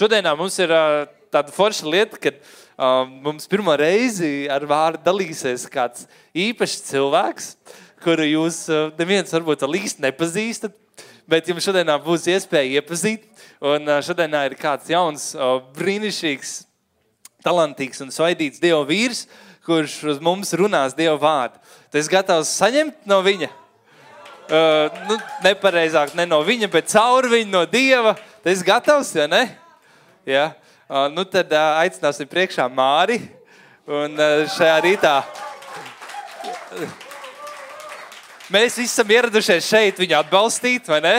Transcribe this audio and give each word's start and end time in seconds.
Šodienā 0.00 0.30
mums 0.32 0.54
ir 0.56 0.70
tāda 1.28 1.52
forša 1.52 1.90
lieta, 1.92 2.16
ka 2.16 2.30
mums 3.20 3.44
pirmo 3.52 3.74
reizi 3.76 4.46
ar 4.48 4.64
vārdu 4.64 5.02
dalīsies 5.04 5.66
kāds 5.68 6.06
īpašs 6.32 6.86
cilvēks, 6.86 7.50
kuru 8.00 8.24
jūs 8.24 8.62
neviens 8.96 9.36
varbūt 9.36 9.66
īsti 9.68 10.06
nepazīstat, 10.06 10.72
bet 11.28 11.52
jums 11.52 11.68
šodienā 11.68 11.98
būs 12.00 12.24
iespēja 12.32 12.80
iepazīt. 12.80 13.28
Un 13.60 13.92
šodienā 14.00 14.46
ir 14.48 14.56
kāds 14.56 14.88
jauns, 14.88 15.34
brīnišķīgs, 15.76 16.56
talantīgs 17.44 18.00
un 18.00 18.08
svaidīts 18.08 18.64
Dieva 18.64 18.80
vīrs, 18.88 19.26
kurš 19.68 20.00
uz 20.14 20.24
mums 20.24 20.56
runās 20.56 20.96
Dieva 20.96 21.20
vārdu. 21.20 21.60
Tu 21.92 22.00
esi 22.00 22.16
gatavs 22.16 22.56
saņemt 22.56 23.04
no 23.04 23.20
viņa? 23.28 23.52
Uh, 24.48 25.02
nu, 25.12 25.20
nepareizāk, 25.44 26.16
ne 26.16 26.24
no 26.24 26.40
viņa, 26.40 26.72
bet 26.72 26.88
caur 26.88 27.28
viņu, 27.28 27.52
no 27.52 27.68
Dieva. 27.68 28.16
Tu 28.40 28.56
esi 28.56 28.64
gatavs, 28.64 29.12
vai 29.20 29.28
ne? 29.28 29.48
Ja? 30.28 30.50
Nu 31.14 31.24
tad 31.28 31.52
aicināsim 31.54 32.28
priekšā 32.30 32.66
Māri. 32.72 33.20
Un 33.90 34.14
šajā 34.54 34.74
rītā 34.84 35.14
mēs 38.50 38.76
visi 38.78 38.90
esam 38.90 39.08
ieradušies 39.10 39.66
šeit 39.66 39.98
viņu 39.98 40.18
atbalstīt, 40.20 40.90
vai 40.90 41.00
ne? 41.02 41.14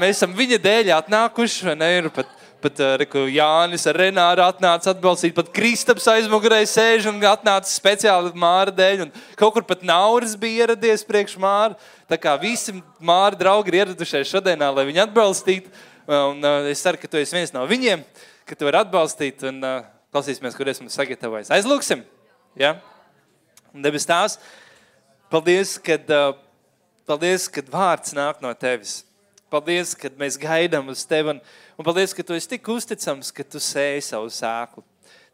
Mēs 0.00 0.18
esam 0.18 0.34
viņa 0.36 0.58
dēļ 0.64 0.90
atnākuši, 0.98 1.70
vai 1.70 1.76
ne? 1.80 1.92
Ir 2.00 2.10
pat 2.12 2.34
Pat 2.58 2.74
reku, 2.98 3.20
Jānis 3.30 3.84
ar 3.86 3.94
Renāru 3.94 4.42
atnāca 4.42 4.90
atbalstīt, 4.90 5.30
pat 5.36 5.52
Kristaps 5.54 6.08
aizmugurē 6.10 6.56
sēž 6.66 7.04
un 7.06 7.20
atnāca 7.22 7.70
speciāli 7.70 8.32
Māra 8.34 8.72
dēļ. 8.74 9.04
Un 9.04 9.12
kaut 9.38 9.54
kur 9.54 9.62
pat 9.62 9.84
Nauris 9.86 10.34
bija 10.34 10.64
ieradies 10.64 11.06
priekš 11.06 11.36
Māra. 11.38 11.76
Tā 12.10 12.18
kā 12.18 12.32
visi 12.42 12.74
Māra 12.98 13.38
draugi 13.38 13.70
ir 13.70 13.76
ieradušies 13.84 14.32
šodienā, 14.32 14.72
lai 14.74 14.88
viņu 14.90 15.04
atbalstītu. 15.04 15.70
Un, 16.08 16.38
uh, 16.40 16.64
es 16.64 16.80
ceru, 16.80 16.96
ka 16.96 17.04
tu 17.04 17.18
esi 17.20 17.36
viens 17.36 17.50
no 17.52 17.66
viņiem, 17.68 18.00
ka 18.48 18.56
tu 18.56 18.64
vari 18.64 18.78
atbalstīt 18.80 19.42
un 19.44 19.58
uh, 19.60 19.82
klausīsimies, 20.08 20.54
kur 20.56 20.70
esmu 20.72 20.88
sagatavojis. 20.88 21.50
Aizlūksim! 21.52 22.00
Ja? 22.56 22.78
Debes 23.76 24.08
tās, 24.08 24.38
paldies, 25.28 25.74
kad, 25.84 26.08
uh, 26.08 26.30
paldies, 27.04 27.44
kad 27.52 27.68
vārds 27.68 28.16
nāk 28.16 28.40
no 28.40 28.54
tevis. 28.56 29.02
Paldies, 29.52 29.92
ka 30.00 30.08
mēs 30.16 30.38
gaidām 30.40 30.88
uz 30.88 31.02
tevi. 31.08 31.34
Un, 31.34 31.42
un 31.76 31.84
paldies, 31.84 32.14
ka 32.16 32.24
tu 32.24 32.32
esi 32.36 32.54
tik 32.54 32.70
uzticams, 32.72 33.28
ka 33.28 33.44
tu 33.44 33.60
sēji 33.60 34.06
savu 34.08 34.32
sēklu. 34.32 34.86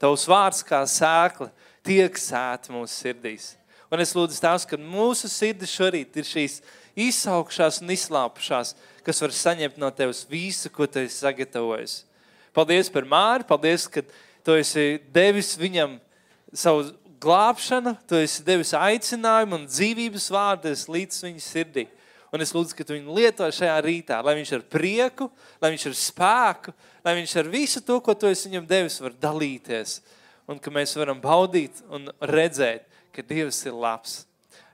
Tavs 0.03 0.27
vārds 0.27 0.65
kā 0.67 0.81
sēkla 0.91 1.53
tiek 1.87 2.19
sēta 2.19 2.75
mūsu 2.75 2.97
sirdīs. 2.97 3.53
Un 3.95 4.03
es 4.03 4.17
lūdzu, 4.19 4.43
tās, 4.43 4.67
ka 4.67 4.75
mūsu 4.75 5.31
sirdis 5.31 5.71
šorīt 5.71 6.19
ir 6.19 6.27
šīs 6.27 6.59
izsaukšās 6.99 7.79
un 7.85 7.95
izslāpušās, 7.95 8.75
kas 9.05 9.21
var 9.23 9.35
saņemt 9.37 9.79
no 9.81 9.91
tevis 9.95 10.25
visu, 10.31 10.71
ko 10.73 10.89
tu 10.89 11.03
esi 11.03 11.21
sagatavojis. 11.21 12.03
Paldies 12.55 12.91
par 12.93 13.07
Māri, 13.09 13.47
paldies, 13.47 13.87
ka 13.91 14.05
tu 14.47 14.55
esi 14.57 14.99
devis 15.15 15.55
viņam 15.59 15.99
savu 16.55 16.89
glābšanu, 17.25 17.97
tu 18.09 18.19
esi 18.21 18.45
devis 18.47 18.75
aicinājumu 18.77 19.59
un 19.59 19.69
dzīvības 19.69 20.31
vārdus 20.33 20.87
līdz 20.93 21.21
viņa 21.27 21.45
sirdī. 21.45 21.87
Un 22.35 22.43
es 22.43 22.51
lūdzu, 22.55 22.75
ka 22.75 22.87
tu 22.87 22.97
viņu 22.97 23.15
lieto 23.15 23.47
šajā 23.47 23.77
rītā, 23.85 24.19
lai 24.27 24.35
viņš 24.41 24.53
ar 24.57 24.63
prieku, 24.67 25.29
lai 25.63 25.71
viņš 25.71 25.87
ar 25.91 25.97
spēku, 25.99 26.75
lai 27.07 27.15
viņš 27.21 27.35
ar 27.39 27.51
visu 27.53 27.83
to, 27.87 28.01
ko 28.03 28.15
tu 28.19 28.27
esi 28.27 28.49
viņam 28.49 28.67
devis, 28.71 28.99
var 29.03 29.15
dalīties. 29.23 30.01
Un 30.51 30.59
ka 30.61 30.73
mēs 30.75 30.97
varam 30.99 31.21
baudīt 31.23 31.79
un 31.95 32.11
redzēt, 32.19 32.89
ka 33.15 33.23
Dievs 33.23 33.63
ir 33.69 33.77
labs. 33.79 34.25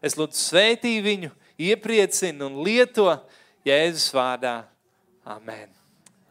Es 0.00 0.16
lūdzu 0.16 0.40
svētī 0.40 0.94
viņu, 1.04 1.28
iepriecinu 1.60 2.48
un 2.48 2.62
lieto 2.64 3.10
Jēzus 3.66 4.08
vārdā. 4.16 4.62
Amen. 5.28 5.68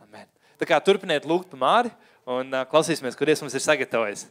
Amen. 0.01 0.29
Tā 0.57 0.65
kā 0.65 0.79
turpiniet 0.81 1.27
lūgt 1.29 1.51
Māri 1.53 1.91
un 2.25 2.55
klausīsimies, 2.71 3.17
kur 3.17 3.29
Dievs 3.29 3.43
mums 3.43 3.53
ir 3.53 3.61
sagatavojis. 3.61 4.23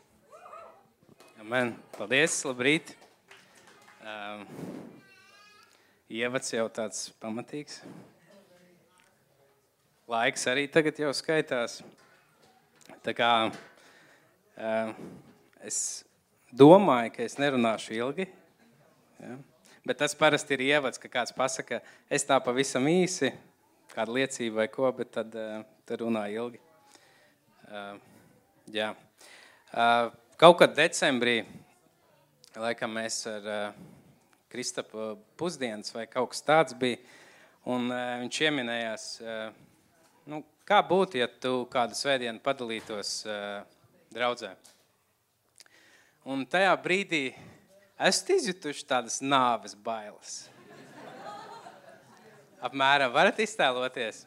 Amen. 1.39 1.77
Paldies, 1.95 2.41
labrīt. 2.49 2.91
Um, 4.03 4.43
Ievads 6.11 6.51
jau 6.51 6.65
tāds 6.75 7.07
pamatīgs. 7.23 7.79
Laiks 10.11 10.49
arī 10.51 10.67
tagad 10.73 10.99
jau 10.99 11.13
skaitās. 11.15 11.79
Tā 13.07 13.15
kā 13.15 13.31
uh, 13.47 14.93
es 15.63 15.79
domāju, 16.51 17.15
ka 17.15 17.23
es 17.29 17.39
nerunāšu 17.39 17.95
ilgi. 18.01 18.27
Ja? 19.23 19.39
Bet 19.89 20.03
tas 20.03 20.13
parasti 20.13 20.53
ir 20.53 20.67
ievads, 20.67 21.01
ka 21.01 21.09
kāds 21.09 21.33
pasaka, 21.33 21.79
es 22.13 22.27
tā 22.29 22.37
pavisam 22.45 22.85
īsi, 22.91 23.31
kāda 23.89 24.13
liecība 24.19 24.59
vai 24.59 24.67
ko, 24.69 24.91
bet 24.93 25.15
tad, 25.15 25.33
uh, 25.33 25.63
tad 25.89 26.03
runā 26.05 26.27
ilgi. 26.29 26.61
Uh, 27.71 27.95
jā. 28.69 28.91
Uh, 29.73 30.11
kaut 30.37 30.59
kad 30.61 30.77
decembrī, 30.77 31.39
laikam 32.53 32.93
mēs 32.99 33.23
ar 33.33 33.49
uh, 33.49 33.81
Kristapa 34.53 35.15
pusdienas 35.41 35.97
vai 35.97 36.05
kaut 36.05 36.35
kas 36.35 36.45
tāds 36.45 36.77
bija. 36.77 37.01
Un, 37.65 37.89
uh, 37.89 38.19
viņš 38.27 38.45
pieminējās, 38.45 39.11
uh, 39.25 40.07
nu, 40.29 40.45
kā 40.69 40.83
būtu, 40.85 41.23
ja 41.25 41.33
tu 41.33 41.63
kādu 41.73 41.97
svētdienu 41.97 42.45
padalītos 42.45 43.23
uh, 43.25 43.63
draudzē. 44.13 44.53
Un 46.29 46.45
tajā 46.45 46.77
brīdī 46.85 47.31
esat 47.99 48.31
izjutuši 48.37 48.87
tādas 48.87 49.19
nāves 49.23 49.75
bailes. 49.75 50.47
Apmēram 52.63 53.13
varat 53.15 53.39
iztēloties. 53.43 54.25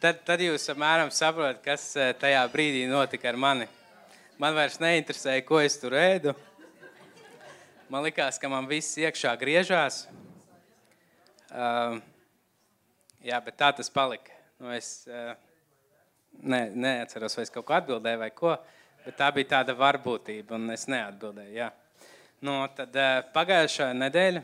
Tad, 0.00 0.20
tad 0.28 0.40
jūs 0.44 0.68
apmēram 0.72 1.08
saprotat, 1.12 1.62
kas 1.64 1.88
tajā 2.20 2.42
brīdī 2.52 2.84
notika 2.88 3.30
ar 3.32 3.40
mani. 3.40 3.68
Man 4.40 4.52
vairs 4.56 4.76
neinteresēja, 4.80 5.44
ko 5.48 5.60
es 5.64 5.78
tur 5.80 5.96
ēdu. 5.96 6.34
Man 7.88 8.04
liekas, 8.04 8.36
ka 8.42 8.50
man 8.52 8.68
viss 8.68 8.98
iekšā 9.00 9.32
griežās. 9.40 10.02
Uh, 11.48 11.96
jā, 13.24 13.38
bet 13.44 13.56
tā 13.56 13.70
tas 13.78 13.88
palika. 13.92 14.34
Nu, 14.60 14.72
es 14.74 15.06
uh, 15.08 15.32
ne, 16.42 16.66
neatceros, 16.74 17.36
vai 17.38 17.46
es 17.46 17.52
kaut 17.54 17.68
ko 17.68 17.76
atbildēju 17.76 18.20
vai 18.20 18.30
ko, 18.34 18.52
bet 19.04 19.16
tā 19.20 19.30
bija 19.36 19.54
tāda 19.56 19.76
varbūtība, 19.78 20.56
un 20.58 20.74
es 20.74 20.88
neatbildēju. 20.90 21.54
Jā. 21.56 21.70
Nu, 22.46 22.56
tad 22.76 22.94
uh, 22.94 23.20
pagājušā 23.34 23.90
nedēļa 23.96 24.42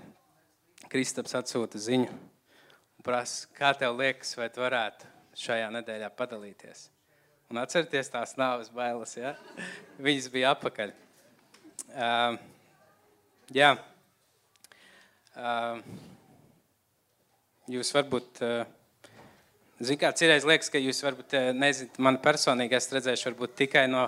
Kristaps 0.90 1.36
atsūta 1.38 1.78
ziņu 1.78 2.08
un 2.10 3.04
prasa, 3.06 3.46
kā 3.54 3.70
tev 3.78 3.94
liekas, 4.00 4.32
vai 4.38 4.48
tu 4.50 4.64
varētu 4.64 5.10
šajā 5.38 5.68
nedēļā 5.76 6.08
padalīties. 6.18 6.88
Un 7.52 7.60
atcerieties 7.62 8.10
tās 8.10 8.34
nāves 8.40 8.72
bailes, 8.74 9.12
ja? 9.20 9.36
Viņas 10.02 10.32
bija 10.32 10.54
apakaļ. 10.56 10.96
Uh, 11.92 12.40
Jā. 13.52 13.72
Uh, 15.36 15.80
jūs 17.72 17.90
varbūt, 17.92 18.40
uh, 18.46 19.10
zināt, 19.82 20.00
kā 20.00 20.12
citreiz 20.16 20.46
liekas, 20.48 20.70
ka 20.72 20.80
jūs 20.80 21.02
varbūt 21.04 21.34
nezināt, 21.58 21.98
man 22.00 22.16
personīgi 22.22 22.78
esat 22.78 22.96
redzējuši 22.96 23.28
varbūt 23.28 23.56
tikai 23.58 23.84
no, 23.92 24.06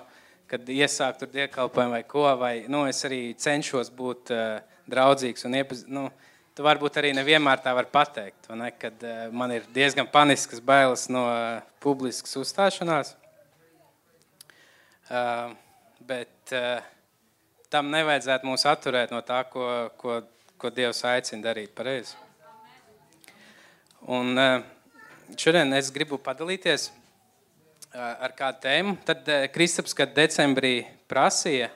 kad 0.51 0.69
iesāk 0.71 1.19
tur 1.21 1.31
diekalpojumu 1.33 1.97
vai 1.97 2.05
ko, 2.09 2.27
vai, 2.41 2.55
nu, 2.71 2.85
es 2.91 3.01
arī 3.07 3.21
cenšos 3.41 3.91
būt 3.95 4.33
uh, 4.35 4.61
draudzīgs 4.91 5.47
un 5.49 5.59
iepazīt, 5.61 5.91
nu, 5.93 6.07
tu 6.55 6.67
varbūt 6.67 7.01
arī 7.01 7.13
nevienmēr 7.17 7.63
tā 7.65 7.75
var 7.77 7.89
pateikt, 7.93 8.51
ne, 8.55 8.71
kad 8.79 9.07
uh, 9.07 9.27
man 9.33 9.57
ir 9.57 9.69
diezgan 9.75 10.09
paniskas 10.11 10.63
bailes 10.65 11.09
no 11.13 11.27
uh, 11.29 11.63
publiskas 11.85 12.37
uzstāšanās. 12.41 13.15
Uh, 15.05 15.53
bet 16.05 16.55
uh, 16.57 16.85
tam 17.75 17.91
nevajadzētu 17.91 18.47
mūs 18.47 18.65
atturēt 18.71 19.11
no 19.11 19.19
tā, 19.27 19.41
ko, 19.51 19.91
ko, 19.99 20.21
ko 20.61 20.71
Dievs 20.71 21.03
aicina 21.11 21.49
darīt 21.49 21.73
pareizi. 21.75 22.15
Un 24.15 24.39
eh, 24.39 24.61
šodien 25.41 25.73
es 25.75 25.89
gribu 25.95 26.19
padalīties 26.21 26.91
ar 27.95 28.35
kādu 28.37 28.63
tēmu. 28.65 28.97
Tad 29.07 29.29
eh, 29.31 29.47
Kristaps, 29.55 29.95
kad 29.97 30.15
decembrī 30.17 30.85
prasīja, 31.11 31.71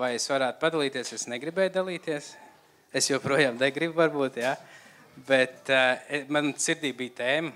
vai 0.00 0.14
es 0.16 0.24
varētu 0.26 0.58
padalīties, 0.58 1.12
es 1.14 1.26
negribēju 1.30 1.74
dalīties. 1.74 2.30
Es 2.96 3.06
joprojām 3.06 3.58
negribu, 3.60 3.94
varbūt, 4.00 4.40
ja? 4.42 4.56
bet 5.28 5.68
man 6.32 6.50
sirdī 6.58 6.90
bija 6.96 7.20
tēma, 7.20 7.52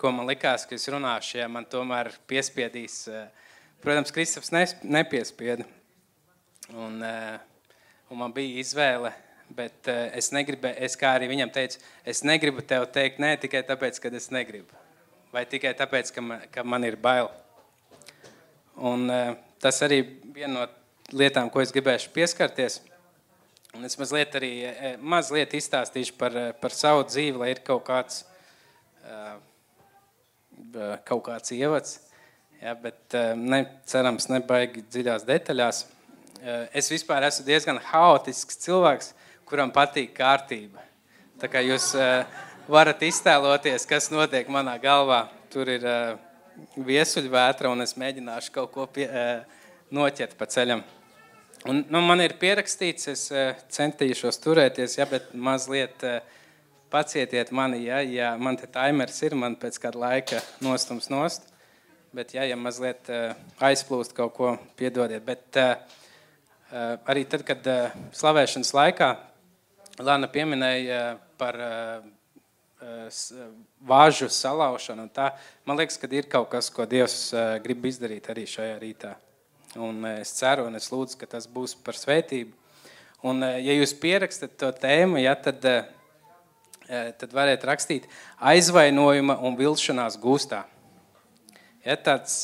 ko 0.00 0.12
man 0.14 0.30
likās, 0.30 0.64
ka 0.64 0.78
es 0.78 0.88
runāšu, 0.88 1.40
ja 1.42 1.48
man 1.52 1.66
tomēr 1.68 2.14
piespiedīs. 2.30 3.02
Protams, 3.84 4.14
Kristaps 4.14 4.54
nepiespieda. 4.80 5.66
Un, 6.72 7.02
eh, 7.02 7.38
un 8.08 8.18
man 8.18 8.32
bija 8.32 8.60
izvēle, 8.62 9.10
bet 9.52 9.88
eh, 9.92 10.06
es 10.16 10.30
negribēju, 10.32 10.78
es 10.86 10.96
kā 10.96 11.10
arī 11.18 11.28
viņam 11.28 11.52
teicu, 11.52 11.82
es 12.08 12.22
negribu 12.24 12.64
tev 12.64 12.86
teikt 12.94 13.20
nē 13.20 13.34
tikai 13.42 13.60
tāpēc, 13.68 14.00
ka 14.00 14.08
es 14.16 14.30
negribu. 14.32 14.83
Vai 15.34 15.42
tikai 15.50 15.72
tāpēc, 15.74 16.12
ka 16.14 16.22
man, 16.22 16.42
ka 16.54 16.62
man 16.62 16.84
ir 16.86 16.94
bail. 16.94 17.26
Un, 18.78 19.08
eh, 19.10 19.32
tas 19.58 19.80
arī 19.82 20.04
viena 20.30 20.52
no 20.52 20.66
lietām, 21.10 21.48
ko 21.50 21.58
es 21.58 21.72
gribēšu 21.74 22.12
pieskarties. 22.14 22.76
Un 23.74 23.82
es 23.88 23.98
mazliet 23.98 24.36
arī 24.38 24.52
mazliet 25.02 25.56
izstāstīšu 25.58 26.14
par, 26.20 26.36
par 26.60 26.70
savu 26.70 27.02
dzīvi, 27.08 27.40
lai 27.40 27.48
ir 27.50 27.62
kaut 27.66 27.82
kāds, 27.88 28.20
kaut 31.10 31.24
kāds 31.26 31.50
ievads. 31.56 31.96
Ja, 32.60 32.76
bet 32.78 33.18
ne, 33.34 33.64
cerams, 33.90 34.30
nebaigi 34.30 34.86
dziļās 34.86 35.26
detaļās. 35.26 35.84
Es 36.70 36.92
vispār 36.94 37.26
esmu 37.26 37.48
diezgan 37.50 37.82
haotisks 37.90 38.62
cilvēks, 38.62 39.10
kuram 39.50 39.74
patīk 39.74 40.14
kārtība. 40.14 40.86
Tā 41.42 41.50
kā 41.50 41.66
jūs 41.66 41.90
varat 42.68 43.02
iztēloties, 43.04 43.86
kas 43.88 44.10
notiek 44.12 44.48
manā 44.52 44.76
galvā. 44.82 45.26
Tur 45.52 45.68
ir 45.70 45.84
viesuļvētra, 46.76 47.70
un 47.70 47.84
es 47.84 47.96
mēģināšu 48.00 48.52
kaut 48.54 48.72
ko 48.74 48.86
pie, 48.90 49.08
noķert 49.94 50.36
pa 50.38 50.48
ceļam. 50.50 50.84
Un, 51.64 51.80
nu, 51.88 52.00
man 52.04 52.20
ir 52.20 52.36
pierakstīts, 52.40 53.08
es 53.08 53.24
centīšos 53.72 54.40
turēties, 54.42 54.98
ja, 54.98 55.06
bet 55.08 55.30
mazliet 55.32 56.04
pacietiet 56.92 57.50
mani, 57.56 57.80
ja, 57.86 58.02
ja 58.04 58.34
man 58.38 58.58
te 58.60 58.68
timers 58.70 59.16
ir, 59.24 59.36
man 59.38 59.56
pēc 59.58 59.80
kāda 59.82 60.02
laika 60.02 60.42
nostums 60.64 61.10
nost. 61.12 61.50
Bet, 62.14 62.34
ja, 62.36 62.44
ja 62.46 62.54
mazliet 62.54 63.08
aizplūst 63.64 64.14
kaut 64.14 64.36
ko, 64.36 64.52
piedodiet. 64.78 65.24
Bet 65.26 65.58
arī 66.70 67.24
tad, 67.26 67.42
kad 67.48 67.66
slavēšanas 68.14 68.74
laikā 68.76 69.14
Lana 70.02 70.26
pieminēja 70.26 71.00
par 71.38 71.58
vāžu 73.84 74.28
salaušanu. 74.32 75.08
Tā, 75.14 75.30
man 75.66 75.78
liekas, 75.80 75.98
ka 76.00 76.10
ir 76.12 76.28
kaut 76.30 76.50
kas, 76.52 76.70
ko 76.72 76.86
Dievs 76.88 77.30
grib 77.64 77.86
izdarīt 77.88 78.28
arī 78.32 78.46
šajā 78.50 78.76
rītā. 78.82 79.14
Un 79.80 80.04
es 80.12 80.30
ceru 80.36 80.68
un 80.68 80.78
es 80.78 80.90
lūdzu, 80.92 81.18
ka 81.18 81.26
tas 81.26 81.48
būs 81.50 81.74
par 81.84 81.98
svētību. 81.98 82.52
Un, 83.24 83.40
ja 83.42 83.74
jūs 83.74 83.94
pierakstat 83.96 84.58
to 84.60 84.68
tēmu, 84.76 85.16
ja, 85.22 85.32
tad, 85.40 85.64
tad 86.84 87.32
varat 87.32 87.64
rakstīt 87.64 88.06
aizvainojuma 88.38 89.38
un 89.42 89.56
vilšanās 89.58 90.18
gūstā. 90.20 90.64
Ja, 91.84 91.96
tāds 91.96 92.42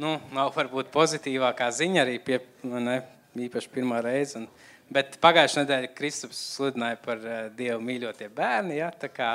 nu, 0.00 0.16
nav 0.34 0.54
varbūt 0.56 0.90
pozitīvākā 0.94 1.68
ziņa 1.72 2.02
arī 2.02 2.16
pie, 2.24 2.40
ne, 2.64 3.02
īpaši 3.46 3.70
pirmā 3.76 4.00
reize. 4.04 4.40
Un, 4.40 4.48
Bet 4.92 5.16
pagājušajā 5.22 5.64
nedēļā 5.64 5.90
Kristaps 5.96 6.40
sludināja 6.56 6.98
par 7.02 7.22
uh, 7.24 7.40
Dievu 7.56 7.80
mīļotie 7.84 8.28
bērni. 8.34 8.78
Ja? 8.82 8.90
Tā 8.92 9.08
kā 9.12 9.30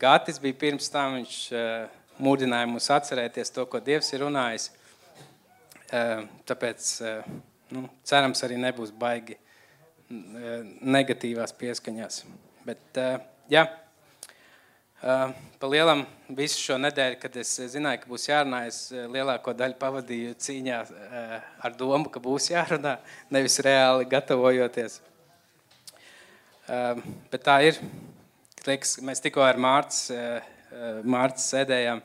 Gatis 0.00 0.40
bija 0.42 0.56
pirms 0.58 0.88
tam, 0.90 1.18
viņš 1.20 1.38
uh, 1.54 1.98
mudināja 2.22 2.68
mūs 2.70 2.88
atcerēties 2.94 3.52
to, 3.54 3.66
ko 3.70 3.80
Dievs 3.84 4.10
ir 4.14 4.24
runājis. 4.24 4.70
Uh, 5.86 6.24
tāpēc 6.48 6.92
uh, 7.04 7.32
nu, 7.76 7.86
cerams, 8.06 8.42
arī 8.42 8.58
nebūs 8.58 8.94
baigi 8.96 9.36
uh, 9.38 10.64
negatīvās 10.82 11.54
pieskaņās. 11.60 12.24
Bet, 12.66 12.86
uh, 12.98 13.20
jā, 13.52 13.68
Uh, 13.68 13.85
pa 15.00 15.68
lielam 15.70 16.04
visu 16.36 16.60
šo 16.60 16.78
nedēļu, 16.80 17.18
kad 17.20 17.36
es 17.40 17.52
zināju, 17.72 18.00
ka 18.02 18.10
būs 18.10 18.28
jārunā, 18.30 18.62
es 18.70 18.78
lielāko 18.92 19.52
daļu 19.56 19.76
pavadīju 19.80 20.36
cīņā 20.42 20.78
ar 21.66 21.76
domu, 21.78 22.08
ka 22.12 22.22
būs 22.22 22.50
jārunā, 22.52 22.96
nevis 23.30 23.60
reāli 23.64 24.08
gatavojoties. 24.10 25.00
Bet 26.66 27.44
tā 27.46 27.60
ir. 27.68 27.80
Liekas, 28.66 28.96
mēs 29.06 29.22
tikko 29.22 29.44
ar 29.46 29.60
Mārcis, 29.62 30.08
Mārcis 31.06 31.52
sēdējām. 31.52 32.00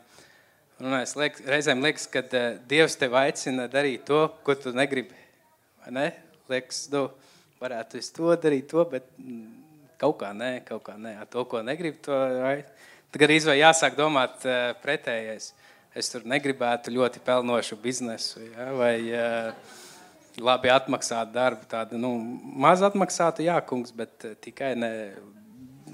Runājas, 0.81 1.15
liek, 1.17 1.39
reizēm 1.49 1.81
liekas, 1.81 2.05
ka 2.09 2.21
Dievs 2.69 2.99
tevi 3.01 3.17
aicina 3.17 3.65
darīt 3.69 4.05
to, 4.05 4.27
ko 4.45 4.53
tu 4.57 4.73
negribi. 4.77 5.17
Ne? 5.89 6.11
Liekas, 6.49 6.83
tu 6.93 7.07
varētu 7.61 8.01
to 8.13 8.35
darīt, 8.43 8.69
to, 8.69 8.85
bet 8.89 9.09
Kaut 10.01 10.17
kā 10.17 10.31
nē, 10.33 10.63
kaut 10.65 10.81
kā 10.87 10.95
nē. 10.97 11.13
To, 11.29 11.43
ko 11.45 11.59
negribu, 11.61 11.99
to 12.07 12.15
tagad 13.13 13.29
arī 13.29 13.59
jāsāk 13.59 13.97
domāt 13.99 14.41
uh, 14.47 14.71
pretējais. 14.81 15.51
Es 15.93 16.07
tur 16.09 16.23
negribētu 16.25 16.93
ļoti 16.95 17.19
pelnošu 17.25 17.75
biznesu 17.83 18.39
ja, 18.45 18.69
vai 18.79 18.95
uh, 19.11 19.75
labi 20.41 20.71
atmaksātu 20.73 21.35
darbu. 21.35 21.67
Tādu 21.69 21.99
nu, 22.01 22.15
maz 22.65 22.81
atmaksātu, 22.87 23.45
jā, 23.45 23.59
kungs, 23.67 23.93
bet 23.93 24.25
uh, 24.25 24.33
tikai 24.41 24.73
ne 24.79 24.91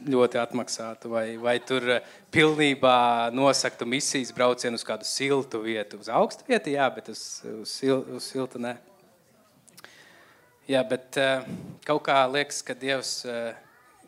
ļoti 0.07 0.39
atmaksātu, 0.39 1.12
vai, 1.12 1.25
vai 1.42 1.57
tur 1.59 1.98
pilnībā 2.31 2.95
nosaktu 3.36 3.89
misijas 3.89 4.31
braucienu 4.31 4.80
uz 4.80 4.88
kādu 4.88 5.04
siltu 5.09 5.65
vietu. 5.65 6.00
Uz 6.00 6.07
augstu 6.07 6.48
vietu, 6.48 6.71
jā, 6.77 6.88
bet 6.95 7.12
uz, 7.12 7.24
uz, 7.57 7.74
sil, 7.75 8.06
uz 8.15 8.31
siltu 8.31 8.62
nē. 8.63 8.77
Jā, 10.71 10.80
bet 10.88 11.19
kaut 11.88 12.06
kā 12.07 12.21
liekas, 12.31 12.63
ka 12.63 12.75
Dievs 12.75 13.25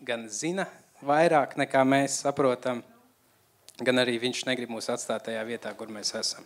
gan 0.05 0.27
zina 0.31 0.65
vairāk 1.03 1.55
nekā 1.59 1.81
mēs 1.87 2.21
saprotam, 2.23 2.81
gan 3.83 4.01
arī 4.01 4.17
viņš 4.21 4.45
negrib 4.47 4.71
mūs 4.71 4.89
atstāt 4.91 5.25
tajā 5.27 5.41
vietā, 5.47 5.73
kur 5.75 5.91
mēs 5.91 6.13
esam. 6.15 6.45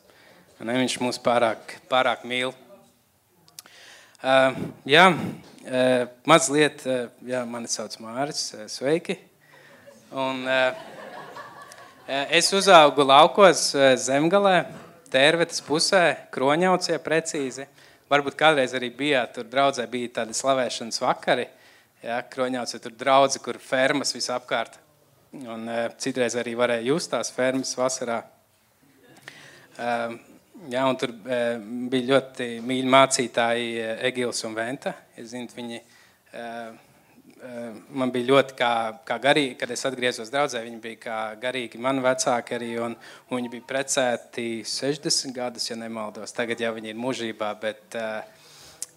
Ne, 0.64 0.76
viņš 0.78 0.96
mūs 1.02 1.20
pārāk, 1.22 1.76
pārāk 1.92 2.24
mīl. 2.30 2.54
Uh, 4.24 4.56
jā, 4.88 5.10
uh, 5.12 6.04
mazliet, 6.30 6.86
uh, 6.88 7.10
jā, 7.28 7.42
mani 7.50 7.68
sauc 7.68 7.98
Māris, 8.00 8.46
uh, 8.56 8.64
sveiki. 8.72 9.18
Un, 10.14 10.46
uh, 10.48 10.86
es 12.32 12.48
uzaugu 12.56 13.04
laukos 13.04 13.66
uh, 13.76 13.90
zemgalē, 14.00 14.62
tērvetes 15.12 15.60
pusē, 15.66 16.06
kroņaucie 16.34 16.96
precīzi. 17.04 17.68
Varbūt 18.14 18.38
kādreiz 18.40 18.78
arī 18.78 18.94
bijāt, 18.96 19.36
tur 19.36 19.50
draudzē 19.50 19.90
bija 19.92 20.22
tādi 20.22 20.38
slavēšanas 20.38 21.04
vakari. 21.04 21.50
Uh, 21.50 21.63
Ja, 22.04 22.18
Kroņāts 22.28 22.76
ir 22.76 22.82
tur 22.84 22.92
draudzi, 23.00 23.40
kur 23.40 23.56
fermas 23.64 24.10
visapkārt. 24.12 24.74
Un, 25.40 25.62
uh, 25.72 25.86
citreiz 26.04 26.34
arī 26.36 26.52
varēja 26.60 26.84
just 26.90 27.14
tās 27.14 27.30
fermas 27.32 27.72
vasarā. 27.80 28.18
Uh, 29.78 30.18
jā, 30.68 30.82
un 30.84 31.00
tur 31.00 31.14
uh, 31.16 31.62
bija 31.94 32.10
ļoti 32.10 32.48
mīļi 32.60 32.92
mācītāji 32.92 33.70
Egils 34.10 34.44
un 34.44 34.58
Venta. 34.58 34.92
Es 35.16 35.32
zinu, 35.32 35.48
viņi, 35.56 35.80
man 37.94 38.12
bija 38.12 38.30
ļoti 38.34 38.56
kā, 38.58 38.74
kā 39.08 39.18
garīgi, 39.24 39.56
kad 39.62 39.72
es 39.72 39.86
atgriezos 39.88 40.32
draudzē, 40.34 40.64
viņi 40.66 40.80
bija 40.84 41.00
kā 41.06 41.22
garīgi 41.40 41.80
mani 41.80 42.04
vecāki 42.04 42.58
arī, 42.58 42.72
un, 42.84 42.98
un 43.30 43.38
viņi 43.38 43.54
bija 43.54 43.68
precēti 43.70 44.48
60 44.68 45.36
gadus, 45.38 45.70
ja 45.72 45.80
nemaldos. 45.80 46.36
Tagad 46.36 46.60
jau 46.66 46.76
viņi 46.76 46.92
ir 46.92 47.00
mužībā, 47.00 47.56
bet 47.64 47.96
uh, 47.96 48.20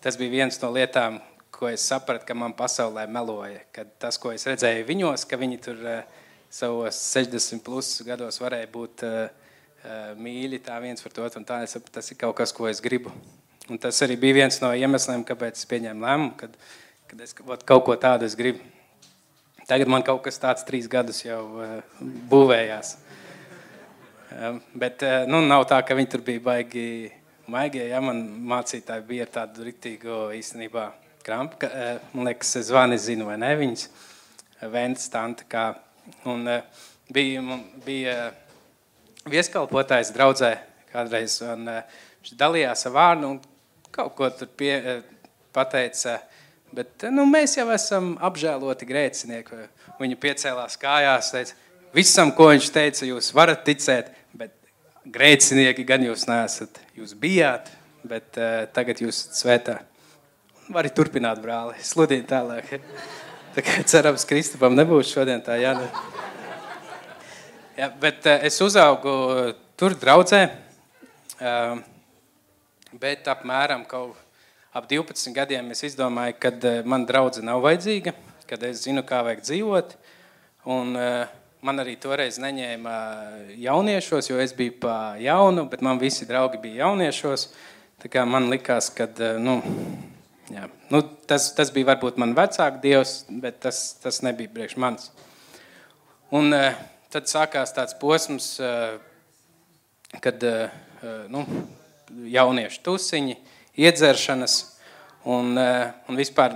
tas 0.02 0.18
bija 0.18 0.40
viens 0.40 0.58
no 0.64 0.74
lietām, 0.74 1.22
ko 1.56 1.70
es 1.72 1.84
sapratu, 1.88 2.26
ka 2.28 2.36
man 2.36 2.52
pasaulē 2.56 3.06
meloja. 3.08 3.62
Kad 3.74 3.94
tas, 4.02 4.18
ko 4.20 4.32
es 4.34 4.44
redzēju 4.48 4.84
viņos, 4.88 5.24
ka 5.28 5.38
viņi 5.40 5.58
tur 5.64 5.80
uh, 5.80 6.22
savos 6.52 6.98
60 7.14 7.64
plus 7.64 7.90
gados 8.06 8.40
varēja 8.42 8.68
būt 8.72 9.04
uh, 9.06 9.16
uh, 9.26 10.12
mīļi 10.20 10.60
tā 10.66 10.76
viens 10.84 11.02
par 11.02 11.16
otru. 11.24 11.44
Tā, 11.48 11.62
es, 11.64 11.76
tas 11.92 12.12
ir 12.12 12.20
kaut 12.20 12.36
kas, 12.38 12.52
ko 12.56 12.68
es 12.68 12.82
gribu. 12.84 13.12
Un 13.72 13.80
tas 13.82 13.98
arī 14.04 14.18
bija 14.20 14.42
viens 14.42 14.60
no 14.62 14.70
iemesliem, 14.76 15.24
kāpēc 15.26 15.58
es 15.58 15.68
pieņēmu 15.70 16.04
lēmumu, 16.06 16.34
kad, 16.38 16.52
kad 17.10 17.24
es 17.24 17.34
ot, 17.40 17.64
kaut 17.66 17.86
ko 17.88 17.96
tādu 17.98 18.28
es 18.28 18.36
gribu. 18.38 18.62
Tagad 19.66 19.90
man 19.90 20.04
kaut 20.06 20.20
kas 20.22 20.38
tāds 20.38 20.62
trīs 20.62 20.86
gadus 20.86 21.24
jau 21.24 21.40
būvējās. 22.30 22.92
Bet 24.78 25.02
nu, 25.26 25.40
nav 25.42 25.64
tā, 25.66 25.80
ka 25.82 25.96
viņi 25.98 26.12
tur 26.12 26.22
bija 26.22 26.44
baigi 26.44 26.86
maigie. 27.50 27.88
Ja 27.90 27.98
man 28.04 28.22
mācītāji 28.46 29.02
bija 29.08 29.26
tādu 29.40 29.66
riktīgu 29.66 30.20
īstenībā 30.38 30.86
Krampa, 31.26 31.56
ka, 31.58 31.66
eh, 31.66 31.98
man 32.12 32.28
liekas, 32.28 32.52
zvani 32.62 32.94
zinu, 33.02 33.24
vai 33.26 33.34
ne, 33.42 33.48
viņas 33.58 33.88
eh, 33.88 34.68
Ventas 34.70 35.08
tante, 35.10 35.42
kā, 35.50 35.72
un 36.30 36.46
eh, 36.46 36.84
bija, 37.10 37.40
bija 37.82 38.12
vieskalpotājs 39.26 40.12
draudzē 40.14 40.52
kādreiz, 40.92 41.40
un 41.42 41.66
viņš 41.66 42.30
dalījās 42.38 42.86
ar 42.86 42.94
vārnu 42.94 43.30
un 43.32 43.40
kaut 43.90 44.14
ko 44.14 44.28
tur 44.38 44.52
pie, 44.54 44.76
pateica, 45.56 46.20
bet 46.70 47.08
nu, 47.10 47.26
mēs 47.26 47.56
jau 47.58 47.66
esam 47.74 48.12
apžēloti 48.30 48.86
grēcinieki. 48.86 49.60
Viņa 49.98 50.20
piecēlās 50.22 50.78
kājās, 50.78 51.32
teica, 51.34 51.58
visam, 51.96 52.30
ko 52.38 52.52
viņš 52.52 52.70
teica, 52.70 53.10
jūs 53.10 53.32
varat 53.34 53.66
ticēt, 53.66 54.14
bet 54.30 54.54
grēcinieki 55.02 55.90
gan 55.90 56.06
jūs 56.06 56.28
neesat. 56.30 56.78
Jūs 56.94 57.18
bijāt, 57.18 57.72
bet 58.06 58.38
uh, 58.38 58.62
tagad 58.76 59.02
jūs 59.02 59.24
svētā. 59.40 59.80
Vari 60.66 60.90
turpināt, 60.90 61.38
brāli. 61.38 61.76
Sludīt 61.78 62.24
tālāk. 62.26 62.72
Tā 63.54 63.62
kā 63.62 63.84
cerams, 63.86 64.24
Kristupam 64.26 64.74
nebūs 64.74 65.12
šodien 65.14 65.38
tā 65.44 65.60
jāna. 65.60 65.84
Jā, 67.76 67.86
bet 68.02 68.26
uh, 68.26 68.42
es 68.48 68.56
uzaugu 68.64 69.12
tur 69.78 69.94
draudzē, 70.00 70.40
uh, 71.38 71.76
bet 72.98 73.30
apmēram 73.30 73.84
kaut 73.86 74.18
ap 74.74 74.88
12 74.90 75.30
gadiem 75.36 75.70
es 75.70 75.84
izdomāju, 75.86 76.34
ka 76.42 76.50
uh, 76.56 76.80
man 76.82 77.06
draudze 77.06 77.46
nav 77.46 77.62
vajadzīga, 77.62 78.16
kad 78.50 78.66
es 78.66 78.82
zinu, 78.88 79.06
kā 79.06 79.22
vajag 79.28 79.46
dzīvot. 79.46 79.94
Un, 80.66 80.98
man 81.62 81.78
arī 81.78 81.94
toreiz 82.02 82.40
neņēma 82.42 82.96
jauniešos, 83.62 84.32
jo 84.32 84.42
es 84.42 84.50
biju 84.56 84.80
pa 84.82 85.14
jaunu, 85.22 85.68
bet 85.70 85.86
man 85.86 86.02
visi 86.02 86.26
draugi 86.26 86.58
bija 86.58 86.88
jauniešos. 86.88 87.48
Tā 88.02 88.10
kā 88.10 88.26
man 88.26 88.50
likās, 88.50 88.90
ka, 88.90 89.06
uh, 89.06 89.38
nu, 89.38 89.60
Jā. 90.52 90.68
Nu, 90.94 91.00
tas, 91.26 91.48
tas 91.56 91.72
bija 91.74 91.88
varbūt 91.90 92.20
mans 92.22 92.36
vecāks 92.38 92.82
dievs, 92.82 93.14
bet 93.42 93.58
tas, 93.64 93.80
tas 94.02 94.20
nebija 94.22 94.52
priekš 94.54 94.76
manis. 94.78 95.08
Un 96.34 96.54
uh, 96.54 96.76
tad 97.10 97.26
sākās 97.30 97.74
tāds 97.74 97.96
posms, 97.98 98.52
uh, 98.62 98.94
kad 100.22 100.46
uh, 100.46 100.70
nu, 101.32 101.42
jauniešu 102.30 102.82
tusiņi, 102.86 103.36
iedzeršanas. 103.76 104.56
Un, 105.26 105.58
un 105.58 106.14
vispār 106.14 106.52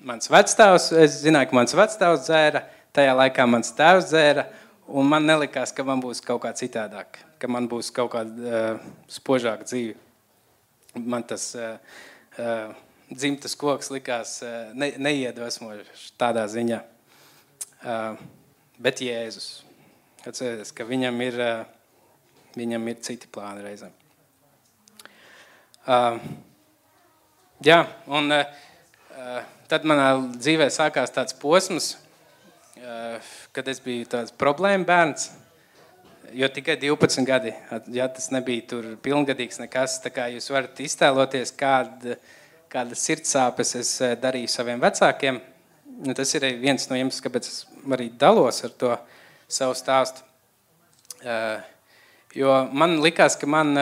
mans 0.00 0.30
vecstāvs, 0.32 0.86
es 0.96 1.18
zināju, 1.20 1.50
ka 1.50 1.56
mans 1.58 1.74
vecstāvs 1.76 2.22
dzēra, 2.24 2.62
tajā 2.96 3.12
laikā 3.18 3.44
mans 3.44 3.72
tēvs 3.76 4.06
dzēra, 4.08 4.46
un 4.88 5.10
man 5.10 5.26
nelikās, 5.28 5.74
ka 5.76 5.84
man 5.84 6.00
būs 6.00 6.22
kaut 6.24 6.40
kā 6.46 6.54
citādāk, 6.56 7.20
ka 7.36 7.50
man 7.52 7.68
būs 7.68 7.92
kaut 7.94 8.14
kāda 8.14 8.48
uh, 8.48 8.86
spožāka 9.12 9.68
dzīve. 9.68 9.98
Man 11.04 11.22
tas 11.28 11.50
uh, 11.54 11.76
uh, 12.40 12.72
dzimtas 13.10 13.56
koks 13.58 13.90
likās 13.92 14.38
uh, 14.44 14.70
ne, 14.74 14.92
neiedvesmojošs 14.98 16.10
tādā 16.20 16.46
ziņā. 16.50 16.80
Uh, 17.80 18.20
bet 18.80 19.02
Jēzus, 19.04 19.62
atcerieties, 20.24 20.72
ka 20.76 20.86
viņam 20.88 21.20
ir, 21.24 21.40
uh, 21.40 22.52
viņam 22.56 22.88
ir 22.92 23.00
citi 23.06 23.30
plāni 23.32 23.64
reizēm. 23.64 23.94
Uh, 25.88 26.20
jā, 27.64 27.82
un 28.12 28.32
uh, 28.36 28.44
tad 29.70 29.86
manā 29.88 30.12
dzīvē 30.36 30.68
sākās 30.72 31.12
tāds 31.14 31.36
posms, 31.40 31.94
uh, 32.80 33.32
kad 33.56 33.68
es 33.72 33.80
biju 33.84 34.08
tāds 34.12 34.34
problēma 34.36 34.86
bērns. 34.88 35.30
Jo 36.32 36.48
tikai 36.48 36.76
12 36.78 37.24
gadi, 37.26 37.52
ja 37.90 38.06
tas 38.08 38.28
nebija 38.30 38.62
tur 38.70 38.84
pilngadīgs 39.02 39.58
nekas, 39.58 39.96
tā 40.04 40.12
kā 40.14 40.28
jūs 40.30 40.46
varat 40.52 40.78
iztēloties, 40.82 41.50
kāda, 41.58 42.14
kāda 42.70 42.98
sirdsāpes 42.98 43.74
es 43.80 43.90
darīju 44.22 44.50
saviem 44.52 44.82
vecākiem. 44.82 45.40
Nu, 46.06 46.14
tas 46.14 46.34
ir 46.38 46.46
viens 46.60 46.86
no 46.90 46.98
iemesliem, 46.98 47.24
kāpēc 47.26 47.48
es 47.50 47.56
arī 47.96 48.06
dalos 48.20 48.62
ar 48.64 48.76
to 48.78 48.92
savu 49.50 49.74
stāstu. 49.74 50.22
Uh, 51.20 51.58
jo 52.34 52.54
man 52.72 53.00
likās, 53.02 53.34
ka 53.40 53.50
man, 53.50 53.74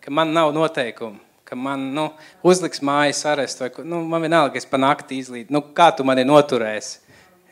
ka 0.00 0.14
man 0.14 0.32
nav 0.32 0.54
noteikumu, 0.56 1.20
ka 1.44 1.56
man 1.56 1.90
nu, 1.96 2.08
uzliks 2.42 2.80
mājas 2.84 3.20
arestu, 3.28 3.66
vai 3.66 3.84
nu, 3.84 4.00
man 4.08 4.24
vienalga, 4.24 4.56
es 4.56 4.68
pa 4.68 4.80
nakti 4.80 5.20
izlīdu. 5.20 5.52
Nu, 5.54 5.62
kā 5.76 5.90
tu 5.96 6.08
mani 6.08 6.24
noturēsi? 6.28 6.98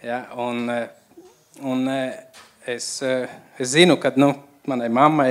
Ja? 0.04 0.24
Un, 0.40 0.66
un 1.60 1.86
es, 2.66 3.02
es 3.58 3.72
zinu, 3.72 3.96
ka 4.02 4.12
nu, 4.16 4.32
manai 4.66 4.88
mammai, 4.90 5.30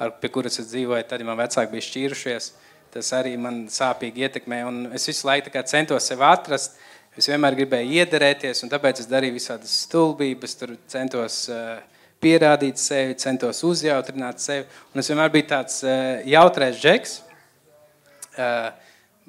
ar, 0.00 0.12
pie 0.20 0.30
kuras 0.32 0.60
es 0.60 0.68
dzīvoju, 0.72 1.06
tad, 1.08 1.24
man 1.26 1.38
vecāki 1.40 1.72
bija 1.74 1.86
šķīrušies, 1.86 2.50
tas 2.94 3.12
arī 3.16 3.36
man 3.40 3.62
sāpīgi 3.72 4.26
ietekmē. 4.26 4.62
Un 4.68 4.80
es 4.96 5.08
visu 5.08 5.28
laiku 5.28 5.52
centos 5.64 6.08
sev 6.10 6.24
atrast. 6.26 6.78
Es 7.18 7.26
vienmēr 7.26 7.56
gribēju 7.58 8.04
iederēties, 8.04 8.62
un 8.62 8.70
tāpēc 8.70 9.00
es 9.02 9.08
darīju 9.10 9.34
visādas 9.34 9.72
stulbības, 9.82 10.52
tur 10.56 10.76
centos 10.88 11.40
uh, 11.50 11.80
pierādīt 12.22 12.78
sevi, 12.78 13.16
centos 13.18 13.64
uzjautrināt 13.66 14.38
sevi. 14.40 14.68
Un 14.94 15.02
es 15.02 15.10
vienmēr 15.10 15.32
biju 15.34 15.48
tāds 15.50 15.80
uh, 15.82 16.22
jautrais 16.28 16.78
džeks, 16.78 17.18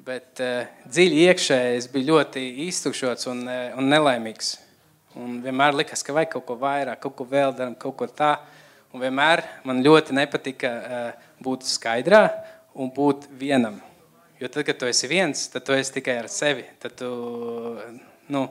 bet 0.06 0.40
dziļi 0.88 1.24
iekšēji 1.26 1.80
es 1.80 1.88
biju 1.90 2.14
ļoti 2.14 2.42
iztukšots 2.68 3.28
un, 3.28 3.42
un 3.50 3.90
nelaimīgs. 3.90 4.54
Un 5.18 5.40
vienmēr 5.44 5.76
likās, 5.76 6.00
ka 6.04 6.14
vajag 6.16 6.30
kaut 6.36 6.46
ko 6.48 6.56
vairāk, 6.60 7.00
kaut 7.02 7.16
ko 7.18 7.26
vēl 7.28 7.52
darām, 7.56 7.74
kaut 7.76 7.98
ko 8.00 8.08
tā. 8.08 8.34
Un 8.92 9.02
vienmēr 9.02 9.42
man 9.68 9.82
ļoti 9.84 10.16
nepatika 10.16 10.70
uh, 10.72 11.30
būt 11.44 11.66
skaidrā 11.68 12.26
un 12.72 12.92
būt 12.92 13.28
vienam. 13.40 13.80
Jo 14.40 14.48
tad, 14.48 14.64
kad 14.66 14.78
tu 14.80 14.88
esi 14.88 15.08
viens, 15.10 15.44
tad 15.52 15.66
tu 15.68 15.76
esi 15.76 15.92
tikai 15.98 16.16
ar 16.22 16.28
sevi. 16.32 16.64
Tad 16.82 16.96
tu, 16.98 17.10
nu, 18.32 18.46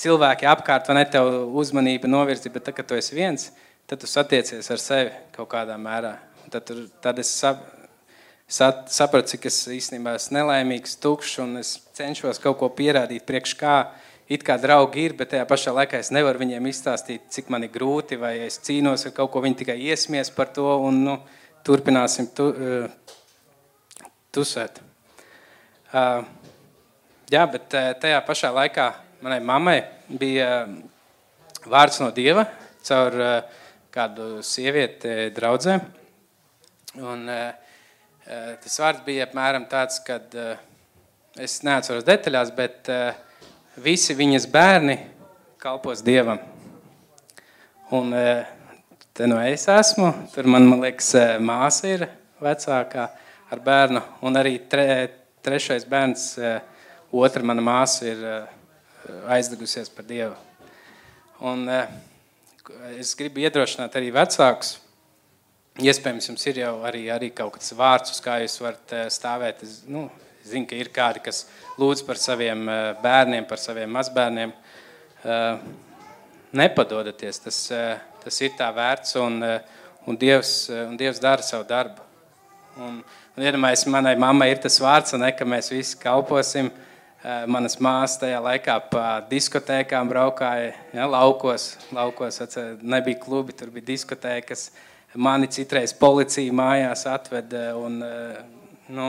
cilvēki 0.00 0.48
apkārt 0.50 0.88
ne 0.96 1.04
tev 1.12 1.28
uzmanība 1.60 2.10
novirzi, 2.10 2.50
bet 2.50 2.66
tad, 2.68 2.76
kad 2.78 2.88
tu 2.88 2.96
esi 2.98 3.14
viens, 3.14 3.50
tad 3.86 4.00
tu 4.00 4.10
satiecies 4.10 4.70
ar 4.72 4.82
sevi 4.82 5.12
kaut 5.36 5.50
kādā 5.52 5.76
mērā. 5.78 6.16
Un 6.44 6.54
tad, 6.56 6.64
tur, 6.66 6.82
tad 7.04 7.20
es 7.20 7.30
sap, 7.30 7.60
sat, 8.48 8.86
sapratu, 8.94 9.34
cik 9.34 9.46
es 9.52 9.60
īstenībā 9.76 10.16
esmu 10.16 10.40
nelaimīgs, 10.40 10.96
tukšs 11.04 11.38
un 11.44 11.60
es 11.60 11.76
cenšos 11.98 12.40
kaut 12.42 12.58
ko 12.62 12.72
pierādīt 12.72 13.28
priekš 13.28 13.54
kā 13.60 13.76
it 14.28 14.44
kā 14.44 14.58
draugi 14.60 15.06
ir, 15.08 15.14
bet 15.16 15.32
tajā 15.32 15.46
pašā 15.48 15.72
laikā 15.72 16.00
es 16.02 16.10
nevaru 16.12 16.42
viņiem 16.42 16.68
izstāstīt, 16.68 17.28
cik 17.32 17.48
man 17.52 17.64
ir 17.64 17.72
grūti, 17.72 18.18
vai 18.20 18.34
es 18.44 18.60
cīnos 18.64 19.06
ar 19.08 19.14
kaut 19.16 19.32
ko, 19.32 19.42
viņi 19.44 19.62
tikai 19.62 19.78
iesmies 19.88 20.30
par 20.36 20.50
to, 20.52 20.68
un 20.84 21.00
nu, 21.06 21.16
turpināsim 21.64 22.28
tu, 22.36 22.50
uh, 22.52 23.22
tusēt. 24.34 24.82
Uh, 25.88 26.20
jā, 27.32 27.46
bet 27.48 27.72
uh, 27.72 27.92
tajā 28.00 28.18
pašā 28.26 28.52
laikā 28.52 28.90
manai 29.24 29.40
mammai 29.40 29.78
bija 30.08 30.66
vārds 31.68 32.00
no 32.02 32.10
Dieva 32.14 32.44
caur 32.84 33.16
kādu 33.92 34.42
sievieti 34.46 35.32
draudzē. 35.34 35.74
Un, 37.02 37.26
tas 38.24 38.78
vārds 38.80 39.02
bija 39.04 39.26
apmēram 39.26 39.66
tāds, 39.68 39.98
kad 40.06 40.32
es 41.36 41.58
neatceros 41.66 42.06
detaļās, 42.06 42.52
bet 42.56 42.88
uh, 42.92 43.10
visi 43.82 44.14
viņas 44.16 44.46
bērni 44.50 44.98
kalpos 45.58 46.02
Dievam. 46.04 46.38
Un 47.94 48.12
e, 48.12 48.24
te 49.16 49.26
no 49.30 49.38
es 49.40 49.64
esmu, 49.72 50.10
tur 50.34 50.48
man, 50.50 50.66
man 50.68 50.82
liekas, 50.84 51.12
e, 51.16 51.24
māsa 51.40 51.88
ir 51.88 52.04
vecākā 52.42 53.06
ar 53.48 53.62
bērnu, 53.64 54.02
un 54.28 54.36
arī 54.38 54.58
tre, 54.70 55.08
trešais 55.46 55.86
bērns, 55.88 56.26
e, 56.36 56.52
otra 57.16 57.42
mana 57.46 57.64
māsa 57.64 58.04
ir 58.10 58.20
aizdegusies 59.32 59.88
par 59.88 60.04
Dievu. 60.04 60.36
Un 61.48 61.64
es 62.98 63.14
gribu 63.16 63.40
iedrošināt 63.40 63.94
arī 63.96 64.10
vecākus, 64.12 64.74
iespējams, 65.80 66.28
jums 66.28 66.48
ir 66.50 66.60
jau 66.64 66.74
arī, 66.84 67.06
arī 67.14 67.30
kaut 67.32 67.56
kāds 67.56 67.72
vārds, 67.78 68.12
uz 68.12 68.20
kā 68.20 68.40
jūs 68.42 68.58
varat 68.60 68.96
stāvēt. 69.14 69.64
Nu, 69.88 70.08
zinu, 70.46 70.66
ka 70.68 70.76
ir 70.78 70.90
kādi, 70.94 71.22
kas 71.24 71.44
lūdz 71.78 72.04
par 72.06 72.20
saviem 72.20 72.64
eh, 72.68 72.80
bērniem, 73.02 73.46
par 73.48 73.60
saviem 73.62 73.90
mazbērniem. 73.94 74.52
Eh, 75.24 75.60
nepadodaties, 76.58 77.40
tas, 77.44 77.60
eh, 77.74 77.94
tas 78.24 78.42
ir 78.44 78.54
tā 78.58 78.70
vērts, 78.74 79.16
un, 79.22 79.40
un, 80.08 80.18
Dievs, 80.18 80.68
un 80.72 80.96
Dievs 80.98 81.22
dara 81.22 81.44
savu 81.44 81.66
darbu. 81.68 82.04
Un, 82.78 83.00
un 83.36 83.46
iedomājieties, 83.46 83.88
manai 83.90 84.14
mammai 84.18 84.52
ir 84.52 84.60
tas 84.62 84.78
vārds, 84.82 85.16
ne, 85.18 85.32
ka 85.34 85.46
mēs 85.48 85.72
visi 85.74 85.98
kalposim. 86.00 86.70
Manas 87.50 87.74
māsas 87.82 88.20
tajā 88.20 88.38
laikā 88.38 88.76
pa 88.92 89.04
diskotēkām 89.26 90.06
braukāja 90.08 90.68
ja, 90.94 91.08
laukos. 91.10 91.72
laukos 91.90 92.38
nebija 92.78 93.18
klubi, 93.18 93.56
tur 93.58 93.72
bija 93.74 93.88
diskotēkas. 93.90 94.68
Mani 95.18 95.50
citreiz 95.50 95.90
policija 95.98 96.54
mājās 96.54 97.02
atveda 97.10 97.72
un 97.76 97.98
nu, 98.94 99.08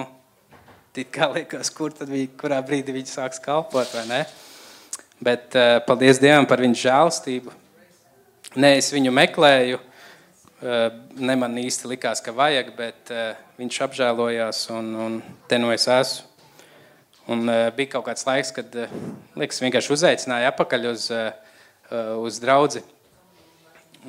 It 0.98 1.12
kā 1.14 1.28
liekas, 1.30 1.70
kur 1.70 1.94
tad 1.94 2.10
bija, 2.10 2.28
kurā 2.40 2.58
brīdī 2.66 2.96
viņš 2.96 3.12
sāks 3.14 3.40
kalpot, 3.44 3.88
vai 3.94 4.02
ne? 4.10 4.24
Bet 5.22 5.54
uh, 5.56 5.78
paldies 5.86 6.18
Dievam 6.20 6.48
par 6.50 6.60
viņu 6.64 6.80
žēlstību. 6.82 7.54
Nē, 8.58 8.72
es 8.80 8.90
viņu 8.92 9.14
meklēju, 9.14 9.78
uh, 9.78 10.80
ne 11.22 11.36
man 11.40 11.58
īsti 11.62 11.92
likās, 11.92 12.24
ka 12.26 12.34
vajag, 12.36 12.72
bet 12.76 13.12
uh, 13.14 13.38
viņš 13.62 13.80
apžēlojās 13.86 14.64
un, 14.74 14.90
un 15.06 15.18
te 15.48 15.60
no 15.62 15.70
es 15.76 15.86
esmu. 15.94 16.26
Un 17.30 17.46
bija 17.78 17.92
kaut 17.92 18.08
kāds 18.08 18.26
laiks, 18.26 18.50
kad, 18.56 18.74
liekas, 19.38 19.60
vienkārši 19.62 19.92
uzaicināja 19.94 20.50
apakaļ 20.50 20.88
uz, 20.90 21.04
uz 22.18 22.40
draudzi. 22.42 22.82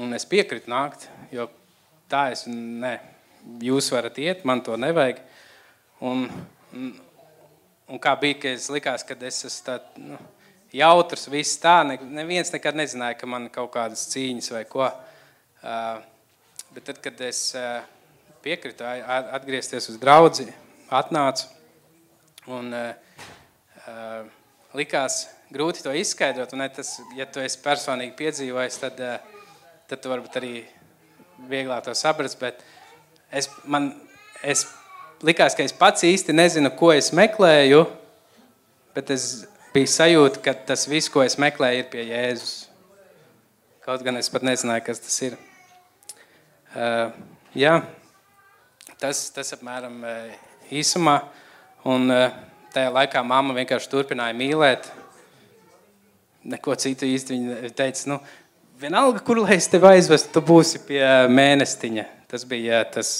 Un 0.00 0.16
es 0.16 0.24
piekritu 0.24 0.72
nākt, 0.72 1.04
jo 1.28 1.44
tā 2.08 2.30
es, 2.32 2.46
ne, 2.48 2.94
jūs 3.60 3.90
varat 3.92 4.16
iet, 4.24 4.46
man 4.48 4.64
to 4.64 4.78
nevajag. 4.80 5.20
Un 6.00 6.24
Un, 6.70 6.90
un 7.90 7.98
kā 8.02 8.12
bija, 8.20 8.38
ka 8.42 8.52
es 8.54 8.68
likās, 8.70 9.04
ka 9.06 9.16
es 9.26 9.44
esmu 9.48 9.66
tāds 9.66 9.98
nu, 9.98 10.18
jautrs, 10.74 11.26
viss 11.32 11.58
tā. 11.62 11.80
Ne, 11.86 11.98
neviens 12.20 12.52
nekad 12.54 12.78
nezināja, 12.78 13.18
ka 13.18 13.28
man 13.30 13.48
kaut 13.52 13.72
kādas 13.74 14.06
cīņas 14.12 14.52
vai 14.54 14.64
ko. 14.70 14.86
Uh, 15.60 16.00
bet 16.74 16.86
tad, 16.86 17.00
kad 17.02 17.20
es 17.26 17.42
uh, 17.58 17.80
piekritu 18.44 18.86
atgriezties 18.86 19.90
uz 19.92 19.98
draugu, 20.00 20.46
atnācu 20.90 21.50
un 22.50 22.72
uh, 22.72 22.94
uh, 23.84 24.22
likās 24.78 25.24
grūti 25.52 25.84
to 25.84 25.94
izskaidrot. 25.96 26.54
Un, 26.54 26.64
tas, 26.74 26.96
ja 27.18 27.26
tu 27.26 27.42
esi 27.42 27.60
personīgi 27.64 28.16
piedzīvojis, 28.18 28.80
tad, 28.82 29.02
uh, 29.02 29.48
tad 29.90 30.02
tu 30.02 30.12
varbūt 30.12 30.38
arī 30.40 30.54
vieglāk 31.50 31.84
to 31.86 31.96
saprast. 31.98 32.38
Bet 32.40 32.62
es, 33.34 33.50
man, 33.66 33.92
es 34.46 34.68
likās, 35.26 35.56
ka 35.56 35.64
es 35.64 35.74
pats 35.76 36.04
īsti 36.06 36.34
nezinu, 36.34 36.72
ko 36.76 36.92
es 36.94 37.10
meklēju, 37.16 37.84
bet 38.96 39.12
es 39.14 39.26
biju 39.74 39.90
sajūta, 39.90 40.42
ka 40.44 40.54
tas 40.72 40.86
viss, 40.90 41.10
ko 41.12 41.24
es 41.24 41.38
meklēju, 41.40 41.84
ir 41.84 41.88
pie 41.92 42.06
Jēzus. 42.08 42.54
Kaut 43.84 44.04
gan 44.06 44.20
es 44.20 44.30
pat 44.32 44.44
nezināju, 44.46 44.84
kas 44.86 45.00
tas 45.02 45.16
ir. 45.26 45.36
Uh, 46.70 47.10
jā, 47.58 47.80
tas, 49.00 49.22
tas 49.34 49.54
apmēram 49.56 50.02
uh, 50.04 50.34
īsumā. 50.70 51.16
Un 51.88 52.12
uh, 52.12 52.28
tajā 52.74 52.92
laikā 52.94 53.22
mamma 53.26 53.56
vienkārši 53.56 53.90
turpināja 53.90 54.36
mīlēt. 54.36 54.90
Neko 56.50 56.76
citu 56.80 57.08
īsti 57.08 57.36
viņa 57.36 57.72
teica, 57.76 58.06
nu, 58.12 58.20
vienalga, 58.80 59.20
kur 59.24 59.42
lai 59.42 59.58
es 59.58 59.68
tevi 59.68 59.90
aizvestu, 59.90 60.32
tu 60.36 60.44
būsi 60.44 60.80
pie 60.86 61.02
mēnestiņa. 61.32 62.06
Tas 62.30 62.46
bija 62.48 62.84
tas 62.88 63.10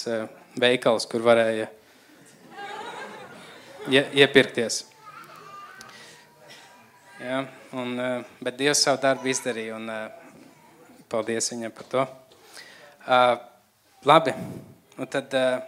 veikals, 0.61 1.09
kur 1.11 1.25
varēja 1.25 1.67
iepirkties. 3.91 4.85
Ja, 7.21 7.43
un, 7.77 7.99
uh, 7.99 8.25
bet 8.41 8.57
Dievs 8.57 8.81
savu 8.85 9.01
darbu 9.03 9.29
izdarīja, 9.29 9.77
un 9.77 9.91
uh, 9.93 10.09
paldies 11.11 11.51
viņam 11.53 11.75
par 11.77 11.89
to. 11.93 12.05
Uh, 13.05 13.35
labi, 14.09 14.33
un 14.97 15.11
tad 15.11 15.35
uh, 15.37 15.59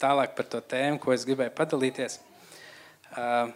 tālāk 0.00 0.32
par 0.38 0.48
to 0.52 0.62
tēmu, 0.62 1.00
ko 1.02 1.12
es 1.12 1.26
gribēju 1.28 1.52
padalīties. 1.58 2.18
Uh, 3.12 3.52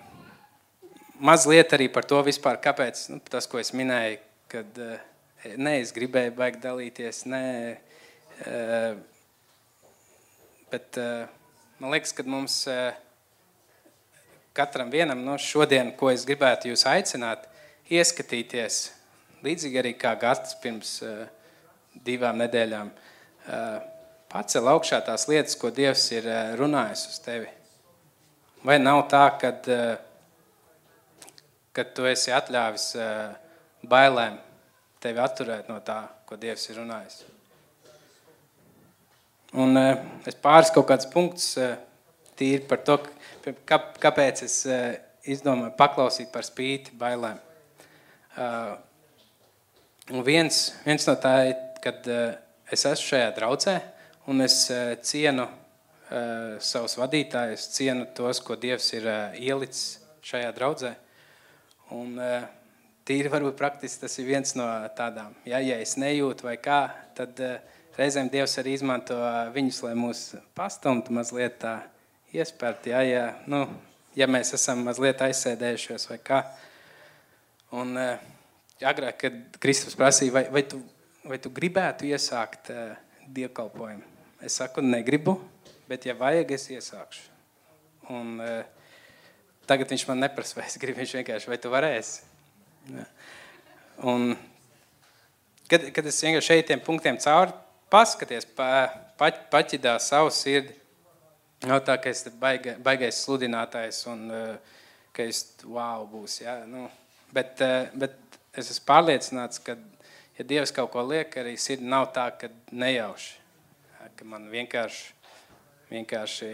mazliet 1.17 1.73
arī 1.77 1.89
par 1.93 2.05
to 2.09 2.21
vispār, 2.27 2.61
kāpēc 2.61 3.07
nu, 3.15 3.21
tas, 3.31 3.49
ko 3.49 3.61
es 3.63 3.73
minēju, 3.77 4.19
kad 4.51 4.81
ne, 5.57 5.77
es 5.79 5.95
gribēju 5.97 6.35
baigt 6.37 6.61
dalīties, 6.65 7.25
uh, 7.31 8.99
bet 10.71 10.99
man 11.81 11.95
liekas, 11.95 12.13
ka 12.17 12.27
mums 12.29 12.67
uh, 12.69 12.91
katram 14.53 14.91
vienam 14.91 15.23
no 15.25 15.37
šodien, 15.39 15.93
ko 15.97 16.11
es 16.11 16.25
gribētu 16.29 16.71
jūs 16.71 16.85
aicināt, 16.91 17.47
ieskatīties, 17.91 18.83
līdzīgi 19.45 19.81
arī 19.81 19.95
kā 19.99 20.15
Gatis 20.19 20.57
pirms 20.63 20.97
uh, 21.07 21.25
divām 22.07 22.39
nedēļām, 22.43 22.91
uh, 22.91 23.81
pacel 24.31 24.71
augšā 24.71 25.01
tās 25.07 25.27
lietas, 25.31 25.57
ko 25.59 25.73
Dievs 25.75 26.07
ir 26.15 26.29
uh, 26.29 26.55
runājis 26.61 27.07
uz 27.11 27.19
tevi. 27.25 27.51
Vai 28.67 28.77
nav 28.77 29.07
tā, 29.09 29.23
kad, 29.41 29.65
kad 31.73 31.93
tu 31.97 32.05
esi 32.05 32.29
atļāvis 32.37 32.91
bailēm 33.89 34.35
tevi 35.01 35.23
atturēt 35.25 35.71
no 35.73 35.79
tā, 35.81 36.03
ko 36.29 36.37
Dievs 36.37 36.69
ir 36.69 36.77
runājis? 36.83 37.23
Un 39.57 39.81
es 39.81 40.37
pāris 40.45 40.69
kaut 40.75 40.91
kādus 40.93 41.09
punktus 41.09 41.55
uh, 41.57 41.73
tīri 42.41 42.65
par 42.69 42.83
to, 42.87 42.99
kā, 43.69 43.79
kāpēc 44.01 44.45
es 44.47 44.57
uh, 44.69 44.91
izdomāju 45.29 45.77
paklausīt 45.79 46.33
par 46.33 46.47
spīti 46.47 46.97
bailēm. 46.99 47.39
Uh, 48.41 48.75
un 50.15 50.25
viens, 50.27 50.63
viens 50.87 51.07
no 51.09 51.17
tā 51.21 51.35
ir, 51.53 51.57
kad 51.85 52.09
uh, 52.09 52.35
es 52.73 52.87
esmu 52.89 53.13
šajā 53.13 53.33
draudzē 53.37 53.81
un 54.31 54.45
es 54.45 54.63
cienu 55.07 55.49
savus 56.63 56.97
vadītājus, 56.99 57.69
cienu 57.71 58.05
tos, 58.15 58.41
ko 58.43 58.57
Dievs 58.59 58.89
ir 58.99 59.05
ielicis 59.39 60.01
šajā 60.27 60.49
draudzē. 60.57 60.91
Un, 61.95 62.17
tīri 63.07 63.31
varbūt 63.31 63.59
praktiski 63.59 64.05
tas 64.05 64.19
ir 64.19 64.29
viens 64.29 64.55
no 64.59 64.67
tādām, 64.99 65.35
ja, 65.47 65.59
ja 65.63 65.79
es 65.83 65.97
nejūtu 65.99 66.47
vai 66.47 66.57
kā, 66.63 66.81
tad 67.19 67.39
reizēm 67.99 68.31
Dievs 68.31 68.59
arī 68.61 68.77
izmanto 68.77 69.17
viņus, 69.55 69.81
lai 69.87 69.95
mūs 69.99 70.21
pastumtu 70.59 71.15
mazliet 71.15 71.59
tā 71.63 71.75
iespērt, 72.37 72.87
ja, 72.91 73.01
ja, 73.07 73.25
nu, 73.51 73.65
ja 74.19 74.29
mēs 74.31 74.55
esam 74.57 74.85
mazliet 74.87 75.23
aizsēdējušies 75.27 76.09
vai 76.11 76.19
kā. 76.25 76.43
Un 77.77 77.95
agrāk, 78.87 79.19
kad 79.21 79.61
Kristus 79.63 79.97
prasīja, 79.99 80.35
vai, 80.35 80.45
vai, 80.53 80.63
tu, 80.67 80.81
vai 81.27 81.39
tu 81.43 81.53
gribētu 81.55 82.09
iesākt 82.09 82.73
uh, 82.73 82.95
dievkalpojumu? 83.29 84.07
Es 84.45 84.57
saku, 84.61 84.83
negribu, 84.85 85.37
bet 85.91 86.07
ja 86.09 86.17
vajag, 86.17 86.55
es 86.57 86.69
iesākšu. 86.73 87.27
Un 88.11 88.41
uh, 88.43 88.63
tagad 89.69 89.93
viņš 89.93 90.07
man 90.09 90.25
neprasa, 90.25 90.57
vai 90.59 90.67
es 90.71 90.79
gribu, 90.81 91.03
viņš 91.03 91.17
vienkārši, 91.21 91.51
vai 91.51 91.61
tu 91.61 91.73
varēsi? 91.73 92.27
Ja. 92.97 93.07
Un, 94.11 94.33
kad, 95.69 95.91
kad 95.95 96.07
es 96.09 96.23
vienkārši 96.25 96.55
šeit 96.55 96.71
tiem 96.71 96.83
punktiem 96.83 97.21
cauri, 97.21 97.55
paskaties, 97.93 98.49
pa, 98.57 98.89
pa, 99.21 99.33
paķidā 99.53 99.99
savu 100.03 100.33
sirdi. 100.35 100.80
Nav 101.61 101.83
tā, 101.85 101.99
ka 102.01 102.09
es 102.09 102.23
baiga, 102.41 102.77
baigais 102.81 103.19
sludinātājs 103.21 103.99
un 104.09 104.23
uh, 104.33 104.77
ka 105.13 105.27
es 105.29 105.43
wow 105.65 106.07
būs. 106.09 106.39
Ja? 106.41 106.55
Nu, 106.69 106.87
bet, 107.37 107.61
uh, 107.65 107.91
bet 108.01 108.17
es 108.57 108.71
esmu 108.73 108.87
pārliecināts, 108.89 109.61
ka, 109.65 109.77
ja 110.39 110.47
Dievs 110.49 110.73
kaut 110.73 110.93
ko 110.95 111.05
liek, 111.05 111.37
arī 111.37 111.57
sirdi 111.61 111.85
nav 111.85 112.09
tā, 112.17 112.31
ka 112.41 112.49
nejauši. 112.73 113.37
Ja? 113.93 114.09
Ka 114.17 114.29
man 114.33 114.49
vienkārši, 114.53 115.13
vienkārši, 115.93 116.51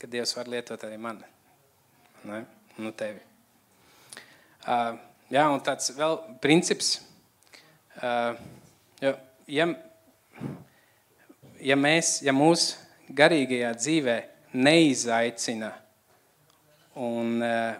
ka 0.00 0.10
Dievs 0.16 0.32
var 0.38 0.48
lietot 0.48 0.88
arī 0.88 0.96
mani. 0.96 1.28
Ne? 2.24 2.42
Nu 2.80 2.94
tevi. 2.96 3.20
Uh, 4.62 4.96
jā, 5.28 5.44
un 5.52 5.60
tāds 5.60 5.92
vēl 5.98 6.16
princips. 6.40 6.94
Uh, 8.00 8.40
ja, 9.02 9.18
ja 9.52 9.68
ja, 11.62 11.76
mēs, 11.78 12.16
ja 12.24 12.34
mūsu 12.34 12.81
garīgajā 13.10 13.72
dzīvē 13.78 14.16
neizaicina 14.52 15.72
un 16.94 17.40
uh, 17.42 17.72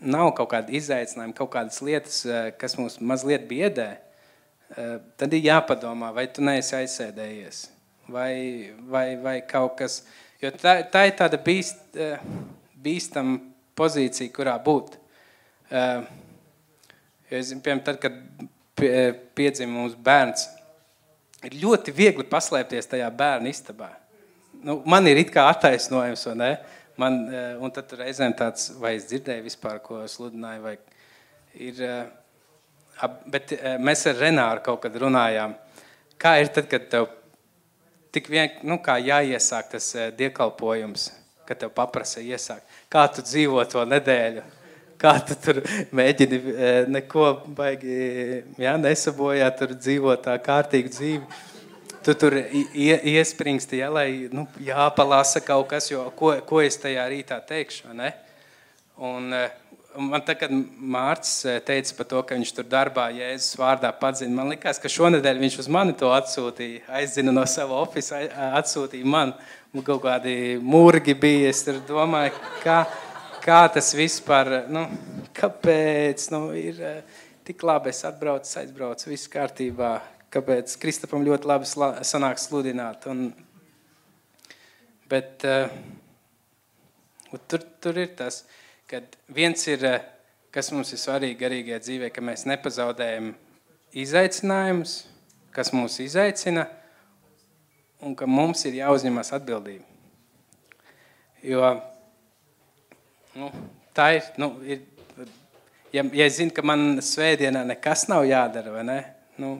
nav 0.00 0.30
kaut 0.38 0.52
kāda 0.52 0.74
izaicinājuma, 0.78 1.34
kaut 1.36 1.50
kādas 1.54 1.80
lietas, 1.84 2.22
uh, 2.28 2.48
kas 2.58 2.76
mums 2.78 3.00
mazliet 3.02 3.48
biedē, 3.50 3.88
uh, 3.96 4.96
tad 5.20 5.34
ir 5.34 5.48
jāpadomā, 5.50 6.12
vai 6.14 6.28
tu 6.30 6.44
neesi 6.46 6.76
aizsēdējies, 6.78 7.64
vai, 8.08 8.32
vai, 8.90 9.06
vai 9.20 9.36
kaut 9.46 9.76
kas. 9.82 10.02
Jo 10.40 10.54
tā, 10.56 10.78
tā 10.88 11.04
ir 11.10 11.18
tāda 11.18 11.36
bīst, 11.44 11.98
bīstama 12.80 13.36
pozīcija, 13.76 14.32
kurā 14.32 14.54
būt. 14.64 14.94
Jo 15.68 17.36
es, 17.36 17.50
piemēram, 17.52 17.82
tad, 17.84 17.98
kad 18.00 18.16
pie, 18.80 18.92
piedzima 19.36 19.74
mums 19.74 19.98
bērns, 20.00 20.46
ir 21.46 21.56
ļoti 21.62 21.94
viegli 21.94 22.26
paslēpties 22.28 22.90
tajā 22.90 23.08
bērnu 23.16 23.50
istabā. 23.50 23.90
Nu, 24.64 24.80
man 24.88 25.06
ir 25.08 25.22
it 25.22 25.32
kā 25.32 25.46
attaisnojums, 25.48 26.26
vai 26.28 26.36
ne? 26.36 26.50
Man, 27.00 27.20
eh, 27.32 27.52
un 27.56 27.72
tad 27.72 27.92
reizēm 27.96 28.34
tāds, 28.36 28.74
vai 28.80 28.96
es 28.98 29.06
dzirdēju 29.08 29.46
vispār, 29.46 29.78
ko 29.80 30.02
sludināju, 30.04 30.60
vai 30.66 30.74
ir, 31.54 31.80
eh, 31.80 33.06
bet 33.26 33.54
eh, 33.56 33.78
mēs 33.80 34.04
ar 34.10 34.20
Renāru 34.20 34.64
kaut 34.66 34.82
kad 34.82 34.98
runājām, 35.00 35.54
kā 36.20 36.34
ir 36.42 36.52
tad, 36.52 36.68
kad 36.68 36.90
tev 36.92 37.08
tik 38.12 38.28
vien, 38.28 38.50
nu, 38.68 38.76
kā 38.84 38.98
jāiesāk 39.00 39.70
tas 39.70 39.86
dievkalpojums, 40.18 41.10
kad 41.48 41.62
tev 41.62 41.72
paprasa 41.72 42.20
iesākt. 42.20 42.66
Kā 42.92 43.06
tu 43.14 43.22
dzīvo 43.22 43.64
to 43.70 43.86
nedēļu? 43.86 44.42
Kā 45.00 45.14
tu 45.26 45.36
tur 45.40 45.60
mēģini 45.96 46.40
e, 46.40 46.72
neko 46.92 47.30
baigi 47.56 48.42
jā, 48.60 48.74
nesabojāt, 48.80 49.56
tur 49.60 49.76
dzīvot 49.78 50.26
tā 50.26 50.36
kārtīgu 50.42 50.92
dzīvi. 50.96 51.46
Tu 52.00 52.14
tur 52.16 52.32
iespringsti, 52.32 53.82
ja, 53.82 53.90
lai 53.92 54.30
nu, 54.32 54.46
jāpalasa 54.64 55.42
kaut 55.44 55.66
kas, 55.68 55.90
jo 55.90 56.06
ko, 56.16 56.32
ko 56.48 56.62
es 56.64 56.80
tajā 56.80 57.04
rītā 57.12 57.36
teikšu. 57.44 57.92
Ne? 57.96 58.14
Un, 59.04 59.28
e, 59.36 59.42
man 60.00 60.24
tā, 60.24 60.36
kad 60.40 60.52
Mārcis 60.52 61.44
e, 61.44 61.58
teica 61.66 61.98
par 61.98 62.08
to, 62.08 62.22
ka 62.24 62.38
viņš 62.38 62.54
tur 62.56 62.68
darbā 62.72 63.10
Jēzus 63.12 63.58
vārdā 63.60 63.92
padzina, 64.00 64.32
man 64.38 64.52
likās, 64.54 64.80
ka 64.80 64.92
šonadēļ 64.92 65.44
viņš 65.44 65.60
uz 65.60 65.68
mani 65.72 65.96
to 66.00 66.08
atsūtīja, 66.16 66.86
aizzina 67.00 67.36
no 67.36 67.44
sava 67.48 67.82
ofisa, 67.84 68.22
atsūtīja 68.60 69.16
man. 69.16 69.36
Kaut 69.70 70.00
kādi 70.02 70.56
mūrgi 70.66 71.14
bija, 71.14 71.52
es 71.52 71.60
tur 71.62 71.76
domāju, 71.86 72.32
kā, 72.64 72.80
kā 73.50 73.64
tas 73.74 73.88
vispār, 73.98 74.48
nu, 74.70 74.84
kāpēc 75.34 76.28
nu, 76.30 76.40
ir 76.54 76.76
eh, 76.86 77.22
tik 77.46 77.64
labi, 77.66 77.90
es 77.90 78.04
atbraucu, 78.06 78.46
aizbraucu, 78.60 79.08
viss 79.10 79.30
kārtībā, 79.32 79.94
kāpēc 80.30 80.76
Kristapam 80.78 81.24
ļoti 81.26 81.50
labi 81.50 81.66
sanāk 82.06 82.38
sludināt. 82.38 83.08
Un, 83.10 83.32
bet 85.10 85.42
uh, 85.50 85.66
tur, 87.50 87.66
tur 87.82 87.98
ir 87.98 88.14
tas, 88.14 88.44
ka 88.86 89.02
viens 89.34 89.66
ir, 89.66 89.82
eh, 89.88 90.06
kas 90.54 90.70
mums 90.70 90.94
ir 90.94 91.02
svarīgi 91.02 91.40
garīgajā 91.42 91.82
dzīvē, 91.88 92.14
ka 92.14 92.22
mēs 92.22 92.46
nepazaudējam 92.46 93.32
izaicinājumus, 93.98 94.98
kas 95.50 95.74
mūs 95.74 95.98
izaicina, 96.06 96.68
un 97.98 98.14
ka 98.14 98.30
mums 98.30 98.62
ir 98.70 98.78
jāuzņemas 98.84 99.34
atbildība. 99.40 99.88
Jo 101.42 101.64
Nu, 103.38 103.50
tā 103.94 104.12
ir. 104.16 104.30
Nu, 104.40 104.54
ir 104.66 104.82
ja, 105.92 106.04
ja 106.12 106.26
es 106.26 106.38
zinu, 106.38 106.54
ka 106.54 106.64
man 106.66 107.00
svētdienā 107.04 107.64
nekas 107.68 108.06
nav 108.10 108.24
jādara, 108.28 108.74
vai 108.74 108.84
ne? 108.86 108.98
Nu, 109.40 109.56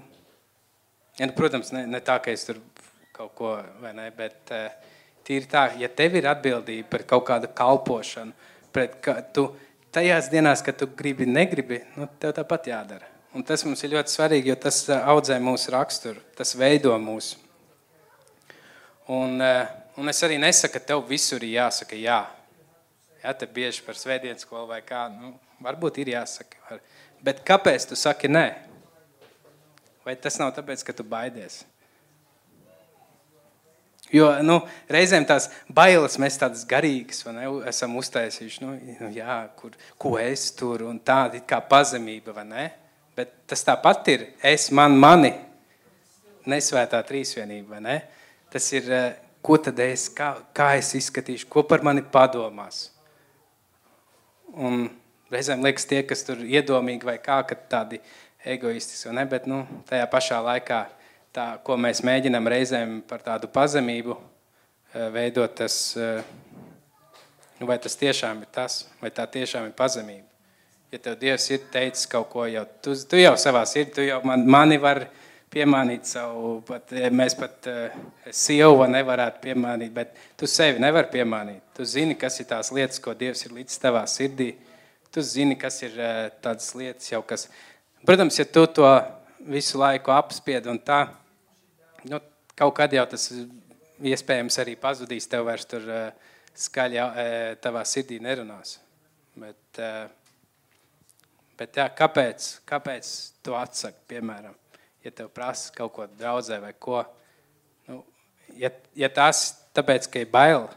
ja, 1.19 1.27
nu, 1.27 1.35
protams, 1.37 1.73
ne, 1.75 1.87
ne 1.91 2.01
tā, 2.05 2.19
ka 2.23 2.33
es 2.33 2.47
tur 2.49 2.61
kaut 3.17 3.35
ko, 3.39 3.57
vai 3.83 3.93
ne, 3.97 4.09
bet 4.17 4.55
uh, 4.55 4.71
tīri 5.27 5.49
tā, 5.51 5.67
ja 5.81 5.91
tev 5.93 6.17
ir 6.19 6.31
atbildība 6.31 6.89
par 6.95 7.07
kaut 7.15 7.27
kādu 7.29 7.51
kalpošanu, 7.57 8.33
pret 8.73 8.97
ka 9.05 9.19
tu 9.35 9.51
tajās 9.95 10.31
dienās, 10.33 10.63
kad 10.65 10.79
tu 10.79 10.89
gribi, 10.97 11.29
negribi, 11.29 11.83
nu, 11.99 12.09
tev 12.23 12.35
tāpat 12.39 12.71
jādara. 12.71 13.09
Un 13.37 13.45
tas 13.47 13.63
mums 13.63 13.83
ir 13.87 13.93
ļoti 13.95 14.11
svarīgi, 14.11 14.51
jo 14.51 14.57
tas 14.59 14.83
eh, 14.89 14.99
audzē 15.13 15.37
mūsu 15.43 15.71
raksturu, 15.71 16.23
tas 16.39 16.51
veido 16.59 16.97
mūsu. 16.99 17.39
Un, 19.11 19.39
uh, 19.43 19.71
un 19.99 20.11
es 20.11 20.23
arī 20.27 20.39
nesaku, 20.39 20.77
ka 20.77 20.83
tev 20.93 21.03
visur 21.07 21.43
ir 21.43 21.59
jāsaka 21.59 21.99
jā. 21.99 22.21
Ja, 23.21 23.35
te 23.37 23.47
bieži 23.47 23.85
par 23.85 23.99
svētdienas 24.01 24.47
skolu 24.47 24.71
vai 24.71 24.81
kā, 24.87 25.07
nu, 25.13 25.35
varbūt 25.65 26.01
ir 26.01 26.15
jāsaka. 26.15 26.61
Var. 26.69 26.81
Bet 27.25 27.43
kāpēc 27.47 27.91
tu 27.91 27.99
saki 27.99 28.31
nē? 28.33 28.47
Vai 30.07 30.17
tas 30.17 30.39
nav 30.41 30.55
tāpēc, 30.57 30.85
ka 30.87 30.97
tu 30.97 31.05
baidies? 31.05 31.61
Jo 34.11 34.31
nu, 34.43 34.57
reizēm 34.91 35.23
tās 35.29 35.47
bailes 35.71 36.17
mēs 36.19 36.39
tādas 36.41 36.65
garīgas 36.67 37.23
ne, 37.31 37.47
esam 37.71 37.95
uztaisījuši. 38.01 38.63
Nu, 38.65 38.73
nu, 38.75 39.11
jā, 39.15 39.37
kur, 39.59 39.77
ko 40.01 40.17
es 40.19 40.49
tur 40.57 40.83
un 40.89 40.99
tāda 40.99 41.39
kā 41.47 41.61
pazemība, 41.63 42.35
vai 42.35 42.47
ne? 42.49 42.65
Bet 43.15 43.37
tas 43.51 43.63
tāpat 43.67 44.09
ir 44.11 44.27
es, 44.51 44.71
man, 44.75 44.97
mani, 44.99 45.31
nesvētā 46.51 47.03
trīsvienība, 47.07 47.77
vai 47.77 47.83
ne? 47.85 47.99
Tas 48.51 48.67
ir, 48.75 48.89
eh, 48.91 49.13
ko 49.45 49.61
tad 49.63 49.79
es, 49.85 50.09
kā, 50.11 50.33
kā 50.57 50.73
es 50.81 50.91
izskatīšu, 50.99 51.47
ko 51.53 51.63
par 51.69 51.85
mani 51.87 52.03
padomās. 52.03 52.89
Un 54.59 54.89
reizēm 55.31 55.63
liekas 55.63 55.87
tie, 55.87 56.03
kas 56.07 56.25
tur 56.27 56.41
iedomīgi 56.43 57.07
vai 57.07 57.19
kā, 57.23 57.41
ka 57.47 57.57
tādi 57.71 58.01
egoistiski, 58.45 59.13
ne? 59.15 59.27
Bet 59.31 59.47
nu, 59.51 59.63
tajā 59.89 60.09
pašā 60.11 60.41
laikā 60.45 60.81
tā, 61.37 61.47
ko 61.65 61.77
mēs 61.79 62.03
mēģinām 62.07 62.49
reizēm 62.51 62.97
par 63.09 63.23
tādu 63.25 63.51
pazemību 63.53 64.17
eh, 64.17 65.07
veidot, 65.15 65.55
tas, 65.61 65.77
eh, 65.97 66.25
nu, 67.61 67.69
vai 67.71 67.79
tas 67.83 67.97
tiešām 68.01 68.43
ir 68.43 68.51
tas, 68.55 68.83
vai 69.03 69.13
tā 69.15 69.29
tiešām 69.31 69.71
ir 69.71 69.77
pazemība. 69.79 70.27
Ja 70.91 70.99
tev 70.99 71.21
Dievs 71.21 71.47
ir 71.53 71.63
teicis 71.71 72.09
kaut 72.11 72.33
ko, 72.33 72.49
jau, 72.51 72.65
tu, 72.83 72.97
tu 73.07 73.19
jau 73.21 73.37
savā 73.39 73.63
sirdī, 73.69 73.93
tu 73.95 74.07
jau 74.09 74.19
man, 74.27 74.43
mani 74.43 74.81
var 74.83 75.05
piemānīt 75.51 76.07
savu, 76.07 76.61
pat, 76.67 76.93
mēs 77.15 77.37
pat 77.39 77.69
eh, 77.71 77.95
sievu 78.31 78.87
nevarētu 78.91 79.43
piemānīt, 79.45 79.93
bet 79.95 80.19
tu 80.39 80.49
sevi 80.51 80.83
nevar 80.83 81.11
piemānīt. 81.13 81.63
Tu 81.77 81.87
zini, 81.89 82.17
kas 82.19 82.41
ir 82.43 82.51
tās 82.51 82.73
lietas, 82.75 83.01
ko 83.03 83.15
Dievs 83.19 83.47
ir 83.47 83.57
līdz 83.57 83.79
tavā 83.83 84.05
sirdī. 84.11 84.53
Tu 85.11 85.23
zini, 85.27 85.57
kas 85.59 85.81
ir 85.83 85.97
tādas 86.43 86.69
lietas 86.79 87.09
jau, 87.11 87.19
kas, 87.27 87.49
protams, 88.07 88.39
ja 88.39 88.47
tu 88.47 88.63
to 88.71 88.87
visu 89.51 89.81
laiku 89.81 90.13
apspied 90.15 90.69
un 90.71 90.79
tā, 90.79 91.01
nu, 92.07 92.21
kaut 92.55 92.77
kad 92.77 92.93
jau 92.95 93.07
tas 93.09 93.27
iespējams 94.01 94.59
arī 94.63 94.77
pazudīs. 94.81 95.29
Tev 95.31 95.47
vairs 95.49 95.67
tur 95.69 95.85
uh, 95.89 96.31
skaļi 96.57 97.01
uh, 97.03 97.13
tavā 97.63 97.85
sirdī 97.89 98.21
nerunās. 98.23 98.79
Bet, 99.41 99.81
uh, 99.81 100.07
bet 101.59 101.81
jā, 101.81 101.87
kāpēc, 101.97 102.51
kāpēc 102.69 103.13
tu 103.45 103.57
atsaki, 103.57 104.05
piemēram, 104.15 104.57
ja 105.05 105.11
tev 105.11 105.31
prasa 105.35 105.73
kaut 105.77 105.95
ko 105.97 106.07
draudzē 106.19 106.61
vai 106.63 106.73
ko? 106.79 107.03
Nu, 107.89 108.03
ja, 108.59 108.71
ja 108.97 109.11
tas 109.13 109.49
tāpēc, 109.77 110.09
ka 110.11 110.23
ir 110.23 110.31
bail, 110.33 110.69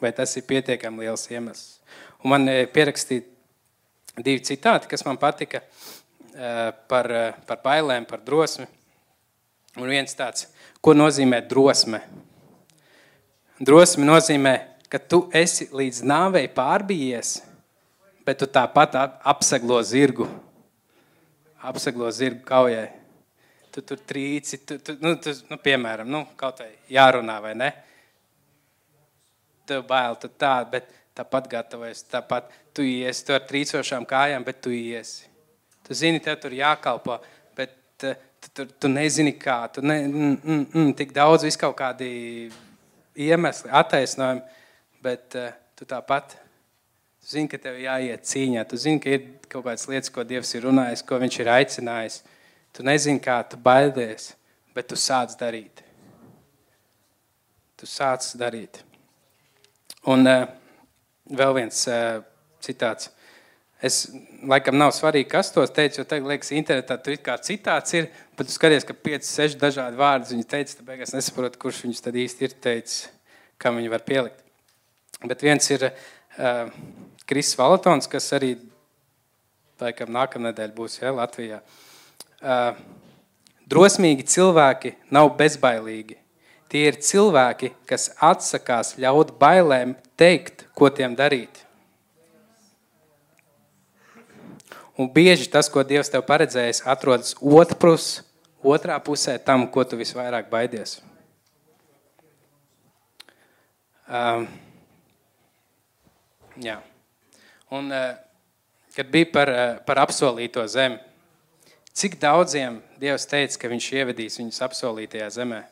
vai 0.00 0.12
tas 0.16 0.34
ir 0.36 0.46
pietiekami 0.48 1.06
liels 1.06 1.26
iemesls? 1.30 1.80
Un 2.24 2.32
man 2.32 2.50
pierakstīja 2.72 3.24
divi 4.16 4.42
citāti, 4.44 4.88
kas 4.90 5.04
man 5.06 5.18
patika 5.20 5.62
par, 6.88 7.08
par 7.46 7.60
bailēm, 7.64 8.06
par 8.08 8.22
drosmi. 8.24 8.66
Un 9.76 9.90
viens 9.92 10.16
tāds, 10.16 10.48
ko 10.80 10.94
nozīmē 10.96 11.42
drosme? 11.48 12.00
Drosme 13.60 14.06
nozīmē, 14.08 14.54
ka 14.92 15.00
tu 15.00 15.26
esi 15.36 15.68
līdz 15.72 16.02
nāvei 16.06 16.46
pārbījies, 16.52 17.38
bet 18.26 18.40
tu 18.40 18.48
tāpat 18.50 18.96
apseglo 19.24 19.78
zirgu. 19.84 20.28
Apseglo 21.62 22.10
zirgu 22.12 22.44
kaujai. 22.44 22.88
Tu 23.72 23.82
tur 23.84 24.00
trīci, 24.08 24.60
tu, 24.64 24.78
tu, 24.80 24.96
nu, 25.00 25.14
tu, 25.20 25.32
nu, 25.50 25.58
piemēram, 25.60 26.08
nu, 26.08 26.22
kaut 26.36 26.62
vai 26.62 26.70
jārunā 26.92 27.36
vai 27.44 27.54
ne. 27.56 27.70
Tev 29.68 29.82
bail, 29.88 30.16
tu 30.20 30.30
tā, 30.32 30.54
bet 30.70 30.88
tāpat 31.16 31.48
gatavojas, 31.52 32.04
tāpat 32.08 32.52
tu 32.76 32.84
iesi, 32.86 33.24
tu 33.26 33.34
ar 33.36 33.44
trīcošām 33.48 34.06
kājām, 34.08 34.44
bet 34.46 34.62
tu 34.64 34.72
iesi. 34.72 35.26
Tu 35.86 35.96
zini, 35.96 36.22
tev 36.24 36.38
tur 36.40 36.54
jākalpo, 36.56 37.18
bet 37.56 37.76
tu, 38.00 38.14
tu, 38.52 38.66
tu 38.66 38.90
nezini, 38.92 39.34
kā. 39.40 39.58
Tu 39.72 39.84
ne, 39.84 40.00
mm, 40.06 40.38
mm, 40.40 40.64
mm, 40.72 40.96
tik 40.98 41.12
daudz 41.16 41.44
vis 41.46 41.58
kaut 41.60 41.76
kādi 41.78 42.08
iemesli, 43.16 43.72
attaisnojumi, 43.72 44.42
bet 45.04 45.36
uh, 45.40 45.52
tu 45.76 45.88
tāpat 45.88 46.36
tu 47.26 47.34
zini, 47.34 47.48
ka 47.50 47.58
tev 47.58 47.74
jāiet 47.82 48.22
cīņā. 48.22 48.62
Tu 48.70 48.78
zini, 48.78 49.00
ka 49.02 49.10
ir 49.10 49.22
kaut 49.50 49.64
kādas 49.66 49.88
lietas, 49.90 50.12
ko 50.14 50.22
Dievs 50.22 50.52
ir 50.54 50.62
runājis, 50.62 51.02
ko 51.02 51.18
Viņš 51.18 51.38
ir 51.42 51.48
aicinājis. 51.50 52.20
Tu 52.70 52.84
nezini, 52.86 53.18
kā 53.18 53.40
tu 53.50 53.58
baidies, 53.58 54.28
bet 54.76 54.86
tu 54.86 54.94
sāc 54.94 55.34
darīt. 55.40 55.82
Tu 57.74 57.88
sāc 57.90 58.28
darīt. 58.38 58.78
Un 60.06 60.22
uh, 60.30 60.44
vēl 61.26 61.54
viens 61.56 61.80
uh, 61.90 62.20
citāts. 62.62 63.10
Es 63.82 64.04
laikam 64.46 64.78
nav 64.78 64.92
svarīgi, 64.94 65.26
kas 65.32 65.50
tos 65.52 65.74
teica, 65.74 65.98
jo 65.98 66.06
tagad 66.06 66.30
liekas, 66.30 66.52
internetā 66.54 66.94
tur 67.02 67.18
kā 67.26 67.34
citāts 67.42 67.96
ir, 67.98 68.06
bet 68.38 68.46
tu 68.46 68.54
skaties, 68.54 68.86
ka 68.86 68.94
5, 68.94 69.26
6 69.26 69.58
dažādi 69.60 69.98
vārdi 69.98 70.30
viņi 70.36 70.46
teica, 70.54 70.78
tad 70.78 70.86
beigās 70.86 71.12
nesaprotu, 71.16 71.58
kurš 71.60 71.82
viņus 71.88 72.06
tad 72.06 72.22
īsti 72.22 72.46
ir 72.46 72.54
teicis, 72.68 73.10
kam 73.58 73.82
viņi 73.82 73.92
var 73.92 74.06
pielikt. 74.06 74.46
Bet 75.26 75.42
viens 75.42 75.74
ir 75.74 75.90
uh, 75.90 76.70
Kris 77.26 77.56
Valatons, 77.58 78.06
kas 78.06 78.28
arī 78.36 78.54
laikam 79.82 80.12
nākamnedēļ 80.14 80.70
būs 80.76 81.00
ja, 81.00 81.10
Latvijā. 81.14 81.58
Uh, 82.38 82.78
drosmīgi 83.66 84.26
cilvēki 84.30 84.94
nav 85.10 85.32
bezbailīgi. 85.38 86.20
Tie 86.70 86.84
ir 86.90 86.98
cilvēki, 87.02 87.72
kas 87.86 88.08
atsakās 88.22 88.94
ļaut 89.02 89.34
bailēm 89.40 89.94
teikt, 90.18 90.66
ko 90.74 90.90
tiem 90.90 91.14
darīt. 91.18 91.62
Un 94.96 95.10
bieži 95.12 95.50
tas, 95.52 95.68
ko 95.68 95.84
Dievs 95.84 96.08
tev 96.08 96.24
paredzējis, 96.26 96.82
atrodas 96.88 97.34
otrpus, 97.42 98.22
otrā 98.64 98.96
pusē 99.04 99.36
tam, 99.42 99.66
ko 99.68 99.84
tu 99.84 99.98
visvairāk 100.00 100.48
baidies. 100.50 100.98
Um, 104.06 104.46
jā. 106.62 106.78
Un, 107.70 107.90
uh, 107.90 108.14
kad 108.94 109.08
bija 109.10 109.30
par, 109.32 109.50
uh, 109.50 109.78
par 109.86 109.98
apsolīto 110.04 110.62
zemi, 110.70 111.00
cik 111.96 112.18
daudziem 112.22 112.78
Dievs 113.00 113.26
teica, 113.26 113.58
ka 113.58 113.70
Viņš 113.72 113.88
ievedīs 113.96 114.38
viņus 114.38 114.62
apsolītajā 114.68 115.30
zemē? 115.40 115.62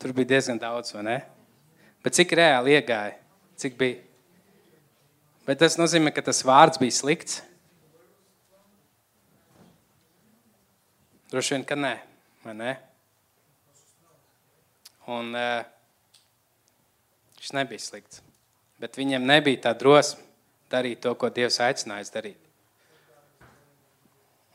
Tur 0.00 0.14
bija 0.16 0.32
diezgan 0.34 0.58
daudz, 0.58 0.94
vai 0.96 1.04
ne? 1.04 1.18
Bet 2.02 2.16
cik 2.16 2.32
reāli 2.38 2.74
iegāja? 2.78 3.18
Cik 3.60 3.76
bija? 3.78 4.00
Vai 5.44 5.56
tas 5.60 5.76
nozīmē, 5.76 6.12
ka 6.14 6.24
tas 6.24 6.40
vārds 6.46 6.80
bija 6.80 6.94
slikts? 6.96 7.42
Droši 11.30 11.54
vien, 11.54 11.66
ka 11.68 11.76
nē, 11.78 11.92
vai 12.46 12.56
ne? 12.58 12.72
Un 15.10 15.30
uh, 15.36 15.60
šis 17.38 17.54
nebija 17.54 17.82
slikts. 17.82 18.24
Bet 18.80 18.96
viņiem 18.96 19.26
nebija 19.28 19.66
tā 19.68 19.74
drosme 19.76 20.22
darīt 20.72 21.02
to, 21.04 21.12
ko 21.18 21.28
Dievs 21.34 21.60
aicinājis 21.60 22.12
darīt. 22.14 22.38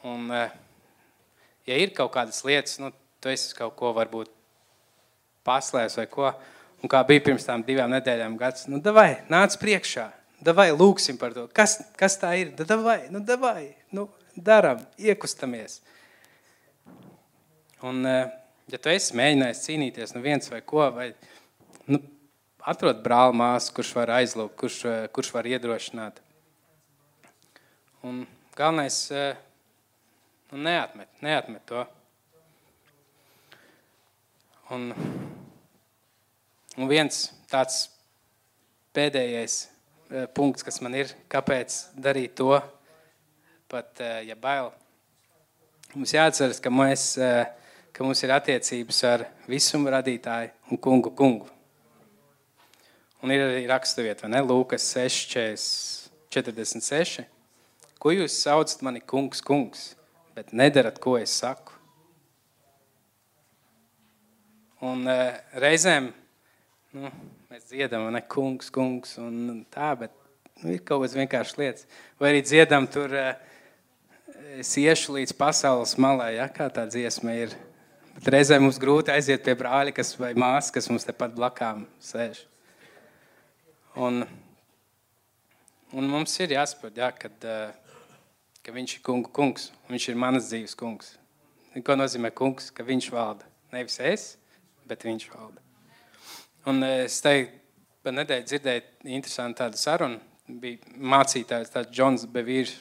Un, 0.06 0.30
uh, 0.30 0.54
ja 1.70 1.78
ir 1.82 1.94
kaut 1.98 2.14
kādas 2.14 2.44
lietas, 2.46 2.78
nu, 2.82 2.92
tu 3.22 3.32
esi 3.34 3.56
kaut 3.58 3.76
ko 3.78 3.92
varbūt 3.96 4.30
paslēpis 5.46 5.98
vai 6.00 6.06
ko, 6.10 6.30
un 6.82 6.92
kā 6.92 7.02
bija 7.08 7.24
pirms 7.26 7.46
tam 7.48 7.64
divām 7.66 7.94
nedēļām 7.94 8.38
gads, 8.38 8.68
nu, 8.72 8.82
davai, 8.84 9.26
nāc 9.34 9.58
priekšā. 9.62 10.10
Davai 10.46 10.68
lūksim 10.76 11.18
par 11.18 11.34
to. 11.34 11.46
Kas, 11.56 11.80
kas 11.98 12.20
tā 12.22 12.34
ir? 12.38 12.52
Da 12.58 12.68
davai, 12.68 13.06
nu 13.14 13.22
davai, 13.26 13.72
nu 13.96 14.10
daram, 14.36 14.82
iekustamies. 15.00 15.80
Un, 17.86 18.04
eh, 18.06 18.28
ja 18.72 18.82
tu 18.82 18.92
esi 18.92 19.16
mēģinājis 19.18 19.64
cīnīties, 19.64 20.14
nu 20.16 20.22
viens 20.26 20.52
vai 20.52 20.62
ko, 20.66 20.84
vai 20.94 21.08
nu, 21.90 22.02
atrod 22.66 23.04
brāli 23.06 23.38
māsu, 23.38 23.74
kurš 23.76 23.92
var 23.98 24.14
aizlūgt, 24.20 24.56
kurš, 24.60 24.80
eh, 24.90 25.08
kurš 25.14 25.34
var 25.36 25.50
iedrošināt. 25.50 26.22
Un 28.04 28.26
galvenais, 28.56 29.12
eh, 29.12 29.36
nu, 30.52 30.58
neatmet, 30.58 31.10
neatmet 31.22 31.66
to. 31.66 31.86
Un, 34.72 34.92
un 36.78 36.88
viens 36.90 37.32
tāds 37.48 37.88
pēdējais 38.94 39.68
Eh, 40.06 40.28
punkts, 40.30 40.62
kas 40.62 40.78
man 40.86 40.94
ir, 40.94 41.10
kāpēc 41.34 41.76
darīt 41.98 42.36
to, 42.38 42.60
pat 43.66 43.98
ja 44.22 44.36
bail. 44.38 44.70
Mums 45.96 46.14
jāatceras, 46.14 46.60
ka, 46.62 46.70
mēs, 46.70 47.08
ka 47.90 48.06
mums 48.06 48.22
ir 48.22 48.34
attiecības 48.36 49.00
ar 49.10 49.26
visumu 49.50 49.90
radītāju 49.90 50.52
un 50.70 50.82
kungu 50.86 51.10
kungu. 51.18 51.50
Un 53.24 53.32
ir 53.34 53.46
arī 53.46 53.64
raksturvieta, 53.70 54.26
vai 54.26 54.34
ne? 54.36 54.42
Lūkas 54.46 54.90
6, 54.96 55.38
46. 56.36 57.24
Ko 58.02 58.12
jūs 58.14 58.36
saucat 58.44 58.84
mani 58.86 59.00
kungs, 59.00 59.40
kungs, 59.46 59.94
bet 60.36 60.52
nedarat, 60.54 61.00
ko 61.02 61.16
es 61.20 61.34
saku? 61.40 61.74
Un 64.86 65.08
reizēm, 65.56 66.12
nu, 66.94 67.10
Mēs 67.56 67.70
dziedam, 67.70 68.10
ne 68.12 68.20
kungs, 68.28 68.68
kungs 68.68 69.14
un 69.16 69.62
tā, 69.72 69.94
bet 69.96 70.12
nu, 70.60 70.74
ir 70.74 70.82
kaut 70.82 71.00
kādas 71.00 71.14
vienkāršas 71.16 71.56
lietas. 71.56 71.86
Vai 72.20 72.34
arī 72.34 72.42
dziedam 72.44 72.84
tur, 72.92 73.14
es 74.60 74.74
iešu 74.82 75.16
līdz 75.16 75.32
pasaules 75.40 75.94
malai, 76.04 76.34
ja, 76.36 76.50
kā 76.52 76.68
tā 76.68 76.84
dziesma 76.90 77.38
ir. 77.46 77.54
Bet 78.18 78.28
reizē 78.36 78.58
mums 78.60 78.76
grūti 78.82 79.14
aiziet 79.14 79.46
pie 79.46 79.56
brāļa 79.56 79.94
kas, 79.96 80.12
vai 80.20 80.34
māsas, 80.36 80.74
kas 80.76 80.92
mums 80.92 81.08
tepat 81.08 81.32
blakām 81.38 81.86
sēž. 82.04 82.42
Un, 83.96 84.26
un 85.96 86.08
mums 86.12 86.34
ir 86.44 86.56
jāsaprot, 86.56 86.96
ja, 87.00 87.12
kad, 87.16 87.46
ka 88.64 88.76
viņš 88.76 88.98
ir 88.98 89.04
kungu 89.06 89.32
kungs, 89.36 89.70
viņš 89.92 90.08
ir 90.12 90.18
manas 90.20 90.50
dzīves 90.50 90.76
kungs. 90.80 91.14
Ko 91.86 91.96
nozīmē 92.00 92.32
kungs? 92.36 92.72
Ka 92.76 92.84
viņš 92.88 93.12
valda. 93.12 93.48
Nevis 93.76 94.00
es, 94.00 94.26
bet 94.88 95.04
viņš 95.08 95.28
valda. 95.34 95.64
Un 96.72 96.84
es 96.88 97.20
teiktu, 97.24 97.62
pa 98.04 98.14
nedēļu 98.16 98.48
dzirdēju 98.48 99.14
interesantu 99.18 99.64
tādu 99.64 99.80
sarunu. 99.82 100.20
Bija 100.46 100.98
mācītājs, 101.02 101.72
tāds 101.74 101.92
Džons 101.92 102.28
Bevīrs. 102.30 102.76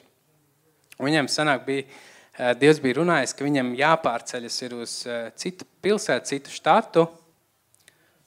Viņam 1.01 1.27
sanāk 1.31 1.65
bija 1.65 1.87
Eh, 2.35 2.51
Dievs 2.59 2.81
bija 2.83 2.97
runājis, 2.97 3.31
ka 3.31 3.45
viņam 3.47 3.69
jāpārceļas 3.79 4.57
uz 4.75 4.93
eh, 5.07 5.27
citu 5.39 5.63
pilsētu, 5.85 6.27
citu 6.33 6.51
štatu. 6.51 7.05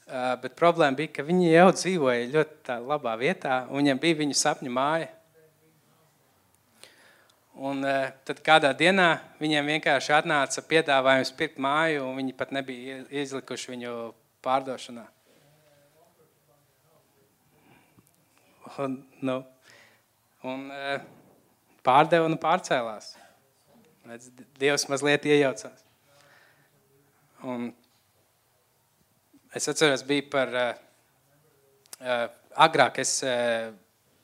Eh, 0.09 0.35
bet 0.41 0.55
problēma 0.57 0.97
bija, 0.97 1.11
ka 1.19 1.23
viņi 1.27 1.51
jau 1.51 1.69
dzīvoja 1.77 2.29
ļoti 2.33 2.77
labā 2.89 3.13
vietā, 3.21 3.59
un 3.69 3.83
viņiem 3.83 3.99
bija 4.01 4.17
viņu 4.23 4.37
sapņu 4.41 4.71
māja. 4.73 5.11
Un 7.59 7.83
tad 8.25 8.39
kādā 8.47 8.71
dienā 8.79 9.19
viņiem 9.43 9.67
vienkārši 9.75 10.13
atnāca 10.15 10.63
piedāvājums 10.71 11.33
pirkt 11.35 11.59
māju, 11.59 12.05
un 12.07 12.15
viņi 12.21 12.37
pat 12.39 12.53
nebija 12.55 13.01
izlikuši 13.11 13.73
viņu 13.73 13.95
pārdošanā. 14.47 15.03
Un, 18.79 18.95
nu, 19.27 19.37
un 20.47 20.65
pārdeva 21.83 22.31
un 22.31 22.39
pārcēlās. 22.39 23.11
Dievs 24.63 24.87
mazliet 24.89 25.27
iejaucās. 25.29 25.83
Un 27.43 27.73
es 29.55 29.69
atceros, 29.69 30.05
bija 30.07 30.25
par 30.31 30.55
uh, 30.55 30.71
uh, 32.01 32.25
agrāk, 32.57 33.01
es 33.03 33.19
uh, 33.27 33.71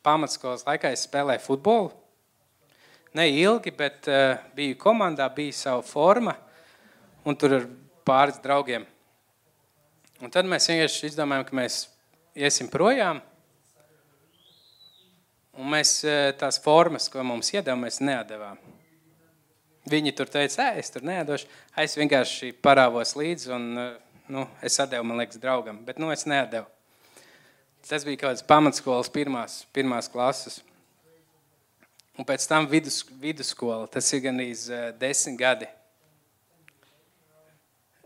pamatskolas 0.05 0.67
laikā 0.69 0.93
es 0.95 1.07
spēlēju 1.09 1.45
futbolu. 1.45 1.93
Ne 3.15 3.29
ilgi, 3.31 3.73
bet 3.75 4.09
uh, 4.11 4.37
biju 4.57 4.77
komandā, 4.81 5.29
bija 5.35 5.55
sava 5.57 5.85
forma, 5.87 6.35
un 7.25 7.39
tur 7.39 7.59
ar 7.61 7.69
pāris 8.05 8.41
draugiem. 8.45 8.85
Un 10.23 10.33
tad 10.33 10.49
mēs 10.49 10.69
vienkārši 10.71 11.11
izdomājām, 11.11 11.47
ka 11.49 11.57
mēs 11.59 11.79
iesim 12.37 12.69
projām. 12.73 13.21
Un 15.55 15.69
mēs 15.71 16.01
tās 16.39 16.59
formas, 16.63 17.07
ko 17.11 17.23
mums 17.27 17.53
iedeva, 17.53 17.77
mēs 17.79 18.01
neatdevām. 18.03 18.59
Viņi 19.91 20.15
tur 20.17 20.31
teica, 20.33 20.71
es 20.81 20.89
tur 20.91 21.05
nedošu. 21.07 21.47
Es 21.79 21.95
vienkārši 21.99 22.55
parāvos 22.65 23.13
līdzi, 23.19 23.51
un 23.55 23.67
nu, 24.29 24.47
es 24.63 24.77
devu, 24.77 25.05
man 25.05 25.19
liekas, 25.21 25.41
draugam, 25.41 25.81
bet 25.85 25.99
nu, 25.99 26.11
es 26.13 26.25
nedevu. 26.27 26.67
Tas 27.85 28.05
bija 28.07 28.23
kaut 28.23 28.31
kāds 28.33 28.47
pamatskolas 28.49 29.11
pirmās, 29.13 29.59
pirmās 29.77 30.09
klases. 30.09 30.63
Un 32.17 32.25
pēc 32.25 32.47
tam 32.49 32.69
vidus, 32.71 33.03
vidusskola, 33.21 33.89
tas 33.91 34.09
ir 34.15 34.23
gan 34.25 34.41
iz 34.41 34.69
uh, 34.73 34.89
desmit 34.97 35.37
gadi. 35.41 35.69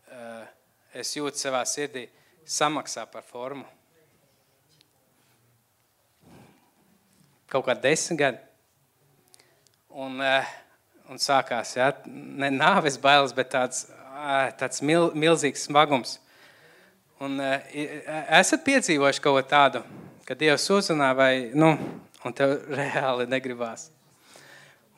Uh, 0.08 0.46
es 0.96 1.12
jūtu 1.14 1.38
savā 1.38 1.60
sirdī 1.68 2.08
samaksā 2.48 3.04
par 3.12 3.26
formu. 3.28 3.66
Kaut 7.52 7.68
kā 7.68 7.76
desmit 7.78 8.24
gadi. 8.24 8.42
Un 9.94 10.18
uh, 10.24 10.56
un 11.08 11.20
sākās 11.20 11.72
ja, 11.76 11.88
ne 12.06 12.50
nāves 12.52 12.98
bailes, 13.00 13.32
bet 13.36 13.52
tāds, 13.54 13.86
tāds 14.58 14.82
mil, 14.82 15.10
milzīgs 15.14 15.66
smagums. 15.68 16.18
Un, 17.22 17.40
esat 17.40 18.62
piedzīvojuši 18.66 19.22
kaut 19.22 19.40
ko 19.40 19.44
tādu, 19.50 19.82
ka 20.26 20.36
Dievs 20.38 20.68
uzrunā 20.74 21.10
vai 21.18 21.32
nu, 21.54 21.72
tev 22.36 22.58
reāli 22.78 23.26
negribās. 23.30 23.88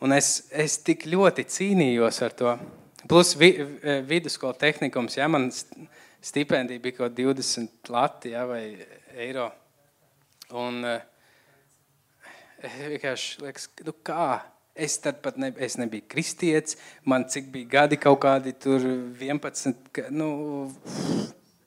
Un 0.00 0.16
es, 0.16 0.48
es 0.52 0.78
tik 0.84 1.04
ļoti 1.12 1.44
cīnījos 1.48 2.20
ar 2.24 2.36
to. 2.36 2.54
Plus 3.08 3.34
vi, 3.40 3.52
vidusskola 4.08 4.56
tehnikums, 4.60 5.16
ja 5.16 5.28
man 5.28 5.48
stipendija 6.20 6.80
bija 6.80 7.00
kaut 7.02 7.16
20 7.16 7.92
lati 7.92 8.34
ja, 8.34 8.44
vai 8.48 8.64
eiro. 9.16 9.48
Un 10.56 10.82
vienkārši 12.60 13.44
liekas, 13.44 13.68
nu 13.86 13.94
kā? 14.04 14.40
Es 14.80 14.96
tad 15.02 15.18
pat 15.20 15.36
ne, 15.36 15.50
es 15.60 15.76
nebiju 15.76 16.06
kristietis, 16.08 16.78
man 17.04 17.26
cik 17.28 17.50
bija 17.52 17.68
gadi, 17.74 17.98
kaut 18.00 18.22
kādi 18.22 18.54
11. 18.56 19.74
Nu, 20.14 20.30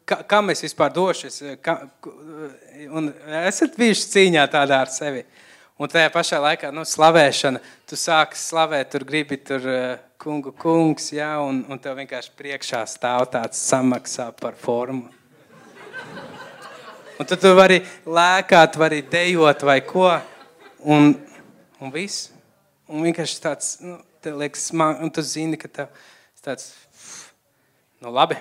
kā, 0.10 0.23
kam 0.30 0.49
es 0.49 0.63
vispār 0.65 0.93
došos? 0.95 1.38
Kā, 1.62 1.78
un 2.89 3.12
esat 3.43 3.78
bijuši 3.78 4.10
cīņā 4.15 4.47
tādā 4.54 4.82
ar 4.82 4.89
sevi. 4.93 5.21
Un 5.78 5.89
tajā 5.89 6.10
pašā 6.13 6.39
laikā, 6.41 6.69
nu, 6.73 6.86
slavēšana, 6.86 7.62
tu 7.89 7.97
sāki 7.97 8.38
slavēt, 8.38 8.91
tur 8.93 9.06
gribi 9.10 9.38
tur 9.41 9.65
kungu 10.21 10.54
kungs, 10.58 11.12
ja, 11.13 11.36
un, 11.43 11.63
un 11.69 11.82
tev 11.82 11.97
vienkārši 11.99 12.34
priekšā 12.39 12.84
stāv 12.89 13.28
tāds 13.34 13.62
samaksā 13.69 14.32
par 14.39 14.58
formu. 14.58 15.10
Un 17.19 17.30
tu, 17.30 17.38
tu 17.38 17.54
vari 17.58 17.82
lēkāt, 18.10 18.78
vari 18.82 19.04
dejot 19.06 19.65
vai 19.69 19.82
ko, 19.86 20.08
un, 20.82 21.13
un 21.82 21.93
viss. 21.93 22.33
Un 22.93 23.01
vienkārši 23.01 23.39
tāds, 23.41 23.67
nu, 23.82 23.95
tev 24.21 24.36
liekas, 24.38 24.67
man, 24.77 24.99
un 25.01 25.10
tu 25.10 25.23
zini, 25.25 25.58
ka 25.58 25.65
tev 25.65 26.01
tāds, 26.45 26.67
nu 28.03 28.12
labi, 28.13 28.36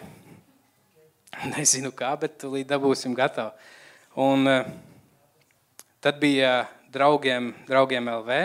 nezinu 1.55 1.89
kā, 1.97 2.11
bet 2.21 2.35
tu 2.43 2.51
līdz 2.53 2.69
dabūsim 2.69 3.15
gatavu. 3.17 3.55
Un 4.21 4.51
uh, 4.51 4.67
tad 6.05 6.19
bija 6.21 6.67
draugiem, 6.93 7.47
draugiem 7.65 8.11
LV, 8.13 8.37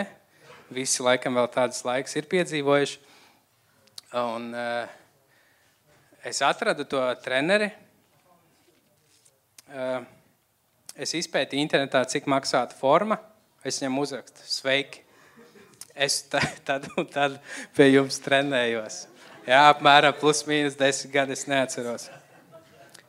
visi 0.77 1.03
laikam 1.03 1.35
vēl 1.35 1.49
tādas 1.51 1.83
laiks 1.83 2.15
ir 2.15 2.29
piedzīvojuši. 2.31 3.01
Un 4.21 4.45
uh, 4.55 4.93
es 6.23 6.39
atradu 6.45 6.85
to 6.87 7.01
treneri. 7.25 7.67
Uh, 9.67 10.07
es 10.95 11.11
izpētīju 11.19 11.67
internetā, 11.67 12.05
cik 12.07 12.31
maksātu 12.31 12.79
forma. 12.79 13.19
Es 13.67 13.81
viņam 13.83 13.99
uzrakstu, 14.05 14.47
sveiki 14.47 15.03
es 15.97 16.21
tad 16.29 16.87
un 16.97 17.07
tad 17.09 17.39
pie 17.77 17.89
jums 17.91 18.19
trenējos. 18.23 19.05
Jā, 19.47 19.67
apmēram 19.71 20.15
plus 20.19 20.43
mīnus 20.47 20.75
desmit 20.79 21.13
gadi 21.13 21.35
es 21.37 21.45
neatceros. 21.47 22.09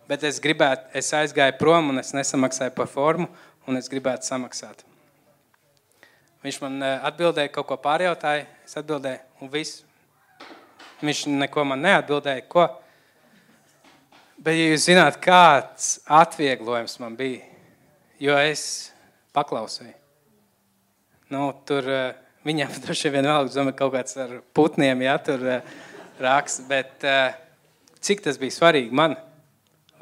Bet 0.09 0.23
es 0.25 0.39
gribētu, 0.41 0.87
es 0.97 1.11
aizgāju 1.13 1.59
prom 1.61 1.91
un 1.93 2.01
es 2.01 2.15
nesamaksāju 2.17 2.73
par 2.77 2.89
formu, 2.89 3.27
un 3.69 3.77
es 3.77 3.91
gribētu 3.93 4.29
samaksāt. 4.31 4.85
Viņš 6.45 6.61
man 6.63 6.79
eh, 6.87 7.07
atbildēja, 7.11 7.51
kaut 7.53 7.67
ko 7.69 7.77
pārjautāja, 7.83 8.47
es 8.65 8.79
atbildēju, 8.79 9.21
un 9.43 9.51
viss. 9.53 9.83
Viņš 11.03 11.25
neko 11.43 11.65
man 11.69 11.83
neatbildēja, 11.85 12.47
ko. 12.51 12.69
Bet, 14.39 14.55
ja 14.55 14.71
jūs 14.71 14.87
zināt, 14.87 15.19
kāds 15.23 15.99
atvieglojums 16.07 16.97
man 17.03 17.19
bija, 17.19 17.43
jo 18.23 18.39
es 18.39 18.63
paklausīju. 19.35 19.97
Nu, 21.35 21.51
tur 21.69 21.91
uh, 21.91 22.28
Viņam 22.47 22.75
droši 22.85 23.13
vien 23.15 23.29
vēl 23.29 23.51
domāju, 23.53 23.77
kaut 23.79 23.95
kāds 23.97 24.19
ar 24.21 24.39
putniem, 24.57 25.05
ja 25.07 25.17
tur 25.23 25.43
uh, 25.43 25.77
raksts. 26.23 26.65
Bet 26.71 27.07
uh, 27.07 27.33
cik 28.05 28.23
tas 28.27 28.39
bija 28.41 28.55
svarīgi 28.55 28.95
man, 28.95 29.17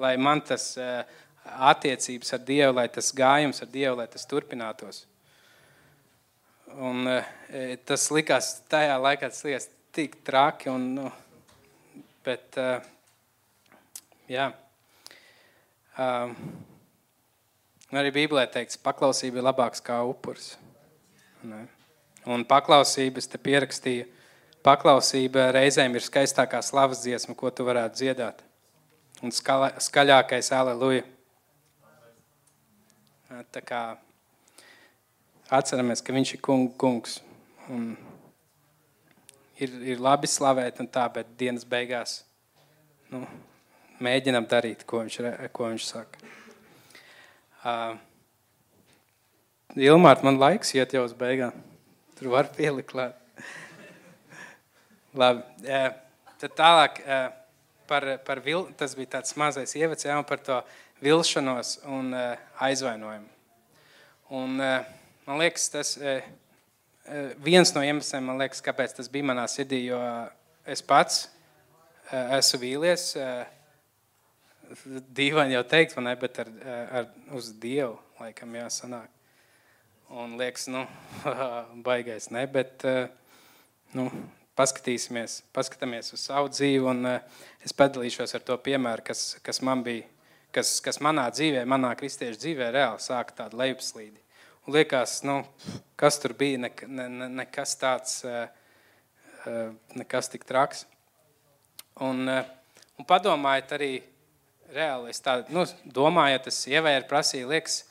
lai 0.01 0.15
man 0.21 0.43
tas 0.45 0.73
uh, 0.81 1.03
attiecības 1.71 2.35
ar 2.37 2.43
Dievu, 2.45 2.75
lai 2.77 2.89
tas 2.93 3.13
gājums 3.17 3.63
ar 3.63 3.71
Dievu, 3.73 3.97
lai 4.01 4.09
tas 4.13 4.27
turpinātos. 4.29 5.05
Un, 6.77 7.07
tas 7.89 8.03
likās 8.13 8.49
tajā 8.69 8.99
laikā, 9.01 9.31
tas 9.31 9.45
likās 9.47 9.69
tik 9.97 10.19
traki. 10.27 10.69
Un, 10.69 10.89
nu, 10.99 11.13
bet, 12.27 12.59
jā. 14.29 14.51
Uh, 15.97 16.35
arī 17.97 18.13
Bībelē 18.13 18.45
teikts, 18.53 18.77
paklausība 18.83 19.41
ir 19.41 19.47
labāks 19.47 19.81
kā 19.85 20.03
upuris. 20.05 20.53
Ne? 21.47 21.63
Un 22.27 22.43
paklausības 22.49 23.29
te 23.31 23.39
pierakstīja. 23.39 24.09
Paklausība 24.67 25.53
reizēm 25.55 25.95
ir 25.95 26.03
skaistākā 26.03 26.59
slavas 26.65 27.05
dziesma, 27.05 27.37
ko 27.39 27.53
tu 27.55 27.67
varētu 27.69 28.01
dziedāt. 28.01 28.41
Un 29.23 29.31
skala, 29.33 29.71
skaļākais 29.81 30.51
aleluja. 30.53 31.05
Tā 33.55 33.63
kā 33.63 33.83
atceramies, 35.55 36.03
ka 36.03 36.15
viņš 36.17 36.35
ir 36.35 36.43
kung, 36.43 36.73
kungs. 36.79 37.21
Un 37.71 37.93
ir, 39.63 39.71
ir 39.95 40.03
labi 40.03 40.31
slavēt 40.31 40.83
un 40.83 40.91
tā, 40.91 41.07
bet 41.15 41.31
dienas 41.39 41.67
beigās 41.69 42.21
nu, 43.15 43.23
mēģinam 44.03 44.49
darīt, 44.51 44.83
ko 44.89 45.05
viņš, 45.05 45.21
ko 45.55 45.71
viņš 45.71 45.87
saka. 45.87 46.35
Uh, 47.67 47.97
Ilmārt, 49.77 50.23
man 50.25 50.39
laiks 50.41 50.75
iet 50.77 50.95
jau 50.97 51.03
uz 51.05 51.15
beigām. 51.17 51.55
Tur 52.17 52.31
var 52.33 52.49
pielikt 52.49 52.89
klāt. 52.89 53.17
Labi. 55.17 55.43
Tad 56.41 56.53
tālāk 56.57 57.01
par, 57.89 58.07
par 58.25 58.41
vil, 58.45 58.67
tas 58.77 58.95
bija 58.97 59.19
tāds 59.19 59.37
mazais 59.37 59.73
ievads, 59.77 60.05
jā, 60.05 60.17
un 60.17 60.25
par 60.29 60.41
to 60.45 60.57
vilšanos 61.05 61.75
un 61.93 62.13
aizvainojumu. 62.65 63.29
Un, 64.37 64.57
man 64.59 65.41
liekas, 65.41 65.69
tas 65.73 65.93
viens 67.45 67.73
no 67.77 67.85
iemesliem, 67.85 68.25
man 68.27 68.41
liekas, 68.41 68.65
kāpēc 68.65 68.97
tas 68.97 69.13
bija 69.13 69.29
manā 69.29 69.45
sirdī, 69.53 69.85
jo 69.91 70.01
es 70.65 70.83
pats 70.85 71.27
esmu 72.13 72.63
vīlies, 72.65 73.11
dīvaini 75.21 75.57
jau 75.57 75.67
teikt, 75.69 75.97
vai 75.97 76.09
ne, 76.09 76.17
bet 76.21 76.41
ar, 76.43 76.55
ar, 77.01 77.13
uz 77.37 77.53
Dievu 77.61 77.97
laikam 78.21 78.57
jāsanāk. 78.57 79.16
Un 80.09 80.37
liekas, 80.39 80.69
nu, 80.71 80.85
baigais, 81.87 82.29
ne, 82.31 82.45
bet, 82.47 82.85
eh, 82.87 83.09
nu, 83.99 84.05
paskatīsimies, 84.55 85.41
paskatāmies 85.55 86.13
uz 86.15 86.23
savu 86.29 86.51
dzīvi, 86.53 86.85
un 86.87 87.09
eh, 87.11 87.41
es 87.67 87.75
padalīšos 87.75 88.37
ar 88.39 88.45
to 88.47 88.55
piemēru, 88.63 89.03
kas, 89.09 89.25
kas 89.43 89.59
man 89.67 89.83
bija, 89.83 90.05
kas, 90.55 90.77
kas 90.85 91.03
manā 91.03 91.25
dzīvē, 91.35 91.65
manā 91.67 91.91
kristiešu 91.99 92.39
dzīvē 92.39 92.69
reāli 92.77 93.03
sāka 93.03 93.35
tādu 93.43 93.59
lejupslīdi. 93.59 94.23
Un 94.67 94.77
liekas, 94.79 95.17
nu, 95.27 95.41
kas 95.99 96.21
tur 96.23 96.37
bija, 96.39 96.63
ne, 96.63 96.71
ne, 96.87 97.09
ne, 97.11 97.29
nekas 97.43 97.75
tāds, 97.83 98.21
eh, 98.23 98.47
nekas 99.99 100.31
tik 100.31 100.47
traks. 100.47 100.87
Un, 102.07 102.23
un 102.31 103.11
padomājiet 103.11 103.75
arī, 103.75 103.93
reāli, 104.71 105.11
es 105.11 105.19
tā, 105.23 105.41
nu, 105.51 105.67
domājot, 105.99 106.47
tas 106.47 106.63
ievēr 106.71 107.11
prasīja, 107.11 107.51
liekas, 107.51 107.83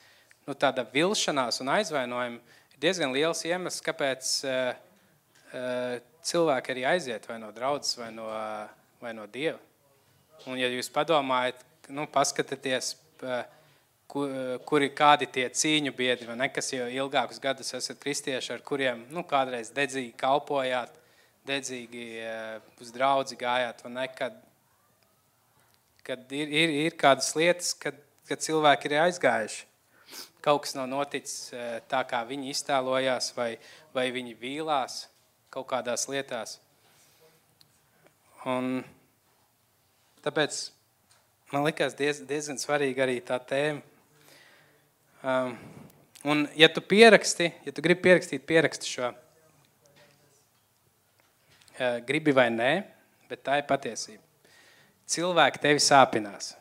nu, 0.45 0.53
tāda 0.53 0.85
vilšanās 0.93 1.61
un 1.63 1.71
aizvainojuma 1.75 2.37
ir 2.39 2.81
diezgan 2.81 3.13
liels 3.15 3.41
iemesls, 3.47 3.83
kāpēc 3.85 4.31
uh, 4.45 4.75
uh, 5.55 5.95
cilvēki 6.25 6.73
arī 6.73 6.85
aiziet 6.95 7.25
vai 7.29 7.39
no 7.41 7.51
draudzes, 7.55 7.97
vai 7.99 8.11
no, 8.13 8.27
uh, 8.29 8.65
vai 9.01 9.13
no 9.17 9.25
Dieva. 9.31 9.59
Un, 10.45 10.59
ja 10.59 10.69
jūs 10.69 10.91
padomājat, 10.93 11.63
nu, 11.93 12.05
paskatieties, 12.11 12.93
uh, 13.25 13.41
kur, 14.11 14.31
kuri 14.69 14.91
kādi 14.93 15.29
tie 15.31 15.47
cīņu 15.49 15.93
biedri, 15.97 16.29
ne, 16.37 16.49
kas 16.53 16.73
jau 16.73 16.87
ilgākus 16.91 17.41
gadus 17.41 17.73
esat 17.77 18.01
kristieši, 18.01 18.53
ar 18.53 18.65
kuriem 18.65 19.05
nu, 19.13 19.25
kādreiz 19.25 19.73
dedzīgi 19.73 20.13
kalpojāt, 20.19 20.93
dedzīgi 21.45 22.05
uz 22.81 22.89
draudzi 22.93 23.37
gājāt, 23.37 23.83
vai 23.85 23.91
ne, 23.93 24.05
kad, 24.17 24.37
kad 26.05 26.31
ir, 26.33 26.49
ir, 26.49 26.73
ir 26.85 26.97
kādas 26.97 27.31
lietas, 27.37 27.73
kad, 27.77 27.97
kad 28.29 28.41
cilvēki 28.41 28.89
ir 28.89 28.97
aizgājuši 29.03 29.65
kaut 30.45 30.61
kas 30.65 30.75
nav 30.77 30.85
noticis 30.91 31.49
eh, 31.53 31.79
tā, 31.89 32.03
kā 32.05 32.21
viņi 32.29 32.51
iztēlojās, 32.53 33.31
vai, 33.37 33.55
vai 33.95 34.05
viņi 34.13 34.35
vīlās 34.37 35.05
kaut 35.53 35.65
kādās 35.71 36.05
lietās. 36.11 36.59
Un 38.45 38.83
tāpēc 40.21 40.59
man 41.53 41.65
likās 41.65 41.95
diez, 41.97 42.21
diezgan 42.29 42.61
svarīga 42.61 43.05
arī 43.07 43.17
tā 43.25 43.39
tēma. 43.41 43.81
Um, 45.25 45.55
un, 46.29 46.43
ja 46.53 46.69
tu 46.69 46.83
pieraksti, 46.85 47.47
ja 47.65 47.73
tu 47.73 47.81
gribi 47.81 48.03
pierakstīt, 48.03 48.43
pieraksti 48.45 48.91
šo. 48.91 49.09
Uh, 51.75 51.97
gribi 52.05 52.35
vai 52.35 52.51
nē, 52.53 52.69
bet 53.31 53.41
tā 53.47 53.57
ir 53.57 53.65
patiesība. 53.65 54.21
Cilvēki 55.09 55.63
tevi 55.63 55.81
sāpinās. 55.81 56.53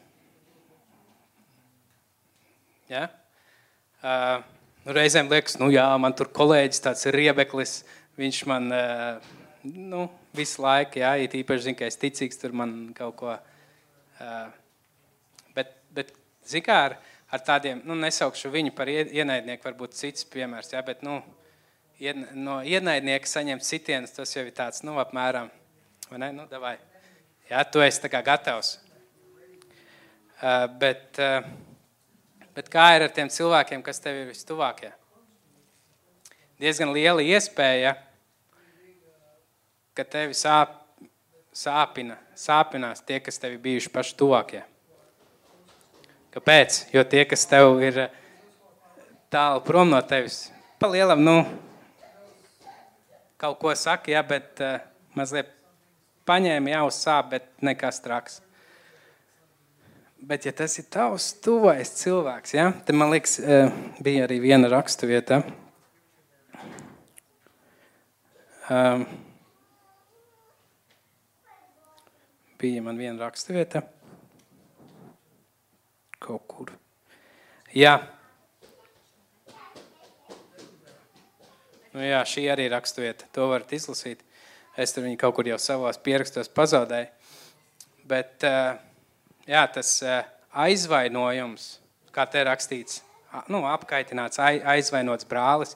Ja? 2.88 3.04
Nu, 3.08 3.23
reizēm 4.84 5.30
liekas, 5.32 5.58
nu 5.60 5.70
jā, 5.72 5.86
man 6.00 6.16
tur 6.16 6.28
kolēģis 6.34 6.84
tāds 6.84 7.06
ir 7.08 7.16
riebeklis. 7.16 7.78
Viņš 8.20 8.42
man 8.46 8.68
nu, 9.64 10.04
visu 10.36 10.62
laiku, 10.62 11.00
jā, 11.02 11.14
it 11.24 11.34
īpaši 11.38 11.68
zina, 11.68 11.78
ka 11.78 11.88
es 11.88 11.98
ticīgs, 11.98 12.38
tur 12.40 12.54
man 12.56 12.92
kaut 12.96 13.16
ko. 13.18 13.34
Bet, 15.56 15.72
bet 15.94 16.12
zin 16.46 16.62
kā, 16.62 16.76
ar, 16.90 16.96
ar 17.32 17.42
tādiem, 17.42 17.80
nu, 17.88 17.96
nesaukšu 17.98 18.52
viņu 18.52 18.74
par 18.76 18.90
ie- 18.92 19.08
ienaidnieku, 19.20 19.64
varbūt 19.66 19.96
cits 19.98 20.28
piemērs, 20.30 20.74
jā, 20.76 20.84
bet, 20.86 21.02
nu, 21.06 21.18
no 22.36 22.60
ienaidnieka 22.62 23.30
saņemt 23.30 23.64
sitienus, 23.64 24.14
tas 24.14 24.36
jau 24.36 24.44
ir 24.44 24.54
tāds, 24.54 24.84
nu, 24.86 24.98
apmēram, 25.02 25.50
vai 26.10 26.20
ne, 26.22 26.32
nu, 26.36 26.48
davai. 26.50 26.76
Jā, 27.50 27.64
tu 27.68 27.82
esi 27.84 28.02
tā 28.04 28.10
kā 28.12 28.22
gatavs. 28.24 28.78
Uh, 30.44 30.66
bet, 30.80 31.16
uh, 31.22 31.46
Bet 32.54 32.68
kā 32.70 32.92
ir 32.94 33.06
ar 33.08 33.10
tiem 33.14 33.30
cilvēkiem, 33.32 33.82
kas 33.82 33.98
tev 34.02 34.20
ir 34.20 34.28
vistuvākie? 34.30 34.92
Diezgan 36.62 36.92
liela 36.94 37.22
iespēja, 37.24 37.96
ka 39.94 40.04
tevi 40.06 40.36
sāp, 40.38 40.76
sāpina, 41.54 42.14
sāpinās 42.38 43.02
tie, 43.06 43.18
kas 43.22 43.42
tev 43.42 43.56
ir 43.56 43.64
bijuši 43.64 43.90
paši 43.94 44.14
tuvākie. 44.18 44.62
Kāpēc? 46.34 46.78
Jo 46.94 47.02
tie, 47.06 47.24
kas 47.30 47.46
tev 47.50 47.82
ir 47.82 48.04
tālu 49.34 49.62
prom 49.66 49.90
no 49.90 49.98
tevis, 50.06 50.48
pa 50.78 50.90
lielam, 50.90 51.26
nu, 51.26 51.36
kaut 53.38 53.58
ko 53.60 53.74
saka, 53.78 54.14
jā, 54.14 54.22
bet 54.26 54.62
uh, 54.62 54.78
mazliet 55.18 55.50
paņēma 56.26 56.74
jau 56.74 56.86
sāp, 56.94 57.34
bet 57.34 57.50
nekas 57.66 58.02
traks. 58.02 58.40
Bet, 60.24 60.46
ja 60.46 60.52
tas 60.56 60.72
ir 60.80 60.86
tavs 60.88 61.26
tuvais 61.44 61.90
cilvēks, 61.98 62.54
ja, 62.56 62.70
tad 62.86 62.96
man 62.96 63.10
liekas, 63.12 63.34
eh, 63.44 63.72
bija 64.00 64.22
arī 64.24 64.38
viena 64.40 64.70
raksturvieta. 64.72 65.42
Um, 68.72 69.04
bija 72.56 72.80
man 72.86 72.96
viena 72.96 73.26
raksturvieta. 73.26 73.82
Kaut 76.24 76.46
kur. 76.48 76.72
Jā. 77.76 77.98
Nu, 81.92 82.00
jā, 82.00 82.24
šī 82.24 82.46
arī 82.54 82.70
ir 82.70 82.74
raksturvieta. 82.78 83.28
To 83.36 83.50
varat 83.52 83.76
izlasīt. 83.76 84.24
Es 84.72 84.96
tur 84.96 85.04
viņu 85.04 85.20
kaut 85.20 85.36
kur 85.36 85.52
jau 85.52 85.60
savos 85.60 86.00
pierakstos 86.00 86.48
pazaudēju. 86.48 87.12
Bet, 88.08 88.40
uh, 88.48 88.93
jā, 89.48 89.64
tas 89.74 89.96
eh, 90.02 90.22
aizvainojums, 90.64 91.68
kā 92.14 92.26
te 92.30 92.42
rakstīts, 92.46 93.02
nu, 93.50 93.64
apkaitināts, 93.68 94.38
ai- 94.42 94.62
aizvainots 94.76 95.26
brālis, 95.28 95.74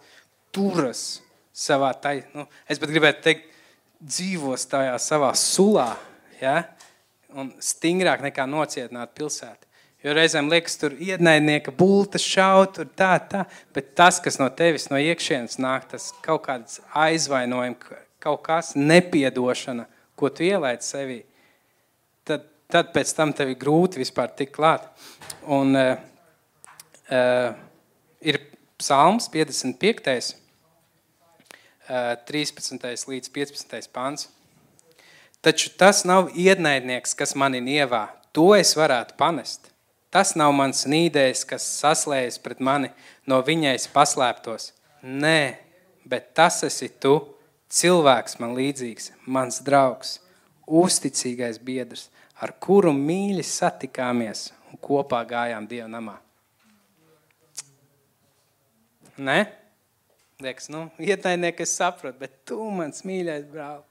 turas 0.55 1.21
savā 1.55 1.93
tai, 2.01 2.21
nu, 2.35 2.47
es 2.71 2.81
pat 2.81 2.93
gribētu 2.93 3.25
teikt, 3.25 3.49
dzīvos 3.99 4.69
tajā 4.71 4.95
savā 5.03 5.33
sulā, 5.35 5.91
ja? 6.41 6.63
un 7.35 7.51
stingrāk 7.61 8.23
nekā 8.25 8.47
nocietināt 8.49 9.11
pilsētu. 9.19 9.67
Jo 10.07 10.15
reizēm 10.15 10.47
liekas, 10.49 10.77
tur 10.79 10.95
ienaidnieka 10.95 11.73
bultas 11.75 12.23
šaut, 12.23 12.77
tur 12.77 12.87
tā, 12.97 13.17
tā, 13.19 13.43
bet 13.75 13.91
tas, 13.99 14.21
kas 14.23 14.39
no 14.39 14.47
tevis 14.55 14.87
no 14.93 15.01
iekšienes 15.03 15.59
nāk, 15.59 15.89
tas 15.91 16.13
kaut 16.23 16.45
kāds 16.47 16.79
aizvainojums, 16.95 17.91
kaut 18.23 18.45
kas 18.47 18.77
nepiedošana, 18.79 19.89
ko 20.19 20.31
tu 20.31 20.47
ielaid 20.47 20.87
sevī, 20.87 21.25
tad, 21.25 21.38
tad 22.73 22.93
pēc 22.93 23.15
tam 23.17 23.33
tev 23.33 23.55
ir 23.55 23.61
grūti 23.61 24.01
vispār 24.03 24.33
tikt 24.37 24.55
klāt. 24.57 24.85
Un 25.49 25.77
uh, 25.79 25.97
uh, 27.09 27.55
ir 28.21 28.41
psalms 28.81 29.31
55. 29.33 30.35
Uh, 31.89 32.13
13. 32.29 33.09
līdz 33.09 33.33
15. 33.33 33.89
pāns. 33.95 34.29
Taču 35.41 35.71
tas 35.81 36.03
nav 36.05 36.35
ienaidnieks, 36.37 37.15
kas 37.17 37.33
mani 37.39 37.63
nievā. 37.65 38.09
To 38.37 38.51
es 38.59 38.75
varētu 38.77 39.17
panest. 39.17 39.71
Tas 40.13 40.35
nav 40.37 40.53
mans 40.57 40.85
nīdējs, 40.89 41.45
kas 41.49 41.65
saslējas 41.81 42.39
pret 42.41 42.61
mani, 42.65 42.91
no 43.29 43.41
viņai 43.45 43.75
es 43.77 43.89
paslēptos. 43.93 44.73
Nē, 45.05 45.59
bet 46.09 46.33
tas 46.37 46.63
esi 46.65 46.89
tu, 47.01 47.15
cilvēks 47.73 48.39
man 48.41 48.55
līdzīgs, 48.57 49.13
mans 49.29 49.61
draugs, 49.65 50.17
uzticīgais 50.65 51.61
biedrs, 51.65 52.09
ar 52.39 52.55
kuru 52.63 52.93
mīļi 52.95 53.45
satikāmies 53.47 54.49
un 54.71 54.81
kopā 54.83 55.23
gājām 55.29 55.67
Dieva 55.71 55.89
namā. 55.91 56.17
Nē, 59.19 59.39
liekas, 60.45 60.69
nu, 60.71 60.85
ienaidnieki 61.03 61.65
es 61.65 61.75
saprotu, 61.75 62.21
bet 62.21 62.37
tu, 62.47 62.61
mans 62.71 63.03
mīļais 63.07 63.49
brāl. 63.51 63.83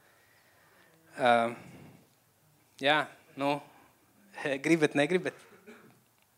Uh, 1.18 1.52
jā, 2.80 3.02
nu, 3.36 3.58
gribat, 4.64 4.95
negribat. 4.95 5.36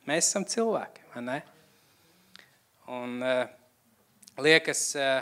Mēs 0.10 0.32
esam 0.32 0.47
cilvēki, 0.49 1.05
vai 1.14 1.22
ne? 1.28 1.38
Un 2.89 3.20
uh, 3.22 3.43
liekas, 4.41 4.82
uh, 4.97 5.20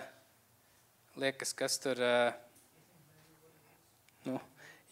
liekas, 1.20 1.52
kas 1.58 1.76
tur, 1.84 2.00
uh, 2.00 2.47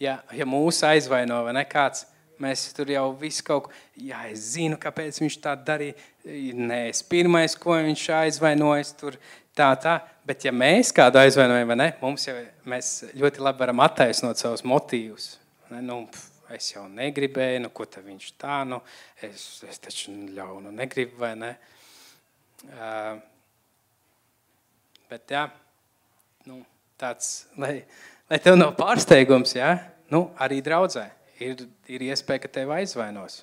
ja, 0.00 0.20
ja 0.32 0.46
mūsu 0.48 0.86
aizvaino 0.88 1.42
vai 1.46 1.56
ne 1.56 1.64
kāds, 1.68 2.06
Mēs 2.42 2.66
tur 2.76 2.90
jau 2.92 3.06
visu 3.16 3.40
kaut 3.44 3.66
ko, 3.66 3.70
jā, 3.96 4.18
es 4.28 4.52
zinu, 4.52 4.76
kāpēc 4.80 5.22
viņš 5.22 5.38
tā 5.40 5.54
darīja. 5.56 5.96
Nē, 6.26 6.82
es 6.90 7.00
pirmais, 7.06 7.54
ko 7.56 7.78
viņš 7.80 8.02
aizvainojas, 8.18 8.90
tur 9.00 9.16
tā, 9.56 9.70
tā. 9.80 9.96
Bet 10.26 10.44
ja 10.44 10.52
mēs 10.52 10.92
kādu 10.96 11.20
aizvainojam, 11.22 11.72
ne, 11.78 11.90
mums 12.02 12.26
jau, 12.28 12.36
mēs 12.68 12.90
ļoti 13.16 13.44
labi 13.46 13.64
varam 13.64 13.80
attaisnot 13.86 14.42
savus 14.42 14.64
motīvus. 14.68 15.30
Ne, 15.70 15.80
nu, 15.86 16.02
es 16.52 16.68
jau 16.74 16.84
negribēju, 16.92 17.62
nu, 17.64 17.70
ko 17.72 17.86
tad 17.88 18.04
viņš 18.04 18.28
tā, 18.42 18.60
nu, 18.68 18.82
es, 19.24 19.46
es 19.64 19.80
taču 19.86 20.12
ļaunu 20.36 20.74
negribu, 20.76 21.16
vai 21.22 21.32
ne? 21.40 21.54
Uh, 22.66 23.16
bet, 25.08 25.24
jā, 25.32 25.46
nu, 26.50 26.60
tāds, 27.00 27.46
lai, 27.56 27.78
lai 28.30 28.40
tev 28.42 28.58
nav 28.58 28.74
pārsteigums, 28.78 29.56
jā, 29.58 29.74
nu, 30.12 30.26
arī 30.42 30.62
draudzē 30.64 31.08
ir, 31.42 31.66
ir 31.90 32.06
iespēja, 32.08 32.44
ka 32.44 32.52
tevi 32.58 32.74
aizvainos. 32.80 33.42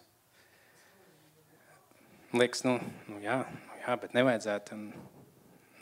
Liekas, 2.34 2.64
nu, 2.66 2.80
nu, 3.10 3.20
jā, 3.22 3.44
nu 3.46 3.82
jā, 3.84 3.96
bet 4.02 4.16
nevajadzētu. 4.18 4.78
Un, 4.78 4.86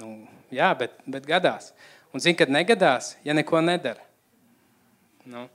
nu, 0.01 0.11
jā, 0.51 0.71
bet, 0.77 0.97
bet 1.07 1.27
gadās. 1.27 1.71
Un 2.11 2.23
zini, 2.23 2.35
kad 2.39 2.51
negadās, 2.51 3.15
ja 3.23 3.35
neko 3.37 3.61
nedara. 3.63 4.03
Nu, 5.31 5.45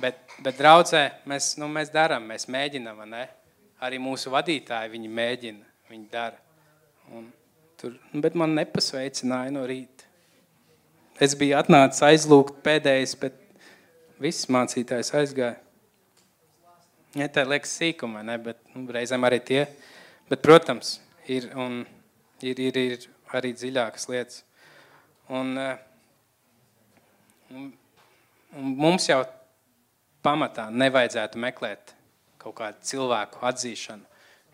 bet, 0.00 0.20
bet 0.44 0.56
draudzē 0.60 1.02
mēs, 1.28 1.56
nu, 1.60 1.68
mēs 1.72 1.92
darām, 1.92 2.28
mēs 2.30 2.48
mēģinām, 2.48 3.02
ne? 3.10 3.26
Arī 3.84 3.98
mūsu 4.02 4.32
vadītāji, 4.32 4.90
viņi 4.94 5.10
mēģina, 5.14 5.66
viņi 5.90 6.06
dara. 6.10 6.38
Un 7.14 7.28
tur, 7.78 7.94
nu, 8.12 8.22
bet 8.24 8.38
man 8.38 8.56
nepasveicināja 8.58 9.52
no 9.54 9.66
rīta. 9.68 9.97
Es 11.18 11.34
biju 11.34 11.56
atnācis 11.58 12.04
aizlūgt 12.06 12.60
pēdējais, 12.62 13.16
bet 13.18 13.38
viss 14.22 14.46
mācītājs 14.52 15.10
aizgāja. 15.18 15.56
Ja, 17.16 17.26
tā 17.32 17.42
liekas 17.48 17.72
sīkuma, 17.80 18.22
ne? 18.22 18.36
bet 18.38 18.60
nu, 18.74 18.84
reizēm 18.92 19.24
arī 19.26 19.40
tie. 19.42 19.62
Bet, 20.28 20.42
protams, 20.44 20.98
ir, 21.26 21.48
un, 21.58 21.80
ir, 22.44 22.60
ir, 22.60 22.78
ir 22.78 23.06
arī 23.34 23.54
dziļākas 23.56 24.08
lietas. 24.12 24.42
Un, 25.34 25.54
eh, 25.58 25.78
un, 27.50 27.70
un 28.54 28.74
mums 28.78 29.08
jau 29.08 29.22
pamatā 30.24 30.68
nevajadzētu 30.70 31.40
meklēt 31.40 31.94
kaut 32.38 32.56
kādu 32.60 32.90
cilvēku 32.90 33.42
atzīšanu. 33.50 34.04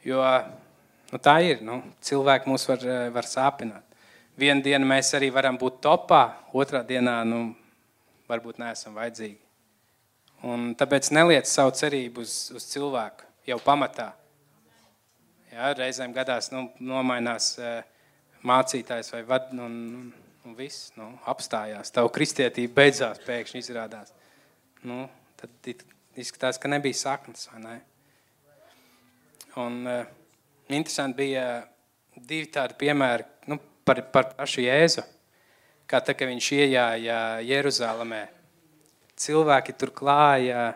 Jo 0.06 0.22
nu, 1.12 1.20
tā 1.20 1.36
ir. 1.44 1.60
Nu, 1.64 1.82
cilvēki 2.04 2.50
mūs 2.50 2.68
var, 2.70 2.86
eh, 2.86 3.08
var 3.14 3.28
sāpināt. 3.28 3.84
Vienu 4.34 4.64
dienu 4.66 4.86
mēs 4.90 5.12
arī 5.14 5.28
varam 5.30 5.54
būt 5.60 5.78
topā, 5.84 6.24
otrā 6.58 6.80
dienā 6.86 7.20
nu, 7.28 7.52
varbūt 8.26 8.58
neesam 8.58 8.96
vajadzīgi. 8.98 9.38
Un 10.44 10.72
tāpēc 10.76 11.12
neliec 11.14 11.48
savu 11.48 11.72
cerību 11.78 12.24
uz, 12.24 12.34
uz 12.52 12.66
cilvēku 12.72 13.28
jau 13.48 13.58
pamatā. 13.62 14.10
Jā, 15.52 15.70
reizēm 15.78 16.12
gadās 16.16 16.50
nu, 16.50 16.66
nomainās 16.82 17.52
uh, 17.60 17.78
mācītājs 18.42 19.12
vai 19.14 19.22
vad, 19.28 19.52
un, 19.54 19.76
un, 20.00 20.08
un 20.44 20.56
viss 20.58 20.90
nu, 20.98 21.12
apstājās. 21.30 21.92
Tavu 21.94 22.10
kristietība 22.12 22.80
beidzās, 22.80 23.22
pēkšņi 23.24 23.62
izrādās. 23.62 24.10
Nu, 24.82 25.04
tad 25.38 25.70
izskatās, 26.18 26.58
ka 26.58 26.72
nebija 26.72 26.98
saknes. 26.98 27.46
Ne? 27.62 27.76
Un, 29.62 29.78
uh, 29.86 30.02
interesanti 30.74 31.22
bija 31.22 31.46
divi 32.18 32.50
tādi 32.52 32.76
piemēri 32.82 33.30
nu, 33.52 33.60
par, 33.84 34.00
par 34.12 34.32
pašu 34.38 34.64
Jēzu. 34.64 35.04
Kā 35.90 36.00
tā, 36.00 36.14
ka 36.16 36.26
viņš 36.28 36.48
iejāja 36.56 37.18
Jeruzalemē 37.44 38.24
cilvēki 39.20 39.74
tur 39.78 39.92
klāja. 39.94 40.72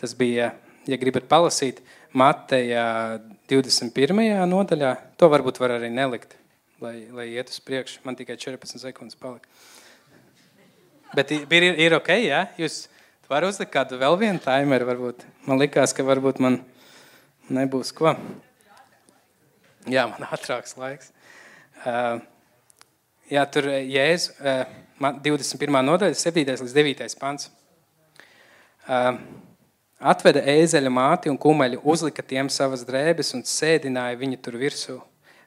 Tas 0.00 0.14
bija, 0.18 0.50
ja 0.90 0.98
gribat 1.00 1.28
palasīt, 1.30 1.80
Mateja 2.14 3.18
21. 3.50 4.44
nodaļā. 4.50 4.94
To 5.18 5.30
varbūt 5.32 5.60
var 5.62 5.76
arī 5.78 5.90
nelikt, 5.92 6.36
lai, 6.82 7.06
lai 7.14 7.30
iet 7.32 7.50
uz 7.52 7.60
priekšu. 7.64 8.02
Man 8.06 8.18
tikai 8.18 8.36
14 8.40 8.82
sekundes 8.82 9.18
palika. 9.18 9.48
Bet 11.14 11.30
ir, 11.34 11.70
ir 11.78 11.94
ok, 11.94 12.10
ja? 12.24 12.44
Jūs 12.58 12.84
varat 13.30 13.54
uzlikt 13.54 13.72
kādu 13.74 13.98
vēl 14.00 14.18
vienu 14.18 14.42
timeru, 14.42 14.88
varbūt. 14.90 15.24
Man 15.46 15.60
likās, 15.62 15.94
ka 15.94 16.06
varbūt 16.06 16.40
man 16.42 16.58
nebūs 17.54 17.94
ko. 17.96 18.16
Jā, 19.90 20.06
man 20.10 20.26
ātrāks 20.32 20.74
laiks. 20.80 21.12
Uh, 21.84 22.18
jā, 23.30 23.44
tur 23.50 23.70
Jēzus, 23.72 24.34
uh, 24.40 24.64
21. 25.00 25.80
nodaļa, 25.84 26.14
7. 26.16 26.44
līdz 26.60 26.76
9. 26.76 27.18
pants 27.20 27.50
atveda 30.04 30.42
ēzeļa 30.44 30.90
māti 30.92 31.30
un 31.32 31.38
kumeļu, 31.40 31.80
uzlika 31.84 32.22
tiem 32.22 32.50
savas 32.52 32.84
drēbes 32.84 33.34
un 33.36 33.44
sēdināja 33.48 34.18
viņu 34.20 34.40
tur 34.44 34.58
virsū. 34.60 34.98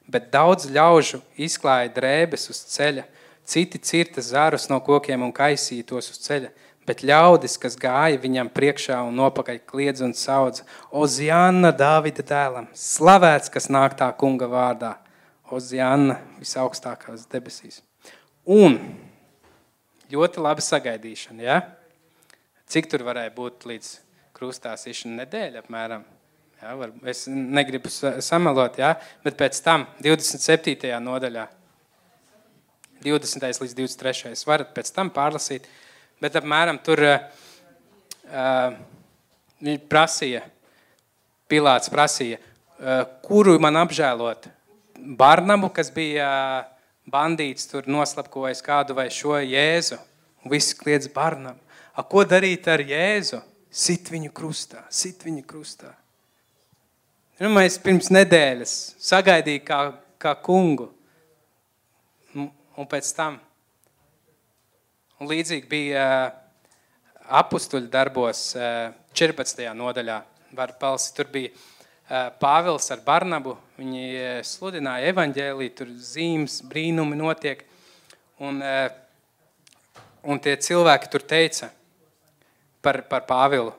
Bet 0.08 0.30
daudz 0.32 0.66
ļaužu 0.72 1.20
izklāja 1.36 1.90
drēbes 1.94 2.48
uz 2.50 2.62
ceļa, 2.72 3.04
citi 3.44 3.78
cirta 3.78 4.24
zarus 4.24 4.68
no 4.68 4.80
kokiem 4.80 5.22
un 5.22 5.32
kaisīja 5.32 5.86
tos 5.86 6.10
uz 6.10 6.20
ceļa. 6.24 6.50
Bet 6.88 7.02
ļaudis, 7.04 7.58
kas 7.60 7.76
gāja 7.76 8.16
viņam 8.20 8.48
priekšā 8.48 9.02
un 9.04 9.18
nopakaļ 9.20 9.58
kliedz 9.68 10.00
un 10.00 10.14
saudz, 10.16 10.62
Oziāna 10.88 11.68
Dāvida 11.76 12.24
dēlam, 12.24 12.70
slavēts, 12.72 13.52
kas 13.52 13.68
nāk 13.68 13.98
tā 14.00 14.08
kunga 14.16 14.48
vārdā, 14.48 14.94
Oziāna 15.54 16.18
visaugstākās 16.38 17.24
debesīs. 17.32 17.80
Un 18.48 18.76
ļoti 20.12 20.44
labi 20.44 20.64
sagaidīšana, 20.64 21.42
ja? 21.44 21.58
Cik 22.68 22.90
tur 22.92 23.04
varēja 23.06 23.32
būt 23.36 23.64
līdz 23.68 23.90
krustā 24.36 24.74
sišana 24.76 25.22
nedēļa 25.22 25.62
apmēram? 25.64 26.04
Ja, 26.58 26.74
var, 26.74 26.92
es 27.06 27.26
negribu 27.30 27.90
samalot, 27.92 28.80
ja, 28.80 28.96
bet 29.22 29.38
pēc 29.38 29.60
tam 29.62 29.86
27. 30.02 30.90
nodaļā, 31.04 31.46
20. 33.04 33.46
līdz 33.62 33.76
23. 33.78 34.34
varat 34.48 34.72
pēc 34.74 34.90
tam 34.96 35.12
pārlasīt, 35.14 35.68
bet 36.18 36.34
apmēram 36.40 36.80
tur 36.82 37.04
uh, 37.06 38.78
prasīja, 39.88 40.42
Pilāts 41.48 41.88
prasīja, 41.88 42.36
uh, 42.36 43.04
kuru 43.24 43.54
man 43.62 43.78
apžēlot? 43.80 44.50
Barnabu, 44.98 45.70
kas 45.70 45.92
bija 45.94 46.28
bandīts, 47.08 47.68
tur 47.70 47.86
noslapkojis 47.90 48.62
kādu 48.64 48.96
vai 48.98 49.08
šo 49.14 49.38
Jēzu. 49.38 49.98
Un 50.44 50.52
visi 50.52 50.76
kliedz 50.78 51.08
Barnabu. 51.12 51.60
A, 51.94 52.04
ko 52.06 52.24
darīt 52.26 52.68
ar 52.70 52.82
Jēzu? 52.84 53.40
Sit 53.70 54.08
viņu 54.10 54.32
krustā, 54.34 54.84
sit 54.90 55.22
viņu 55.26 55.42
krustā. 55.46 55.90
Nu, 57.38 57.50
mēs 57.54 57.76
pirms 57.82 58.08
nedēļas 58.10 58.74
sagaidījām 59.10 59.64
kā, 59.66 59.80
kā 60.18 60.32
kungu. 60.42 60.88
Un 62.34 62.86
pēc 62.88 63.10
tam. 63.14 63.36
Un 65.18 65.30
līdzīgi 65.30 65.66
bija 65.70 66.04
apstuļu 67.38 67.90
darbos 67.92 68.52
14. 68.56 69.64
nodaļā. 69.76 70.18
Var 70.58 70.74
palsi, 70.80 71.12
tur 71.14 71.28
bija 71.30 71.52
Pāvils 72.40 72.88
ar 72.94 73.02
Barnabu. 73.04 73.56
Viņi 73.78 74.42
sludināja 74.46 75.12
evaņģēlī, 75.12 75.68
tur 75.76 75.90
zīmes, 76.02 76.62
brīnumi 76.66 77.18
notiek. 77.18 77.66
Un, 78.42 78.62
un 80.24 80.40
tie 80.42 80.54
cilvēki 80.62 81.10
tur 81.12 81.26
teica, 81.28 81.68
par, 82.82 83.02
par 83.10 83.26
Pāvilu. 83.28 83.74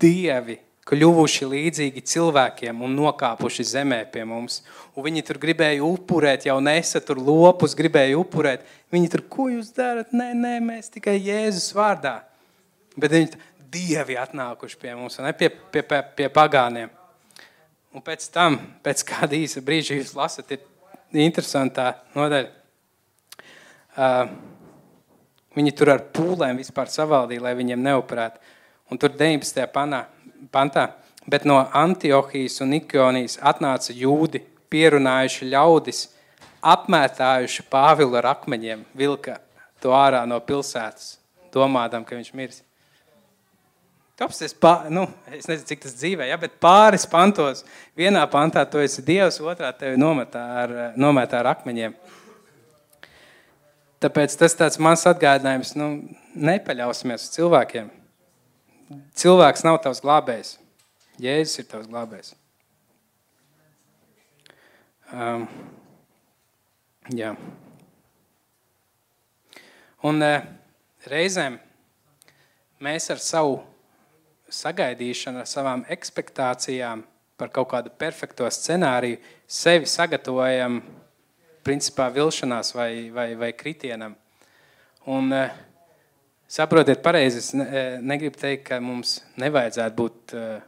Dievi 0.00 0.58
kļuvuši 0.84 1.46
līdzīgi 1.48 2.02
cilvēkiem 2.04 2.82
un 2.84 2.96
nokāpuši 2.98 3.64
zemē 3.70 4.02
pie 4.12 4.26
mums. 4.28 4.60
Un 4.92 5.06
viņi 5.06 5.24
tur 5.24 5.40
gribēja 5.40 5.84
upurēt, 5.86 6.44
jau 6.50 6.58
nesa 6.60 7.00
tur 7.00 7.20
lopus, 7.22 7.76
gribēja 7.78 8.18
upurēt. 8.20 8.66
Viņi 8.92 9.10
tur, 9.14 9.24
ko 9.30 9.48
jūs 9.52 9.72
darat? 9.76 10.12
Nē, 10.12 10.32
nē, 10.36 10.58
mēs 10.64 10.92
tikai 10.92 11.16
Jēzus 11.16 11.72
vārdā. 11.76 12.18
Bet 13.00 13.14
viņi 13.14 13.40
dievi 13.74 14.18
atnākuši 14.20 14.78
pie 14.78 14.92
mums, 14.94 15.16
ne 15.24 15.32
pie, 15.34 15.48
pie, 15.48 15.82
pie, 15.82 16.02
pie 16.18 16.28
pagāniem. 16.30 16.92
Un 17.94 18.02
pēc 18.02 18.26
tam, 18.34 18.58
pēc 18.82 19.04
kāda 19.06 19.38
īsa 19.38 19.62
brīža, 19.62 20.00
jūs 20.00 20.16
lasat, 20.18 20.50
ir 20.56 21.22
interesantā 21.24 21.92
nodaļa. 22.16 22.50
Uh, 23.94 24.34
Viņi 25.54 25.70
tur 25.78 25.92
ar 25.92 26.02
pūlēm 26.14 26.58
vispār 26.58 26.90
savaldīja, 26.90 27.44
lai 27.46 27.54
viņiem 27.54 27.82
neoperētu. 27.86 28.40
Un 28.90 29.00
tur 29.00 29.14
19. 29.14 29.68
Panā, 29.72 30.02
pantā, 30.52 30.88
bet 31.30 31.46
no 31.46 31.60
Antiohijas 31.78 32.58
un 32.64 32.74
Ikionijas 32.80 33.38
atnāca 33.38 33.94
jūdi, 33.94 34.42
pierunājuši 34.74 35.50
ļaudis, 35.52 36.02
apmētājuši 36.74 37.66
Pāvilu 37.70 38.18
ar 38.18 38.32
akmeņiem, 38.34 38.82
vilka 38.98 39.38
to 39.82 39.94
ārā 39.94 40.24
no 40.26 40.40
pilsētas, 40.42 41.14
domādam, 41.54 42.02
ka 42.04 42.18
viņš 42.18 42.34
mirs. 42.34 42.62
Tops, 44.14 44.44
es, 44.46 44.52
pā, 44.54 44.84
nu, 44.94 45.08
es 45.26 45.48
nezinu, 45.50 45.66
cik 45.66 45.80
tas 45.82 45.94
dzīvē, 45.98 46.28
ja, 46.28 46.36
bet 46.38 46.60
pāris 46.62 47.02
pantos. 47.10 47.64
Vienā 47.98 48.22
pantā 48.30 48.62
tu 48.70 48.78
esi 48.78 49.02
Dievs, 49.02 49.40
otrā 49.42 49.72
tevi 49.74 49.98
nometā 49.98 50.42
ar, 50.60 50.74
nometā 50.94 51.40
ar 51.40 51.50
akmeņiem. 51.56 51.96
Tāpēc 54.04 54.36
tas 54.38 54.54
tāds 54.54 54.78
mans 54.78 55.02
atgādinājums, 55.10 55.74
nu, 55.80 55.88
nepaļausimies 56.38 57.26
uz 57.26 57.34
cilvēkiem. 57.34 57.90
Cilvēks 59.18 59.66
nav 59.66 59.80
tavs 59.82 60.04
glābējs. 60.04 60.54
Jēzus 61.18 61.64
ir 61.64 61.68
tavs 61.72 61.90
glābējs. 61.90 62.34
Um, 65.10 65.50
jā. 67.10 67.34
Un 70.06 70.22
uh, 70.22 70.42
reizēm 71.10 71.58
mēs 72.78 73.10
ar 73.10 73.22
savu 73.22 73.62
sagaidīšanu, 74.54 75.42
ar 75.42 75.50
savām 75.50 75.84
expectācijām 75.92 77.04
par 77.40 77.50
kaut 77.54 77.70
kādu 77.72 77.92
perfekto 77.98 78.46
scenāriju 78.46 79.18
sevi 79.50 79.88
sagatavojam 79.90 80.80
principā 81.66 82.10
vilšanās 82.14 82.74
vai, 82.76 82.90
vai, 83.14 83.28
vai 83.38 83.52
kritienam. 83.56 84.14
Un, 85.10 85.32
uh, 85.34 85.54
saprotiet, 86.48 87.02
pareizi, 87.04 87.40
es 87.42 87.54
ne, 87.56 87.66
negribu 88.04 88.38
teikt, 88.40 88.68
ka 88.68 88.80
mums 88.84 89.18
nevajadzētu 89.40 89.98
būt 89.98 90.36
uh, 90.38 90.60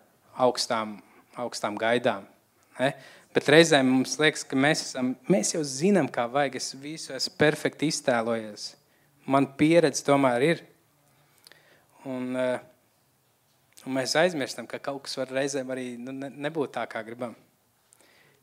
augstām, 0.47 0.99
augstām 1.39 1.79
gaidām. 1.81 2.27
Ne? 2.81 2.93
Bet 3.37 3.51
reizēm 3.53 3.89
mums 3.99 4.15
liekas, 4.21 4.47
ka 4.49 4.57
mēs, 4.57 4.83
esam, 4.89 5.13
mēs 5.29 5.53
jau 5.53 5.61
zinām, 5.69 6.09
kā 6.09 6.25
vajag. 6.33 6.55
Es 6.57 6.71
visu 6.81 7.13
esmu 7.17 7.35
perfekti 7.37 7.91
iztēlojies. 7.93 8.71
Man 9.29 9.51
pieredze 9.59 10.05
tomēr 10.07 10.45
ir. 10.47 10.63
Un, 12.09 12.31
eh, 12.41 12.63
un 13.87 13.95
mēs 13.95 14.17
aizmirstam, 14.19 14.67
ka 14.67 14.81
kaut 14.83 15.05
kas 15.07 15.17
var 15.21 15.31
reizēm 15.39 15.71
arī 15.73 15.93
nu, 16.01 16.13
nebūt 16.13 16.75
tā, 16.77 16.85
kā 16.91 17.03
gribam. 17.07 17.37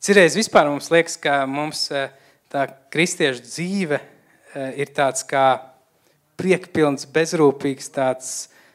Cirreiz 0.03 0.35
vispār 0.35 0.67
mums 0.71 0.89
liekas, 0.91 1.17
ka 1.19 1.43
mums 1.47 1.85
eh, 1.95 2.11
tā 2.51 2.65
kristiešu 2.91 3.43
dzīve 3.45 3.99
eh, 3.99 4.81
ir 4.83 4.91
tāds 4.95 5.23
kā 5.27 5.45
priekpilns, 6.39 7.05
bezrūpīgs 7.13 7.91
tāds 7.93 8.33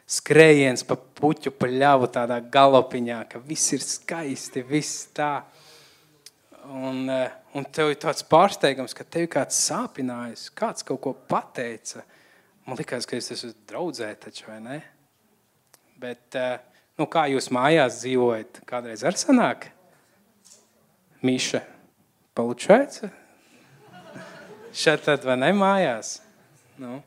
skrējiens 0.09 0.87
pa 0.89 0.97
puķu, 0.97 1.53
pa 1.53 1.69
ļavu 1.69 2.09
tādā 2.14 2.39
galopiņā, 2.53 3.23
ka 3.29 3.43
viss 3.45 3.75
ir 3.77 3.85
skaisti, 3.85 4.64
viss 4.64 5.09
tā. 5.16 5.43
Un, 6.69 7.05
eh, 7.12 7.33
un 7.57 7.64
tev 7.64 7.93
ir 7.93 8.01
tāds 8.01 8.25
pārsteigums, 8.29 8.97
ka 8.97 9.05
tev 9.05 9.29
kāds 9.33 9.57
sāpinājis, 9.69 10.49
kāds 10.57 10.85
kaut 10.85 11.01
ko 11.05 11.16
pateica. 11.29 12.05
Man 12.69 12.77
liekas, 12.77 13.09
ka 13.09 13.16
es 13.16 13.33
esmu 13.33 13.55
draudzē, 13.69 14.12
taču, 14.21 14.49
vai 14.49 14.61
ne? 14.61 14.79
Bet, 16.00 16.36
eh, 16.36 16.60
nu, 17.00 17.08
kā 17.08 17.26
jūs 17.32 17.50
mājās 17.54 18.02
dzīvojat, 18.02 18.64
kādreiz 18.70 19.04
ar 19.08 19.18
sanāk? 19.20 19.70
Miša, 21.24 21.62
получается? 22.36 23.12
Šeit 24.74 25.06
tad 25.06 25.24
vai 25.24 25.38
ne 25.38 25.52
mājās? 25.54 26.18
Nu, 26.82 26.98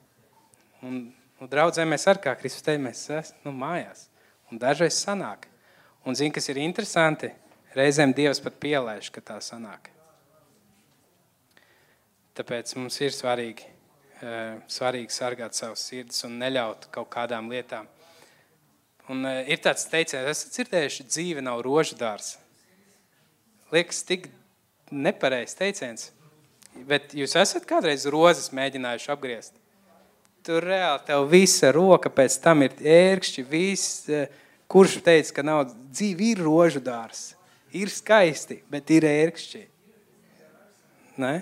un, 0.87 1.01
un 1.43 1.51
draudzē 1.51 1.85
mēs 1.89 2.07
ar 2.09 2.21
kā 2.23 2.37
Kristus 2.39 2.63
te 2.63 2.77
mēs 2.79 3.03
esam 3.11 3.49
nu, 3.49 3.53
mājās. 3.53 4.07
Un 4.51 4.63
dažreiz 4.63 4.95
sanāk. 5.03 5.49
Un 6.07 6.15
zini, 6.15 6.31
kas 6.31 6.47
ir 6.49 6.63
interesanti? 6.63 7.33
Reizēm 7.75 8.15
Dievs 8.15 8.39
pat 8.41 8.55
pielaiž, 8.63 9.11
ka 9.13 9.21
tā 9.21 9.41
sanāk. 9.43 9.91
Tāpēc 12.37 12.77
mums 12.79 13.01
ir 13.03 13.11
svarīgi, 13.17 13.67
eh, 14.23 14.57
svarīgi 14.71 15.11
sargāt 15.11 15.59
savus 15.59 15.83
sirdis 15.91 16.23
un 16.25 16.39
neļaut 16.39 16.87
kaut 16.95 17.11
kādām 17.11 17.51
lietām. 17.51 17.89
Un 19.10 19.26
eh, 19.26 19.54
ir 19.54 19.62
tāds 19.64 19.88
teiciens, 19.90 20.28
esat 20.30 20.58
dzirdējuši, 20.58 21.08
dzīve 21.10 21.44
nav 21.46 21.64
roždārs. 21.66 22.36
Liekas, 23.74 24.04
tik 24.06 24.30
nepareizs 24.92 25.58
teiciens. 25.58 26.12
Bet 26.88 27.16
jūs 27.18 27.34
esat 27.40 27.66
kādreiz 27.68 28.06
rozes 28.12 28.52
mēģinājuši 28.56 29.12
apgriezt? 29.12 29.58
Tur 30.46 30.64
reāli 30.66 31.04
tev 31.08 31.28
visa 31.30 31.70
roka 31.76 32.10
pēc 32.10 32.38
tam 32.42 32.64
ir 32.66 32.78
ērkšķi, 32.78 33.46
viss, 33.50 34.08
eh, 34.10 34.32
kurš 34.72 35.02
teica, 35.06 35.36
ka 35.38 35.46
nav 35.46 35.68
dzīve 35.92 36.32
ir 36.32 36.44
roždārs 36.46 37.32
ir 37.74 37.92
skaisti, 37.92 38.62
bet 38.72 38.90
ir 38.92 39.06
ērkšķi. 39.08 39.62
Ne? 41.22 41.34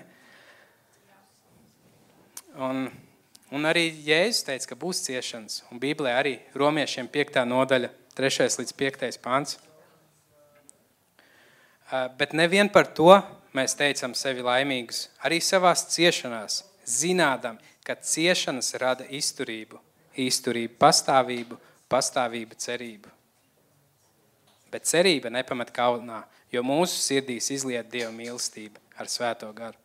Un, 2.59 2.87
un 3.55 3.65
arī 3.69 3.89
Jēzus 4.05 4.45
teica, 4.47 4.71
ka 4.71 4.77
būs 4.79 5.01
ciešanas. 5.07 5.63
Un 5.71 5.81
Bībelē 5.81 6.13
arī 6.19 6.35
romiešiem 6.57 7.09
5. 7.11 7.41
nodaļa, 7.49 7.89
3. 8.17 8.47
līdz 8.61 8.75
5. 8.77 9.19
pāns. 9.23 9.57
Bet 12.19 12.35
nevien 12.37 12.69
par 12.69 12.85
to 12.93 13.09
mēs 13.57 13.73
teicam 13.77 14.13
sevi 14.13 14.45
laimīgus. 14.45 15.07
Arī 15.25 15.39
savās 15.41 15.87
ciešanās, 15.89 16.61
zinādam, 16.85 17.57
ka 17.83 17.95
ciešanas 17.97 18.75
rada 18.77 19.07
izturību, 19.09 19.79
izturību 20.13 20.77
pastāvību, 20.77 21.57
pastāvību 21.89 22.57
cerību. 22.61 23.09
Bet 24.69 24.85
cerība 24.85 25.31
nepamet 25.33 25.73
kaunā, 25.73 26.21
jo 26.53 26.61
mūsu 26.61 27.01
sirdīs 27.01 27.49
izliet 27.55 27.89
Dieva 27.89 28.11
mīlestība 28.13 28.77
ar 29.01 29.09
svēto 29.09 29.49
garu. 29.57 29.77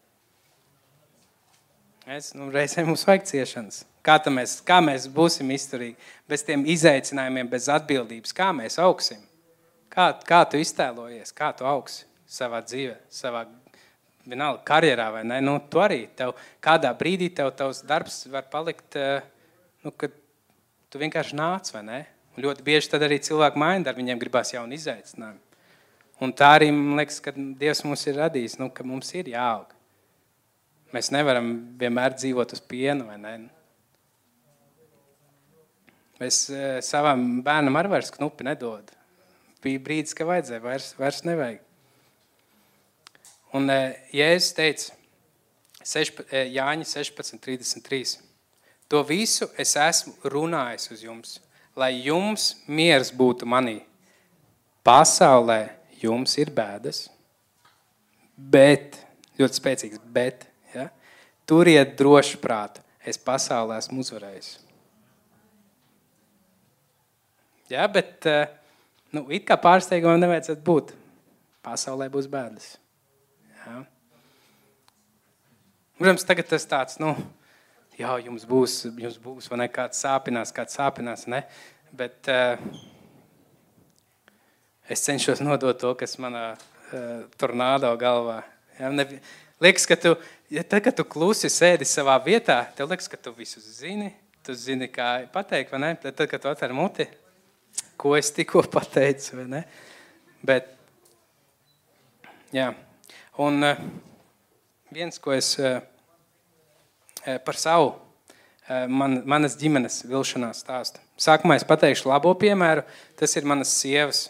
Es, 2.05 2.35
nu, 2.37 2.51
reizēm 2.53 2.91
mums 2.91 3.07
vajag 3.09 3.23
ciešanas. 3.31 3.79
Kā 4.05 4.19
mēs, 4.29 4.59
kā 4.61 4.77
mēs 4.85 5.07
būsim 5.09 5.49
izturīgi 5.55 5.97
bez 6.29 6.43
tiem 6.45 6.67
izaicinājumiem, 6.69 7.49
bez 7.49 7.71
atbildības? 7.73 8.35
Kā 8.37 8.51
mēs 8.53 8.77
augsim? 8.83 9.23
Kā, 9.89 10.11
kā 10.27 10.43
tu 10.45 10.61
iztēlojies, 10.61 11.33
kā 11.33 11.49
tu 11.57 11.65
augsi 11.65 12.05
savā 12.29 12.61
dzīvē, 12.61 12.99
savā 13.09 13.47
vienalga, 14.29 14.61
karjerā 14.69 15.07
vai 15.15 15.23
ne? 15.31 15.39
Nu, 15.41 15.57
tu 15.71 15.81
arī 15.81 16.03
tev 16.19 16.35
kādā 16.65 16.91
brīdī 16.99 17.31
tev 17.33 17.55
tavs 17.57 17.81
darbs 17.89 18.27
var 18.29 18.45
palikt, 18.53 18.99
eh, 19.01 19.25
nu, 19.87 19.93
kad 19.97 20.13
tu 20.93 21.01
vienkārši 21.01 21.39
nāc 21.41 21.73
vai 21.73 21.83
ne? 21.89 22.03
Un 22.37 22.45
ļoti 22.45 22.67
bieži 22.67 22.91
tad 22.93 23.07
arī 23.07 23.17
cilvēki 23.25 23.61
maina 23.63 23.89
darbu, 23.89 24.03
viņiem 24.03 24.21
gribās 24.21 24.53
jaunu 24.53 24.77
izaicinājumu. 24.77 25.41
Un 26.21 26.37
tā 26.37 26.53
arī 26.59 26.69
man 26.75 27.01
liekas, 27.01 27.23
ka 27.25 27.33
Dievs 27.33 27.81
mums 27.87 28.05
ir 28.11 28.21
radījis, 28.21 28.59
nu, 28.61 28.69
ka 28.69 28.85
mums 28.85 29.09
ir 29.17 29.33
jāaug. 29.33 29.74
Mēs 30.95 31.11
nevaram 31.11 31.51
vienmēr 31.79 32.15
dzīvot 32.15 32.55
uz 32.55 32.61
piena 32.63 33.07
vai 33.09 33.17
ne. 33.19 33.35
Es 36.23 36.45
e, 36.47 36.79
savam 36.87 37.41
bērnam 37.43 37.75
arī 37.81 37.91
vairs 37.97 38.13
knupi 38.15 38.47
nedodu. 38.47 38.95
Bija 39.65 39.83
brīdis, 39.83 40.15
ka 40.15 40.27
vajadzēja, 40.29 40.63
vairs, 40.63 40.93
vairs 40.99 41.25
nevajag. 41.27 41.59
Un 43.59 43.67
e, 43.75 43.81
Jēzus 44.15 44.55
teica, 44.55 44.95
6, 45.83 46.23
e, 46.31 46.45
Jāņa 46.55 46.87
16, 46.93 47.43
33. 47.43 48.15
To 48.87 49.03
visu 49.09 49.51
es 49.59 49.75
esmu 49.81 50.15
runājis 50.31 50.93
uz 50.95 51.03
jums, 51.03 51.37
lai 51.75 51.91
jums 52.05 52.53
miers 52.71 53.11
būtu 53.11 53.49
manī. 53.51 53.81
Pasaulē 54.87 55.73
jums 55.99 56.39
ir 56.39 56.55
bēdas, 56.55 57.09
bet, 58.37 59.01
ļoti 59.41 59.59
spēcīgs, 59.59 60.03
bet, 60.15 60.47
turiet 61.49 61.97
droši 61.99 62.41
prātu, 62.43 62.83
es 63.05 63.21
pasaulē 63.21 63.79
esmu 63.83 64.05
uzvarējis. 64.05 64.53
Ja, 67.73 67.87
bet, 67.89 68.27
eh, 68.29 68.49
nu, 69.17 69.25
it 69.33 69.47
kā 69.49 69.57
pārsteigumam 69.61 70.21
nevajadzētu 70.21 70.65
būt. 70.65 70.93
Pasaulē 71.65 72.11
būs 72.13 72.29
bēdas. 72.29 72.75
Ja. 73.65 73.85
Protams, 75.97 76.27
tagad 76.29 76.51
tas 76.51 76.67
tāds, 76.69 76.99
nu, 77.01 77.15
jā, 77.97 78.13
jums 78.27 78.45
būs, 78.49 78.83
jums 79.01 79.17
būs 79.23 79.49
vai 79.49 79.63
ne 79.63 79.69
kāds 79.73 80.03
sāpinās, 80.05 80.53
kāds 80.53 80.77
sāpinās, 80.77 81.25
ne? 81.31 81.41
Bet 81.95 82.29
uh, 82.29 82.61
es 84.91 85.05
cenšos 85.07 85.41
nodot 85.41 85.79
to, 85.81 85.95
kas 85.97 86.19
manā 86.21 86.51
uh, 86.53 87.25
tornādo 87.41 87.95
galvā. 88.01 88.43
Ja, 88.77 88.91
ne, 88.93 89.07
liekas, 89.65 89.87
ka 89.89 89.97
tu, 89.97 90.17
ja 90.51 90.63
tad, 90.63 90.83
kad 90.85 90.97
tu 90.97 91.07
klusi 91.09 91.51
sēdi 91.53 91.87
savā 91.89 92.17
vietā, 92.25 92.61
tev 92.77 92.91
liekas, 92.91 93.09
ka 93.11 93.21
tu 93.21 93.33
visu 93.37 93.63
zini, 93.63 94.13
tu 94.45 94.57
zini, 94.59 94.89
kā 94.93 95.25
pateikt, 95.33 95.73
vai 95.73 95.83
ne? 95.87 95.93
Tad, 96.03 96.17
tad 96.19 96.31
kad 96.31 96.45
tu 96.45 96.53
atver 96.53 96.75
muti, 96.77 97.09
ko 98.01 98.15
es 98.19 98.33
tikko 98.35 98.65
pateicu, 98.77 99.41
vai 99.41 99.49
ne? 99.57 99.65
Bet, 100.45 100.71
jā, 102.53 102.71
un 103.41 103.71
uh, 103.71 103.85
viens, 104.93 105.19
ko 105.19 105.33
es 105.37 105.55
uh, 105.63 105.79
par 107.45 107.57
savu 107.57 107.95
man, 108.89 109.21
manas 109.29 109.57
ģimenes 109.61 110.03
vilšanās 110.09 110.63
stāstu. 110.65 111.03
Sākumā 111.21 111.59
es 111.59 111.67
pateikšu 111.69 112.11
labo 112.11 112.33
piemēru. 112.39 112.85
Tas 113.19 113.37
ir 113.37 113.47
manas 113.49 113.73
sievas, 113.73 114.27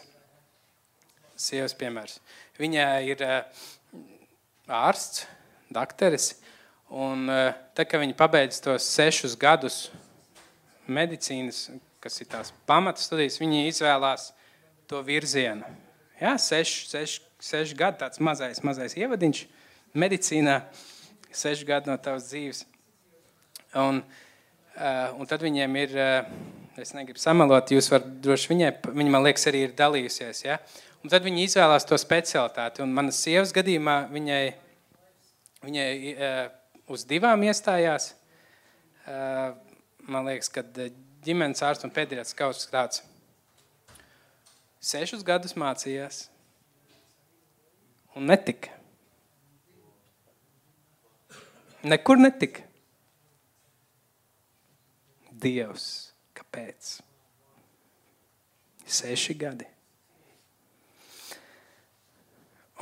sievas 1.39 1.75
piemērs. 1.79 2.19
Viņa 2.61 2.89
ir 3.09 3.25
ārsts, 4.69 5.25
dakteris. 5.73 6.35
Un 6.95 7.27
tad, 7.29 7.87
kad 7.89 8.03
viņa 8.03 8.17
pabeidz 8.19 8.61
tos 8.63 8.87
sešus 8.87 9.37
gadus 9.41 9.89
medicīnas, 10.87 11.71
kas 12.05 12.21
ir 12.21 12.29
tās 12.31 12.53
pamatstudijas, 12.69 13.41
viņa 13.41 13.63
izvēlās 13.71 14.29
to 14.91 15.01
virzienu. 15.07 15.65
Jā, 16.21 16.37
seši, 16.39 16.85
seši, 16.91 17.23
seši 17.43 17.79
gadi, 17.79 18.03
tāds 18.05 18.21
mazais, 18.23 18.61
mazais 18.67 18.95
ievadiņš 19.01 19.47
medicīnā, 19.97 20.61
seši 21.35 21.67
gadi 21.67 21.91
no 21.91 21.97
tavas 22.03 22.29
dzīves. 22.29 22.63
Un, 23.81 24.05
Uh, 24.75 25.13
un 25.23 25.29
tad 25.31 25.39
viņiem 25.39 25.77
ir, 25.79 25.93
uh, 25.95 26.81
es 26.83 26.91
negribu 26.97 27.21
samalot, 27.23 27.69
jūs 27.71 27.87
varat 27.93 28.09
droši 28.25 28.49
viņai, 28.51 28.71
viņa 28.91 29.13
man 29.15 29.23
liekas 29.23 29.47
arī 29.47 29.61
ir 29.69 29.75
dalījusies, 29.79 30.41
ja? 30.43 30.57
Un 31.05 31.13
tad 31.13 31.23
viņi 31.23 31.45
izvēlās 31.47 31.87
to 31.87 31.95
specialitāti. 32.01 32.83
Un 32.83 32.91
manas 32.97 33.21
sievas 33.23 33.53
gadījumā 33.55 34.09
viņai, 34.11 34.41
viņai 35.65 35.89
uh, 36.13 36.45
uz 36.93 37.07
divām 37.09 37.43
iestājās. 37.47 38.13
Uh, 39.05 39.57
man 40.09 40.29
liekas, 40.29 40.51
kad 40.53 40.79
ģimenes 41.25 41.65
ārsts 41.65 41.87
un 41.87 41.93
pēdējais 41.95 42.37
kaut 42.37 42.57
kas 42.59 42.71
tāds. 42.73 43.03
Sešus 44.85 45.25
gadus 45.25 45.57
mācījās 45.57 46.27
un 48.15 48.29
netika. 48.29 48.75
Nekur 51.85 52.21
netika. 52.21 52.65
Dievs. 55.45 55.87
Kāpēc? 56.35 56.99
Seši 58.85 59.37
gadi. 59.41 59.67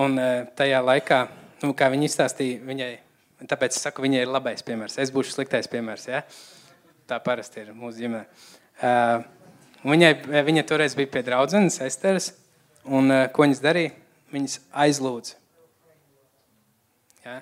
Un 0.02 0.16
tajā 0.56 0.78
laikā, 0.82 1.18
nu, 1.66 1.74
kā 1.76 1.88
viņi 1.92 2.08
izstāstīja, 2.08 2.60
viņai, 2.66 2.90
tāpēc 3.50 3.76
es 3.76 3.84
saku, 3.84 4.04
viņai 4.04 4.24
ir 4.24 4.32
labais 4.32 4.64
piemērs. 4.66 4.98
Es 5.02 5.12
būšu 5.14 5.36
sliktais 5.36 5.70
piemērs. 5.70 6.08
Ja? 6.10 6.22
Tā 7.10 7.18
parasti 7.22 7.62
ir 7.64 7.72
mūsu 7.76 8.04
ģimenē. 8.04 8.24
Uh, 8.82 9.24
viņai, 9.86 10.12
viņa 10.48 10.64
toreiz 10.68 10.96
bija 10.98 11.10
pie 11.12 11.22
draudzenes, 11.26 11.80
Esteras, 11.84 12.32
un 12.86 13.12
uh, 13.12 13.26
ko 13.34 13.46
viņas 13.46 13.62
darīja? 13.62 13.94
Viņas 14.32 14.58
aizlūdza. 14.84 15.36
Ja? 17.26 17.40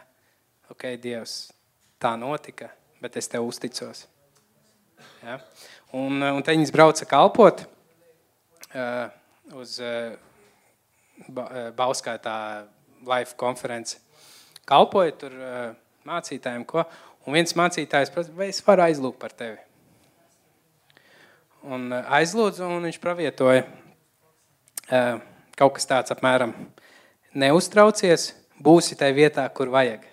Ok, 0.72 0.88
Dievs, 1.02 1.36
tā 2.02 2.16
notika, 2.20 2.72
bet 3.00 3.16
es 3.20 3.30
tev 3.30 3.46
uzticos. 3.46 4.06
Ja? 5.22 5.38
Un, 5.96 6.20
un 6.22 6.42
te 6.44 6.54
viņas 6.54 6.74
brauca 6.74 7.06
kalpot 7.08 7.64
uh, 8.74 9.08
uz 9.60 9.78
uh, 9.82 10.12
Bauskā 11.76 12.14
tā 12.22 12.36
live 13.04 13.34
konferenci. 13.36 13.98
Kalpoja 14.70 15.16
tur 15.18 15.34
uh, 15.34 15.72
mācītājiem, 16.06 16.62
ko, 16.68 16.84
un 17.26 17.34
viens 17.34 17.56
mācītājs 17.58 18.12
prasa, 18.14 18.30
vai 18.36 18.52
es 18.52 18.62
varu 18.62 18.84
aizlūgt 18.86 19.18
par 19.22 19.34
tevi. 19.34 19.58
Un 21.66 21.90
uh, 21.90 22.04
aizlūdzu, 22.20 22.68
un 22.68 22.86
viņš 22.86 23.00
pravietoja 23.02 23.64
uh, 23.66 25.18
kaut 25.58 25.74
kas 25.76 25.90
tāds 25.90 26.14
apmēram, 26.14 26.54
neuztraucies, 27.34 28.30
būsi 28.62 28.96
tajā 29.00 29.16
vietā, 29.18 29.48
kur 29.52 29.72
vajag. 29.74 30.06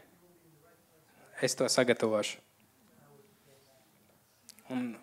Es 1.46 1.54
to 1.56 1.70
sagatavošu. 1.70 2.42
Un 4.74 4.96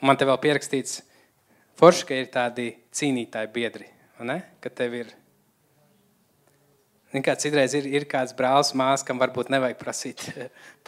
man 0.00 0.16
te 0.16 0.26
vēl 0.28 0.38
pierakstīts, 0.40 1.02
forši, 1.80 2.06
ka 2.08 2.22
ir 2.22 2.30
tādi 2.32 2.70
cīnītāji 2.94 3.50
biedri, 3.52 3.90
ne? 4.22 4.40
ka 4.62 4.70
tev 4.70 4.94
ir 5.02 5.17
Kā 7.24 7.32
citreiz 7.40 7.72
ir, 7.78 7.86
ir 7.88 8.04
kāds 8.08 8.34
brālis, 8.36 8.74
māsa, 8.76 9.06
kam 9.08 9.20
varbūt 9.20 9.48
nevajag 9.52 9.78
prasīt 9.80 10.26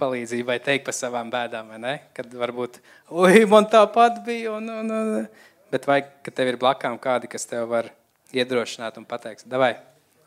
palīdzību 0.01 0.51
vai 0.51 0.59
teikt 0.61 0.85
par 0.89 0.97
savām 0.97 1.31
bēdām. 1.33 1.73
Kad 2.17 2.35
varbūt, 2.43 2.81
oi, 3.09 3.47
man 3.49 3.69
tāpat 3.73 4.21
bija. 4.27 4.59
Un, 4.59 4.69
un, 4.83 4.93
un. 4.97 5.27
Bet 5.73 5.87
vajag, 5.89 6.13
ka 6.27 6.35
tev 6.35 6.51
ir 6.51 6.61
blakām 6.61 6.99
kādi, 7.01 7.31
kas 7.31 7.47
tev 7.49 7.69
var 7.71 7.89
iedrošināt 8.35 8.99
un 9.01 9.07
pateikt, 9.09 9.47
vai 9.49 9.75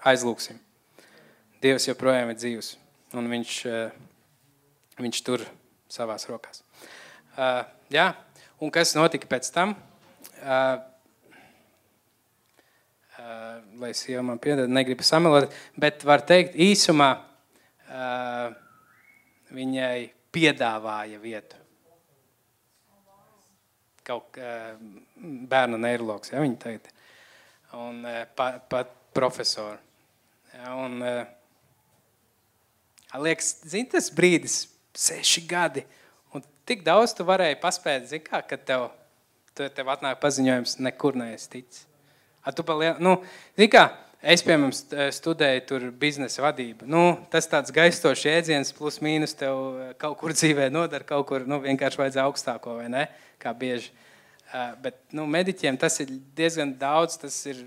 aizlūksim. 0.07 0.57
Dievs 1.63 1.87
joprojām 1.87 2.31
ir 2.31 2.39
dzīvs 2.39 2.73
un 3.19 3.29
viņš, 3.29 3.55
viņš 5.03 5.23
tur 5.27 5.45
savās 5.91 6.25
rokās. 6.27 6.63
Uh, 7.33 7.61
jā, 7.93 8.11
Un 8.63 8.71
kas 8.71 8.93
notika 8.95 9.27
pēc 9.27 9.49
tam? 9.51 9.73
Uh, 13.23 13.61
lai 13.79 13.93
es 13.93 14.01
jau 14.03 14.19
man 14.25 14.39
piedod, 14.41 14.67
negribu 14.67 15.05
samelot, 15.07 15.53
bet 15.79 16.03
var 16.03 16.25
teikt 16.27 16.57
īsumā 16.59 17.09
uh, 17.87 18.49
viņai 19.55 20.09
piedāvāja 20.35 21.21
vietu. 21.23 21.61
Kaut 24.03 24.35
uh, 24.41 24.73
bērnu 25.53 25.79
neirologs, 25.79 26.33
ja 26.33 26.43
viņi 26.43 26.59
teikt. 26.59 26.91
Un 27.79 28.03
pat 28.35 28.59
pa 28.69 28.83
profesoru. 29.15 29.79
Un, 30.75 30.99
liekas, 33.23 33.55
zin 33.71 33.87
tas 33.89 34.11
brīdis, 34.13 34.59
seši 34.93 35.41
gadi, 35.49 35.81
uh, 35.87 36.03
tik 36.69 36.83
daudz 36.85 37.13
tu 37.15 37.25
varēji 37.27 37.59
paspēt, 37.61 38.07
zin, 38.11 38.23
kā, 38.23 38.41
kad 38.47 38.63
tev, 38.67 38.87
tev 39.55 39.91
atnāk 39.93 40.21
paziņojums, 40.23 40.77
nekur 40.83 41.17
neesi 41.19 41.49
ticis. 41.57 41.87
Tu 42.51 42.65
paliel, 42.67 42.97
nu, 43.03 43.15
zin, 43.55 43.69
kā, 43.71 43.83
es, 44.19 44.43
piemēram, 44.43 44.73
studēju 45.15 45.63
tur 45.69 45.85
biznesa 45.99 46.43
vadību. 46.43 46.87
Nu, 46.91 47.03
tas 47.31 47.47
tāds 47.51 47.71
gaistošs 47.75 48.25
jēdziens, 48.27 48.73
plus 48.75 48.99
mīnus 49.03 49.35
tev 49.39 49.59
eh, 49.79 49.91
kaut 49.99 50.17
kur 50.19 50.35
dzīvē 50.39 50.69
nodara, 50.73 51.07
kaut 51.07 51.27
kur 51.29 51.47
nu, 51.49 51.61
vienkārši 51.63 52.01
vajadzēja 52.01 52.27
augstāko, 52.27 52.77
vai 52.81 52.89
ne? 52.91 53.05
Kā 53.41 53.55
bieži. 53.55 53.93
Uh, 54.53 54.75
bet 54.83 54.99
nu, 55.17 55.23
mediķiem 55.25 55.79
tas 55.81 55.95
ir 56.03 56.11
diezgan 56.37 56.75
daudz, 56.77 57.15
tas 57.17 57.39
ir 57.49 57.63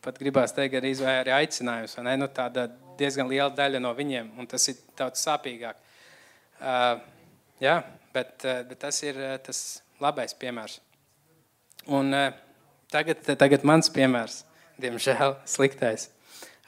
pat 0.00 0.16
gribās 0.16 0.54
teikt, 0.56 0.78
arī, 0.78 0.94
arī 1.04 1.34
aicinājums. 1.36 1.98
Nu, 2.16 2.28
tāda 2.32 2.70
diezgan 2.96 3.28
liela 3.28 3.50
daļa 3.52 3.82
no 3.82 3.92
viņiem, 3.96 4.30
un 4.40 4.48
tas 4.48 4.64
ir 4.72 4.78
daudz 4.96 5.20
sāpīgāk. 5.20 5.82
Uh, 6.60 7.02
jā, 7.60 7.76
bet, 8.12 8.44
eh, 8.44 8.62
bet 8.68 8.78
tas 8.78 9.02
ir 9.02 9.18
eh, 9.18 9.38
tas 9.38 9.82
labais 10.00 10.34
piemērs. 10.34 10.80
Un 11.88 12.14
eh, 12.14 12.32
tagad, 12.92 13.24
tagad 13.38 13.66
mans 13.66 13.90
piemērs, 13.92 14.42
diemžēl, 14.80 15.36
sliktais. 15.48 16.08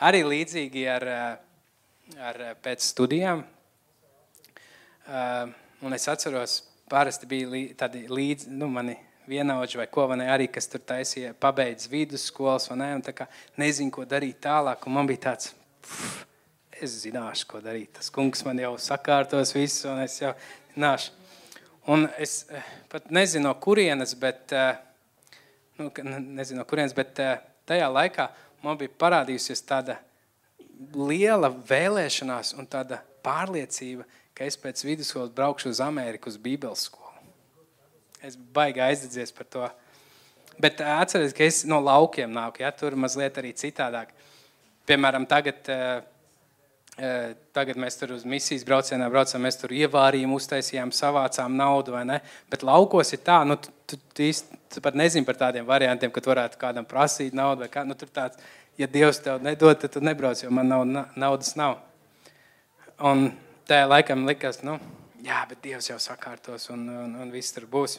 Arī 0.02 0.22
līdzīgi 0.26 0.84
ar, 0.90 1.08
ar 2.18 2.42
pēc 2.64 2.84
studijām. 2.86 3.44
Un 5.82 5.96
es 5.96 6.08
atceros, 6.10 6.60
parasti 6.90 7.28
bija 7.30 7.62
tādi 7.84 8.04
līdzi, 8.10 8.50
nu, 8.54 8.68
mani 8.70 8.96
vienaudži 9.26 9.78
vai 9.78 9.86
ko, 9.90 10.06
vai 10.10 10.18
ne, 10.20 10.26
arī, 10.32 10.48
kas 10.50 10.68
tur 10.70 10.82
taisīja, 10.86 11.34
pabeidz 11.38 11.86
vidusskolas, 11.90 12.68
vai 12.70 12.78
ne, 12.82 12.90
un 12.98 13.06
tā 13.06 13.14
kā 13.16 13.28
nezinu, 13.60 13.92
ko 13.94 14.06
darīt 14.08 14.42
tālāk, 14.44 14.86
un 14.86 14.96
man 14.96 15.08
bija 15.10 15.28
tāds, 15.28 15.52
pff, 15.84 16.22
es 16.82 16.98
zināšu, 17.04 17.46
ko 17.50 17.60
darīt. 17.62 17.92
Tas 17.98 18.10
kungs 18.14 18.42
man 18.46 18.58
jau 18.60 18.74
sakārtos 18.80 19.54
visu, 19.54 19.86
un 19.92 20.02
es 20.02 20.18
jau 20.20 20.32
nāšu. 20.78 21.12
Un 21.90 22.06
es 22.22 22.44
eh, 22.54 22.66
pat 22.90 23.08
nezinu, 23.14 23.48
no 23.48 23.54
kurienes, 23.62 24.14
bet, 24.18 24.52
eh, 24.54 24.76
nu, 25.82 26.18
nezinu, 26.38 26.62
no 26.62 26.66
kurienes, 26.68 26.94
bet 26.96 27.20
eh, 27.22 27.36
tajā 27.68 27.88
laikā 27.92 28.28
man 28.64 28.78
bija 28.80 28.92
parādījusies 29.02 29.64
tāda 29.68 29.98
liela 30.96 31.50
vēlēšanās 31.50 32.54
un 32.58 32.68
tāda 32.70 33.00
pārliecība, 33.24 34.06
ka 34.34 34.46
es 34.48 34.58
pēc 34.58 34.82
vidusskolas 34.86 35.32
braukšu 35.34 35.70
uz 35.72 35.80
Ameriku, 35.84 36.32
uz 36.32 36.38
Bībeles 36.40 36.86
skolu. 36.88 37.10
Es 38.22 38.36
baigi 38.36 38.82
aizdedzies 38.82 39.34
par 39.34 39.48
to. 39.50 39.68
Bet 40.62 40.80
atcerieties, 40.84 41.34
ka 41.34 41.46
es 41.46 41.62
no 41.66 41.80
laukiem 41.82 42.30
nāku. 42.32 42.62
Ja? 42.62 42.70
Tur 42.74 42.94
mazliet 42.98 43.38
arī 43.40 43.50
citādāk. 43.58 44.12
Piemēram, 44.86 45.26
tagad 45.30 45.66
Tagad 47.56 47.78
mēs 47.80 47.96
tur 47.96 48.10
uz 48.12 48.24
misijas 48.28 48.66
braucienā 48.68 49.06
braucam, 49.08 49.40
mēs 49.46 49.56
tur 49.56 49.72
ievārījām, 49.72 50.34
uztaisījām, 50.36 50.90
savācām 50.92 51.54
naudu. 51.56 51.96
Bet 52.52 52.64
laukos 52.68 53.14
ir 53.16 53.22
tā, 53.24 53.38
nu, 53.48 53.56
tu, 53.92 53.98
tu, 54.00 54.28
tu, 54.32 54.58
tu 54.72 54.82
pat 54.84 54.96
nezini 54.96 55.28
par 55.28 55.36
tādiem 55.40 55.68
variantiem, 55.68 56.12
kad 56.14 56.26
varētu 56.26 56.58
kādam 56.60 56.88
prasīt 56.88 57.36
naudu. 57.36 57.68
Kā, 57.72 57.84
nu, 57.86 57.96
tāds, 58.02 58.40
ja 58.80 58.88
Dievs 58.88 59.20
tev 59.22 59.44
nedod, 59.44 59.76
tad 59.78 59.92
tu 59.92 60.02
nebrauc, 60.04 60.40
jo 60.40 60.50
man 60.50 60.72
nav, 60.72 60.86
naudas 61.14 61.52
nav. 61.60 61.78
Un 63.02 63.30
tajā 63.68 63.86
laikā 63.90 64.16
man 64.16 64.30
likās, 64.32 64.62
nu, 64.64 64.78
jā, 65.26 65.42
bet 65.50 65.62
Dievs 65.64 65.90
jau 65.92 66.00
sakārtos 66.00 66.70
un, 66.72 66.88
un, 67.04 67.14
un 67.24 67.32
viss 67.34 67.54
tur 67.54 67.68
būs. 67.70 67.98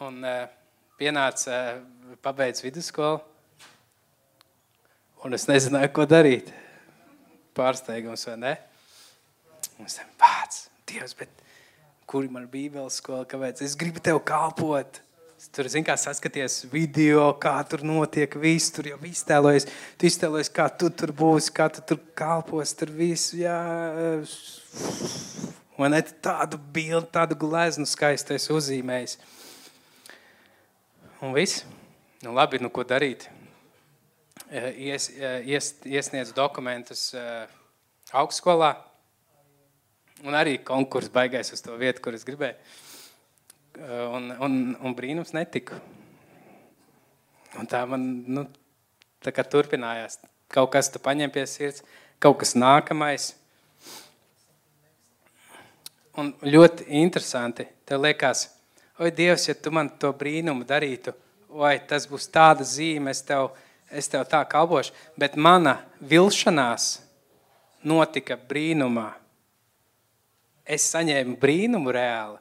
Un 0.00 0.22
uh, 0.24 0.46
pienāca, 0.98 1.58
uh, 1.78 2.14
pabeidz 2.24 2.64
vidusskolu 2.64 3.20
un 5.24 5.36
es 5.36 5.46
nezināju, 5.48 5.92
ko 5.94 6.06
darīt. 6.08 6.48
Pārsteigums, 7.56 8.24
vai 8.28 8.36
ne? 8.40 8.54
Un 9.78 9.88
es 9.88 9.98
teicu, 9.98 10.16
pats, 10.20 10.64
Dievs, 10.88 11.14
bet 11.18 11.42
kur 12.10 12.26
ir 12.26 12.32
mana 12.34 12.50
bībeles 12.50 12.98
skola, 12.98 13.22
kāpēc 13.28 13.62
es 13.62 13.76
gribu 13.78 14.02
tev 14.02 14.18
kalpot? 14.26 14.98
Tur, 15.54 15.64
zin, 15.72 15.80
kā 15.86 15.94
saskaties 15.96 16.66
video, 16.68 17.30
kā 17.40 17.54
tur 17.64 17.80
notiek, 17.86 18.34
viss 18.42 18.74
tur 18.76 18.90
jau 18.90 18.98
iztēlojas. 19.08 19.64
Tu 19.96 20.10
iztēlojies, 20.10 20.50
kā 20.52 20.66
tu 20.68 20.90
tur 20.92 21.14
būsi, 21.16 21.48
kā 21.56 21.70
tu 21.72 21.80
tur 21.86 22.02
kalpos, 22.18 22.74
tur 22.76 22.92
viss, 22.92 23.32
jā. 23.32 23.56
Man 25.80 25.96
ne 25.96 26.02
tādu 26.20 26.60
bildi, 26.74 27.08
tādu 27.14 27.38
gleznu 27.40 27.88
skaistu 27.88 28.36
esi 28.36 28.52
uzzīmējis. 28.52 29.16
Un 31.24 31.32
viss. 31.32 31.64
Nu 32.20 32.36
labi, 32.36 32.60
nu 32.60 32.68
ko 32.68 32.84
darīt? 32.84 33.30
Eh, 34.50 34.74
ies, 34.90 35.08
eh, 35.16 35.40
ies, 35.48 35.72
iesniedzu 35.88 36.36
dokumentus 36.36 37.14
eh, 37.14 37.46
augstskolā. 38.12 38.74
Un 40.26 40.36
arī 40.36 40.58
konkurss 40.64 41.12
baigais 41.12 41.52
uz 41.54 41.62
to 41.64 41.76
vietu, 41.80 42.02
kur 42.04 42.16
es 42.16 42.26
gribēju. 42.28 42.56
Un, 43.80 44.28
un, 44.36 44.56
un 44.76 44.96
brīnums 44.96 45.32
netika. 45.32 45.78
Un 47.58 47.68
tā 47.70 47.80
man 47.88 48.04
nu, 48.28 48.44
tā 49.24 49.32
kā 49.34 49.44
turpinājās. 49.46 50.18
Kaut 50.50 50.72
kas 50.74 50.90
tu 50.92 51.00
paņem 51.02 51.32
pie 51.32 51.46
sirds, 51.48 51.84
kaut 52.22 52.40
kas 52.42 52.56
nākamais. 52.58 53.32
Un 56.20 56.32
ļoti 56.42 56.88
interesanti. 57.00 57.68
Tev 57.86 58.02
liekas, 58.04 58.48
oi, 59.00 59.12
Dievs, 59.14 59.48
ja 59.48 59.54
tu 59.54 59.72
man 59.74 59.92
to 60.02 60.10
brīnumu 60.16 60.66
darītu, 60.68 61.14
vai 61.48 61.78
tas 61.80 62.06
būs 62.10 62.28
tāda 62.34 62.66
zīme, 62.66 63.14
es 63.14 63.22
tev, 63.26 63.54
es 63.90 64.10
tev 64.10 64.26
tā 64.30 64.42
kalpošu. 64.50 64.92
Bet 65.18 65.38
mana 65.38 65.78
vilšanās 66.02 66.98
notika 67.86 68.36
brīnumā. 68.36 69.08
Es 70.70 70.86
saņēmu 70.92 71.36
brīnumu 71.40 71.92
reāli, 71.94 72.38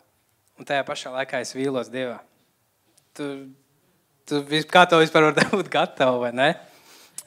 un 0.59 0.67
tajā 0.67 0.83
pašā 0.85 1.13
laikā 1.13 1.41
es 1.43 1.55
vīlos 1.57 1.89
Dievā. 1.89 2.19
Tu, 3.17 3.29
tu, 4.29 4.41
kā 4.69 4.83
to 4.89 4.99
vispār 5.01 5.29
var 5.29 5.39
būt 5.55 5.71
gatavu, 5.73 6.21
vai 6.25 6.33
ne? 6.35 6.49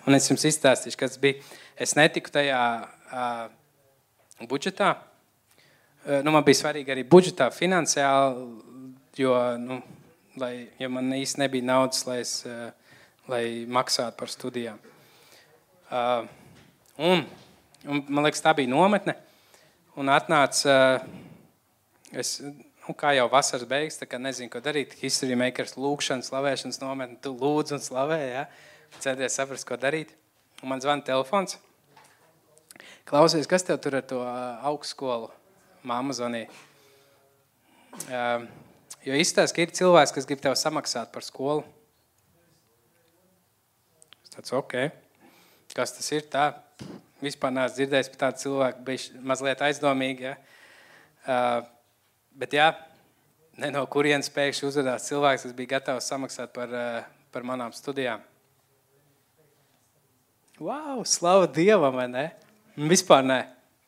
Un 0.06 0.18
es 0.18 0.28
jums 0.30 0.46
izstāstīšu, 0.50 0.98
kas 0.98 1.18
bija. 1.22 1.42
Es 1.78 1.96
netiku 1.98 2.30
tajā 2.34 2.60
uh, 2.86 3.42
budžetā. 4.50 4.94
Uh, 6.02 6.20
nu, 6.22 6.34
man 6.34 6.46
bija 6.46 6.60
svarīgi 6.60 6.94
arī 6.94 7.06
budžetā 7.08 7.48
finansiāli, 7.54 8.46
jo, 9.18 9.34
nu, 9.62 9.80
lai, 10.38 10.54
jo 10.78 10.90
man 10.94 11.10
īsti 11.18 11.42
nebija 11.42 11.70
naudas, 11.72 12.06
lai, 12.06 12.20
es, 12.22 12.40
uh, 12.46 12.70
lai 13.30 13.44
maksātu 13.70 14.18
par 14.22 14.30
studijām. 14.30 14.82
Uh, 15.92 16.28
un 17.02 17.26
Un, 17.88 18.02
man 18.08 18.26
liekas, 18.26 18.42
tā 18.42 18.52
bija 18.54 18.70
nometne. 18.70 19.16
Un 19.92 20.08
atnāca, 20.08 20.74
es, 22.16 22.38
nu, 22.40 22.94
kā 22.96 23.10
jau 23.12 23.26
vasaras 23.32 23.68
beigas, 23.68 23.98
tā 24.00 24.06
kā 24.08 24.16
nezinu, 24.16 24.48
ko 24.52 24.62
darīt. 24.64 24.94
History 25.02 25.36
makers, 25.36 25.74
lūkšanas, 25.76 26.30
slavēšanas 26.30 26.80
nometne. 26.80 27.18
Tu 27.20 27.32
lūdz 27.34 27.76
un 27.76 27.84
slavē, 27.84 28.20
ja? 28.30 28.46
centies 29.04 29.36
saprast, 29.36 29.66
ko 29.68 29.76
darīt. 29.76 30.14
Un 30.62 30.72
man 30.72 30.80
zvana 30.80 31.04
telefons. 31.04 31.58
Klausies, 33.08 33.48
kas 33.50 33.66
tev 33.68 33.82
tur 33.84 33.98
ar 33.98 34.08
to 34.08 34.22
augstskolu 34.70 35.28
māmu 35.84 36.16
zvanīja? 36.16 36.48
Uh, 38.08 38.48
jo 39.04 39.20
izstāsta, 39.20 39.52
ka 39.58 39.66
ir 39.66 39.76
cilvēks, 39.76 40.16
kas 40.16 40.28
grib 40.28 40.40
tev 40.40 40.56
samaksāt 40.56 41.12
par 41.12 41.26
skolu. 41.26 41.66
Es 44.24 44.32
tāds, 44.32 44.56
ok. 44.56 44.78
Kas 45.76 45.92
tas 45.98 46.12
ir? 46.16 46.24
Tā 46.32 46.54
vispār 47.22 47.52
neesmu 47.54 47.78
dzirdējis 47.78 48.10
par 48.12 48.20
tādu 48.26 48.42
cilvēku, 48.42 48.82
bija 48.86 49.22
mazliet 49.30 49.62
aizdomīgi. 49.64 50.26
Ja? 50.26 50.34
Uh, 51.22 51.70
bet, 52.38 52.56
jā, 52.58 52.68
ne 53.62 53.70
no 53.74 53.84
kurienes 53.90 54.30
pēkšņi 54.34 54.68
uzvedās 54.68 55.08
cilvēks, 55.08 55.46
kas 55.46 55.56
bija 55.56 55.76
gatavs 55.76 56.08
samaksāt 56.10 56.52
par, 56.54 56.72
uh, 56.74 57.26
par 57.34 57.46
manām 57.46 57.74
studijām. 57.76 58.24
Wow, 60.62 61.02
slavu 61.08 61.48
Dievam, 61.50 61.96
vai 61.98 62.08
ne? 62.10 62.26
Vispār 62.76 63.24
nē. 63.26 63.40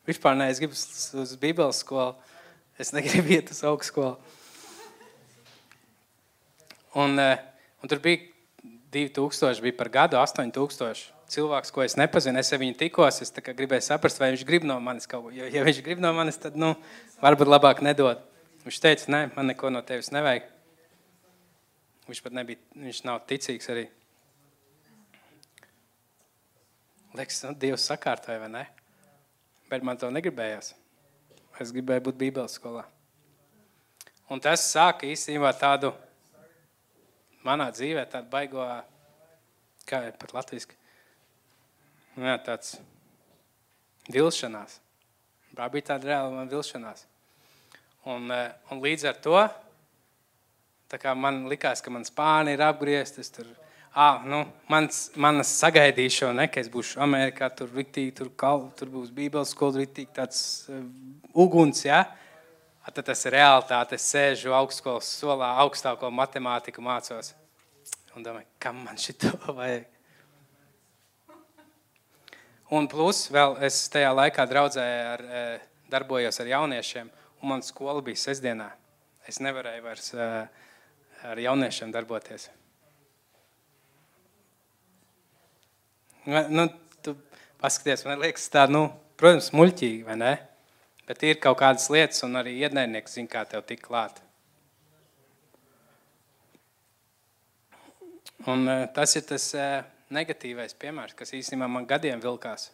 Vispār 0.05 0.35
nē, 0.37 0.49
es 0.51 0.61
gribu 0.61 0.75
uz 0.75 1.35
Bībeles 1.41 1.81
skolu. 1.83 2.15
Es 2.79 2.91
negribu 2.91 3.31
iet 3.31 3.51
uz 3.53 3.61
augstskolu. 3.63 4.17
Un, 6.99 7.19
uh, 7.19 7.35
un 7.83 7.91
tur 7.91 7.99
bija 8.03 8.23
2000, 8.95 9.63
bija 9.63 9.75
par 9.75 9.91
gadu 9.91 10.19
8000 10.19 11.14
cilvēks, 11.31 11.71
ko 11.73 11.83
es 11.85 11.95
nepazinu, 11.99 12.39
es 12.39 12.51
ar 12.53 12.61
viņu 12.61 12.77
tikos, 12.79 13.21
es 13.23 13.33
gribēju 13.33 13.85
saprast, 13.85 14.19
vai 14.21 14.31
viņš 14.33 14.45
grib 14.47 14.65
no 14.67 14.77
manis 14.83 15.09
kaut 15.09 15.27
ko. 15.27 15.33
Jo, 15.33 15.47
ja 15.51 15.63
viņš 15.65 15.81
grib 15.85 16.01
no 16.03 16.11
manis, 16.15 16.37
tad 16.41 16.57
nu, 16.59 16.73
varbūt 17.23 17.49
labāk 17.49 17.81
nedod. 17.85 18.21
Viņš 18.65 18.79
teica, 18.81 19.09
nē, 19.13 19.21
man 19.35 19.49
neko 19.51 19.71
no 19.73 19.81
tevis 19.85 20.11
nevajag. 20.13 20.47
Viņš 22.05 22.21
pat 22.21 22.37
nebija, 22.37 22.61
viņš 22.77 23.03
nav 23.07 23.21
ticīgs 23.29 23.69
arī. 23.73 23.85
Liekas, 27.15 27.41
nu, 27.45 27.53
Dievs 27.57 27.85
sakārtoja, 27.87 28.41
vai 28.43 28.49
ne? 28.51 28.65
Bet 29.69 29.85
man 29.85 29.97
to 29.97 30.09
negribējās. 30.13 30.73
Es 31.61 31.71
gribēju 31.73 32.09
būt 32.09 32.17
Bībeles 32.19 32.57
skolā. 32.59 32.83
Un 34.29 34.41
tas 34.41 34.63
sāka 34.67 35.07
īstenībā 35.07 35.51
tādu 35.57 35.93
manā 37.45 37.69
dzīvē, 37.73 38.03
tādu 38.09 38.29
baigo, 38.31 38.65
kā 39.85 40.01
ir 40.07 40.17
pat 40.19 40.33
latviski, 40.35 40.77
nu, 42.15 42.25
jā, 42.27 42.37
tāds 42.43 42.77
vilšanās. 44.11 44.79
Tā 45.55 45.67
bija 45.71 45.93
tāda 45.93 46.11
reāla 46.11 46.47
vilšanās. 46.51 47.05
Un, 48.05 48.31
eh, 48.31 48.51
un 48.71 48.81
līdz 48.83 49.07
ar 49.09 49.21
to 49.23 49.37
man 51.15 51.45
likās, 51.49 51.81
ka 51.81 51.89
mans 51.89 52.11
spāni 52.11 52.53
ir 52.53 52.61
apgrieztas. 52.61 53.31
Tur, 53.31 53.45
ah, 53.93 54.21
nu, 54.25 54.45
mans, 54.69 55.11
manas 55.15 55.49
sagaidīšana, 55.61 56.35
ne, 56.35 56.47
ka 56.47 56.59
es 56.59 56.69
būšu 56.69 57.01
Amerikā, 57.01 57.49
tur, 57.55 57.67
riktīgi, 57.67 58.13
tur, 58.15 58.29
kal, 58.29 58.71
tur 58.77 58.87
būs 58.93 59.11
Bībeles 59.11 59.51
skola, 59.55 59.81
rītīgi 59.81 60.13
tāds 60.13 60.69
uh, 60.69 60.83
uguns. 61.33 61.85
Ja? 61.85 62.05
Tad 62.85 63.05
tas 63.05 63.25
ir 63.25 63.33
realitāte. 63.33 63.97
Es 63.97 64.05
sēžu 64.13 64.53
augstskolas 64.53 65.09
solā, 65.19 65.55
augstāko 65.63 66.11
matemātiku 66.13 66.83
mācos. 66.85 67.33
Un 68.15 68.23
domāju, 68.23 68.45
kam 68.59 68.83
man 68.85 68.99
šito 69.01 69.33
vajag? 69.57 69.94
Un 72.73 72.87
plus, 72.89 73.27
vēl 73.29 73.59
es 73.67 73.83
tajā 73.93 74.09
laikā 74.15 74.45
draudzēju 74.49 75.01
ar, 75.11 75.21
e, 75.21 75.41
darbojos 75.91 76.39
ar 76.41 76.47
jauniešiem, 76.49 77.11
un 77.43 77.51
man 77.51 77.61
skola 77.61 78.01
bija 78.01 78.17
sestdienā. 78.17 78.71
Es 79.29 79.37
nevarēju 79.37 79.83
vairs 79.85 80.07
e, 80.17 80.29
ar 81.29 81.41
jauniešiem 81.43 81.93
darboties. 81.93 82.49
Nu, 86.25 86.65
tu 87.05 87.13
paskaties, 87.61 88.01
man 88.09 88.23
liekas, 88.23 88.49
tā, 88.49 88.65
nu, 88.65 88.87
protams, 89.21 89.51
muļķīgi, 89.53 90.01
vai 90.07 90.17
ne? 90.17 90.33
Bet 91.05 91.21
ir 91.21 91.37
kaut 91.37 91.59
kādas 91.61 91.85
lietas, 91.93 92.23
un 92.25 92.33
arī 92.41 92.57
ienaidnieks 92.65 93.19
zina, 93.19 93.29
kā 93.29 93.45
tev 93.45 93.61
tik 93.69 93.85
klāt. 93.85 94.23
Un 98.49 98.65
e, 98.65 98.79
tas 98.97 99.13
ir 99.21 99.29
tas 99.29 99.51
negatīvais 100.13 100.75
piemērs, 100.79 101.15
kas 101.17 101.33
īstenībā 101.33 101.69
man 101.71 101.87
gadiem 101.89 102.21
vilkās. 102.23 102.69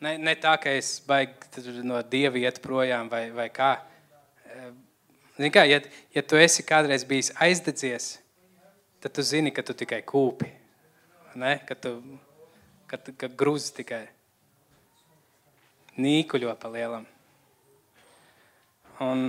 Ne, 0.00 0.14
ne 0.22 0.34
tā, 0.38 0.54
ka 0.62 0.70
es 0.78 0.98
baigi 1.06 1.74
no 1.82 2.00
dieva 2.06 2.38
iet 2.38 2.62
projām 2.62 3.10
vai, 3.10 3.26
vai 3.34 3.48
kā. 3.50 3.72
Zini 5.36 5.50
kā, 5.54 5.66
ja, 5.66 5.80
ja 6.14 6.22
tu 6.22 6.38
esi 6.38 6.62
kādreiz 6.66 7.04
bijis 7.06 7.32
aizdedzies, 7.42 8.16
tad 9.02 9.14
tu 9.14 9.26
zini, 9.26 9.50
ka 9.54 9.62
tu 9.66 9.74
tikai 9.74 10.00
kūpi. 10.06 10.48
Ne? 11.38 11.58
Ka 11.66 11.74
tu 11.78 11.98
ka, 12.88 12.98
ka 13.20 13.28
grūzi 13.28 13.74
tikai 13.78 14.02
nīkuļo 16.00 16.54
pa 16.60 16.70
lielam. 16.72 17.04
Un 19.04 19.28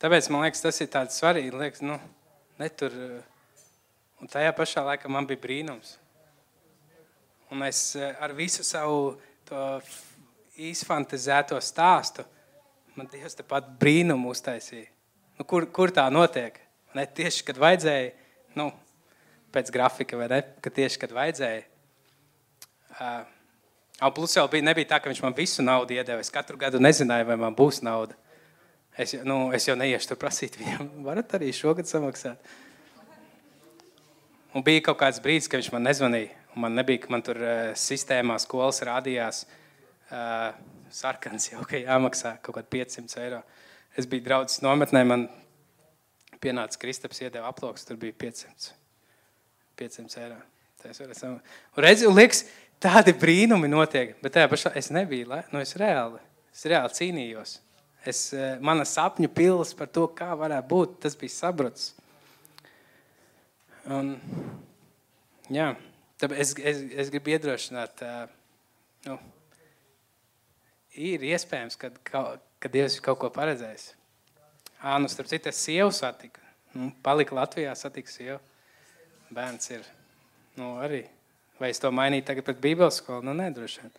tāpēc 0.00 0.30
man 0.32 0.46
liekas, 0.46 0.62
tas 0.64 0.80
ir 0.84 0.90
tāds 0.92 1.18
svarīgi. 1.20 1.52
Liekas, 1.58 1.82
nu, 1.84 1.98
netur, 2.60 2.94
uh, 2.94 3.37
Un 4.18 4.30
tajā 4.30 4.50
pašā 4.56 4.82
laikā 4.86 5.10
man 5.10 5.26
bija 5.28 5.40
brīnums. 5.42 5.96
Un 7.54 7.62
es 7.64 7.94
eh, 7.96 8.12
ar 8.20 8.34
visu 8.36 8.64
savu 8.66 9.16
izfantazēto 10.58 11.56
stāstu, 11.64 12.24
man 12.98 13.08
Dievs 13.08 13.38
tepat 13.38 13.70
brīnumu 13.80 14.32
uztaisīja. 14.34 14.90
Nu, 15.38 15.46
kur, 15.46 15.68
kur 15.72 15.92
tā 15.94 16.04
notiek? 16.10 16.58
Ne 16.98 17.06
tieši, 17.06 17.44
kad 17.46 17.60
vajadzēja, 17.62 18.10
nu, 18.58 18.68
pēc 19.54 19.70
grafika, 19.72 20.18
vai 20.18 20.28
ne? 20.32 20.40
Ka 20.64 20.72
tieši, 20.74 21.00
kad 21.00 21.14
vajadzēja. 21.14 21.62
Uh, 22.98 24.08
plus 24.16 24.34
jau 24.34 24.48
bija, 24.50 24.66
nebija 24.66 24.90
tā, 24.94 24.98
ka 25.00 25.12
viņš 25.12 25.22
man 25.22 25.36
visu 25.36 25.62
naudu 25.62 25.94
iedeva. 25.94 26.24
Es 26.24 26.32
katru 26.34 26.58
gadu 26.58 26.82
nezināju, 26.82 27.28
vai 27.30 27.38
man 27.38 27.56
būs 27.56 27.80
nauda. 27.86 28.18
Es, 28.98 29.14
nu, 29.22 29.52
es 29.54 29.68
jau 29.68 29.76
neiešu 29.78 30.10
tur 30.10 30.18
prasīt 30.18 30.58
viņam, 30.58 30.88
varat 31.06 31.36
arī 31.38 31.52
šogad 31.54 31.86
samaksāt. 31.86 32.42
Un 34.58 34.64
bija 34.66 34.82
kaut 34.88 34.98
kāds 34.98 35.20
brīdis, 35.22 35.46
kad 35.46 35.60
viņš 35.60 35.68
man 35.70 35.84
nezvanīja. 35.86 36.34
Man 36.58 36.74
nebija, 36.74 37.06
man 37.12 37.22
tur 37.22 37.38
uh, 37.38 37.50
sistēmā 37.78 38.34
skolas 38.42 38.80
rādījās 38.82 39.44
uh, 39.46 40.48
sarkans, 40.90 41.52
jau 41.52 41.62
ka 41.68 41.78
jāmaksā 41.78 42.32
kaut 42.42 42.56
kādi 42.56 42.72
500 42.72 43.20
eiro. 43.22 43.38
Es 43.94 44.08
biju 44.10 44.24
draugs 44.24 44.58
nometnē, 44.64 45.04
man 45.06 45.28
pienāca 46.42 46.80
Kristaps, 46.82 47.20
iedeva 47.22 47.52
aploks, 47.52 47.86
tur 47.86 48.00
bija 48.02 48.16
500, 48.24 48.72
500 49.78 50.24
eiro. 50.24 50.40
Un 50.88 51.86
redzi, 51.86 52.08
un 52.10 52.18
liekas, 52.18 52.42
tādi 52.82 53.14
brīnumi 53.14 53.70
notiek, 53.70 54.16
bet 54.24 54.34
tajā 54.40 54.50
pašā 54.50 54.74
es 54.82 54.90
nebiju, 54.94 55.38
nu 55.54 55.62
es 55.62 55.76
reāli, 55.78 56.18
es 56.50 56.66
reāli 56.66 56.98
cīnījos. 56.98 57.54
Es, 58.02 58.26
uh, 58.34 58.56
mana 58.58 58.82
sapņu 58.88 59.30
pils 59.38 59.70
par 59.78 59.94
to, 59.94 60.10
kā 60.18 60.32
varētu 60.34 60.70
būt, 60.74 60.98
tas 61.06 61.14
bija 61.22 61.36
sabrucis. 61.36 61.94
Un, 63.88 64.14
jā, 65.52 65.70
es, 66.28 66.52
es, 66.60 66.82
es 67.04 67.12
gribu 67.14 67.32
iedrošināt, 67.32 68.02
uh, 68.04 68.26
nu, 69.06 69.16
ir 70.98 71.24
iespējams, 71.30 71.78
ka 71.80 71.92
ka 72.58 72.70
Dievs 72.72 72.98
ir 72.98 73.04
kaut 73.04 73.20
ko 73.22 73.30
paredzējis. 73.34 73.92
Ā, 74.78 74.96
nu, 75.02 75.10
starp 75.10 75.30
citu, 75.30 75.50
es 75.50 75.60
sievu 75.62 75.92
satiku. 75.94 76.42
Nu, 76.74 76.90
palika 77.02 77.36
Latvijā, 77.38 77.74
satiku 77.78 78.10
sievu. 78.10 78.38
Bērns 79.34 79.70
ir, 79.74 79.86
nu, 80.58 80.76
arī. 80.82 81.04
Vai 81.58 81.72
es 81.72 81.82
to 81.82 81.90
mainīju 81.94 82.26
tagad 82.26 82.46
pret 82.46 82.60
Bībeles 82.62 83.00
skolu? 83.00 83.26
Nu, 83.26 83.34
nē, 83.36 83.48
droši 83.54 83.82
vien. 83.82 83.94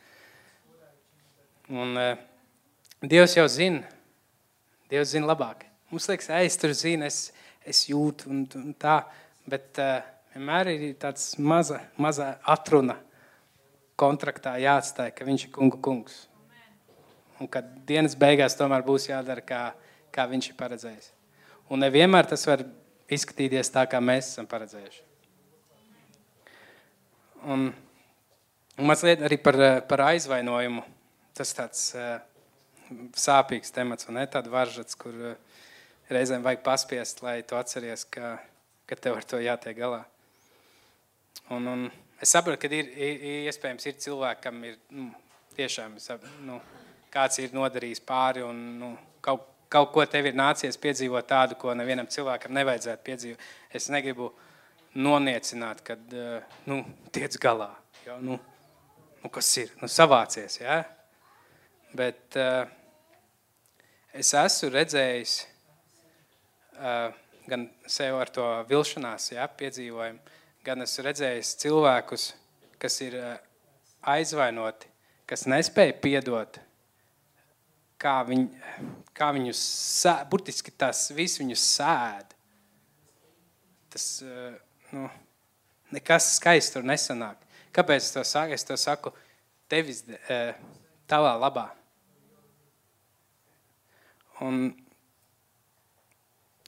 Un 1.79 1.99
uh, 1.99 2.13
Dievs 3.03 3.35
jau 3.37 3.45
zina. 3.51 3.83
Dievs 4.91 5.13
zina 5.13 5.29
labāk. 5.29 5.65
Mums 5.91 6.07
liekas, 6.09 6.31
es 6.39 6.57
tur 6.59 6.73
zinu, 6.75 7.07
es, 7.07 7.29
es 7.67 7.85
jūtu 7.89 8.31
un, 8.31 8.45
un 8.59 8.73
tā. 8.79 9.01
Bet 9.49 9.79
uh, 9.81 9.99
vienmēr 10.33 10.73
ir 10.75 10.87
tāds 11.01 11.31
maza, 11.41 11.79
maza 11.97 12.35
atruna 12.47 12.99
kontraktā 13.99 14.55
jāatstāj, 14.61 15.11
ka 15.15 15.27
viņš 15.27 15.47
ir 15.47 15.53
kungu 15.55 15.79
kungs. 15.83 16.25
Un 17.39 17.47
ka 17.51 17.63
dienas 17.87 18.17
beigās 18.19 18.57
tomēr 18.59 18.83
būs 18.85 19.09
jādara, 19.09 19.43
kā, 19.43 19.61
kā 20.15 20.27
viņš 20.29 20.51
ir 20.51 20.57
paredzējis. 20.59 21.11
Un 21.71 21.83
nevienmēr 21.83 22.27
tas 22.27 22.43
var 22.49 22.65
izskatīties 23.09 23.71
tā, 23.73 23.85
kā 23.89 24.01
mēs 24.03 24.33
esam 24.33 24.47
paredzējuši. 24.49 25.05
Un, 27.49 27.69
un 28.75 28.89
mazliet 28.89 29.23
arī 29.23 29.39
par, 29.41 29.57
par 29.87 30.03
aizvainojumu. 30.09 30.83
Tas 31.37 31.53
tāds 31.55 31.83
uh, 31.95 32.17
sāpīgs 33.15 33.71
temats, 33.71 34.09
un 34.09 34.19
ne 34.19 34.25
tāda 34.27 34.51
varžats, 34.51 34.97
kur 34.99 35.15
uh, 35.15 35.37
reizēm 36.11 36.43
vajag 36.43 36.65
paspiest, 36.65 37.23
lai 37.23 37.39
tu 37.47 37.55
atceries, 37.59 38.03
ka, 38.11 38.35
ka 38.89 38.97
tev 38.97 39.19
ar 39.19 39.27
to 39.27 39.39
jātiek 39.41 39.77
galā. 39.77 40.01
Un, 41.53 41.67
un 41.69 41.85
es 42.21 42.33
saprotu, 42.33 42.61
ka 42.63 42.73
ir, 42.73 42.89
iespējams 43.49 43.85
ir 43.89 43.97
cilvēki, 44.01 44.43
kam 44.47 44.63
ir 44.65 44.77
nu, 44.93 45.09
tiešām 45.57 45.97
nu, 46.47 46.59
kāds 47.13 47.39
ir 47.43 47.55
nodarījis 47.55 48.01
pāri 48.05 48.43
un 48.45 48.59
nu, 48.81 48.91
kaut, 49.25 49.47
kaut 49.69 49.93
ko 49.93 50.05
tev 50.09 50.29
ir 50.29 50.37
nācies 50.37 50.77
piedzīvot 50.81 51.29
tādu, 51.29 51.57
ko 51.61 51.73
nevienam 51.77 52.09
cilvēkam 52.09 52.53
nevajadzētu 52.57 53.05
piedzīvot. 53.05 53.49
Es 53.77 53.89
negribu 53.93 54.31
noniecināt, 54.97 55.83
ka 55.85 55.97
nu, 56.69 56.81
tiec 57.13 57.37
galā. 57.41 57.69
Jo, 58.05 58.17
nu, 58.25 58.39
nu, 59.21 59.29
kas 59.33 59.51
ir? 59.61 59.73
Nu, 59.81 59.89
savācies, 59.91 60.59
ja? 60.61 60.81
Bet 61.97 62.37
uh, 62.37 62.65
es 64.13 64.33
esmu 64.37 64.69
redzējis 64.73 65.35
uh, 66.77 67.09
gan 67.49 67.67
sev 67.89 68.17
ar 68.19 68.29
to 68.33 68.45
vilšanās 68.69 69.31
ja, 69.33 69.47
piedzīvojumu, 69.59 70.37
gan 70.65 70.85
esmu 70.85 71.05
redzējis 71.07 71.55
cilvēkus, 71.63 72.25
kas 72.81 72.99
ir 73.05 73.17
uh, 73.19 73.35
aizvainoti, 74.13 74.89
kas 75.29 75.47
nespēja 75.49 75.95
piedot, 76.01 76.59
kā, 77.99 78.15
viņ, 78.27 78.45
kā 79.17 79.31
viņus, 79.35 79.63
sē, 80.01 80.15
burtiski 80.31 80.71
tas 80.71 81.07
viss 81.15 81.41
viņus 81.41 81.65
sēd. 81.75 82.35
Tas, 83.93 84.05
uh, 84.25 84.53
nu, 84.95 85.07
nekas 85.95 86.35
skaists 86.37 86.75
tur 86.75 86.85
nesanāk. 86.87 87.41
Kāpēc 87.75 88.03
es 88.03 88.13
to 88.13 88.23
saku? 88.25 88.55
Es 88.57 88.65
to 88.65 88.77
saku 88.79 89.13
tevis, 89.69 90.03
uh, 90.29 90.53
tavā 91.09 91.33
labā. 91.41 91.67
Un 94.45 94.69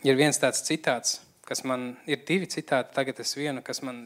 ir 0.04 0.18
viens 0.18 0.40
tāds 0.42 0.64
citāts, 0.66 1.20
kas 1.46 1.64
man 1.68 1.96
ir 2.10 2.24
divi 2.28 2.50
citāti, 2.50 2.94
tagad 2.96 3.20
es 3.22 3.34
vienu, 3.38 3.64
kas 3.66 3.82
man 3.86 4.04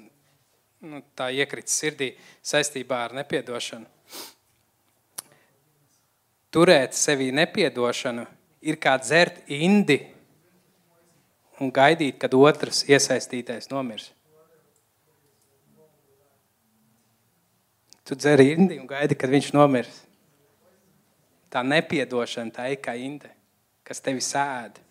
nu, 0.81 1.01
tā 1.17 1.29
iekrits 1.33 1.75
sirdī 1.79 2.13
saistībā 2.45 3.03
ar 3.05 3.15
nepiedošanu. 3.21 3.87
Turēt 6.55 6.95
sevī 6.95 7.31
nepiedošanu 7.35 8.23
ir 8.65 8.79
kā 8.79 8.95
dzert 9.01 9.41
indi 9.51 9.99
un 11.59 11.71
gaidīt, 11.71 12.17
kad 12.19 12.35
otrs 12.35 12.83
iesaistītais 12.87 13.69
nomirs. 13.71 14.11
Tu 18.05 18.15
dzer 18.15 18.43
indi 18.43 18.77
un 18.77 18.85
gaidi, 18.85 19.17
kad 19.17 19.31
viņš 19.33 19.51
nomirs. 19.55 20.03
Tā 21.49 21.63
nepiedošana, 21.65 22.53
tā 22.53 22.67
ir 22.69 22.81
kā 22.83 22.93
inde, 23.01 23.31
kas 23.87 24.03
tevi 24.03 24.21
sēda. 24.21 24.84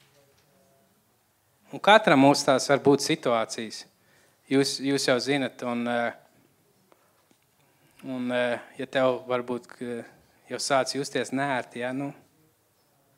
Un 1.75 1.81
katram 1.83 2.21
mums 2.23 2.45
tās 2.47 2.69
var 2.71 2.79
būt 2.79 3.03
situācijas. 3.03 3.81
Jūs, 4.47 4.77
jūs 4.85 5.09
jau 5.09 5.17
zinat, 5.19 5.63
un, 5.67 5.81
eh, 5.91 6.13
un 8.07 8.29
eh, 8.31 8.61
ja 8.79 8.87
tev 8.87 9.25
varbūt 9.27 9.73
jau 10.53 10.61
sāc 10.63 10.93
justies 10.95 11.33
nērti, 11.35 11.83
ja, 11.83 11.91
nu, 11.97 12.13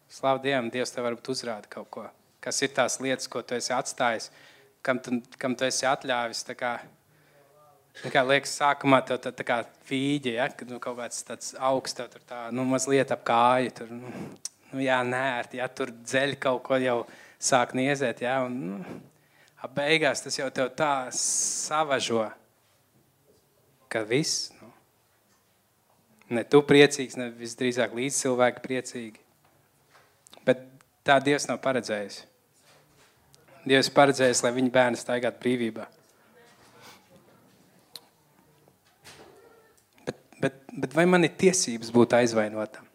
slavu 0.09 0.41
Dievam, 0.47 0.71
Dievs 0.73 0.95
tev 0.95 1.05
varbūt 1.05 1.29
uzrāda 1.35 1.69
kaut 1.69 1.91
ko. 1.93 2.07
Kas 2.41 2.63
ir 2.65 2.73
tās 2.73 2.97
lietas, 3.03 3.29
ko 3.29 3.43
tu 3.45 3.59
esi 3.59 3.75
atstājis, 3.77 4.31
kam 4.81 5.03
tu, 5.05 5.19
kam 5.37 5.59
tu 5.59 5.69
esi 5.69 5.85
atļāvis, 5.91 6.41
tā 6.49 6.57
kā, 6.57 6.73
tā 8.01 8.15
kā 8.15 8.25
liekas, 8.25 8.57
sākumā 8.63 9.03
tev 9.05 9.21
tā, 9.27 9.35
tā 9.37 9.45
kā 9.45 9.61
vīģi, 9.91 10.37
ja, 10.39 10.49
kad 10.49 10.73
nu, 10.73 10.81
kaut 10.81 10.97
kāds 11.03 11.21
tāds 11.29 11.53
augsts 11.61 12.01
tev 12.01 12.09
tur 12.15 12.25
tā, 12.25 12.47
nu, 12.57 12.65
mazliet 12.73 13.13
ap 13.13 13.29
kāju, 13.29 13.77
tur, 13.83 13.93
nu, 14.01 14.17
nu 14.73 14.89
jā, 14.89 15.03
nērti, 15.05 15.61
ja, 15.61 15.69
tur 15.69 15.93
dzeļ 15.93 16.39
kaut 16.41 16.65
ko 16.71 16.81
jau, 16.81 17.03
sāk 17.47 17.75
niezēt. 17.79 18.23
Ja, 18.27 18.41
un, 18.47 18.57
nu, 18.77 18.99
beigās 19.75 20.23
tas 20.23 20.37
jau 20.39 20.49
tev 20.55 20.71
tā 20.79 21.09
savažo, 21.15 22.27
ka 23.93 24.03
viss. 24.07 24.51
Nu, 24.61 24.71
ne 26.37 26.45
tu 26.47 26.63
priecīgs, 26.67 27.19
ne 27.19 27.31
visdrīzāk 27.35 27.95
līdz 27.97 28.23
cilvēki 28.23 28.65
priecīgi. 28.65 29.23
Bet 30.47 30.63
tā 31.07 31.19
Dievs 31.23 31.49
nav 31.51 31.61
paredzējis. 31.65 32.23
Dievs 33.67 33.91
paredzējis, 33.91 34.45
lai 34.47 34.55
viņa 34.55 34.75
bērni 34.75 34.99
staigātu 35.01 35.43
brīvībā. 35.43 35.87
Bet, 40.07 40.21
bet, 40.43 40.61
bet 40.71 40.95
vai 40.95 41.07
man 41.11 41.27
ir 41.27 41.35
tiesības 41.39 41.91
būt 41.95 42.15
aizvainotam? 42.21 42.87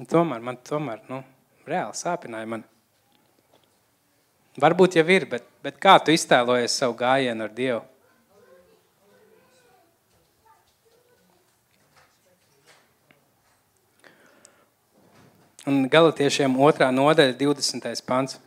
Un 0.00 0.08
tomēr 0.08 0.40
man 0.40 0.56
tomēr, 0.64 1.02
nu, 1.10 1.20
reāli 1.68 1.96
sāpināja 1.96 2.48
man. 2.48 2.64
Varbūt 4.60 4.98
jau 4.98 5.06
ir, 5.08 5.24
bet, 5.30 5.46
bet 5.64 5.78
kā 5.80 5.96
tu 6.04 6.12
iztēlojies 6.12 6.74
savu 6.76 6.96
gājienu 6.98 7.46
ar 7.46 7.52
Dievu? 7.56 7.80
Un 15.62 15.84
galotiešiem 15.86 16.56
otrā 16.58 16.88
nodaļa, 16.90 17.36
20. 17.38 17.86
pants. 18.02 18.40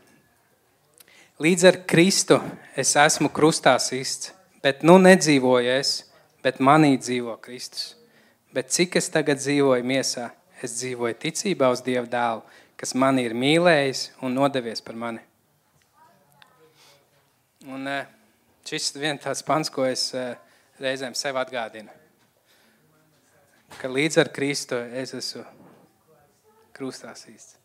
Līdz 1.39 1.65
ar 1.69 1.77
Kristu 1.87 2.37
es 2.75 2.91
esmu 2.99 3.31
krustā 3.31 3.77
sists, 3.79 4.33
bet 4.63 4.83
nu 4.83 4.97
nedzīvoju 4.99 5.71
es, 5.77 6.01
bet 6.43 6.59
manī 6.59 6.97
dzīvo 6.99 7.37
Kristus. 7.41 7.95
Bet 8.55 8.69
cik 8.71 8.99
es 8.99 9.07
tagad 9.11 9.39
dzīvoju 9.39 9.87
miesā, 9.87 10.29
es 10.63 10.77
dzīvoju 10.77 11.17
ticībā 11.23 11.71
uz 11.71 11.81
Dieva 11.83 12.05
dēlu, 12.07 12.43
kas 12.79 12.95
mani 12.95 13.25
ir 13.25 13.35
mīlējis 13.37 14.09
un 14.25 14.35
nodevies 14.35 14.83
par 14.83 14.97
mani. 14.99 15.21
Un 17.65 17.87
eh, 17.89 18.05
šis 18.67 18.91
ir 18.93 19.05
viens 19.07 19.23
tāds 19.23 19.41
pants, 19.45 19.71
ko 19.73 19.87
es 19.87 20.09
eh, 20.13 20.35
reizēm 20.81 21.15
sev 21.17 21.39
atgādinu. 21.41 21.93
Ka 23.79 23.89
līdz 23.89 24.19
ar 24.21 24.29
Kristu 24.35 24.77
es 24.93 25.15
esmu 25.17 25.43
krustās 26.75 27.25
īsts. 27.31 27.57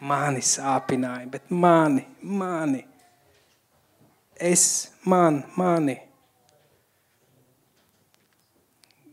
Mani 0.00 0.40
sāpināja, 0.44 1.26
bet 1.28 1.50
mani, 1.52 2.06
mani. 2.22 2.84
Es, 4.40 4.92
man, 5.04 5.42
mani. 5.60 5.98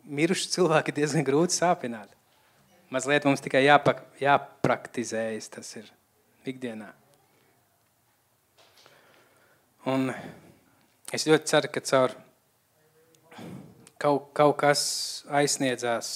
Miruši 0.07 0.53
cilvēki 0.53 0.95
diezgan 0.95 1.25
grūti 1.27 1.57
sāpināt. 1.59 2.16
Mazliet 2.93 3.25
mums 3.27 3.43
tikai 3.43 3.65
jāpak, 3.65 3.99
jāpraktizējas 4.21 5.49
tas 5.51 5.73
ir 5.75 5.89
ikdienā. 6.47 6.87
Un 9.91 10.09
es 11.15 11.27
ļoti 11.27 11.51
ceru, 11.51 11.71
ka 11.71 11.83
caur 11.83 12.15
kaut, 13.99 14.29
kaut 14.37 14.55
kas 14.61 14.81
aizsniedzās, 15.41 16.13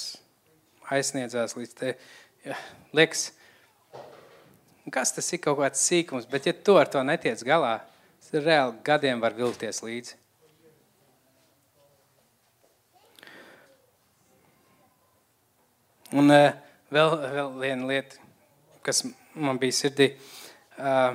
aizsniedzās 0.91 1.57
līdz 1.59 1.76
te. 1.82 1.93
Ja, 2.47 2.55
liekas, 2.95 3.28
kas 4.95 5.11
tas 5.15 5.28
ir 5.36 5.43
kaut 5.43 5.59
kāds 5.59 5.84
sīkums, 5.86 6.30
bet 6.32 6.47
ja 6.47 6.55
tu 6.55 6.80
ar 6.80 6.89
to 6.91 7.03
netiec 7.05 7.43
galā, 7.47 7.82
tad 8.30 8.47
reāli 8.47 8.80
gadiem 8.88 9.19
var 9.24 9.36
vilties 9.36 9.84
līdzi. 9.84 10.20
Un 16.12 16.28
uh, 16.28 16.49
vēl, 16.91 17.14
vēl 17.32 17.51
viena 17.62 17.88
lieta, 17.88 18.18
kas 18.84 19.05
man 19.32 19.59
bija 19.62 19.78
sirdī. 19.78 20.09
Uh, 20.76 21.14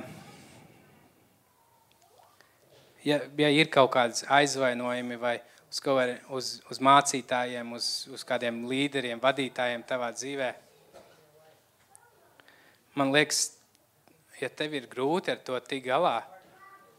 ja, 3.05 3.19
ja 3.37 3.51
ir 3.53 3.69
kaut 3.69 3.91
kādas 3.93 4.25
aizvainojumi 4.25 5.19
vai 5.21 5.35
uz, 5.69 5.81
kaut, 5.83 6.15
uz, 6.33 6.49
uz 6.71 6.81
mācītājiem, 6.81 7.75
uz, 7.77 7.89
uz 8.13 8.23
kādiem 8.25 8.63
līderiem, 8.69 9.21
vadītājiem 9.21 9.83
tavā 9.87 10.09
dzīvē. 10.15 10.49
Man 12.97 13.13
liekas, 13.13 13.51
ja 14.41 14.49
tev 14.49 14.73
ir 14.79 14.89
grūti 14.89 15.29
ar 15.35 15.43
to 15.45 15.59
tik 15.61 15.85
galā, 15.85 16.23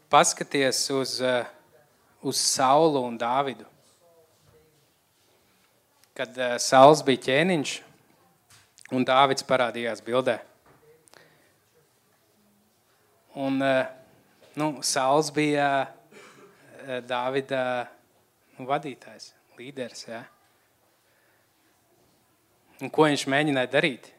paskaties 0.07 0.85
uz, 0.95 1.17
eh, 1.19 1.43
uz 2.23 2.39
Saulu 2.39 3.03
un 3.03 3.19
Dāvidu. 3.19 3.67
Kad 6.15 6.35
uh, 6.35 6.55
Sauls 6.59 6.99
bija 7.07 7.21
ķēniņš 7.29 7.77
un 8.95 9.05
Dāvids 9.05 9.45
parādījās 9.45 10.01
bildē. 10.05 10.39
Un, 13.39 13.59
uh, 13.61 13.85
nu, 14.59 14.71
Sauls 14.85 15.29
bija 15.33 15.69
uh, 15.85 16.99
Dāvida 17.07 17.61
nu, 18.57 18.65
vadītājs, 18.67 19.33
līderis. 19.59 20.07
Ja? 20.09 20.23
Un 22.83 22.91
ko 22.93 23.05
viņš 23.07 23.27
mēģināja 23.29 23.71
darīt? 23.71 24.09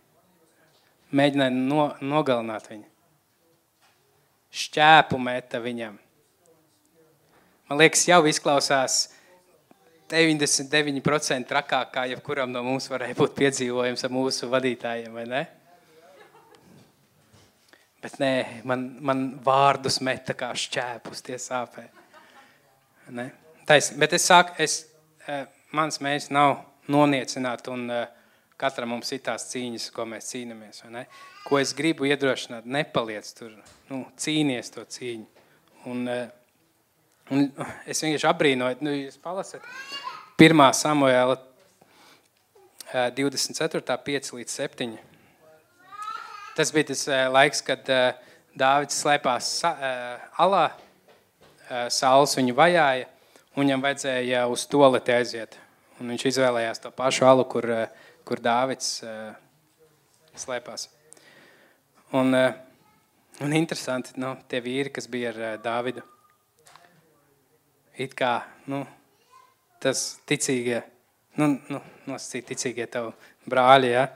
Mēģināja 1.16 1.56
no, 1.56 1.88
nogalināt 2.04 2.70
viņu. 2.70 2.86
Šķēpu 4.50 5.18
meta 5.22 5.60
viņam. 5.62 5.98
Man 7.70 7.78
liekas, 7.78 8.02
jau 8.08 8.20
izklausās 8.26 9.04
99% 10.10 11.48
trakāk, 11.48 11.92
kā 11.94 12.04
jebkuram 12.10 12.50
no 12.52 12.62
mums 12.66 12.88
varēja 12.90 13.16
būt 13.18 13.36
piedzīvojums 13.38 14.04
ar 14.06 14.14
mūsu 14.14 14.50
vadītājiem, 14.50 15.14
vai 15.14 15.26
ne? 15.30 15.42
Bet 18.00 18.16
nē, 18.20 18.32
man, 18.64 18.86
man 19.04 19.24
vārdus 19.44 20.00
meta 20.04 20.34
kā 20.36 20.50
šķēpus 20.56 21.20
tie 21.26 21.36
sāpē. 21.40 21.84
Ne? 23.12 23.26
Tais, 23.68 23.90
bet 24.00 24.14
es 24.16 24.24
saku, 24.30 24.56
es, 24.62 24.78
eh, 25.28 25.44
mans 25.76 26.00
mēs 26.00 26.30
nav 26.32 26.62
noniecināt 26.90 27.68
un 27.70 27.84
eh, 27.92 28.06
katram 28.60 28.94
mums 28.94 29.12
ir 29.12 29.20
tās 29.26 29.46
cīņas, 29.52 29.90
ko 29.94 30.06
mēs 30.08 30.32
cīnamies, 30.32 30.82
vai 30.84 30.94
ne? 30.94 31.04
Ko 31.44 31.60
es 31.60 31.74
gribu 31.76 32.08
iedrošināt, 32.08 32.66
nepaliec 32.68 33.28
tur, 33.36 33.52
nu, 33.90 34.02
cīnies 34.20 34.72
to 34.74 34.84
cīņu. 34.96 35.46
Un, 35.88 36.02
uh, 36.12 36.39
Un 37.30 37.44
es 37.86 38.00
vienkārši 38.02 38.26
abrīnoju, 38.26 38.80
nu, 38.82 38.92
jūs 39.04 39.20
palasat 39.22 39.62
1. 40.40 40.62
samuēla 40.74 41.36
24. 43.14 43.84
5 44.08 44.32
līdz 44.34 44.56
7. 44.56 44.96
Tas 46.58 46.74
bija 46.74 46.88
tas 46.90 47.04
laiks, 47.30 47.62
kad 47.62 47.86
Dāvids 48.58 48.98
slēpās 48.98 49.52
alā, 50.42 50.64
Sauls 51.94 52.34
viņu 52.34 52.58
vajāja, 52.58 53.06
un 53.54 53.62
viņam 53.62 53.86
vajadzēja 53.86 54.44
uz 54.50 54.66
toleti 54.66 55.14
aiziet. 55.14 55.54
Un 56.02 56.10
viņš 56.10 56.26
izvēlējās 56.32 56.82
to 56.82 56.90
pašu 56.90 57.30
alu, 57.30 57.46
kur, 57.46 57.68
kur 58.26 58.42
Dāvids 58.42 58.96
slēpās. 60.34 60.88
Un, 62.18 62.34
un 62.34 63.54
interesanti, 63.54 64.18
nu, 64.18 64.34
tie 64.50 64.58
vīri, 64.64 64.90
kas 64.90 65.06
bija 65.06 65.30
ar 65.30 65.60
Dāvidu, 65.62 66.02
it 68.00 68.16
kā, 68.16 68.40
nu, 68.70 68.84
tas 69.82 70.20
ticīgie, 70.28 70.80
nu, 71.40 71.52
nu 71.68 71.80
nosacīt 72.08 72.48
ticīgie 72.52 72.86
tavu 72.90 73.12
brāļi, 73.50 73.92
ja? 73.92 74.06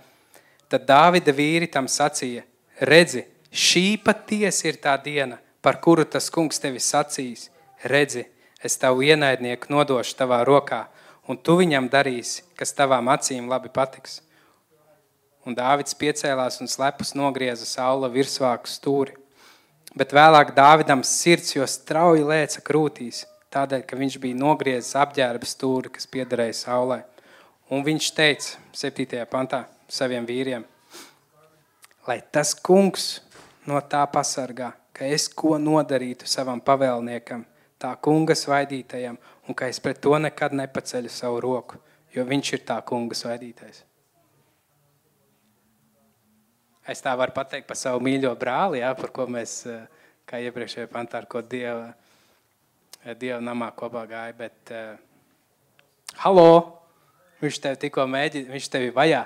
tad 0.73 0.87
Dāvida 0.89 1.35
vīri 1.37 1.69
tam 1.71 1.89
sacīja, 1.91 2.45
redzi, 2.89 3.27
šī 3.53 3.87
patiesi 4.05 4.71
ir 4.71 4.81
tā 4.83 4.97
diena, 5.03 5.39
par 5.65 5.81
kuru 5.85 6.07
tas 6.09 6.31
kungs 6.33 6.61
tevi 6.61 6.81
sacīs. 6.83 7.51
Redzi, 7.85 8.25
es 8.65 8.79
tavu 8.81 9.05
ienaidnieku 9.05 9.69
nodošu 9.73 10.17
tavā 10.17 10.41
rokā, 10.49 10.87
un 11.29 11.37
tu 11.37 11.59
viņam 11.61 11.91
darīsi, 11.93 12.43
kas 12.57 12.73
tavām 12.77 13.11
acīm 13.13 13.51
labi 13.53 13.69
patiks. 13.73 14.23
Un 15.45 15.53
Dāvids 15.57 15.97
piecēlās 16.01 16.57
un 16.65 16.71
slepus 16.73 17.13
nogrieza 17.13 17.69
saula 17.69 18.09
virsvāku 18.09 18.71
stūri. 18.73 19.19
Bet 19.95 20.17
vēlāk 20.17 20.55
Dāvidam 20.57 21.05
sirds 21.05 21.53
jo 21.53 21.69
strauji 21.69 22.25
lēca 22.25 22.65
krūtīs– 22.65 23.27
tādēļ, 23.55 23.85
ka 23.87 23.99
viņš 23.99 24.19
bija 24.23 24.39
nogriezis 24.39 24.97
apģērba 24.99 25.49
stūri, 25.49 25.93
kas 25.95 26.09
piederēja 26.11 26.57
saulē. 26.65 27.01
Un 27.73 27.85
viņš 27.87 28.11
teica 28.17 28.59
7. 28.77 29.23
pantā 29.31 29.65
saviem 29.89 30.27
vīriem, 30.29 30.67
lai 32.09 32.19
tas 32.35 32.53
kungs 32.55 33.23
no 33.69 33.81
tā 33.89 34.03
pasargā, 34.13 34.75
ka 34.93 35.09
es 35.09 35.29
ko 35.33 35.57
nodarītu 35.59 36.29
savam 36.29 36.61
pavēlniekam, 36.61 37.47
tā 37.81 37.95
kunga 38.05 38.37
svaidītajam, 38.37 39.17
un 39.49 39.57
ka 39.57 39.69
es 39.73 39.81
pret 39.81 40.03
to 40.05 40.15
nekad 40.21 40.55
nepaceļu 40.57 41.11
savu 41.13 41.41
roku, 41.45 41.81
jo 42.15 42.25
viņš 42.29 42.53
ir 42.57 42.65
tā 42.69 42.79
kunga 42.87 43.17
svaidītais. 43.19 43.83
Es 46.85 47.01
tā 47.01 47.15
varu 47.17 47.33
pateikt 47.33 47.67
par 47.69 47.79
savu 47.81 48.03
mīļo 48.05 48.35
brāli, 48.37 48.83
jā, 48.83 48.93
par 48.97 49.11
ko 49.11 49.25
mēs, 49.25 49.65
eh, 49.67 49.87
kā 50.29 50.37
iepriekšējā 50.45 50.87
pantā, 50.93 51.23
ar 51.23 51.27
ko 51.27 51.41
Dieva 51.41 51.95
Dieva 53.05 53.37
namā 53.45 53.69
kopā 53.77 54.07
gāja, 54.09 54.33
bet 54.39 54.71
uh, 54.73 54.95
halo, 56.23 56.81
viņš 57.43 57.59
tevi 57.61 57.81
tikko 57.83 58.07
mēģina, 58.09 58.49
viņš 58.55 58.69
tevi 58.73 58.93
vajā, 58.97 59.21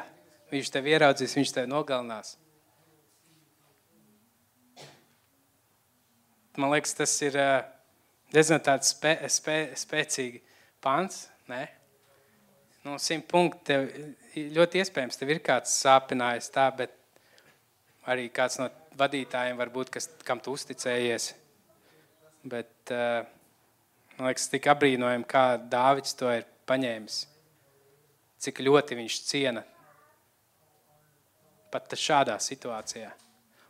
viņš 0.51 0.71
tevi 0.75 0.95
ieraudzīs, 0.97 1.37
viņš 1.39 1.53
tevi 1.55 1.71
nogalinās. 1.71 2.35
Man 6.59 6.75
liekas, 6.75 6.97
tas 6.99 7.15
ir 7.23 7.39
uh, 7.39 7.61
diezgan 8.35 8.65
tāds 8.67 8.91
spē, 8.97 9.15
spē, 9.31 9.59
spēcīgi 9.79 10.43
pants, 10.83 11.29
ne? 11.47 11.69
Nu, 12.83 12.99
simt 13.03 13.29
punkti, 13.31 13.63
tev 13.71 14.53
ļoti 14.59 14.83
iespējams, 14.83 15.23
tev 15.23 15.37
ir 15.37 15.45
kāds 15.45 15.79
sāpinājis 15.85 16.51
tā, 16.51 16.67
bet 16.75 16.99
arī 18.11 18.27
kāds 18.35 18.59
no 18.59 18.73
vadītājiem 18.99 19.59
varbūt, 19.61 19.95
kas, 19.95 20.11
kam 20.27 20.43
tu 20.43 20.59
uzticējies. 20.59 21.31
Bet 22.49 22.95
uh, 22.95 23.23
Man 24.19 24.27
liekas, 24.27 24.49
tik 24.51 24.67
apbrīnojami, 24.67 25.27
kā 25.31 25.43
Dāvids 25.71 26.17
to 26.19 26.27
ir 26.35 26.47
paņēmis. 26.67 27.21
Cik 28.43 28.59
ļoti 28.67 28.97
viņš 28.99 29.19
ciena 29.29 29.63
pat 31.71 31.95
šādā 31.95 32.35
situācijā. 32.43 33.13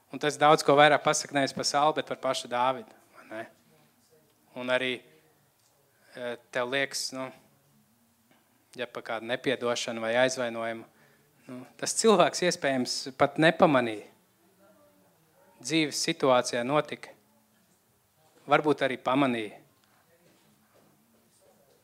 Un 0.09 0.23
tas 0.23 0.39
daudz 0.41 0.65
ko 0.65 0.73
vairāk 0.79 1.05
pasaka 1.05 1.37
nevis 1.37 1.53
par 1.53 1.69
Saulu, 1.69 1.99
bet 1.99 2.09
par 2.09 2.21
pašu 2.23 2.49
Dāvidu. 2.49 2.97
Un 4.59 4.73
arī 4.73 4.97
e, 4.97 5.03
tev 6.51 6.73
liekas, 6.73 7.05
nu, 7.15 7.29
ja 8.75 8.89
par 8.89 9.05
kādu 9.07 9.29
nepiedošanu 9.29 10.03
vai 10.03 10.17
aizvainojumu, 10.25 10.89
nu, 11.47 11.61
tas 11.79 11.95
cilvēks 12.01 12.43
iespējams 12.49 12.97
pat 13.21 13.37
nepamanīja. 13.39 14.09
Dzīves 15.61 16.03
situācijā 16.09 16.65
notika. 16.67 17.13
Varbūt 18.49 18.83
arī 18.89 18.97
pamanīja 18.97 19.61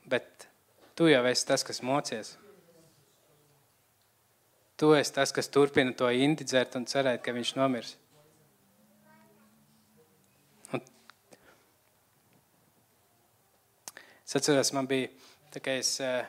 bet 0.04 0.48
tu 0.95 1.09
jau 1.11 1.22
esi 1.26 1.47
tas, 1.47 1.64
kas 1.66 1.82
mocies. 1.82 2.34
Tu 4.76 4.90
esi 4.99 5.14
tas, 5.14 5.32
kas 5.34 5.51
turpina 5.51 5.95
to 5.95 6.11
indi 6.11 6.47
dzert 6.47 6.74
un 6.78 6.86
cerēt, 6.90 7.22
ka 7.22 7.34
viņš 7.34 7.55
nomirs. 7.59 7.95
Un 10.74 10.82
es 14.24 14.34
atceros, 14.40 14.72
man 14.74 14.90
bija, 14.90 15.12
tā 15.55 15.62
kā 15.62 15.78
es 15.78 15.97
uh, 16.03 16.26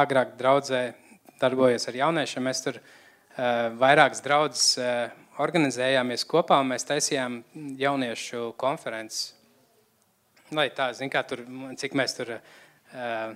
agrāk 0.00 0.36
draudzē 0.40 0.84
darbojos 1.42 1.88
ar 1.90 1.98
jauniešiem, 2.00 2.48
mēs 2.48 2.64
tur 2.64 2.78
uh, 2.80 3.68
vairākas 3.80 4.24
draudzes 4.24 4.66
uh, 4.80 5.12
organizējāmies 5.42 6.24
kopā 6.28 6.60
un 6.62 6.72
mēs 6.72 6.88
taisījām 6.88 7.40
jauniešu 7.80 8.52
konferences. 8.60 9.32
Lai 10.52 10.68
tā, 10.76 10.90
zin 10.96 11.08
kā 11.12 11.22
tur, 11.24 11.44
cik 11.80 11.96
mēs 11.96 12.16
tur 12.16 12.36
uh, 12.36 13.32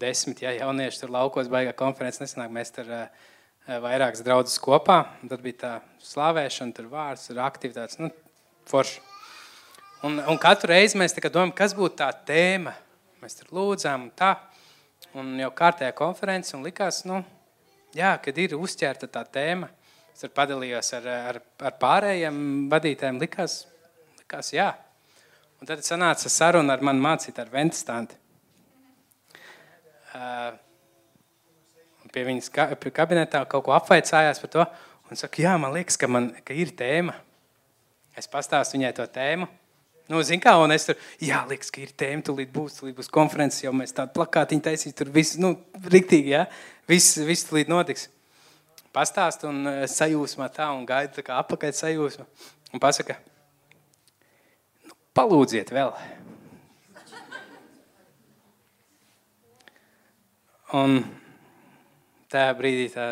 desmit 0.00 0.42
ja, 0.44 0.52
jaunieši 0.56 1.02
tur 1.02 1.12
laukos 1.14 1.50
baigā 1.52 1.72
konferences 1.76 2.22
nesanāk. 2.22 2.52
Mēs 2.54 2.72
tur 2.74 2.90
vairākas 3.66 4.24
draudzes 4.26 4.60
kopā. 4.62 5.02
Tad 5.22 5.44
bija 5.44 5.58
tā 5.62 5.72
slavēšana, 6.04 6.74
tur 6.76 6.90
vārds, 6.92 7.28
tur 7.28 7.42
aktivitātes. 7.44 8.00
Nu, 8.02 8.10
forši. 8.70 9.02
Un, 10.06 10.16
un 10.32 10.40
katru 10.40 10.72
reizi 10.72 10.98
mēs 11.00 11.16
domājam, 11.18 11.54
kas 11.56 11.76
būtu 11.76 12.00
tā 12.00 12.10
tēma. 12.26 12.74
Mēs 13.20 13.36
tur 13.40 13.50
lūdzām 13.58 14.08
un 14.08 14.12
tā. 14.16 14.34
Un 15.16 15.34
jau 15.40 15.50
kārtējā 15.56 15.92
konferences 15.98 16.54
un 16.54 16.62
likās, 16.64 17.02
nu, 17.08 17.22
jā, 17.96 18.12
kad 18.22 18.36
ir 18.38 18.54
uzķerta 18.56 19.08
tā 19.10 19.24
tēma. 19.26 19.68
Es 20.14 20.22
tur 20.22 20.30
padalījos 20.36 20.92
ar, 20.98 21.10
ar, 21.32 21.40
ar 21.66 21.80
pārējiem 21.80 22.38
vadītājiem. 22.70 23.18
Likās, 23.22 23.64
likās 24.20 24.52
jā, 24.54 24.70
Un 25.60 25.68
tad 25.68 25.82
sanāca 25.84 26.30
saruna 26.32 26.72
ar 26.72 26.80
mani 26.84 27.02
mācītāju, 27.04 27.44
ar 27.44 27.52
Ventestanti. 27.52 28.16
Uh, 30.10 30.58
pie 32.14 32.24
viņas 32.26 32.50
ka, 32.54 32.66
pie 32.80 32.92
kabinetā 32.94 33.42
kaut 33.48 33.66
ko 33.66 33.74
apvaicājās 33.76 34.42
par 34.42 34.52
to. 34.54 34.66
Un 35.10 35.18
saka, 35.18 35.42
jā, 35.42 35.56
man 35.58 35.74
liekas, 35.74 35.98
ka, 35.98 36.08
man, 36.10 36.30
ka 36.46 36.54
ir 36.54 36.72
tēma. 36.78 37.16
Es 38.18 38.30
pastāstu 38.30 38.78
viņai 38.78 38.92
to 38.96 39.06
tēmu. 39.10 39.48
Nu, 40.10 40.18
zin 40.26 40.42
kā, 40.42 40.56
un 40.58 40.74
es 40.74 40.88
tur, 40.88 40.98
jā, 41.22 41.44
liekas, 41.50 41.70
ka 41.70 41.82
ir 41.84 41.92
tēma, 41.98 42.24
tūlīt 42.26 42.50
būs, 42.54 42.80
tūlīt 42.80 42.96
būs 42.98 43.10
konferences, 43.14 43.62
jau 43.62 43.70
mēs 43.74 43.94
tādu 43.94 44.16
plakātiņu 44.16 44.64
taisīsim, 44.64 44.94
tur 44.98 45.10
viss, 45.14 45.36
nu, 45.38 45.52
riktīgi, 45.86 46.32
jā, 46.34 46.44
viss, 46.90 47.18
viss 47.26 47.46
tūlīt 47.46 47.70
notiks. 47.70 48.08
Pastāst 48.94 49.46
un 49.46 49.62
sajūsmā 49.86 50.48
tā 50.50 50.66
un 50.74 50.82
gaida 50.88 51.14
tā 51.14 51.22
kā 51.26 51.38
apakaļ 51.38 51.76
sajūsmā 51.78 52.26
un 52.74 52.82
pasaka, 52.82 53.20
nu, 54.82 54.98
palūdziet 55.14 55.70
vēl. 55.74 55.94
Un 60.76 61.00
tajā 62.30 62.50
brīdī 62.54 62.86
tā, 62.94 63.06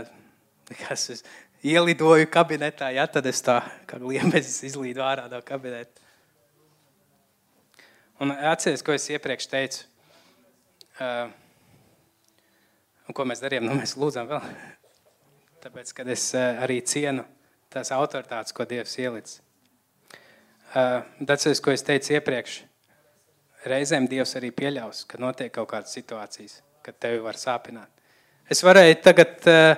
kas 0.84 1.08
es 1.10 1.24
ielidoju 1.66 2.28
kabinetā, 2.30 2.92
ja 2.94 3.06
tad 3.10 3.26
es 3.26 3.40
tā 3.42 3.58
kā 3.88 3.98
liemezis 3.98 4.60
izlīdu 4.70 5.02
ārā 5.02 5.26
no 5.30 5.40
kabineta. 5.42 6.04
Un 8.22 8.30
atceries, 8.30 8.82
ko 8.86 8.94
es 8.94 9.08
iepriekš 9.10 9.48
teicu. 9.50 9.82
Uh, 10.98 11.30
un 13.06 13.14
ko 13.14 13.26
mēs 13.26 13.42
darījām? 13.42 13.66
Nu, 13.66 13.74
mēs 13.78 13.96
lūdzām 13.98 14.30
vēl. 14.30 14.46
Tāpēc, 15.62 15.92
kad 15.98 16.10
es 16.14 16.28
uh, 16.34 16.62
arī 16.62 16.78
cienu 16.86 17.26
tās 17.74 17.90
autoritātes, 17.94 18.54
ko 18.54 18.66
Dievs 18.66 18.94
ielicis. 18.98 19.42
Uh, 20.74 21.02
atceries, 21.26 21.62
ko 21.62 21.74
es 21.74 21.86
teicu 21.86 22.14
iepriekš. 22.18 22.60
Reizēm 23.66 24.06
Dievs 24.10 24.38
arī 24.38 24.54
pieļaus, 24.54 25.04
ka 25.10 25.18
notiek 25.22 25.54
kaut 25.54 25.70
kādas 25.70 25.94
situācijas 25.94 26.60
kad 26.88 26.96
tevi 27.04 27.20
var 27.20 27.36
sāpināt. 27.36 27.90
Es 28.48 28.62
varēju 28.64 28.96
tagad, 29.04 29.34
eh, 29.44 29.76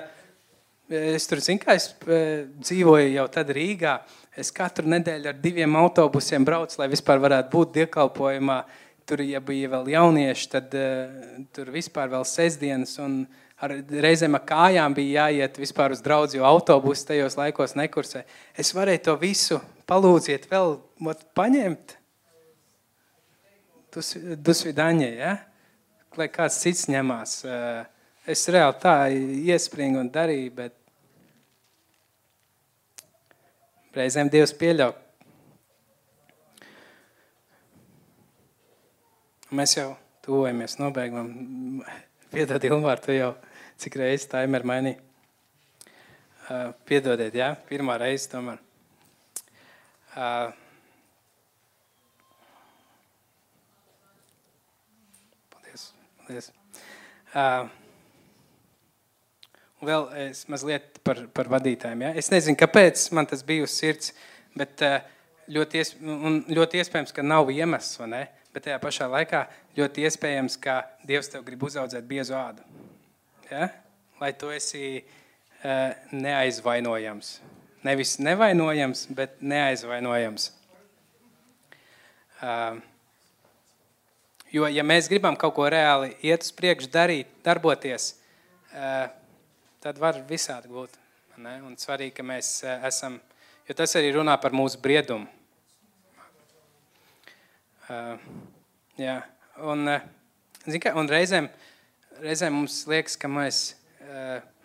es 1.11 1.27
tur 1.27 1.41
zinu, 1.43 1.59
kā 1.59 1.75
es 1.75 1.89
eh, 2.07 2.45
dzīvoju 2.63 3.09
jau 3.17 3.27
tad 3.33 3.51
Rīgā. 3.51 3.97
Es 4.39 4.53
katru 4.55 4.87
nedēļu 4.87 5.27
ar 5.27 5.41
diviem 5.43 5.75
autobusiem 5.75 6.47
braucu, 6.47 6.79
lai 6.79 6.87
vispār 6.87 7.19
varētu 7.19 7.51
būt 7.51 7.75
dievkalpojumā. 7.81 8.61
Tur, 9.11 9.25
ja 9.27 9.41
bija 9.43 9.67
vēl 9.73 9.89
jaunieši, 9.91 10.47
tad 10.53 10.75
tur 11.51 11.71
vispār 11.73 12.07
vēl 12.13 12.23
sestdienas. 12.23 12.93
Un 13.03 13.25
ar, 13.59 13.73
reizēm 14.05 14.37
ar 14.37 14.45
kājām 14.47 14.95
bija 14.95 15.25
jāiet 15.25 15.59
vispār 15.59 15.91
uz 15.91 15.99
draugu, 16.05 16.37
jo 16.37 16.47
autobusu 16.47 17.09
tajos 17.09 17.35
laikos 17.35 17.75
nekursē. 17.75 18.23
Es 18.55 18.71
varēju 18.77 19.03
to 19.09 19.17
visu 19.19 19.59
palūdziet, 19.89 20.47
vēl 20.53 20.77
mot, 21.03 21.27
paņemt. 21.35 21.97
Dusvidaņē, 23.91 25.09
ja? 25.19 25.35
Lai 26.19 26.27
kāds 26.31 26.59
cits 26.63 26.87
ņemās. 26.91 27.35
Eh, 27.45 27.85
es 28.33 28.43
reāli 28.51 28.79
tā 28.81 28.95
iespringu 29.11 30.01
un 30.01 30.09
darīju, 30.11 30.51
bet 30.55 30.75
reizēm 33.95 34.31
Dievs 34.31 34.53
pieļauj. 34.59 34.95
Mēs 39.51 39.75
jau 39.75 39.89
tuvojamies 40.23 40.77
nobeigumam. 40.79 41.83
Piedod, 42.31 42.63
Ilmār, 42.63 43.01
tu 43.03 43.11
jau 43.11 43.33
cik 43.81 43.97
reizes 43.99 44.29
taimer 44.31 44.63
mainīji. 44.63 45.01
Uh, 46.51 46.71
piedodiet, 46.87 47.35
jā, 47.35 47.49
pirmā 47.67 47.97
reize 47.99 48.27
tomēr. 48.31 48.57
Uh, 50.11 50.51
Paldies. 56.31 56.51
Uh, 57.35 57.65
vēl 59.83 60.05
es 60.29 60.45
mazliet 60.47 61.01
par, 61.03 61.17
par 61.35 61.49
vadītājiem. 61.51 62.03
Ja? 62.05 62.11
Es 62.15 62.29
nezinu, 62.31 62.55
kāpēc 62.55 63.01
man 63.17 63.27
tas 63.27 63.41
bija 63.43 63.65
uz 63.65 63.73
sirds, 63.75 64.13
bet 64.55 64.79
uh, 64.87 65.01
ļoti, 65.51 65.81
iesp 65.81 66.05
ļoti 66.55 66.79
iespējams, 66.79 67.11
ka 67.17 67.25
nav 67.25 67.51
iemesls. 67.51 67.99
Bet 68.55 68.63
tajā 68.63 68.77
pašā 68.79 69.09
laikā 69.11 69.41
ļoti 69.75 70.05
iespējams, 70.07 70.55
ka 70.63 70.77
Dievs 71.07 71.27
tev 71.33 71.43
grib 71.49 71.65
uzaudzēt 71.67 72.07
biezu 72.07 72.37
ādu. 72.39 72.63
Ja? 73.49 73.67
Lai 74.21 74.31
tu 74.39 74.53
esi 74.55 75.01
uh, 75.01 75.91
neaizvainojams. 76.15 77.33
Nevis 77.83 78.15
nevainojams, 78.23 79.03
bet 79.19 79.35
neaizvainojams. 79.43 80.47
Uh, 82.39 82.79
Jo, 84.51 84.65
ja 84.67 84.83
mēs 84.83 85.07
gribam 85.07 85.37
kaut 85.39 85.53
ko 85.55 85.63
reāli 85.71 86.09
iet 86.27 86.43
uz 86.43 86.51
priekšu, 86.51 86.89
darīt, 86.91 87.29
darboties, 87.45 88.09
eh, 88.75 89.05
tad 89.79 89.99
var 89.99 90.17
visādi 90.27 90.67
būt. 90.67 90.97
Ne? 91.39 91.53
Un 91.63 91.77
svarīgi, 91.79 92.17
ka 92.17 92.25
mēs 92.27 92.49
eh, 92.65 92.81
esam, 92.89 93.15
jo 93.69 93.75
tas 93.79 93.95
arī 93.95 94.09
runā 94.17 94.35
par 94.43 94.51
mūsu 94.51 94.81
briedumu. 94.83 95.29
Uh, 97.91 98.19
jā, 98.99 99.17
un, 99.67 99.87
kā, 100.79 100.93
un 100.99 101.09
reizēm, 101.11 101.47
reizēm 102.23 102.53
mums 102.55 102.77
liekas, 102.87 103.17
ka 103.19 103.27
mēs 103.27 103.57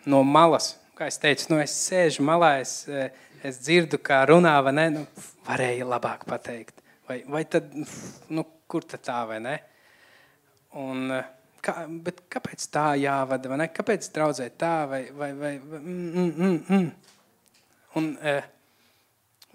no 0.07 0.21
malas, 0.23 0.69
kā 0.95 1.09
es 1.11 1.19
teicu, 1.19 1.49
nu 1.51 1.59
es 1.59 1.73
sēžu 1.89 2.23
malā, 2.27 2.53
es, 2.61 2.85
es 3.43 3.59
dzirdu, 3.65 3.99
kā 3.99 4.21
runā, 4.29 4.53
vai 4.63 4.75
ne, 4.77 4.85
nu, 4.99 5.03
varēja 5.49 5.89
labāk 5.89 6.23
pateikt. 6.29 6.79
Vai, 7.09 7.19
vai 7.27 7.43
tad, 7.51 7.67
nu, 8.31 8.47
kur 8.71 8.87
tad 8.87 9.03
tā, 9.09 9.19
vai 9.27 9.41
ne? 9.43 9.57
Uh, 9.57 9.76
Un, 10.77 11.09
eh, 11.11 11.25
kā, 11.63 11.85
kāpēc 12.29 12.67
tā 12.73 12.91
jāvada? 13.01 13.49
Vai 13.49 13.67
kāpēc 13.73 14.09
draudzē 14.13 14.49
tā? 14.59 14.75
Vai, 14.89 15.01
vai, 15.09 15.31
vai, 15.33 15.53
mm, 15.57 16.07
mm, 16.13 16.31
mm, 16.37 16.59
mm. 16.69 16.91
Un, 17.97 18.11
eh, 18.21 18.43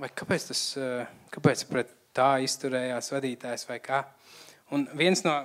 vai 0.03 0.11
kāpēc 0.11 0.49
tas 0.51 0.63
eh, 0.81 1.07
kāpēc 1.31 1.65
pret 1.71 1.95
tā 2.17 2.35
izturējās 2.43 3.13
vadītājs 3.15 3.69
vai 3.69 3.79
kā? 3.85 4.03
Un 4.75 4.89
viens 4.99 5.23
no 5.23 5.37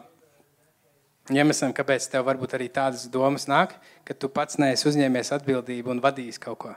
iemesliem, 1.30 1.75
kāpēc 1.78 2.09
tev 2.09 2.25
varbūt 2.25 2.55
arī 2.57 2.71
tādas 2.73 3.05
domas 3.11 3.45
nāk, 3.51 3.75
ka 4.07 4.15
tu 4.15 4.32
pats 4.32 4.57
neesi 4.57 4.88
uzņēmies 4.89 5.34
atbildību 5.38 5.93
un 5.93 6.01
vadījis 6.01 6.39
kaut 6.41 6.61
ko. 6.63 6.75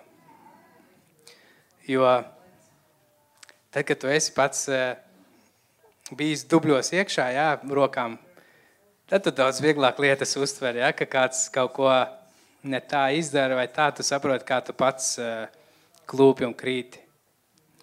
Jo 1.89 2.05
tad, 3.71 3.87
kad 3.87 3.97
tu 4.03 4.11
esi 4.11 4.35
pats 4.35 4.67
bijis 6.19 6.43
dubļos 6.51 6.91
iekšā, 6.99 7.31
jā, 7.35 7.47
rokām 7.71 8.19
Tad 9.11 9.25
tu 9.27 9.31
daudz 9.35 9.59
vieglāk 9.59 9.97
lietas 9.99 10.37
uztver, 10.39 10.77
ja, 10.79 10.93
ka 10.95 11.03
kāds 11.11 11.49
kaut 11.51 11.73
ko 11.75 11.89
ne 12.63 12.79
tā 12.79 13.09
izdara, 13.19 13.57
vai 13.59 13.65
tā 13.67 13.89
tu 13.91 14.05
saproti, 14.07 14.47
kā 14.47 14.61
tu 14.63 14.71
pats 14.71 15.17
uh, 15.19 15.49
klūpi 16.07 16.47
un 16.47 16.55
krīti. 16.55 17.01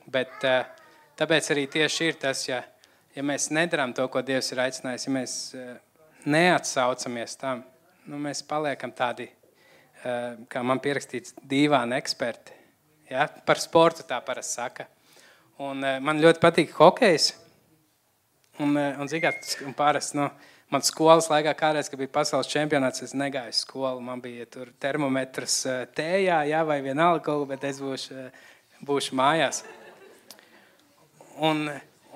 Bet 0.08 0.48
uh, 0.48 0.64
tāpēc 1.20 1.52
arī 1.52 1.68
tieši 1.74 2.08
ir 2.08 2.22
tas, 2.22 2.46
ja, 2.48 2.62
ja 3.12 3.28
mēs 3.28 3.50
nedarām 3.52 3.92
to, 3.92 4.08
ko 4.08 4.24
Dievs 4.24 4.54
ir 4.56 4.64
aicinājis, 4.70 5.10
ja 5.10 5.16
mēs 5.18 5.36
uh, 5.60 5.70
neatsaucamies 6.32 7.36
tam, 7.44 7.68
nu, 8.08 8.24
mēs 8.24 8.46
paliekam 8.48 8.96
tādi, 8.96 9.28
uh, 9.28 10.40
kā 10.48 10.64
man 10.64 10.80
pierakstīts, 10.80 11.36
dīvāni 11.44 12.00
eksperti. 12.00 12.56
Ja? 13.12 13.28
Par 13.28 13.60
sportu 13.60 14.08
tā 14.08 14.24
parasti 14.24 14.62
saka. 14.62 14.88
Un, 15.60 15.84
uh, 15.84 16.00
man 16.00 16.24
ļoti 16.24 16.48
patīk 16.48 16.78
hokejs. 16.80 17.34
Un, 18.64 18.78
uh, 18.80 18.94
un, 18.96 19.12
zikāt, 19.12 19.58
un 19.68 19.76
parasti, 19.76 20.24
nu, 20.24 20.32
no, 20.32 20.56
Man 20.68 20.84
skolas 20.84 21.30
laikā, 21.32 21.54
kādreiz, 21.56 21.88
kad 21.88 22.00
bija 22.02 22.12
pasaules 22.12 22.50
čempionāts, 22.52 23.00
es 23.06 23.14
negāju 23.16 23.54
skolu. 23.56 24.02
Man 24.04 24.20
bija 24.20 24.44
tur 24.52 24.74
termometrs 24.84 25.62
eh, 25.64 25.86
tējā, 25.96 26.42
jā, 26.50 26.64
vai 26.68 26.82
vienalga, 26.84 27.38
bet 27.48 27.64
es 27.70 27.80
būšu, 27.80 28.18
eh, 28.26 28.42
būšu 28.84 29.16
mājās. 29.16 29.62
Un, 31.40 31.70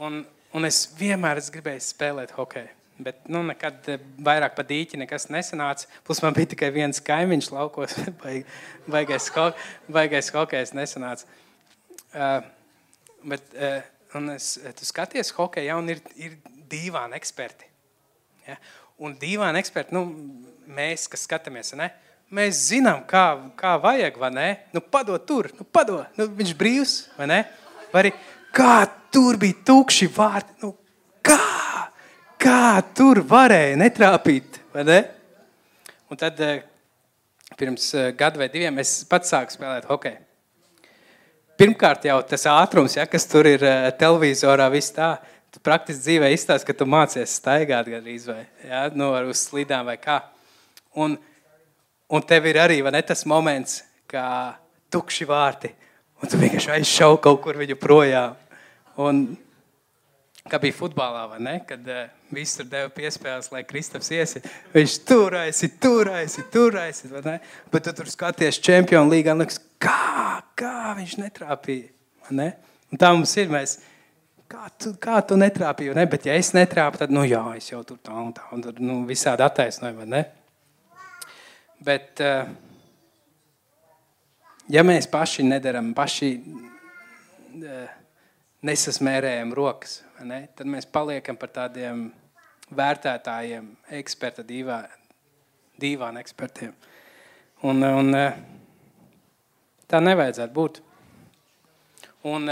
un, 0.03 0.19
un 0.51 0.67
es 0.67 0.81
vienmēr 0.99 1.39
es 1.39 1.47
gribēju 1.53 1.85
spēlēt 1.87 2.35
hokeju. 2.35 2.75
Bet 3.07 3.23
nu, 3.31 3.39
nekad 3.47 3.87
eh, 3.95 4.03
vairāk 4.19 4.59
par 4.59 4.67
dīķi 4.67 4.99
nekas 4.99 5.29
nesanāca. 5.31 5.87
Plus 6.03 6.19
man 6.19 6.35
bija 6.35 6.51
tikai 6.51 6.73
viens 6.75 6.99
kaimiņš 7.07 7.51
laukos, 7.55 7.95
baigais, 8.91 9.31
baigais 9.87 10.33
hokejs 10.35 10.75
nesanāca. 10.75 11.39
Uh, 12.11 12.41
bet, 13.31 13.47
uh, 13.55 14.31
es, 14.35 14.57
tu 14.75 14.83
skaties 14.83 15.31
hokeju, 15.39 15.71
ja, 15.71 15.79
un 15.79 15.95
ir, 15.95 16.03
ir 16.19 16.35
dīvaini 16.67 17.15
eksperti. 17.15 17.70
Ja? 18.47 18.57
Un 19.01 19.15
dīvaini 19.19 19.61
eksperti, 19.61 19.95
nu, 19.97 20.05
mēs, 20.71 21.07
kas 21.11 21.25
skatāmies, 21.27 21.73
ne? 21.79 21.91
mēs 22.31 22.65
zinām, 22.71 23.03
kā, 23.07 23.25
kā 23.59 23.75
vajag, 23.81 24.17
vai 24.19 24.31
ne? 24.33 24.49
Nu, 24.71 24.81
padod 24.81 25.23
tur, 25.27 25.49
nu, 25.57 25.65
padod. 25.67 26.07
Nu, 26.15 26.29
viņš 26.31 26.53
brīvs, 26.57 26.93
vai 27.17 27.27
ne? 27.27 27.39
Vai 27.91 28.05
arī, 28.05 28.11
kā 28.55 28.85
tur 29.11 29.39
bija 29.39 29.59
tukši 29.67 30.07
vārdi, 30.15 30.55
nu, 30.63 30.71
kā, 31.25 31.39
kā 32.41 32.79
tur 32.95 33.23
varēja 33.27 33.79
netrāpīt, 33.81 34.61
vai 34.75 34.85
ne? 34.87 34.99
Un 36.11 36.19
tad 36.19 36.39
eh, 36.43 36.63
pirms 37.59 37.91
eh, 37.95 38.11
gadu 38.17 38.41
vai 38.41 38.49
diviem 38.51 38.79
es 38.83 39.01
pats 39.07 39.31
sāku 39.31 39.55
spēlēt 39.55 39.89
hokeju. 39.91 40.19
Pirmkārt 41.61 42.07
jau 42.07 42.17
tas 42.25 42.47
ātrums, 42.49 42.95
ja, 42.97 43.05
kas 43.11 43.27
tur 43.29 43.47
ir 43.47 43.63
eh, 43.67 43.89
televizorā, 43.99 44.69
viss 44.73 44.95
tā, 44.95 45.13
tu 45.51 45.59
praktiski 45.63 46.01
dzīvē 46.05 46.31
izstāsti, 46.33 46.67
ka 46.69 46.77
tu 46.77 46.87
mācies 46.89 47.35
staigāt 47.39 47.89
gandrīz 47.91 48.27
vai 48.29 48.45
ja, 48.67 48.85
nu, 48.95 49.11
uz 49.31 49.43
slidām 49.49 49.87
vai 49.89 49.97
kā. 49.99 50.21
Un, 50.95 51.17
un 52.11 52.25
tev 52.27 52.47
ir 52.51 52.59
arī 52.61 52.81
ne, 52.83 53.03
tas 53.03 53.25
moments, 53.27 53.81
kā 54.11 54.55
tukši 54.91 55.27
vārti, 55.27 55.71
un 56.21 56.31
tu 56.31 56.39
vienkārši 56.39 56.75
aizšauji 56.77 57.23
kaut 57.23 57.41
kur 57.43 57.59
viņu 57.59 57.77
projām. 57.79 58.35
Un, 59.01 59.23
kā 60.49 60.59
bija 60.61 60.75
futbolā, 60.75 61.27
kad 61.67 61.87
uh, 61.87 62.09
viss 62.33 62.57
tur 62.57 62.67
deva 62.71 62.89
piespēles, 62.93 63.51
lai 63.53 63.63
Kristaps 63.67 64.11
iesit. 64.15 64.47
Viņš 64.73 64.97
tur 65.07 65.37
aizsit, 65.43 65.77
tur 65.83 66.11
aizsit, 66.11 66.49
tur 66.53 66.77
aizsit. 66.81 67.13
Bet 67.71 67.87
tu 67.87 67.93
tur 67.95 68.09
skaties 68.11 68.59
čempionu 68.63 69.11
līgā, 69.13 69.35
un 69.35 69.43
liekas, 69.43 69.61
kā, 69.81 70.41
kā 70.59 70.93
viņš 70.97 71.17
netrāpīja. 71.21 71.91
Ne? 72.35 72.51
Un 72.91 72.99
tā 72.99 73.11
mums 73.15 73.33
ir. 73.39 73.51
Mēs, 73.51 73.79
kā, 74.51 74.67
tu, 74.79 74.91
kā 75.01 75.21
tu 75.27 75.37
netrāpīji? 75.39 75.95
Ne? 75.97 76.05
Bet, 76.11 76.27
ja 76.27 76.35
es 76.39 76.51
netrāpu, 76.57 76.99
tad, 77.01 77.13
nu, 77.13 77.23
jā, 77.27 77.41
es 77.59 77.71
jau 77.71 77.81
tur 77.87 77.99
tā 78.03 78.15
un 78.19 78.33
tā, 78.35 78.45
un 78.55 78.63
tur 78.65 78.81
nu, 78.83 79.01
visādi 79.07 79.45
attaisnojumi. 79.45 80.21
Bet, 81.81 82.21
uh, 82.21 82.51
ja 84.71 84.83
mēs 84.85 85.09
paši 85.11 85.47
nedaram, 85.47 85.93
paši 85.97 86.31
uh, 86.37 87.97
nesasmērējam 88.67 89.53
rokas, 89.57 90.01
ne? 90.27 90.43
tad 90.55 90.69
mēs 90.69 90.85
paliekam 90.85 91.39
par 91.39 91.53
tādiem 91.55 92.09
vērtētājiem, 92.71 93.71
eksperta 93.97 94.45
divā, 94.47 94.83
divām 95.81 96.19
ekspertiem. 96.21 96.75
Un, 97.67 97.83
un, 97.83 98.15
tā 99.91 99.99
nevajadzētu 100.01 100.55
būt. 100.55 100.79
Un, 102.29 102.47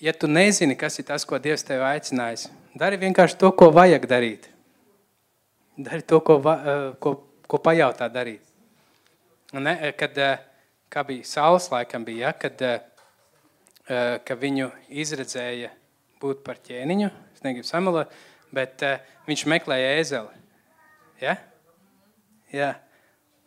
ja 0.00 0.12
tu 0.12 0.28
nezini, 0.28 0.76
kas 0.76 0.98
ir 1.00 1.06
tas, 1.08 1.24
ko 1.28 1.38
Dievs 1.42 1.64
tev 1.66 1.84
aicinājis, 1.86 2.48
dari 2.76 2.98
vienkārši 3.00 3.38
to, 3.40 3.52
ko 3.56 3.70
vajag 3.74 4.04
darīt. 4.10 4.50
Dari 5.76 6.04
to, 6.08 6.20
ko, 6.24 6.38
ko, 7.00 7.14
ko 7.48 7.60
pajautā 7.60 8.08
darīt. 8.12 8.44
Ne, 9.56 9.74
kad, 9.96 10.16
kā 10.92 11.02
bija 11.06 11.26
Sauls, 11.28 11.68
laikam 11.72 12.04
bija, 12.04 12.28
ja, 12.28 12.32
kad, 12.36 12.62
kad 14.26 14.40
viņu 14.40 14.70
izredzēja 14.88 15.70
būt 16.20 16.42
par 16.46 16.60
ķēniņu. 16.64 17.10
Es 17.36 17.44
negribu 17.44 17.68
samalot, 17.68 18.12
bet 18.56 18.82
viņš 19.28 19.44
meklēja 19.52 19.92
ēzeli. 20.00 20.42
Ja? 21.20 21.36
Jā. 22.52 22.72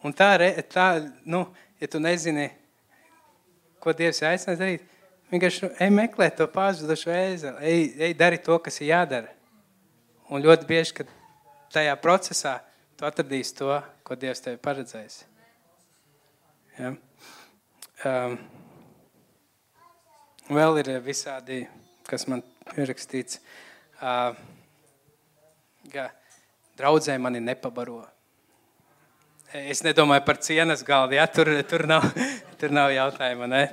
Un 0.06 0.14
tā, 0.16 0.32
tā 0.72 0.86
nu, 1.28 1.44
ja 1.82 1.90
tu 1.92 2.00
nezini, 2.02 2.48
ko 3.84 3.94
Dievs 3.96 4.22
aicina 4.28 4.56
darīt, 4.60 4.86
vienkārši 5.32 5.72
ej 5.80 5.92
meklēt 5.94 6.38
to 6.40 6.48
pazudušo 6.52 7.14
ēzeli. 7.14 7.58
Ej, 7.62 7.86
ej 8.10 8.16
dari 8.18 8.40
to, 8.44 8.58
kas 8.64 8.82
ir 8.82 8.92
jādara. 8.92 9.34
Un 10.30 10.44
ļoti 10.46 10.68
bieži, 10.70 11.00
kad 11.00 11.12
tajā 11.74 11.96
procesā 12.02 12.60
tu 12.98 13.08
atradīsi 13.08 13.56
to, 13.58 13.72
ko 14.06 14.18
Dievs 14.20 14.44
tev 14.46 14.60
paredzējis. 14.62 15.22
Ja? 16.80 16.94
Um, 18.06 18.38
vēl 20.50 20.82
ir 20.84 20.92
visādi, 21.04 21.64
kas 22.10 22.26
man 22.30 22.44
ierakstīts, 22.78 23.42
ka 25.94 26.06
draudzē 26.80 27.18
mani 27.22 27.42
nepabaro. 27.44 28.02
Es 29.50 29.82
nedomāju 29.82 30.24
par 30.28 30.38
cienas 30.46 30.84
galdu, 30.86 31.18
ja 31.18 31.26
tur, 31.26 31.50
tur, 31.66 31.88
nav, 31.90 32.06
tur 32.62 32.74
nav 32.76 32.94
jautājuma. 32.94 33.50
Ne? 33.50 33.64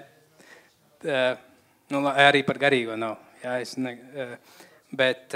Nu, 1.05 2.03
arī 2.11 2.43
par 2.47 2.59
garīgo 2.63 2.97
nav. 2.99 3.19
Jā, 3.43 3.59
es 3.63 3.77
ne, 3.79 3.93
bet 4.97 5.35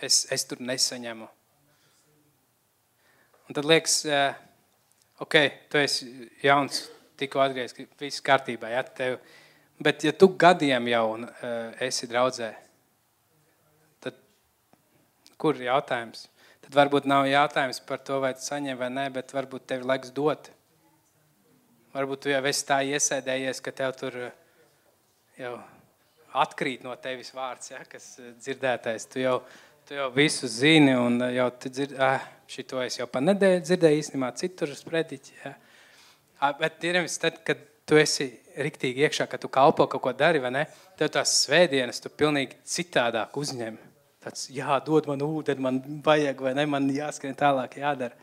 es, 0.00 0.22
es 0.32 0.46
tur 0.48 0.62
nesaņemu. 0.64 1.28
Un 3.44 3.58
tad 3.58 3.66
liekas, 3.68 3.98
ok, 5.20 5.40
tu 5.68 5.82
esi 5.82 6.08
jauns, 6.44 6.86
tikko 7.20 7.42
atgriezies, 7.44 7.90
viss 8.00 8.24
kārtībā. 8.24 8.70
Ja? 8.72 8.84
Tev, 8.86 9.18
Bet, 9.78 10.04
ja 10.06 10.12
tu 10.14 10.28
gadiem 10.38 10.86
jau 10.86 11.06
esi 11.82 12.06
draudzē, 12.06 12.52
tad 14.04 14.20
kur 15.40 15.58
ir 15.58 15.66
jautājums? 15.66 16.28
Tad 16.62 16.76
varbūt 16.78 17.08
nav 17.10 17.26
jautājums 17.26 17.82
par 17.84 17.98
to, 18.06 18.20
vai 18.22 18.32
tu 18.38 18.44
saņem 18.46 18.78
vai 18.78 18.90
nē, 18.94 19.08
bet 19.16 19.34
varbūt 19.34 19.66
tev 19.66 19.82
ir 19.82 19.90
laiks 19.90 20.14
dot. 20.14 20.52
Varbūt 21.94 22.24
tu 22.24 22.30
jau 22.32 22.40
esi 22.50 22.64
tā 22.66 22.80
iesēdējies, 22.90 23.60
ka 23.62 23.70
tev 23.70 23.92
tur 23.94 24.16
eh, 24.26 24.30
jau 25.38 25.52
atkrīt 26.42 26.82
no 26.82 26.94
tevis 26.98 27.30
vārds, 27.36 27.70
ja, 27.70 27.84
kas 27.86 28.08
eh, 28.18 28.32
dzirdētais. 28.42 29.06
Tu 29.12 29.22
jau, 29.22 29.36
tu 29.86 29.94
jau 29.94 30.08
visu 30.16 30.50
zini, 30.50 30.96
un 30.98 31.22
jau 31.30 31.46
tu 31.62 31.70
dzirdi, 31.70 31.94
ah, 32.02 32.24
šito 32.50 32.82
es 32.82 32.98
jau 32.98 33.06
pa 33.10 33.22
nedēļu 33.22 33.62
dzirdēju 33.62 34.02
īstenībā 34.02 34.32
citur 34.40 34.74
uz 34.74 34.82
prediķi. 34.88 35.38
Ja. 35.44 35.54
Ah, 36.40 36.56
bet, 36.58 36.82
ieremis, 36.82 37.14
tad, 37.22 37.38
kad 37.46 37.62
tu 37.86 38.00
esi 38.00 38.26
riktīgi 38.66 39.06
iekšā, 39.06 39.28
ka 39.30 39.38
tu 39.38 39.52
kalpo 39.52 39.86
kaut 39.86 40.02
ko 40.02 40.18
dari, 40.18 40.42
vai 40.42 40.50
ne? 40.50 40.66
Tev 40.98 41.14
tās 41.14 41.38
svētdienas 41.44 42.02
tu 42.02 42.10
pilnīgi 42.10 42.58
citādāk 42.74 43.38
uzņem. 43.38 43.78
Tāds, 44.24 44.48
jā, 44.50 44.82
dod 44.82 45.06
man 45.12 45.22
ūdeni, 45.22 45.62
man 45.62 45.82
vajag, 46.02 46.42
vai 46.42 46.58
ne, 46.58 46.66
man 46.74 46.90
jāskrien 46.90 47.38
tālāk, 47.38 47.78
jādara. 47.84 48.18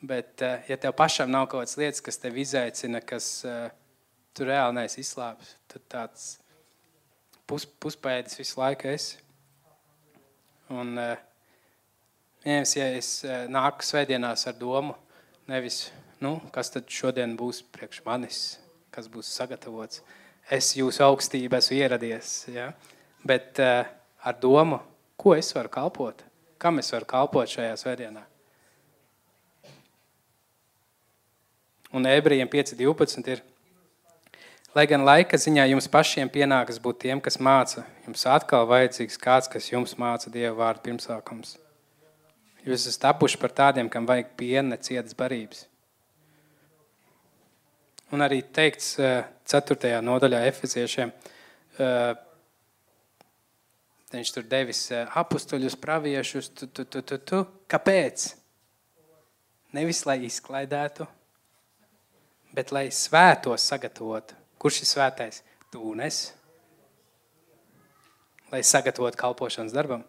Bet, 0.00 0.42
eh, 0.42 0.62
ja 0.68 0.76
tev 0.78 0.92
pašam 0.94 1.30
nav 1.30 1.48
kaut 1.50 1.64
kādas 1.64 1.78
lietas, 1.78 2.02
kas 2.04 2.20
tev 2.22 2.36
izaicina, 2.38 3.00
kas 3.02 3.26
uh, 3.46 3.64
tu 4.30 4.46
reāli 4.46 4.76
neesi 4.76 5.00
izslāpis, 5.02 5.56
tad 5.66 5.82
tāds 5.90 6.28
pus, 7.50 7.66
puspēdis 7.66 8.38
visu 8.38 8.60
laiku 8.60 8.92
esi. 8.92 9.18
Un, 10.70 10.94
uh, 11.02 11.16
ja 12.46 12.86
es 12.94 13.10
nāku 13.50 13.82
svētdienās 13.82 14.46
ar 14.46 14.54
domu, 14.60 14.94
nevis, 15.50 15.88
nu, 16.22 16.36
kas 16.54 16.70
tad 16.70 16.86
šodien 16.86 17.34
būs 17.40 17.64
priekš 17.74 18.04
manis, 18.06 18.40
kas 18.94 19.10
būs 19.10 19.34
sagatavots. 19.34 20.04
Es 20.46 20.70
jūsu 20.78 21.02
augstību 21.10 21.58
esmu 21.58 21.82
ieradies, 21.82 22.36
ja? 22.54 22.70
bet 23.26 23.58
uh, 23.58 23.82
ar 24.22 24.38
domu, 24.38 24.78
ko 25.18 25.34
es 25.34 25.50
varu 25.58 25.74
kalpot, 25.74 26.22
kam 26.62 26.78
es 26.78 26.94
varu 26.94 27.10
kalpot 27.18 27.50
šajā 27.50 27.74
svētdienā. 27.82 28.27
Un 31.92 32.04
ebrejiem 32.04 32.48
5.12 32.52 33.30
ir, 33.32 33.40
lai 34.76 34.84
gan 34.90 35.06
laika 35.06 35.38
ziņā 35.40 35.64
jums 35.70 35.88
pašiem 35.88 36.28
pienākas 36.28 36.80
būt 36.84 37.00
tiem, 37.06 37.22
kas 37.24 37.40
māca, 37.40 37.86
jums 38.04 38.26
atkal 38.28 38.68
vajadzīgs 38.68 39.16
kāds, 39.22 39.48
kas 39.48 39.70
jums 39.72 39.96
māca 39.96 40.28
Dievu 40.30 40.58
vārdu 40.60 40.84
pirmsākums. 40.84 41.56
Jūs 42.66 42.84
esat 42.90 43.06
tapuši 43.06 43.40
par 43.40 43.54
tādiem, 43.56 43.88
kam 43.88 44.06
vajag 44.08 44.34
piena, 44.36 44.76
cietas 44.76 45.16
barības. 45.16 45.64
Un 48.12 48.24
arī 48.24 48.40
teikts 48.42 48.94
4. 48.96 49.76
Eh, 49.84 49.98
nodaļā 50.04 50.40
Efeziešiem, 50.48 51.12
eh, 51.78 52.14
viņš 54.12 54.32
tur 54.32 54.46
devis 54.48 54.80
eh, 54.92 55.04
apstuļus, 55.20 55.76
praviešus. 55.76 56.48
Tu, 56.56 56.68
tu, 56.72 56.84
tu, 56.84 57.02
tu, 57.02 57.18
tu. 57.18 57.42
Kāpēc? 57.68 58.30
Nevis 59.76 60.06
lai 60.08 60.22
izklaidētu, 60.24 61.04
bet 62.58 62.72
lai 62.74 62.88
svētos 62.90 63.62
sagatavotu. 63.70 64.34
Kurš 64.58 64.80
ir 64.82 64.88
svētais? 64.90 65.44
Tūnes. 65.70 66.32
Lai 68.50 68.64
sagatavotu 68.66 69.20
kalpošanas 69.20 69.76
darbam. 69.76 70.02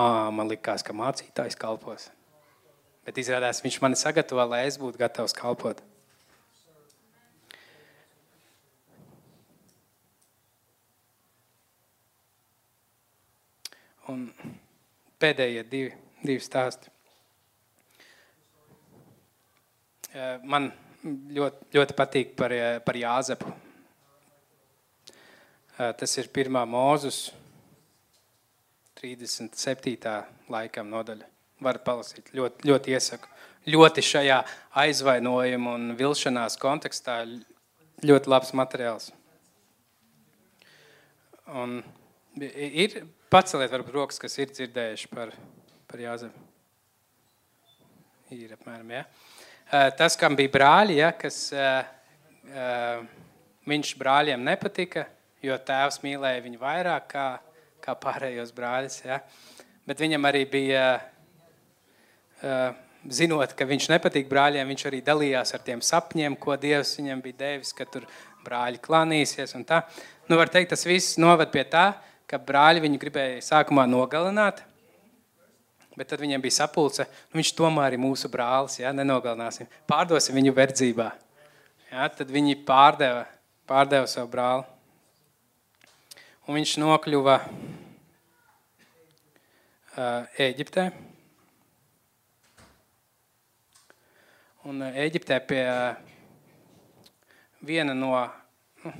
À, 0.00 0.30
man 0.32 0.48
likās, 0.48 0.80
ka 0.86 0.96
mācītājs 0.96 1.58
kalpos. 1.60 2.08
Bet 3.04 3.20
izrādās, 3.20 3.60
viņš 3.60 3.80
mani 3.84 4.00
sagatavo, 4.00 4.46
lai 4.48 4.62
es 4.70 4.80
būtu 4.80 5.00
gatavs 5.02 5.36
kalpot. 5.36 5.82
Un 14.08 14.30
pēdējie 15.20 15.66
divi, 15.68 15.96
divi 16.24 16.40
stāsti. 16.42 16.88
Man 20.48 20.72
ļoti, 21.06 21.68
ļoti 21.74 21.96
patīk 21.96 22.32
par, 22.38 22.54
par 22.84 22.98
Jāzepu. 22.98 23.52
Tas 25.76 26.16
ir 26.20 26.28
pirmā 26.34 26.66
mūzus, 26.68 27.30
37. 29.00 30.16
laikam 30.52 30.90
nodaļa. 30.92 31.28
Varat 31.64 31.84
palasīt, 31.84 32.28
ļoti, 32.36 32.68
ļoti 32.68 32.92
iesaku. 32.96 33.28
Ļoti 33.68 34.04
šajā 34.04 34.36
aizvainojuma 34.82 35.72
un 35.76 35.94
vilšanās 35.96 36.56
kontekstā 36.60 37.22
ļoti 38.04 38.32
labs 38.32 38.52
materiāls. 38.56 39.10
Un 41.60 41.80
ir 42.40 43.02
Paceliet, 43.30 43.70
varbūt, 43.70 43.94
rokas, 43.94 44.18
kas 44.18 44.34
ir 44.42 44.50
dzirdējuši 44.50 45.08
par, 45.12 45.30
par 45.86 46.00
Jāzepu. 46.02 46.48
Ir 48.34 48.56
apmēram, 48.56 48.90
ja. 48.94 49.04
Tas, 49.70 50.16
kam 50.18 50.34
bija 50.34 50.50
brāļi, 50.50 50.96
ja, 50.98 51.12
kas 51.14 51.52
viņš 53.70 53.92
brāļiem 54.00 54.42
nepatika, 54.42 55.04
jo 55.46 55.54
tēvs 55.54 56.00
mīlēja 56.02 56.42
viņu 56.42 56.58
vairāk 56.58 57.06
kā, 57.12 57.26
kā 57.84 57.94
pārējos 58.02 58.50
brāļus. 58.56 58.96
Ja. 59.06 59.20
Bet 59.86 60.02
viņam 60.02 60.26
arī 60.26 60.42
bija, 60.50 60.82
zinot, 63.06 63.54
ka 63.54 63.68
viņš 63.70 63.86
nepatīk 63.92 64.26
brāļiem, 64.30 64.72
viņš 64.74 64.86
arī 64.90 65.00
dalījās 65.06 65.54
ar 65.54 65.62
tiem 65.66 65.84
sapņiem, 65.86 66.34
ko 66.42 66.58
Dievs 66.58 66.96
viņam 66.98 67.22
bija 67.24 67.38
devis, 67.44 67.70
ka 67.76 67.86
tur 67.86 68.08
brāļi 68.42 68.82
klanīsies. 68.82 69.54
Nu, 69.54 70.34
var 70.34 70.50
teikt, 70.50 70.72
tas 70.74 70.82
viss 70.88 71.14
noved 71.20 71.54
pie 71.54 71.62
tā, 71.70 71.92
ka 72.26 72.42
brāļi 72.42 72.82
viņu 72.88 72.98
gribēja 73.02 73.38
sākumā 73.52 73.86
nogalināt, 73.90 74.64
bet 76.00 76.08
tad 76.08 76.22
viņiem 76.22 76.40
bija 76.40 76.62
sapulce, 76.62 77.04
nu, 77.28 77.36
viņš 77.36 77.50
tomēr 77.58 77.92
ir 77.92 78.00
mūsu 78.00 78.30
brālis, 78.32 78.78
ja, 78.80 78.88
nenogalināsim, 78.96 79.68
pārdosim 79.90 80.32
viņu 80.38 80.54
verdzībā. 80.56 81.10
Ja, 81.90 82.06
tad 82.08 82.30
viņi 82.32 82.56
pārdeva, 82.64 83.26
pārdeva 83.68 84.08
savu 84.08 84.30
brāli. 84.32 84.64
Un 86.48 86.56
viņš 86.56 86.72
nokļuva 86.80 87.34
uh, 87.44 87.60
Ēģiptē. 90.40 90.86
Un 94.72 94.80
Ēģiptē 94.88 95.36
pie 95.50 95.66
viena 97.60 97.92
no 97.92 98.14
nu, 98.16 98.94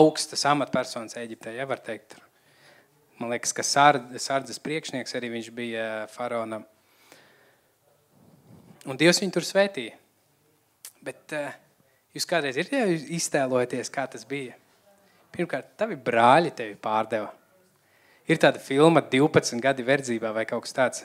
augstas 0.00 0.48
amatpersonas 0.48 1.20
Ēģiptē, 1.20 1.52
ja 1.60 1.68
var 1.68 1.84
teikt. 1.84 2.16
Man 3.20 3.34
liekas, 3.34 3.52
ka 3.52 3.64
sardzes 3.64 4.60
priekšnieks 4.64 5.12
arī 5.18 5.28
viņš 5.34 5.48
bija 5.52 5.88
faraonam. 6.08 6.62
Un 8.88 8.96
Dievs 8.96 9.20
viņu 9.20 9.34
tur 9.34 9.44
svētīja. 9.44 9.98
Bet 11.04 11.34
uh, 11.36 11.50
jūs 12.16 12.24
kādreiz 12.28 12.56
ir 12.60 12.70
iztēlojaties, 13.12 13.92
kā 13.92 14.06
tas 14.08 14.24
bija? 14.28 14.56
Pirmkārt, 15.36 15.74
tavi 15.76 16.00
brāļi 16.00 16.54
tevi 16.56 16.78
pārdeva. 16.80 17.28
Ir 18.30 18.40
tāda 18.40 18.62
filma 18.62 19.02
12 19.04 19.60
gadi 19.60 19.84
verdzībā 19.84 20.32
vai 20.32 20.46
kaut 20.48 20.64
kas 20.64 20.76
tāds. 20.76 21.04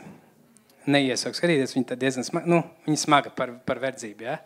Neiesaku 0.88 1.36
skatīties, 1.36 1.76
viņa 1.76 2.00
diezgan 2.00 2.26
smaga, 2.28 2.48
nu, 2.48 2.62
viņa 2.86 3.02
smaga 3.02 3.36
par, 3.36 3.56
par 3.68 3.84
verdzību. 3.84 4.28
Ja? 4.28 4.40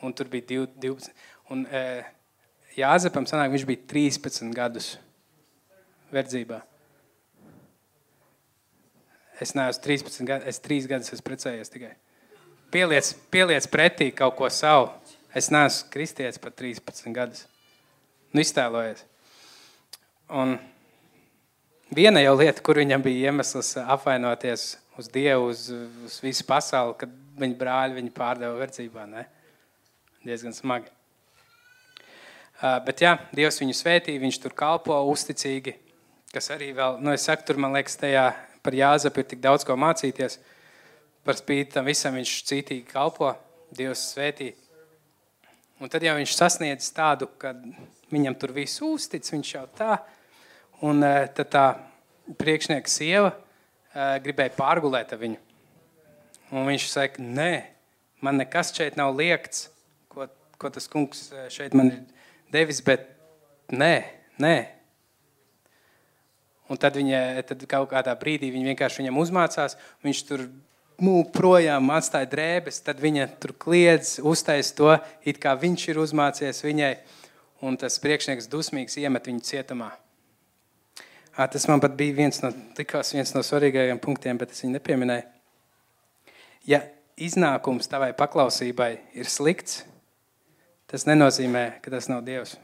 Un 0.00 0.16
tur 0.16 0.32
bija 0.32 0.48
12. 0.56 1.12
Un, 1.52 1.66
uh, 1.68 2.10
Jāzepam 2.72 3.26
sanāk, 3.28 3.52
viņš 3.52 3.68
bija 3.68 3.84
13 3.90 4.54
gadus 4.56 4.94
verdzībā. 6.08 6.62
Es 9.42 9.56
neesmu 9.58 9.82
13 9.82 10.26
gadus, 10.28 10.46
es 10.46 10.60
3 10.62 10.88
gadus 10.90 11.12
esmu 11.14 11.26
precējies 11.26 11.72
tikai. 11.72 11.94
Pieliec, 12.72 13.08
pieliec 13.32 13.66
pretī 13.72 14.12
kaut 14.14 14.36
ko 14.38 14.50
savu. 14.52 14.92
Es 15.34 15.50
neesmu 15.52 15.90
kristietis 15.92 16.38
pat 16.40 16.54
13 16.60 17.10
gadus. 17.16 17.46
Nu, 18.32 18.40
iztēlojies. 18.44 19.02
Un 20.32 20.54
viena 21.92 22.22
jau 22.22 22.36
lieta, 22.38 22.62
kur 22.64 22.80
viņam 22.80 23.02
bija 23.04 23.32
iemesls 23.32 23.74
apvainoties 23.82 24.66
uz 25.00 25.10
Dievu, 25.12 25.50
uz, 25.50 25.66
uz 26.06 26.16
visu 26.22 26.46
pasauli, 26.48 26.96
kad 27.00 27.12
viņa 27.40 27.58
brāļi 27.60 27.98
viņu 27.98 28.14
pārdeva 28.16 28.56
verdzībā. 28.60 29.08
Ne? 29.10 29.26
Diezgan 30.24 30.54
smagi. 30.56 30.92
Uh, 32.62 32.78
bet 32.86 33.02
jā, 33.02 33.16
Dievs 33.34 33.58
viņu 33.58 33.74
svētīja, 33.74 34.22
viņš 34.22 34.38
tur 34.44 34.54
kalpo 34.54 34.96
uzticīgi. 35.10 35.74
Kas 36.32 36.48
arī 36.54 36.70
vēl, 36.76 37.00
nu, 37.02 37.10
es 37.12 37.26
saku, 37.26 37.44
tur 37.48 37.58
man 37.60 37.74
liekas, 37.74 37.98
tajā 38.00 38.30
par 38.62 38.76
Jāzepu 38.76 39.22
ir 39.22 39.28
tik 39.30 39.42
daudz 39.42 39.66
ko 39.66 39.76
mācīties. 39.78 40.38
Par 41.26 41.38
spīti 41.38 41.76
tam 41.76 41.86
visam 41.86 42.16
viņš 42.18 42.34
cītīgi 42.48 42.86
kalpo, 42.90 43.34
Dievs 43.72 44.02
svētī. 44.12 44.50
Un 45.82 45.90
tad 45.90 46.04
jau 46.04 46.14
viņš 46.18 46.34
sasniedz 46.36 46.90
tādu, 46.94 47.26
ka 47.40 47.54
viņam 48.12 48.36
tur 48.38 48.52
viss 48.54 48.82
uztic, 48.84 49.24
viņš 49.32 49.52
jau 49.54 49.64
tā. 49.78 49.96
Un 50.84 51.02
tad 51.34 51.48
tā 51.50 51.64
priekšnieka 52.38 52.90
sieva 52.90 53.32
gribēja 54.22 54.54
pārgulēt 54.58 55.14
viņu. 55.18 55.40
Un 56.52 56.68
viņš 56.68 56.88
saka, 56.92 57.22
nē, 57.22 57.64
man 58.20 58.38
nekas 58.42 58.74
šeit 58.76 58.98
nav 59.00 59.14
liekts, 59.16 59.70
ko, 60.12 60.28
ko 60.60 60.70
tas 60.74 60.90
kungs 60.90 61.30
šeit 61.54 61.72
man 61.74 61.90
ir 61.94 62.00
devis, 62.52 62.82
bet 62.84 63.08
nē, 63.72 63.94
nē. 64.42 64.56
Un 66.72 66.80
tad, 66.80 66.96
viņa, 66.96 67.42
tad 67.44 67.64
kaut 67.68 67.90
kādā 67.90 68.14
brīdī 68.16 68.48
viņa 68.54 68.70
vienkārši 68.72 69.02
viņam 69.02 69.18
uzmācās, 69.20 69.74
viņš 70.04 70.20
tur 70.28 70.46
mūk 71.02 71.32
projām, 71.34 71.90
atstāja 71.92 72.30
drēbes, 72.32 72.78
tad 72.86 73.02
viņa 73.02 73.26
tur 73.42 73.52
kliedz, 73.60 74.14
uztais 74.24 74.70
to, 74.76 74.94
it 75.28 75.40
kā 75.42 75.52
viņš 75.58 75.88
ir 75.90 76.00
uzmācies 76.00 76.62
viņai, 76.64 76.94
un 77.66 77.76
tas 77.80 77.98
priekšnieks 78.02 78.48
dusmīgs 78.52 78.96
iemet 79.02 79.28
viņu 79.28 79.44
cietumā. 79.50 79.90
Tas 81.36 81.64
man 81.68 81.80
pat 81.80 81.94
bija 81.96 82.16
viens 82.16 82.42
no, 82.44 82.50
likās 82.76 83.14
viens 83.14 83.32
no 83.36 83.44
svarīgākajiem 83.44 84.00
punktiem, 84.02 84.40
bet 84.40 84.52
es 84.52 84.64
viņu 84.64 84.76
nepieminēju. 84.76 85.28
Ja 86.68 86.82
iznākums 87.16 87.88
tavai 87.90 88.12
paklausībai 88.16 88.92
ir 89.18 89.28
slikts, 89.28 89.82
tas 90.88 91.08
nenozīmē, 91.08 91.82
ka 91.82 91.92
tas 91.94 92.08
nav 92.12 92.20
Dievs. 92.26 92.56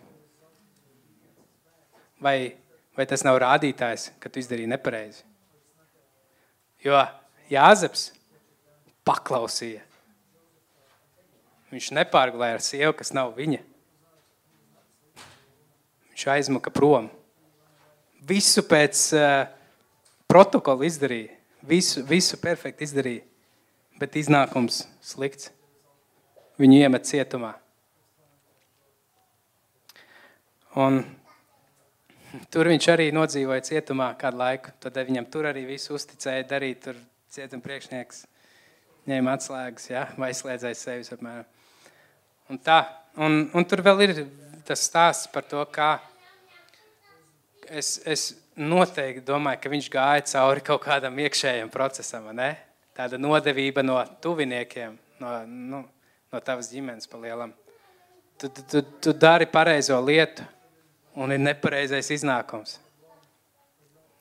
Vai, 2.22 2.58
vai 2.98 3.06
tas 3.06 3.22
nav 3.22 3.38
rādītājs, 3.44 4.10
ka 4.18 4.30
tu 4.30 4.42
izdarīji 4.42 4.70
nepareizi? 4.74 5.22
Jo 6.82 6.98
Jāzeps 7.48 8.10
paklausīja. 9.08 9.80
Viņš 11.72 11.90
nepārgulēja 11.96 12.58
ar 12.58 12.64
sievu, 12.64 12.94
kas 12.96 13.12
nav 13.16 13.34
viņa. 13.36 13.60
Viņš 16.12 16.26
aizmuka 16.32 16.72
prom. 16.72 17.10
Visu 18.28 18.64
pēc 18.66 19.02
uh, 19.16 19.46
protokola 20.28 20.88
izdarīja. 20.88 21.36
Visu, 21.68 22.02
visu 22.08 22.38
perfekti 22.40 22.86
izdarīja. 22.88 23.24
Bet 24.00 24.16
iznākums 24.16 24.82
slikts. 25.04 25.52
Viņu 26.60 26.80
iemet 26.82 27.08
cietumā. 27.08 27.54
Un 30.78 31.00
tur 32.52 32.68
viņš 32.70 32.88
arī 32.92 33.10
nodzīvoja 33.14 33.66
cietumā 33.68 34.12
kādu 34.20 34.42
laiku. 34.42 34.72
Tad 34.82 34.98
viņam 35.08 35.28
tur 35.32 35.48
arī 35.50 35.64
viss 35.68 35.92
uzticēja 35.94 36.46
darīt. 36.50 36.82
Tur 36.84 36.98
cietuma 37.32 37.64
priekšnieks 37.64 38.24
ņēma 39.08 39.36
atslēgas, 39.38 39.88
ja, 39.90 40.06
vai 40.20 40.32
aizslēdzēja 40.32 40.78
sevis 40.78 41.12
apmēram. 41.14 41.48
Un 42.48 42.60
tā, 42.64 42.82
un, 43.20 43.42
un 43.56 43.66
tur 43.68 43.82
vēl 43.84 44.04
ir 44.06 44.14
tas 44.68 44.84
stāsts 44.88 45.28
par 45.32 45.44
to, 45.48 45.60
kā 45.72 45.96
es, 47.68 47.98
es 48.08 48.30
noteikti 48.58 49.24
domāju, 49.28 49.60
ka 49.62 49.72
viņš 49.72 49.90
gāja 49.92 50.24
cauri 50.32 50.64
kaut 50.64 50.82
kādam 50.84 51.18
iekšējam 51.24 51.70
procesam, 51.72 52.30
ne? 52.36 52.54
Tāda 52.96 53.20
nodevība 53.20 53.84
no 53.84 54.00
tuviniekiem, 54.24 54.96
no, 55.22 55.32
nu, 55.46 55.82
no 56.32 56.40
tavas 56.44 56.72
ģimenes 56.72 57.08
pa 57.10 57.20
lielam. 57.22 57.52
Tu, 58.38 58.50
tu, 58.54 58.64
tu, 58.70 58.82
tu 59.04 59.14
dari 59.14 59.46
pareizo 59.50 59.98
lietu, 60.02 60.44
un 61.18 61.34
ir 61.34 61.42
nepareizais 61.42 62.12
iznākums. 62.14 62.78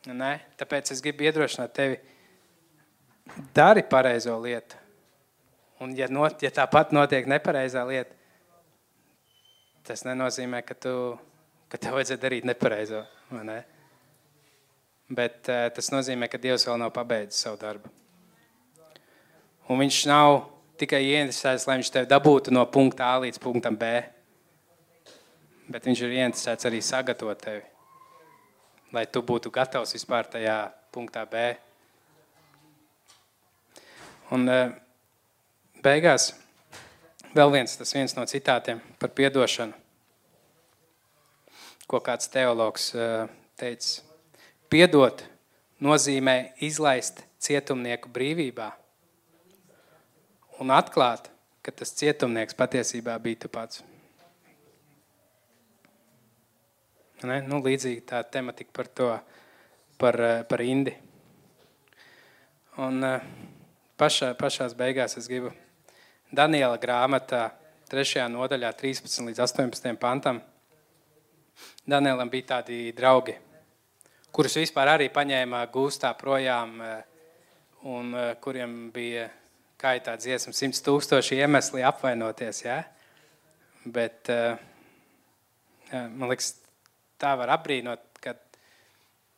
Ne? 0.08 0.38
Tāpēc 0.58 0.94
es 0.96 1.02
gribu 1.04 1.28
iedrošināt 1.28 1.74
tevi, 1.76 1.98
dari 3.56 3.84
pareizo 3.86 4.38
lietu. 4.42 4.80
Un, 5.84 5.94
ja, 5.98 6.08
not, 6.10 6.42
ja 6.42 6.50
tāpat 6.54 6.94
notiek 6.96 7.28
nepareizā 7.30 7.84
lieta, 7.86 8.16
tas 9.86 10.02
nenozīmē, 10.08 10.64
ka, 10.66 10.74
tu, 10.74 10.94
ka 11.70 11.78
tev 11.78 12.00
vajadzētu 12.00 12.24
darīt 12.24 12.48
nepareizo. 12.50 13.04
Ne? 13.46 13.60
Bet 15.08 15.52
uh, 15.52 15.68
tas 15.76 15.92
nozīmē, 15.94 16.32
ka 16.32 16.42
Dievs 16.42 16.66
vēl 16.68 16.82
nav 16.82 16.96
pabeidzis 16.96 17.46
savu 17.46 17.60
darbu. 17.62 17.92
Un 19.70 19.84
viņš 19.84 20.02
nav 20.10 20.48
tikai 20.80 21.04
ieinteresēts, 21.04 21.68
lai 21.68 21.78
viņš 21.78 21.94
tevi 21.94 22.10
dabūtu 22.10 22.54
no 22.56 22.64
punkta 22.72 23.12
A 23.12 23.22
līdz 23.22 23.42
punktam 23.44 23.78
B 23.78 24.00
bet 25.68 25.88
viņš 25.88 26.04
ir 26.04 26.16
ieinteresēts 26.22 26.68
arī 26.70 26.82
sagatavot 26.84 27.40
tevi, 27.42 27.64
lai 28.96 29.06
tu 29.12 29.24
būtu 29.26 29.52
gatavs 29.54 29.96
vispār 29.96 30.30
tajā 30.32 30.58
punktā 30.96 31.26
B. 31.30 31.50
Un 34.36 34.48
e, 34.52 34.60
beigās 35.84 36.32
vēl 37.36 37.54
viens, 37.54 37.78
tas 37.80 37.94
viens 37.96 38.16
no 38.18 38.26
citātiem 38.28 38.82
par 39.00 39.14
piedošanu, 39.16 39.76
ko 41.88 42.02
kāds 42.04 42.32
teologs 42.32 42.92
e, 42.96 43.08
teica. 43.60 44.04
Piedot 44.68 45.24
nozīmē 45.84 46.58
izlaist 46.66 47.24
cietumnieku 47.40 48.12
brīvībā 48.12 48.72
un 50.60 50.74
atklāt, 50.74 51.30
ka 51.64 51.72
tas 51.72 51.94
cietumnieks 51.96 52.58
patiesībā 52.58 53.16
bija 53.24 53.46
tu 53.46 53.52
pats. 53.52 53.84
Ne? 57.26 57.40
Nu, 57.50 57.58
līdzīgi 57.66 58.04
tā 58.06 58.20
tematika 58.30 58.70
par 58.78 58.88
to, 58.94 59.08
par, 59.98 60.16
eh, 60.22 60.44
par 60.46 60.62
Indi. 60.62 60.94
Un 62.78 63.02
eh, 63.04 63.24
pašā, 63.98 64.36
pašās 64.38 64.76
beigās 64.78 65.18
es 65.18 65.26
gribu 65.26 65.50
Daniela 66.30 66.78
grāmatā, 66.78 67.50
3. 67.90 68.28
nodaļā, 68.30 68.70
13 68.78 69.26
līdz 69.32 69.42
18 69.48 69.98
pantam. 69.98 70.44
Danielam 71.88 72.30
bija 72.30 72.46
tādi 72.52 72.92
draugi, 72.94 73.34
kurus 74.32 74.60
vispār 74.60 74.94
arī 74.94 75.10
paņēma 75.10 75.64
gūstā 75.74 76.14
projām, 76.20 76.78
eh, 76.82 77.02
un 77.82 78.14
kuriem 78.42 78.92
bija, 78.94 79.26
kā 79.80 79.96
ir 79.96 80.06
tā 80.06 80.14
dziesma, 80.18 80.54
100 80.54 80.86
tūkstoši 80.86 81.42
iemesli 81.42 81.82
apvainoties. 81.82 82.62
Ja? 82.66 82.84
Bet 83.86 84.28
man 85.94 86.28
liekas, 86.28 86.67
tā 87.22 87.34
var 87.40 87.54
apbrīnot, 87.58 88.04
kad, 88.24 88.40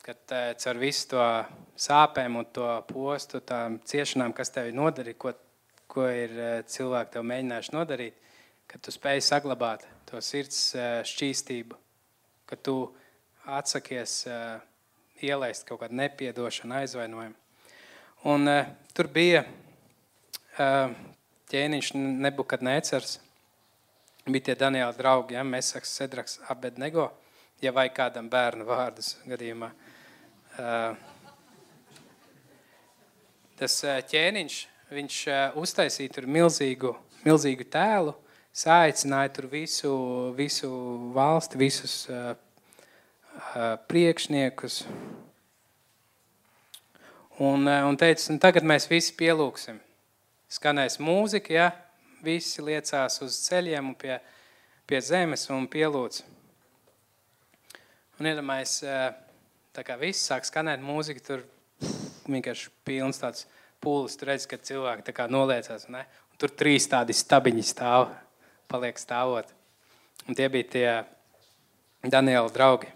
kad 0.04 0.34
caur 0.62 0.80
visu 0.80 1.10
to 1.12 1.26
sāpēm 1.80 2.40
un 2.40 2.48
to 2.54 2.68
postu, 2.88 3.40
tām 3.44 3.78
ciešanām, 3.88 4.34
kas 4.36 4.52
tev 4.54 4.70
ir 4.70 4.78
nodarīti, 4.78 5.18
ko, 5.20 5.34
ko 5.90 6.08
ir 6.08 6.64
cilvēki 6.70 7.16
tev 7.16 7.26
mēģinājuši 7.30 7.76
nodarīt, 7.76 8.18
ka 8.70 8.78
tu 8.78 8.94
spēj 8.94 9.22
saglabāt 9.26 9.86
to 10.10 10.20
sirds 10.22 10.70
šķīstību, 11.10 11.78
ka 12.46 12.58
tu 12.58 12.76
atsakies 13.50 14.22
ielaist 15.24 15.66
kaut 15.68 15.82
kādu 15.82 15.96
nepiedošanu, 15.98 16.76
aizvainojumu. 16.82 17.36
Un, 18.30 18.52
tur 18.94 19.08
bija 19.08 19.44
ķēniņš 21.50 21.90
Nebukadnēcers, 21.96 23.16
bija 24.28 24.50
tie 24.50 24.56
Daniela 24.60 24.92
draugi, 24.96 25.38
ja, 25.38 25.44
Mesaks, 25.46 25.94
Sedraks, 25.96 26.38
Abednego, 26.52 27.08
ja 27.62 27.72
vai 27.76 27.88
kādam 27.94 28.28
bērnu 28.30 28.66
vārdus 28.68 29.14
gadījumā. 29.28 29.70
Uh, 30.60 30.96
tas 33.60 33.78
ķēniņš, 34.10 34.58
viņš 34.90 35.16
uztaisīja 35.60 36.16
tur 36.16 36.26
milzīgu, 36.26 36.94
milzīgu 37.24 37.68
tēlu, 37.70 38.14
sāicināja 38.50 39.34
tur 39.36 39.50
visu, 39.52 39.94
visu 40.36 40.70
valsti, 41.14 41.60
visus 41.60 41.96
priekšniekus, 43.88 44.82
Un, 47.40 47.66
eh, 47.66 47.82
un 47.82 47.96
teica, 47.96 48.26
un 48.28 48.36
tagad 48.36 48.66
mēs 48.68 48.84
visi 48.84 49.14
pielūksim. 49.16 49.78
Skanēs 50.52 50.98
mūzika, 51.00 51.54
ja 51.54 51.68
visi 52.20 52.60
liecās 52.60 53.14
uz 53.24 53.38
ceļiem 53.46 53.86
un 53.88 53.94
pie, 53.96 54.18
pie 54.84 55.00
zemes 55.00 55.46
un 55.48 55.64
pielūdz. 55.64 56.20
Un 58.20 58.26
iedomājies, 58.28 58.82
eh, 58.84 59.12
tā 59.72 59.80
kā 59.80 59.94
viss 59.96 60.26
sāk 60.28 60.44
skanēt 60.44 60.82
mūzika, 60.84 61.22
tur 61.24 61.44
vienkārši 62.28 62.68
pilns 62.84 63.16
tāds 63.16 63.46
pūlis, 63.80 64.18
tur 64.20 64.28
redz, 64.28 64.42
ka 64.44 64.58
cilvēki 64.60 65.06
tā 65.06 65.14
kā 65.16 65.24
noliecās, 65.24 65.86
ne? 65.88 66.02
Un 66.28 66.40
tur 66.42 66.50
trīs 66.52 66.84
tādi 66.84 67.14
stabiņi 67.16 67.62
stāv, 67.64 68.10
paliek 68.68 69.00
stāvot. 69.00 69.48
Un 70.28 70.36
tie 70.36 70.50
bija 70.52 70.66
tie 70.68 70.90
Daniela 72.04 72.50
draugi. 72.52 72.90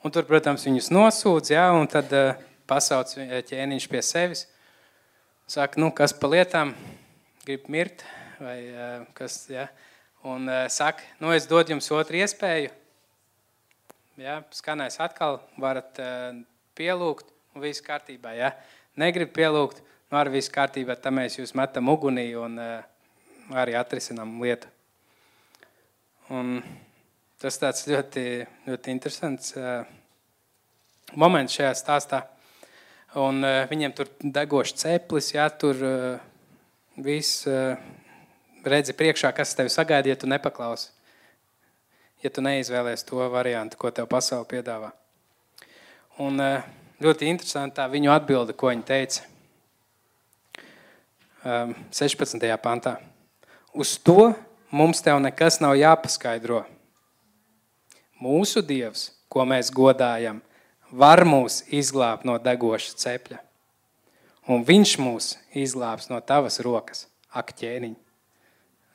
Un 0.00 0.14
tur, 0.14 0.24
protams, 0.24 0.64
viņus 0.64 0.88
nosūdz, 0.88 1.50
ja, 1.52 1.66
un 1.76 1.84
tad 1.84 2.08
uh, 2.16 2.40
pasauc 2.64 3.12
ķēniņš 3.20 3.88
pie 3.92 4.00
sevis. 4.00 4.46
Saka, 5.44 5.76
nu, 5.76 5.90
kas 5.92 6.16
pa 6.16 6.30
lietām, 6.32 6.72
grib 7.44 7.68
mirt, 7.68 8.00
vai 8.40 8.56
kas, 9.12 9.42
ja? 9.52 9.68
Un 10.24 10.48
saka, 10.72 11.04
nu, 11.20 11.36
es 11.36 11.44
dod 11.44 11.68
jums 11.68 11.92
otru 11.92 12.22
iespēju. 12.24 12.72
Ja? 14.20 14.38
Skanēs 14.54 15.00
atkal, 15.02 15.40
varat 15.58 15.98
pielūgt, 16.78 17.30
un 17.54 17.64
viss 17.64 17.82
kārtībā. 17.82 18.34
Ja? 18.38 18.52
Negrib 19.00 19.32
pielūgt, 19.34 19.80
nu, 20.10 20.18
arī 20.20 20.36
viss 20.36 20.52
kārtībā, 20.54 20.94
tad 21.00 21.16
mēs 21.16 21.38
jūs 21.40 21.54
metam 21.58 21.90
ugunī 21.90 22.28
un 22.38 22.60
arī 23.54 23.74
atrisinām 23.78 24.36
lietu. 24.42 24.70
Un 26.34 26.60
tas 27.42 27.58
tāds 27.60 27.84
ļoti, 27.90 28.24
ļoti 28.68 28.94
interesants 28.94 29.52
moments 31.18 31.58
šajā 31.58 31.74
stāstā. 31.82 32.22
Un 33.20 33.42
viņiem 33.70 33.92
tur 33.94 34.08
degošs 34.22 34.78
ceplis, 34.80 35.34
jā, 35.34 35.50
tur 35.50 35.78
viss 36.96 37.44
redzi 38.64 38.94
priekšā, 38.96 39.34
kas 39.36 39.58
tev 39.58 39.68
sagaida, 39.74 40.14
ja 40.14 40.18
tu 40.18 40.30
nepaklausi. 40.30 40.93
Ja 42.24 42.30
tu 42.32 42.40
neizvēlies 42.40 43.04
to 43.04 43.20
variantu, 43.28 43.76
ko 43.76 43.90
tev 43.92 44.08
pasaule 44.08 44.46
piedāvā. 44.48 44.88
Un 46.24 46.40
uh, 46.40 46.64
ļoti 47.04 47.28
interesanti 47.28 47.76
tā 47.76 47.84
viņu 47.92 48.12
atbilde, 48.14 48.54
ko 48.56 48.70
viņi 48.70 48.86
teica. 48.88 49.26
Um, 51.44 51.74
16. 51.92 52.40
pantā. 52.64 52.96
Uz 53.76 53.98
to 54.00 54.32
mums 54.72 55.02
tev 55.04 55.20
nekas 55.20 55.60
nav 55.60 55.76
jāpaskaidro. 55.76 56.62
Mūsu 58.24 58.62
Dievs, 58.64 59.10
ko 59.28 59.44
mēs 59.44 59.68
godājam, 59.74 60.40
var 60.94 61.26
mūs 61.28 61.60
izglābt 61.74 62.24
no 62.24 62.38
degoša 62.40 62.96
cepļa. 63.04 63.42
Un 64.48 64.64
viņš 64.64 64.96
mūs 65.00 65.34
izglābs 65.56 66.08
no 66.08 66.20
tavas 66.24 66.60
rokas, 66.64 67.04
ak, 67.32 67.52
ķēniņ. 67.60 67.94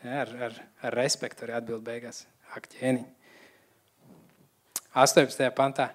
Ja, 0.02 0.24
ar, 0.24 0.34
ar, 0.48 0.60
ar 0.82 0.98
respektu 0.98 1.46
arī 1.46 1.58
atbild 1.60 1.86
beigās, 1.86 2.24
ak, 2.56 2.70
ķēniņ. 2.74 3.06
18. 4.96 5.52
pantā. 5.58 5.90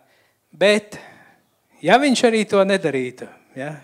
Bet, 0.55 0.99
ja 1.83 1.99
viņš 2.01 2.25
arī 2.29 2.45
to 2.49 2.63
nedarītu, 2.67 3.27
ja, 3.59 3.75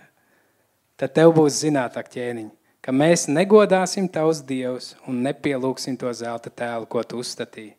tad 1.01 1.17
tev 1.17 1.35
būs 1.39 1.63
zināt, 1.65 1.99
ak, 1.99 2.13
ķēniņ, 2.13 2.49
ka 2.85 2.95
mēs 2.95 3.27
negodāsim 3.31 4.07
tavus 4.13 4.45
dievus 4.47 4.95
un 5.11 5.21
nepielūksim 5.27 5.99
to 6.01 6.13
zelta 6.15 6.53
tēlu, 6.53 6.87
ko 6.91 7.03
tu 7.03 7.21
uzstatīji. 7.25 7.75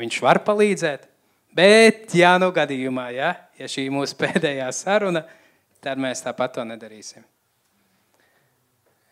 Viņš 0.00 0.22
var 0.24 0.40
palīdzēt, 0.46 1.10
Bet, 1.50 2.12
ja 2.14 2.36
nu 2.38 2.52
gadījumā, 2.54 3.08
ja, 3.10 3.32
ja 3.58 3.68
šī 3.70 3.88
mūsu 3.90 4.14
pēdējā 4.22 4.68
saruna, 4.74 5.24
tad 5.82 5.98
mēs 5.98 6.22
tāpat 6.22 6.58
to 6.58 6.66
nedarīsim. 6.66 7.24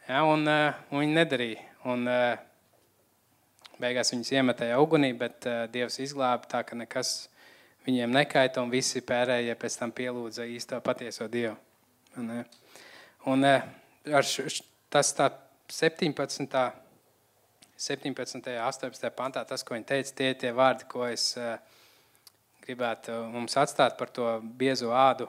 Ja, 0.08 0.22
un, 0.24 0.46
uh, 0.46 0.76
un 0.92 1.02
viņi 1.02 1.16
nedarīja. 1.18 1.64
Un, 1.88 2.06
uh, 2.08 2.38
beigās 3.80 4.12
viņus 4.12 4.32
iemetēja 4.36 4.78
ugunī, 4.82 5.12
bet 5.18 5.46
uh, 5.48 5.64
Dievs 5.72 5.98
izglāba 6.04 6.48
tā, 6.50 6.62
ka 6.66 6.78
nekas 6.78 7.28
viņiem 7.86 8.12
nekaita, 8.12 8.62
un 8.62 8.72
visi 8.72 9.02
pārējie 9.04 9.54
pēc 9.58 9.78
tam 9.80 9.94
pielūdza 9.94 10.46
īsto 10.48 10.80
patieso 10.84 11.28
Dievu. 11.30 11.56
Un, 12.18 12.32
un 13.30 13.48
ar 13.48 14.24
š, 14.24 14.60
tas 14.90 15.12
tā 15.16 15.30
17. 15.70 16.58
17. 17.78 18.48
18. 18.58 19.10
pantā, 19.14 19.44
tas, 19.46 19.62
ko 19.62 19.76
viņi 19.76 19.86
teica, 19.86 20.14
tie 20.18 20.32
tie 20.34 20.50
vārdi, 20.52 20.88
ko 20.90 21.06
es 21.06 21.30
uh, 21.38 21.54
gribētu 22.66 23.14
mums 23.32 23.56
atstāt 23.56 23.96
par 23.96 24.10
to 24.12 24.26
biezo 24.58 24.90
ādu, 24.92 25.28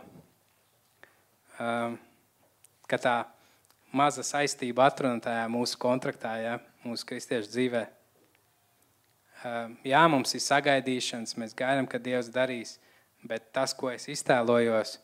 um, 1.60 1.96
ka 2.90 2.98
tā 3.00 3.16
maza 3.96 4.26
saistība 4.26 4.90
atrunā 4.90 5.22
tajā 5.24 5.46
mūsu 5.52 5.80
kontraktā, 5.80 6.34
ja, 6.42 6.58
mūsu 6.84 7.08
kristiešu 7.08 7.54
dzīvē. 7.54 7.86
Um, 9.40 9.78
jā, 9.88 10.02
mums 10.12 10.34
ir 10.36 10.42
sagaidīšanas, 10.44 11.38
mēs 11.40 11.54
gaidām, 11.56 11.86
ka 11.88 11.96
Dievs 12.04 12.28
darīs, 12.34 12.74
bet 13.24 13.46
tas, 13.56 13.72
ko 13.72 13.88
es 13.88 14.10
iztēlojos, 14.12 14.98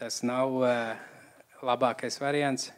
tas 0.00 0.22
nav 0.24 0.54
uh, 0.62 0.94
labākais 1.60 2.16
variants. 2.22 2.70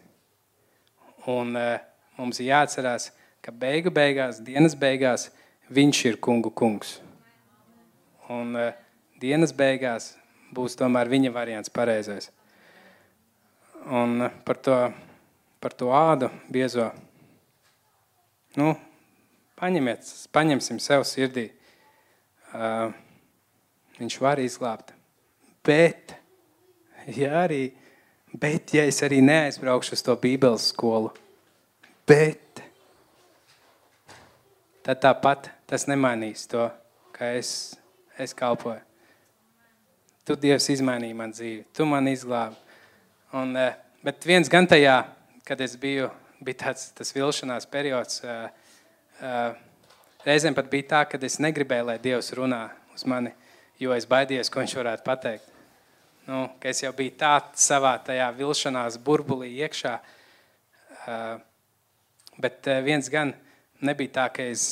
Un 1.31 1.55
uh, 1.55 1.77
mums 2.19 2.41
ir 2.43 2.49
jāatcerās, 2.49 3.13
ka 3.39 3.55
beigu 3.55 3.93
beigās, 3.95 4.41
dienas 4.43 4.75
beigās, 4.75 5.29
viņš 5.71 6.01
ir 6.11 6.19
kungu 6.19 6.51
kungs. 6.51 6.97
Un 8.35 8.57
dienas 9.23 9.55
beigās 9.55 10.17
būs 10.55 10.75
tomēr 10.81 11.07
viņa 11.13 11.31
variants 11.37 11.71
pareizais. 11.71 12.33
Un 13.85 14.27
par 14.43 14.59
to, 14.59 14.81
par 15.63 15.79
to 15.79 15.93
ādu 15.95 16.33
biezo, 16.51 16.89
nu, 18.59 18.73
paņemiet, 19.61 20.09
paņemsim 20.35 20.81
sev 20.83 21.05
sirdī. 21.09 21.49
Uh, 22.55 22.93
viņš 23.99 24.19
var 24.23 24.43
izglābt. 24.43 24.93
Bet, 25.65 26.15
ja 27.17 27.45
arī, 27.45 27.69
bet, 28.33 28.75
ja 28.77 28.85
es 28.87 29.01
arī 29.07 29.23
neaizbraukšu 29.25 29.97
uz 29.97 30.05
to 30.05 30.17
bībeles 30.21 30.69
skolu, 30.75 31.15
bet, 32.07 32.61
tad 34.85 35.01
tāpat 35.03 35.49
tas 35.71 35.89
nemainīs 35.89 36.45
to, 36.51 36.69
ka 37.17 37.33
es 37.39 37.75
es 38.19 38.35
kalpoju. 38.35 38.81
Tu, 40.25 40.37
Dievs, 40.41 40.71
izmainīji 40.73 41.17
man 41.17 41.33
dzīvi, 41.35 41.65
tu 41.77 41.85
man 41.89 42.07
izglābi. 42.09 42.57
Un, 43.37 43.57
eh, 43.57 43.75
bet 44.05 44.25
viens 44.25 44.49
gan 44.49 44.67
tajā, 44.67 45.05
kad 45.45 45.61
es 45.61 45.77
biju, 45.77 46.11
bija 46.41 46.63
tāds 46.65 46.93
tas 46.95 47.13
vilšanās 47.13 47.67
periods, 47.71 48.23
eh, 48.25 48.49
reizēm 50.25 50.57
pat 50.57 50.71
bija 50.73 50.89
tā, 50.95 51.03
ka 51.11 51.21
es 51.27 51.41
negribēju, 51.43 51.89
lai 51.91 51.99
Dievs 52.03 52.33
runā 52.37 52.63
uz 52.95 53.05
mani, 53.11 53.35
jo 53.81 53.95
es 53.97 54.09
baidījos, 54.11 54.51
ko 54.51 54.63
viņš 54.63 54.77
varētu 54.81 55.07
pateikt. 55.07 55.51
Nu, 56.25 56.47
es 56.65 56.81
jau 56.81 56.93
biju 56.97 57.13
tā 57.21 57.35
savā 57.61 57.99
tajā 58.07 58.31
vilšanās 58.39 58.97
burbulī 59.05 59.51
iekšā, 59.67 59.95
bet 62.41 62.71
viens 62.87 63.13
gan 63.13 63.35
nebija 63.85 64.17
tā, 64.21 64.29
ka 64.33 64.51
es 64.55 64.71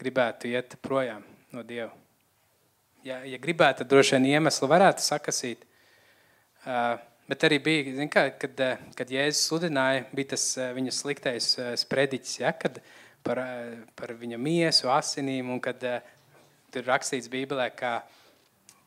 gribētu 0.00 0.54
iet 0.54 0.78
projām 0.80 1.26
no 1.52 1.66
Dieva 1.66 1.92
ja, 3.04 3.20
ja 3.24 3.40
gribētu, 3.40 3.82
tad 3.82 3.90
droši 3.92 4.16
vien 4.16 4.28
iemeslu 4.34 4.68
varētu 4.70 5.04
sakasīt. 5.04 5.64
Bet 7.30 7.46
arī 7.46 7.60
bija, 7.62 8.06
kā, 8.10 8.26
kad, 8.40 8.62
kad 8.98 9.12
Jēzus 9.12 9.44
sludināja, 9.48 10.04
bija 10.16 10.32
tas 10.34 10.46
viņa 10.76 10.94
sliktais 10.94 11.52
sprediķis, 11.84 12.40
ja, 12.42 12.52
kad 12.56 12.80
par, 13.26 13.40
par 13.98 14.14
viņa 14.18 14.38
miesu, 14.40 14.90
asinīm, 14.92 15.52
un 15.52 15.60
kad 15.62 15.82
uh, 15.86 16.00
tur 16.72 16.86
rakstīts 16.88 17.30
Bībelē, 17.32 17.70
ka, 17.76 18.00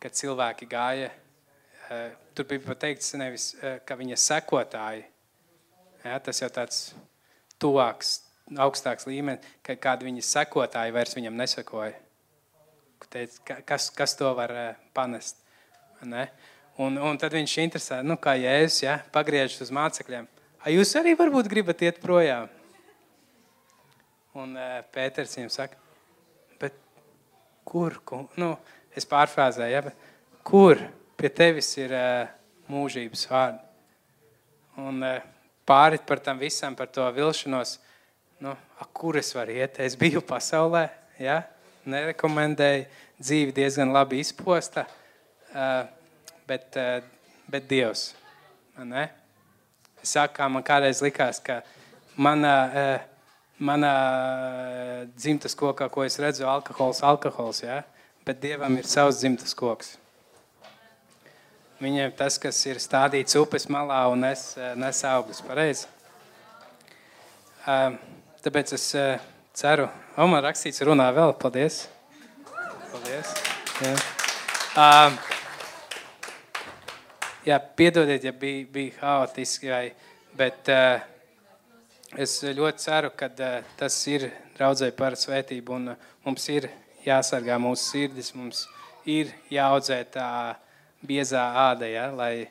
kad 0.04 0.18
cilvēki 0.18 0.68
gāja, 0.72 1.10
uh, 1.90 2.12
tur 2.34 2.48
bija 2.50 2.66
pateikts 2.66 3.14
nevis, 3.20 3.52
ka 3.86 3.98
viņa 4.00 4.20
sekotāji, 4.20 5.04
ja, 6.04 6.20
tas 6.24 6.42
jau 6.42 6.50
tāds 6.54 6.80
tuvāks, 7.62 8.18
augstāks 8.60 9.08
līmenis, 9.08 9.46
ka 9.64 9.76
kādi 9.80 10.10
viņa 10.10 10.26
sekotāji 10.28 10.96
vairs 10.96 11.16
viņam 11.18 11.38
nesakoja. 11.40 11.94
Teic, 13.14 13.36
kas, 13.68 13.90
kas 13.94 14.16
to 14.18 14.30
var 14.34 14.52
panest? 14.96 15.38
Ne? 16.08 16.28
Un, 16.82 16.98
un 16.98 17.20
tad 17.22 17.36
viņš 17.36 17.54
interesē, 17.62 18.00
nu, 18.06 18.18
kā 18.18 18.34
jēzus, 18.40 18.80
ja, 18.86 18.98
pagriežas 19.14 19.68
uz 19.68 19.72
mācekļiem. 19.76 20.26
A 20.64 20.72
jūs 20.74 20.96
arī 20.98 21.14
varbūt 21.20 21.50
gribat 21.52 21.84
iet 21.86 22.00
projām? 22.02 22.50
Un 24.40 24.56
uh, 24.58 24.80
Pēters 24.94 25.36
viņam 25.38 25.52
saka, 25.54 25.78
bet 26.62 26.76
kur? 27.68 28.00
kur? 28.06 28.26
Nu, 28.40 28.56
es 28.98 29.06
pārfrāzēju, 29.10 29.74
ja, 29.76 29.84
bet 29.86 30.10
kur 30.46 30.82
pie 31.20 31.30
tevis 31.30 31.70
ir 31.78 31.94
uh, 31.94 32.34
mūžības 32.72 33.28
vārdi? 33.30 33.62
Un 34.82 35.06
uh, 35.06 35.22
pāri 35.70 36.02
par 36.02 36.22
tam 36.24 36.42
visam, 36.42 36.76
par 36.76 36.90
to 36.90 37.06
vilšanos, 37.14 37.78
nu, 38.44 38.54
a, 38.54 38.90
kur 38.90 39.22
es 39.22 39.30
varu 39.38 39.54
iet? 39.56 39.78
Es 39.80 39.98
biju 40.00 40.26
pasaulē, 40.26 40.88
ja? 41.22 41.44
nerekomendēju, 41.86 42.86
dzīve 43.20 43.56
diezgan 43.56 43.94
labi 43.94 44.22
izposta. 44.24 44.86
Bet, 46.48 46.76
eh, 46.76 47.04
bet 47.48 47.68
Dievs. 47.70 48.14
Ne? 48.78 49.08
Es 50.02 50.16
saku, 50.16 50.36
kā 50.40 50.50
man 50.52 50.64
kādreiz 50.66 51.02
likās, 51.04 51.40
ka 51.44 51.62
manā, 52.18 52.56
eh, 52.74 53.00
manā 53.62 53.94
dzimtas 55.14 55.56
kokā, 55.58 55.90
ko 55.92 56.06
es 56.06 56.18
redzu, 56.22 56.48
alkohols, 56.50 57.04
alkohols, 57.06 57.64
ja? 57.64 57.82
bet 58.26 58.40
Dievam 58.42 58.78
ir 58.80 58.88
savs 58.88 59.20
dzimtas 59.20 59.54
koks. 59.58 59.98
Viņam 61.84 62.14
tas, 62.16 62.38
kas 62.40 62.62
ir 62.70 62.80
stādīts 62.80 63.36
upes 63.36 63.68
malā 63.68 64.06
un 64.14 64.24
nes, 64.24 64.46
nes 64.80 65.04
augļus, 65.10 65.42
pareizi. 65.44 65.90
Tāpēc 68.44 68.74
es 68.78 68.86
ceru, 69.60 69.90
o 70.16 70.28
man 70.32 70.44
rakstīts 70.46 70.84
runā 70.88 71.10
vēl, 71.16 71.36
paldies. 71.42 71.84
Paldies. 72.94 73.36
Jā. 73.84 73.94
Jā, 77.44 77.60
piedodiet, 77.76 78.24
ja 78.24 78.32
bija, 78.32 78.64
bija 78.72 78.96
haotiski, 79.02 79.68
vai, 79.68 79.90
bet 80.40 80.70
uh, 80.72 81.04
es 82.18 82.38
ļoti 82.44 82.84
ceru, 82.84 83.12
ka 83.18 83.30
tas 83.78 83.98
ir 84.12 84.30
draudzēji 84.58 84.96
par 84.98 85.18
svētību, 85.18 85.78
un 85.78 85.94
mums 86.26 86.48
ir 86.54 86.70
jāsargā 87.06 87.58
mūsu 87.62 87.90
sirdis, 87.90 88.34
mums 88.36 88.66
ir 89.10 89.32
jāaudzē 89.52 90.00
tā 90.14 90.28
biezā 91.04 91.44
āda, 91.68 91.90
ja, 91.90 92.08
lai, 92.16 92.48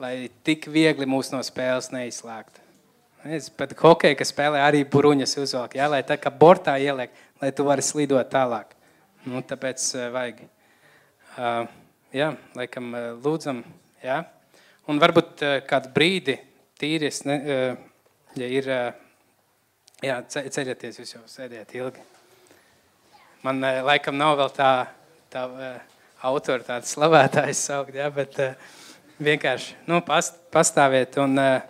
lai 0.00 0.14
tik 0.44 0.68
viegli 0.72 1.08
mūs 1.08 1.32
no 1.32 1.40
spēles 1.44 1.90
neizslēgtu. 1.94 2.62
Es 3.24 3.48
pat 3.48 3.72
hokeju, 3.78 4.18
kas 4.20 4.34
spēlē 4.34 4.60
arī 4.60 4.82
buruņas 4.84 5.38
uzvelk, 5.40 5.78
ja, 5.78 5.88
lai 5.88 6.02
tā 6.04 6.18
kā 6.20 6.28
bortā 6.28 6.76
ieliek, 6.76 7.14
lai 7.40 7.52
tu 7.56 7.64
vari 7.64 7.84
slidot 7.84 8.28
tālāk. 8.32 8.74
Nu, 9.24 9.40
tāpēc 9.40 9.86
vajag. 10.12 10.42
Uh, 11.34 11.64
jā, 12.12 12.34
laikam 12.54 12.92
lūdzam, 13.24 13.62
jā. 14.04 14.20
Un 14.92 15.00
varbūt 15.00 15.40
kādu 15.64 15.88
brīdi 15.94 16.36
tīri, 16.76 17.08
ne, 17.24 17.38
uh, 17.40 18.12
ja 18.36 18.50
ir, 18.52 18.68
jā, 20.04 20.20
ceļaties, 20.28 21.00
jūs 21.00 21.14
jau 21.16 21.22
sēdiet 21.30 21.74
ilgi. 21.76 22.02
Man 23.44 23.60
uh, 23.64 23.82
laikam 23.88 24.16
nav 24.18 24.36
vēl 24.40 24.52
tā, 24.56 24.70
tā 25.32 25.44
uh, 25.50 26.00
autora 26.24 26.64
tāds 26.66 26.94
slavētājs 26.96 27.62
saukt, 27.68 27.94
jā, 27.98 28.08
bet 28.14 28.38
uh, 28.42 28.56
vienkārši, 29.24 29.76
nu, 29.90 30.00
past, 30.06 30.40
pastāviet 30.54 31.18
un 31.22 31.38
uh, 31.40 31.60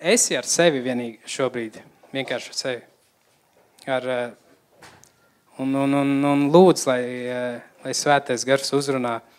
esi 0.00 0.36
ar 0.38 0.48
sevi 0.48 0.82
vienīgi 0.84 1.34
šobrīd, 1.36 1.80
vienkārši 2.16 2.52
ar 2.52 2.60
sevi. 2.62 2.84
Ar, 3.96 4.10
uh, 4.10 4.90
un, 5.62 5.74
un, 5.84 6.00
un, 6.02 6.12
un 6.32 6.44
lūdz, 6.52 6.86
lai, 6.90 7.00
uh, 7.30 7.80
lai 7.84 7.96
svētais 7.96 8.44
gars 8.48 8.72
uzrunā, 8.76 9.18
uh, 9.20 9.32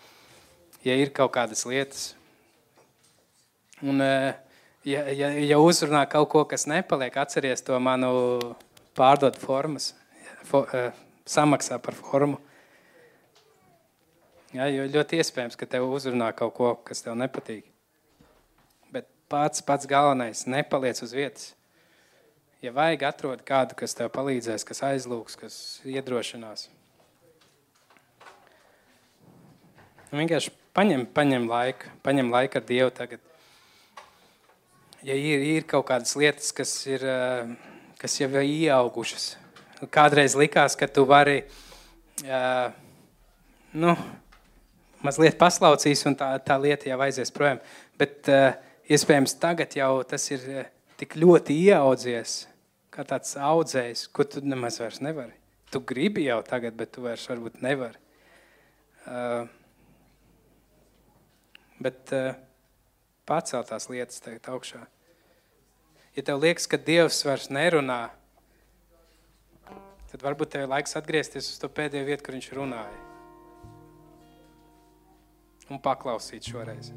ja 0.88 0.96
ir 0.96 1.12
kaut 1.16 1.34
kādas 1.36 1.66
lietas. 1.68 2.14
Un, 3.84 4.02
eh, 4.02 4.34
ja, 4.88 5.04
ja, 5.12 5.32
ja 5.44 5.60
uzrunā 5.60 6.06
kaut 6.10 6.30
ko, 6.32 6.44
kas 6.50 6.68
nepaliek, 6.70 7.16
atceries 7.20 7.64
to 7.66 7.78
manu 7.84 8.12
pārdot 8.98 9.38
formas, 9.40 9.92
for, 10.48 10.68
eh, 10.74 10.92
samaksā 11.28 11.80
par 11.84 11.98
formu. 11.98 12.40
Ja, 14.56 14.70
jo 14.72 14.88
ļoti 14.88 15.20
iespējams, 15.20 15.58
ka 15.60 15.68
tev 15.68 15.90
uzrunā 15.92 16.32
kaut 16.36 16.56
ko, 16.56 16.72
kas 16.88 17.04
tev 17.04 17.18
nepatīk. 17.20 17.66
Bet 18.92 19.10
pats, 19.30 19.62
pats 19.62 19.86
galvenais, 19.86 20.46
nepaliec 20.48 21.02
uz 21.04 21.12
vietas. 21.14 21.54
Ja 22.64 22.72
vajag, 22.72 23.04
atrod 23.04 23.44
kādu, 23.46 23.76
kas 23.78 23.94
tev 23.94 24.10
palīdzēs, 24.16 24.66
kas 24.66 24.82
aizlūgs, 24.88 25.36
kas 25.38 25.82
iedrošinās. 25.86 26.70
Un 30.08 30.24
vienkārši 30.24 30.54
paņem, 30.74 31.06
paņem 31.14 31.46
laiku, 31.52 31.92
paņem 32.08 32.32
laiku 32.32 32.58
ar 32.58 32.66
Dievu 32.66 32.94
tagad. 32.96 33.22
Ja 35.08 35.16
ir, 35.16 35.40
ir 35.40 35.64
kaut 35.64 35.86
kādas 35.88 36.18
lietas, 36.20 36.50
kas, 36.52 36.72
ir, 36.84 37.04
eh, 37.08 37.52
kas 37.96 38.18
jau 38.20 38.28
ir 38.28 38.42
ieaugušas, 38.44 39.38
kādreiz 39.94 40.34
likās, 40.36 40.74
ka 40.76 40.90
tu 40.92 41.06
vari 41.08 41.38
uh, 42.26 42.74
nu, 43.72 43.94
mazliet 45.06 45.38
paslaucīs 45.40 46.02
un 46.10 46.18
tā, 46.20 46.34
tā 46.44 46.58
lieta 46.60 46.90
jau 46.90 46.98
aizies 47.06 47.32
projām. 47.32 47.62
Bet 47.96 48.28
uh, 48.34 48.58
iespējams 48.92 49.38
tagad 49.40 49.78
jau 49.80 49.94
tas 50.10 50.26
ir 50.34 50.44
tik 51.00 51.16
ļoti 51.22 51.56
ieaudzies, 51.70 52.36
kā 52.92 53.08
tāds 53.08 53.38
audzējs, 53.38 54.10
ko 54.12 54.28
tu 54.28 54.44
nemaz 54.44 54.82
vairs 54.82 55.00
nevari. 55.06 55.38
Tu 55.72 55.84
gribi 55.88 56.28
jau 56.28 56.42
tagad, 56.44 56.76
bet 56.76 56.92
tu 56.98 57.06
vairs 57.06 57.30
varbūt 57.32 57.62
nevari. 57.64 57.96
Uh, 59.08 59.48
bet 61.80 62.12
uh, 62.18 62.34
pacelt 63.30 63.72
tās 63.72 63.88
lietas 63.94 64.20
tagad 64.28 64.52
augšā. 64.52 64.84
Ja 66.18 66.24
tev 66.26 66.40
liekas, 66.42 66.66
ka 66.66 66.80
Dievs 66.82 67.20
vairs 67.22 67.44
nerunā, 67.54 68.08
tad 70.10 70.24
varbūt 70.26 70.50
tev 70.56 70.64
ir 70.66 70.72
laiks 70.72 70.98
atgriezties 70.98 71.52
uz 71.52 71.60
to 71.62 71.68
pēdējo 71.70 72.08
vietu, 72.08 72.24
kur 72.26 72.34
viņš 72.34 72.48
runāja. 72.58 73.04
Un 75.70 75.78
paklausīt 75.84 76.48
šoreiz. 76.50 76.90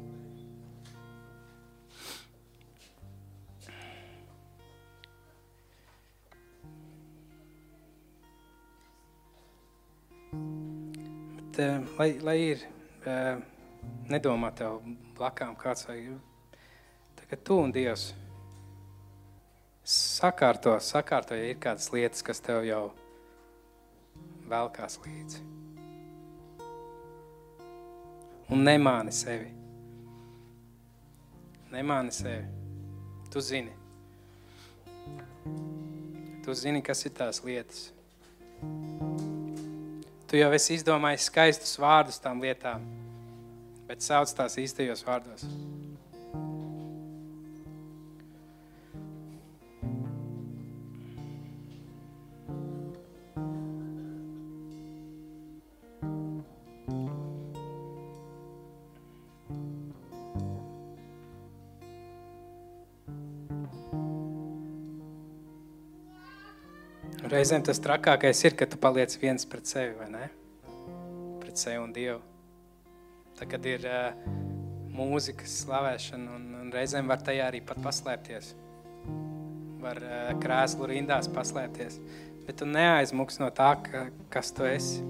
Bet, 10.31 11.61
uh, 11.61 11.93
lai, 12.01 12.09
lai 12.25 12.35
ir 12.47 12.65
uh, 12.65 13.37
nedomā 14.09 14.49
tev 14.57 14.81
blakām 15.21 15.53
kāds 15.61 15.85
vai 15.91 15.99
tagad 17.21 17.45
tu 17.45 17.61
un 17.61 17.77
Dievs 17.77 18.09
sakārto, 20.21 20.75
sakārto, 20.79 21.35
ja 21.35 21.49
ir 21.51 21.57
kādas 21.61 21.89
lietas, 21.93 22.21
kas 22.25 22.39
tev 22.43 22.61
jau 22.67 22.91
velkās 24.51 24.99
līdzi. 25.01 25.41
Un 28.51 28.63
nemāni 28.67 29.13
sevi. 29.15 29.49
Nemāni 31.71 32.13
sevi. 32.13 32.47
Tu 33.31 33.41
zini. 33.41 33.75
Tu 36.45 36.55
zini, 36.57 36.81
kas 36.83 37.05
ir 37.07 37.15
tās 37.15 37.39
lietas. 37.45 37.85
Tu 40.27 40.39
jau 40.39 40.51
esi 40.55 40.75
izdomājis 40.77 41.29
skaistus 41.31 41.79
vārdus 41.79 42.19
tām 42.23 42.43
lietām 42.43 42.83
bet 43.91 44.05
sauc 44.05 44.31
tās 44.31 44.55
īstajos 44.55 45.03
vārdos. 45.03 45.43
Reizēm 67.51 67.65
tas 67.67 67.81
trakākais 67.83 68.39
ir, 68.47 68.53
ka 68.55 68.63
tu 68.63 68.77
paliec 68.79 69.11
viens 69.19 69.43
pret 69.43 69.67
sevi, 69.67 69.91
vai 69.97 70.05
ne? 70.07 70.27
Pret 71.41 71.59
sevi 71.59 71.81
un 71.83 71.89
Dievu. 71.91 72.21
Tā, 73.35 73.43
kad 73.51 73.65
ir 73.67 73.83
uh, 73.91 74.13
mūzikas 74.95 75.57
slavēšana, 75.65 76.37
un, 76.37 76.45
un 76.61 76.69
reizēm 76.71 77.09
var 77.11 77.19
tajā 77.27 77.49
arī 77.51 77.59
pat 77.67 77.81
paslēpties. 77.83 78.53
var 79.81 79.99
krēslu 80.39 80.87
rindās 80.93 81.27
paslēpties. 81.27 81.97
Bet 82.45 82.55
tu 82.61 82.67
neaizmuks 82.69 83.41
no 83.41 83.49
tā, 83.51 83.73
ka, 83.83 84.05
kas 84.31 84.53
tu 84.55 84.63
esi. 84.69 85.03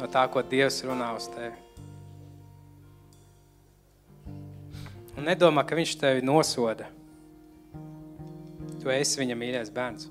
No 0.00 0.08
tā, 0.10 0.24
ko 0.26 0.42
Dievs 0.42 0.80
runā 0.88 1.12
uz 1.14 1.28
tevi. 1.30 1.54
Un 5.14 5.30
nedomā, 5.30 5.62
ka 5.62 5.78
viņš 5.78 5.94
tevi 6.02 6.26
nosoda. 6.26 6.90
Tu 8.82 8.90
esi 8.96 9.22
viņa 9.22 9.38
mīļais 9.38 9.70
bērns. 9.70 10.10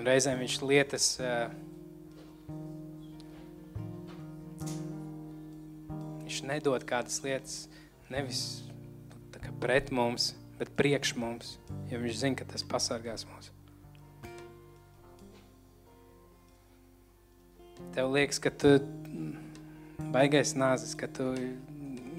Un 0.00 0.06
reizēm 0.08 0.40
viņš 0.40 0.54
lietas 0.64 1.06
uh, 1.20 1.50
viņš 6.24 6.40
nedod 6.48 6.84
kādas 6.88 7.18
lietas 7.20 7.56
nevis 8.08 8.62
pret 9.60 9.90
mums, 9.92 10.30
bet 10.56 10.70
priekš 10.72 11.12
mums, 11.20 11.58
jo 11.90 11.98
viņš 12.00 12.16
zina, 12.16 12.38
ka 12.38 12.46
tas 12.48 12.64
pasargās 12.64 13.26
mūs. 13.28 13.50
Tev 17.92 18.08
liekas, 18.14 18.40
ka 18.40 18.54
tu 18.54 18.78
baigais 20.14 20.54
nāzis, 20.56 20.96
ka 20.96 21.10
tu 21.12 21.34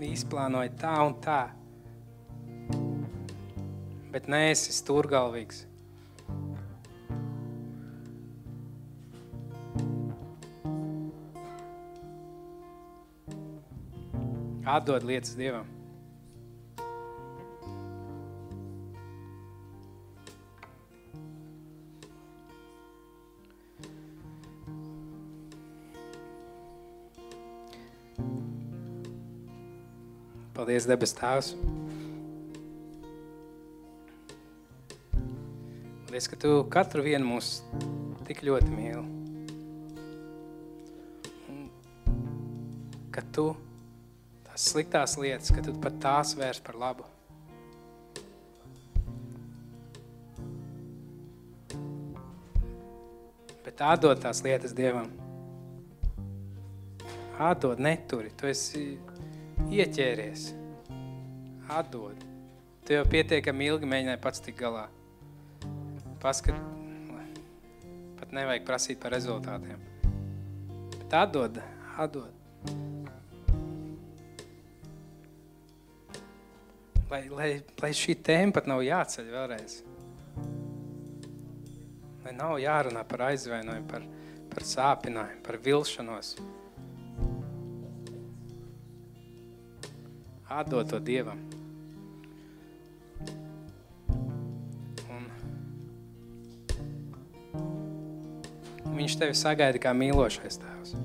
izplānoji 0.06 0.76
tā 0.78 0.94
un 1.02 1.18
tā. 1.24 1.42
Bet 4.14 4.30
nē, 4.30 4.50
esi 4.52 4.76
stūrgalvīgs. 4.76 5.71
Atdod 14.72 15.04
lietas 15.04 15.34
Dievam. 15.36 15.66
Paldies, 30.56 30.88
debes 30.88 31.12
Tēvs. 31.18 31.50
Paldies, 36.06 36.30
ka 36.32 36.40
Tu 36.40 36.54
katru 36.72 37.04
vienu 37.04 37.28
mūs 37.34 37.50
tik 38.30 38.46
ļoti 38.48 38.72
mīli. 38.72 39.04
Un, 41.52 41.68
ka 43.12 43.26
Tu 43.36 43.50
tās 44.52 44.68
sliktās 44.74 45.18
lietas, 45.18 45.52
ka 45.56 45.64
Tu 45.64 45.74
pat 45.80 46.00
tās 46.04 46.36
vērs 46.36 46.60
par 46.60 46.76
labu. 46.76 47.06
Bet 53.64 53.82
atdod 53.82 54.20
tās 54.20 54.44
lietas 54.44 54.74
Dievam. 54.76 55.08
Atdod, 57.40 57.80
neturi. 57.80 58.32
Tu 58.38 58.48
esi 58.52 58.84
ieķēries, 59.72 60.52
atdod. 61.70 62.28
Tu 62.86 62.98
jau 62.98 63.06
pietiekami 63.08 63.70
ilgi 63.72 63.88
mēģināji 63.88 64.22
pats 64.22 64.44
tik 64.44 64.60
galā. 64.60 64.90
Paskat, 66.22 66.58
pat 68.20 68.36
nevajag 68.36 68.68
prasīt 68.68 69.00
par 69.02 69.16
rezultātiem. 69.16 69.80
Bet 71.00 71.18
atdod, 71.24 71.64
atdod. 71.98 72.41
Lai, 77.12 77.26
lai, 77.28 77.50
lai 77.82 77.90
šī 77.92 78.14
tēma 78.24 78.54
pat 78.56 78.68
nav 78.72 78.82
jāceļ 78.88 79.26
vēlreiz. 79.34 79.74
Lai 82.24 82.32
nav 82.38 82.54
jārunā 82.62 83.02
par 83.04 83.26
aizvainojumu, 83.26 83.88
par, 83.92 84.06
par 84.54 84.64
sāpinājumu, 84.64 85.42
par 85.44 85.58
vilšanos. 85.66 86.30
Atdod 90.52 90.88
to 90.94 91.02
Dievam. 91.04 91.42
Un, 95.12 95.28
viņš 98.96 99.18
tevi 99.20 99.36
sagaida 99.42 99.84
kā 99.84 99.92
mīlošais 100.00 100.62
tēvs. 100.64 100.96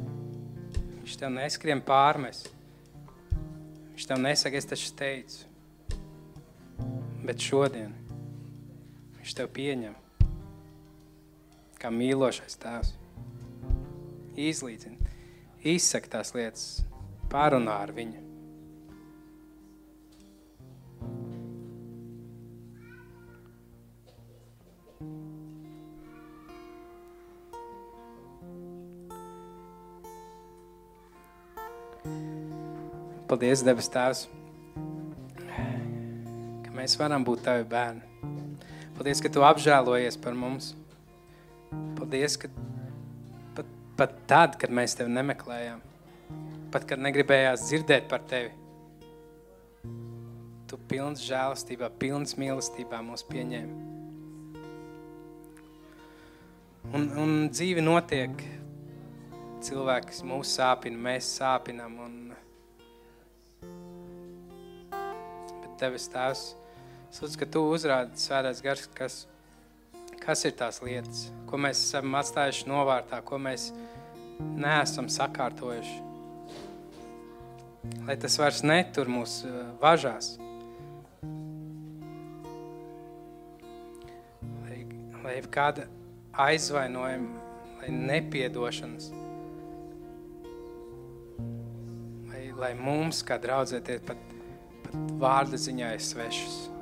Viņš 1.00 1.18
tev 1.18 1.34
neskrien 1.34 1.82
pārmes. 1.82 2.46
Viņš 3.90 4.10
tev 4.14 4.22
nesaka, 4.22 4.62
es 4.62 4.70
taču 4.70 4.94
teicu. 5.02 5.45
Bet 7.26 7.42
šodien 7.42 7.90
viņš 9.16 9.32
tev 9.34 9.48
pieņem 9.56 9.96
kā 11.82 11.90
mīlošais 11.90 12.54
tēvs. 12.62 12.92
Izlīdzina, 14.36 15.10
izsaka 15.66 16.12
tās 16.18 16.30
lietas, 16.36 16.68
pārunā 17.32 17.80
ar 17.82 17.92
viņu. 17.96 18.22
Paldies, 33.26 33.66
debes 33.66 33.90
Tēvs, 33.90 34.28
mēs 36.86 36.94
varam 37.00 37.24
būt 37.26 37.42
Tavi 37.42 37.64
bērni. 37.66 38.04
Paldies, 38.94 39.18
ka 39.18 39.30
Tu 39.32 39.42
apžēlojies 39.42 40.16
par 40.22 40.36
mums. 40.38 40.70
Paldies, 41.98 42.36
ka 42.38 42.50
pat, 43.56 43.72
pat 43.98 44.12
tad, 44.30 44.54
kad 44.60 44.70
mēs 44.70 44.94
Tevi 44.94 45.10
nemeklējām, 45.10 45.80
pat 46.70 46.86
kad 46.86 47.02
negribējās 47.02 47.66
dzirdēt 47.66 48.06
par 48.12 48.22
Tevi, 48.30 48.54
Tu 50.70 50.78
pilns 50.90 51.24
žēlastībā, 51.26 51.90
pilns 51.98 52.36
mīlestībā 52.38 53.02
mūs 53.06 53.26
pieņēmi. 53.26 53.74
Un, 56.94 57.08
un 57.18 57.34
dzīve 57.50 57.82
notiek, 57.82 58.44
cilvēks 59.66 60.22
mūs 60.26 60.54
sāpina, 60.54 61.02
mēs 61.08 61.32
sāpinam 61.40 61.98
un 62.04 62.14
Tevis 65.76 66.06
Tēvs, 66.08 66.44
lūdzu, 67.22 67.40
ka 67.40 67.48
Tu 67.48 67.62
uzrādi 67.62 68.20
svētais 68.20 68.62
gars, 68.64 68.86
kas, 68.96 69.18
kas 70.22 70.44
ir 70.48 70.56
tās 70.58 70.80
lietas, 70.84 71.26
ko 71.48 71.60
mēs 71.60 71.82
esam 71.86 72.16
atstājuši 72.18 72.68
novārtā, 72.70 73.20
ko 73.24 73.38
mēs 73.40 73.70
neesam 74.56 75.08
sakārtojuši. 75.12 76.02
Lai 78.06 78.16
tas 78.18 78.36
vairs 78.40 78.62
netur 78.66 79.08
mūs 79.10 79.38
uh, 79.46 79.62
važās. 79.82 80.34
Lai, 84.66 84.80
lai 85.22 85.36
kāda 85.54 85.86
aizvainojuma, 86.46 87.42
lai 87.80 87.92
nepiedošanas, 87.94 89.10
lai, 92.30 92.46
lai 92.58 92.72
mums, 92.78 93.22
kā 93.26 93.38
draudzēties, 93.42 94.02
pat 94.06 94.32
vārda 95.20 95.60
ziņā 95.60 95.94
ir 95.96 96.02
svešas. 96.04 96.75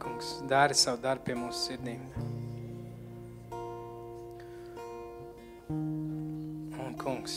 Kungs, 0.00 0.32
dari 0.50 0.76
savu 0.78 1.00
darbu 1.04 1.28
pie 1.28 1.36
mūsu 1.38 1.60
sirdīm. 1.68 2.02
Un, 5.70 6.96
kungs, 7.00 7.36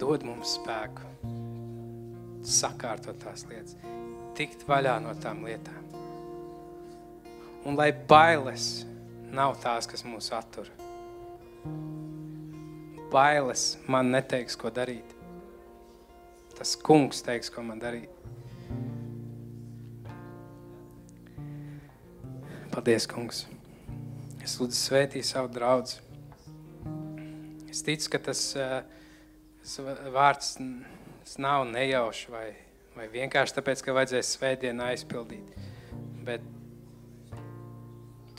dod 0.00 0.24
mums 0.26 0.56
spēku 0.58 1.10
sakārtot 2.44 3.18
tās 3.24 3.46
lietas, 3.50 3.76
tikt 4.36 4.66
vaļā 4.68 4.98
no 5.04 5.14
tām 5.20 5.44
lietām. 5.48 5.82
Un 7.64 7.78
lai 7.80 7.90
bailes 7.92 8.84
nav 9.32 9.56
tās, 9.62 9.88
kas 9.88 10.04
mūs 10.06 10.30
attur 10.36 10.68
bailes 13.14 13.76
man 13.86 14.10
neteiks, 14.10 14.56
ko 14.58 14.72
darīt. 14.74 15.12
Tas 16.58 16.74
kungs 16.74 17.22
teiks, 17.22 17.50
ko 17.50 17.62
man 17.62 17.78
darīt. 17.82 18.10
Paldies, 22.74 23.04
kungs. 23.06 23.44
Es 24.42 24.56
lūdzu 24.58 24.74
svētī 24.74 25.20
savu 25.22 25.46
draudzi. 25.54 26.00
Es 27.70 27.84
ticu, 27.86 28.08
ka 28.10 28.18
tas, 28.26 28.40
tas 29.62 29.74
vārds 30.10 30.48
tas 30.58 31.36
nav 31.38 31.68
nejauši 31.68 32.32
vai, 32.32 32.48
vai 32.96 33.06
vienkārši 33.12 33.54
tāpēc, 33.60 33.84
ka 33.86 33.94
vajadzēs 33.94 34.32
svētdienu 34.34 34.82
aizpildīt. 34.88 35.52
Bet 36.26 36.42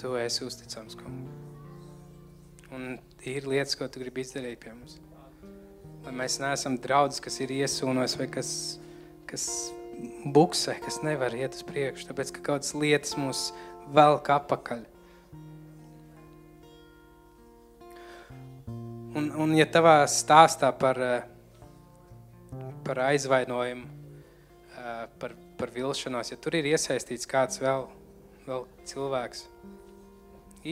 tu 0.01 0.11
esi 0.19 0.43
uzticams, 0.43 0.97
kungs. 0.99 1.31
Un 2.75 2.97
ir 3.23 3.47
lietas, 3.47 3.77
ko 3.79 3.87
tu 3.87 4.03
gribi 4.03 4.25
izdarīt 4.25 4.59
pie 4.65 4.73
mums. 4.75 4.97
Lai 6.03 6.11
mēs 6.11 6.41
neesam 6.43 6.75
draugi, 6.83 7.23
kas 7.23 7.39
ir 7.39 7.55
iesūnojis 7.55 8.17
vai 8.19 8.27
kas, 8.35 8.51
kas 9.31 9.47
buksē, 10.35 10.75
kas 10.83 10.99
nevar 11.07 11.31
iet 11.39 11.55
uz 11.55 11.63
priekšu, 11.63 12.09
tāpēc 12.11 12.35
ka 12.35 12.43
kaut 12.43 12.65
kādas 12.65 12.75
lietas 12.75 13.15
mūs 13.15 13.45
velk 13.93 14.29
apakaļ. 14.35 14.83
Un, 19.15 19.29
un 19.39 19.53
ja 19.55 19.67
tavā 19.71 20.01
stāstā 20.11 20.71
par, 20.75 20.99
par 22.83 23.01
aizvainojumu, 23.07 23.85
par, 25.21 25.37
par 25.59 25.71
vilšanos, 25.75 26.33
ja 26.33 26.39
tur 26.41 26.57
ir 26.59 26.67
iesaistīts 26.73 27.29
kāds 27.31 27.61
vēl, 27.63 27.87
vēl 28.49 28.67
cilvēks, 28.91 29.45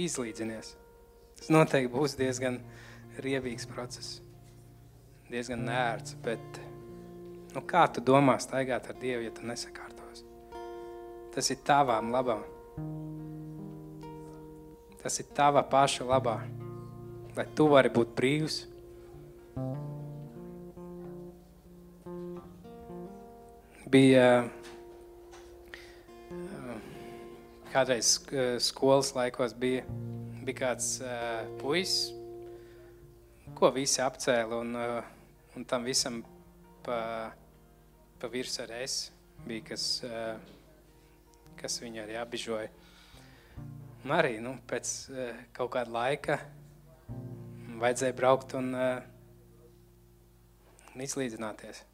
izlīdzinies. 0.04 0.76
Tas 1.40 1.54
noteikti 1.54 1.94
būs 1.94 2.18
diezgan 2.20 2.60
riebīgs 3.24 3.70
process, 3.72 4.20
diezgan 5.32 5.64
nērts, 5.70 6.18
bet 6.26 6.64
Nu, 7.54 7.62
kā 7.70 7.84
tu 7.94 8.02
domā 8.02 8.40
staigāt 8.42 8.88
ar 8.90 8.98
Dievu, 8.98 9.28
ja 9.28 9.32
tu 9.34 9.46
nesakārtos? 9.46 10.24
Tas 11.36 11.50
ir 11.54 11.60
tavām 11.66 12.10
labām. 12.14 12.42
Tas 15.04 15.20
ir 15.20 15.28
tava 15.36 15.64
paša 15.68 16.08
labā. 16.08 16.38
Lai 17.38 17.46
tu 17.58 17.68
vari 17.72 17.92
būt 17.94 18.14
brīvs. 18.18 18.60
Bija 23.94 24.28
kādreiz 27.74 28.16
skolas 28.62 29.12
laikos 29.18 29.54
bija, 29.58 29.84
bija 30.46 30.60
kāds 30.60 30.96
uh, 31.02 31.42
puisis, 31.62 32.14
ko 33.58 33.70
visi 33.74 34.02
apcēla 34.02 34.60
un, 34.62 34.78
un 35.58 35.66
tam 35.70 35.86
visam 35.86 36.22
pa, 36.86 37.00
pa 38.20 38.30
virs 38.34 38.60
ar 38.62 38.74
es 38.82 38.98
bija, 39.48 39.64
kas, 39.70 39.86
eh, 40.08 40.36
kas 41.64 41.80
viņu 41.80 42.04
arī 42.04 42.18
apbižoja. 42.20 42.68
Un 44.04 44.12
arī 44.12 44.36
nu, 44.44 44.58
pēc 44.68 44.92
eh, 45.16 45.38
kaut 45.56 45.72
kāda 45.78 45.94
laika 45.96 46.38
vajadzēja 47.80 48.16
braukt 48.18 48.56
un, 48.60 48.74
eh, 48.76 49.00
un 50.92 51.06
izlīdzināties. 51.06 51.86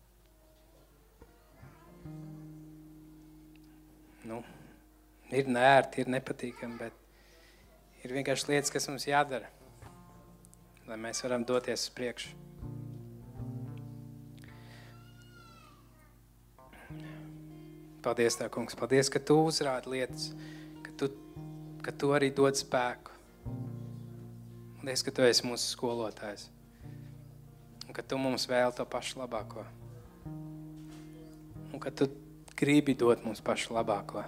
Nu, 4.29 4.41
ir 5.31 5.53
nērti, 5.53 6.03
ir 6.03 6.11
nepatīkami, 6.17 6.81
bet 6.81 8.03
ir 8.03 8.17
vienkārši 8.17 8.49
lietas, 8.51 8.73
kas 8.73 8.89
mums 8.89 9.05
jādara, 9.07 9.53
lai 10.89 10.97
mēs 10.97 11.21
varam 11.25 11.45
doties 11.45 11.85
uz 11.85 11.93
priekšu. 11.93 12.48
Paldies, 18.01 18.37
Tev, 18.39 18.47
kungs. 18.49 18.77
Paldies, 18.79 19.09
ka 19.11 19.19
Tu 19.19 19.35
uzrādi 19.35 19.91
lietas, 19.91 20.29
ka 20.85 20.93
Tu, 20.95 21.09
ka 21.83 21.91
tu 21.91 22.13
arī 22.15 22.29
dod 22.31 22.55
spēku. 22.55 23.11
Paldies, 24.79 25.03
ka 25.03 25.11
Tu 25.11 25.25
esi 25.27 25.43
mūsu 25.43 25.73
skolotājs. 25.73 26.47
Un 27.89 27.95
ka 27.95 28.05
Tu 28.05 28.19
mums 28.21 28.47
vēl 28.47 28.71
to 28.77 28.85
pašu 28.87 29.19
labāko. 29.19 29.65
Un 31.73 31.83
ka 31.83 31.91
Tu 31.91 32.07
gribi 32.55 32.95
dot 32.95 33.25
mums 33.27 33.43
pašu 33.43 33.75
labāko. 33.75 34.23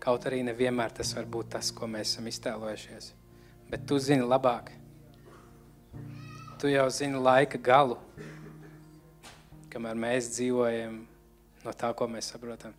Kaut 0.00 0.28
arī 0.28 0.44
nevienmēr 0.44 0.92
tas 1.00 1.16
var 1.16 1.24
būt 1.28 1.54
tas, 1.56 1.72
ko 1.72 1.88
mēs 1.88 2.12
esam 2.12 2.28
iztēlojušies. 2.28 3.12
Bet 3.72 3.88
Tu 3.88 3.96
zini 4.04 4.28
labāk. 4.28 4.68
Tu 6.60 6.74
jau 6.74 6.90
zini 6.92 7.16
laika 7.16 7.56
galu, 7.56 7.96
kamēr 9.72 9.96
mēs 9.96 10.28
dzīvojam 10.34 11.06
no 11.64 11.74
tā, 11.76 11.90
ko 11.96 12.08
mēs 12.10 12.30
saprotam. 12.32 12.74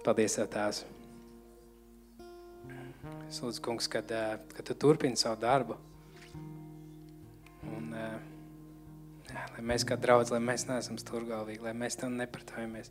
Paldies, 0.00 0.38
Tēvs. 0.48 0.84
Es 3.28 3.38
lūdzu, 3.44 3.60
kungs, 3.62 3.86
kad, 3.86 4.10
eh, 4.10 4.38
kad 4.56 4.66
tu 4.66 4.74
turpini 4.74 5.16
savu 5.16 5.36
darbu. 5.42 5.76
Un, 7.62 7.92
eh, 7.94 8.18
lai 9.28 9.62
mēs 9.62 9.84
kā 9.84 10.00
draudz, 10.00 10.32
lai 10.32 10.40
mēs 10.40 10.66
neesam 10.66 10.96
sturgalvīgi, 10.98 11.60
lai 11.62 11.72
mēs 11.72 11.98
tev 12.00 12.10
nepratojamies. 12.10 12.90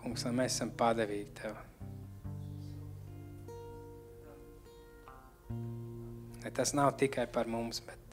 Kungs, 0.00 0.24
lai 0.24 0.32
mēs 0.32 0.56
esam 0.56 0.70
padevīgi 0.70 1.34
tev. 1.34 1.56
Lai 6.42 6.50
tas 6.50 6.72
nav 6.72 6.96
tikai 6.96 7.30
par 7.30 7.44
mums, 7.44 7.80
bet 7.80 8.05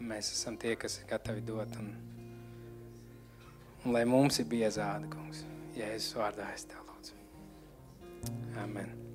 mēs 0.00 0.32
esam 0.34 0.56
tie, 0.60 0.76
kas 0.80 1.00
ir 1.00 1.08
gatavi 1.10 1.44
dot. 1.46 1.76
Un, 1.80 1.92
un 3.84 3.94
lai 3.96 4.04
mums 4.08 4.40
ir 4.42 4.48
biezādi, 4.50 5.10
kungs, 5.12 5.44
Jēzus 5.76 6.16
vārdā 6.18 6.48
es 6.54 6.66
tev 6.68 6.84
lūdzu. 6.88 7.16
Amen. 8.64 9.09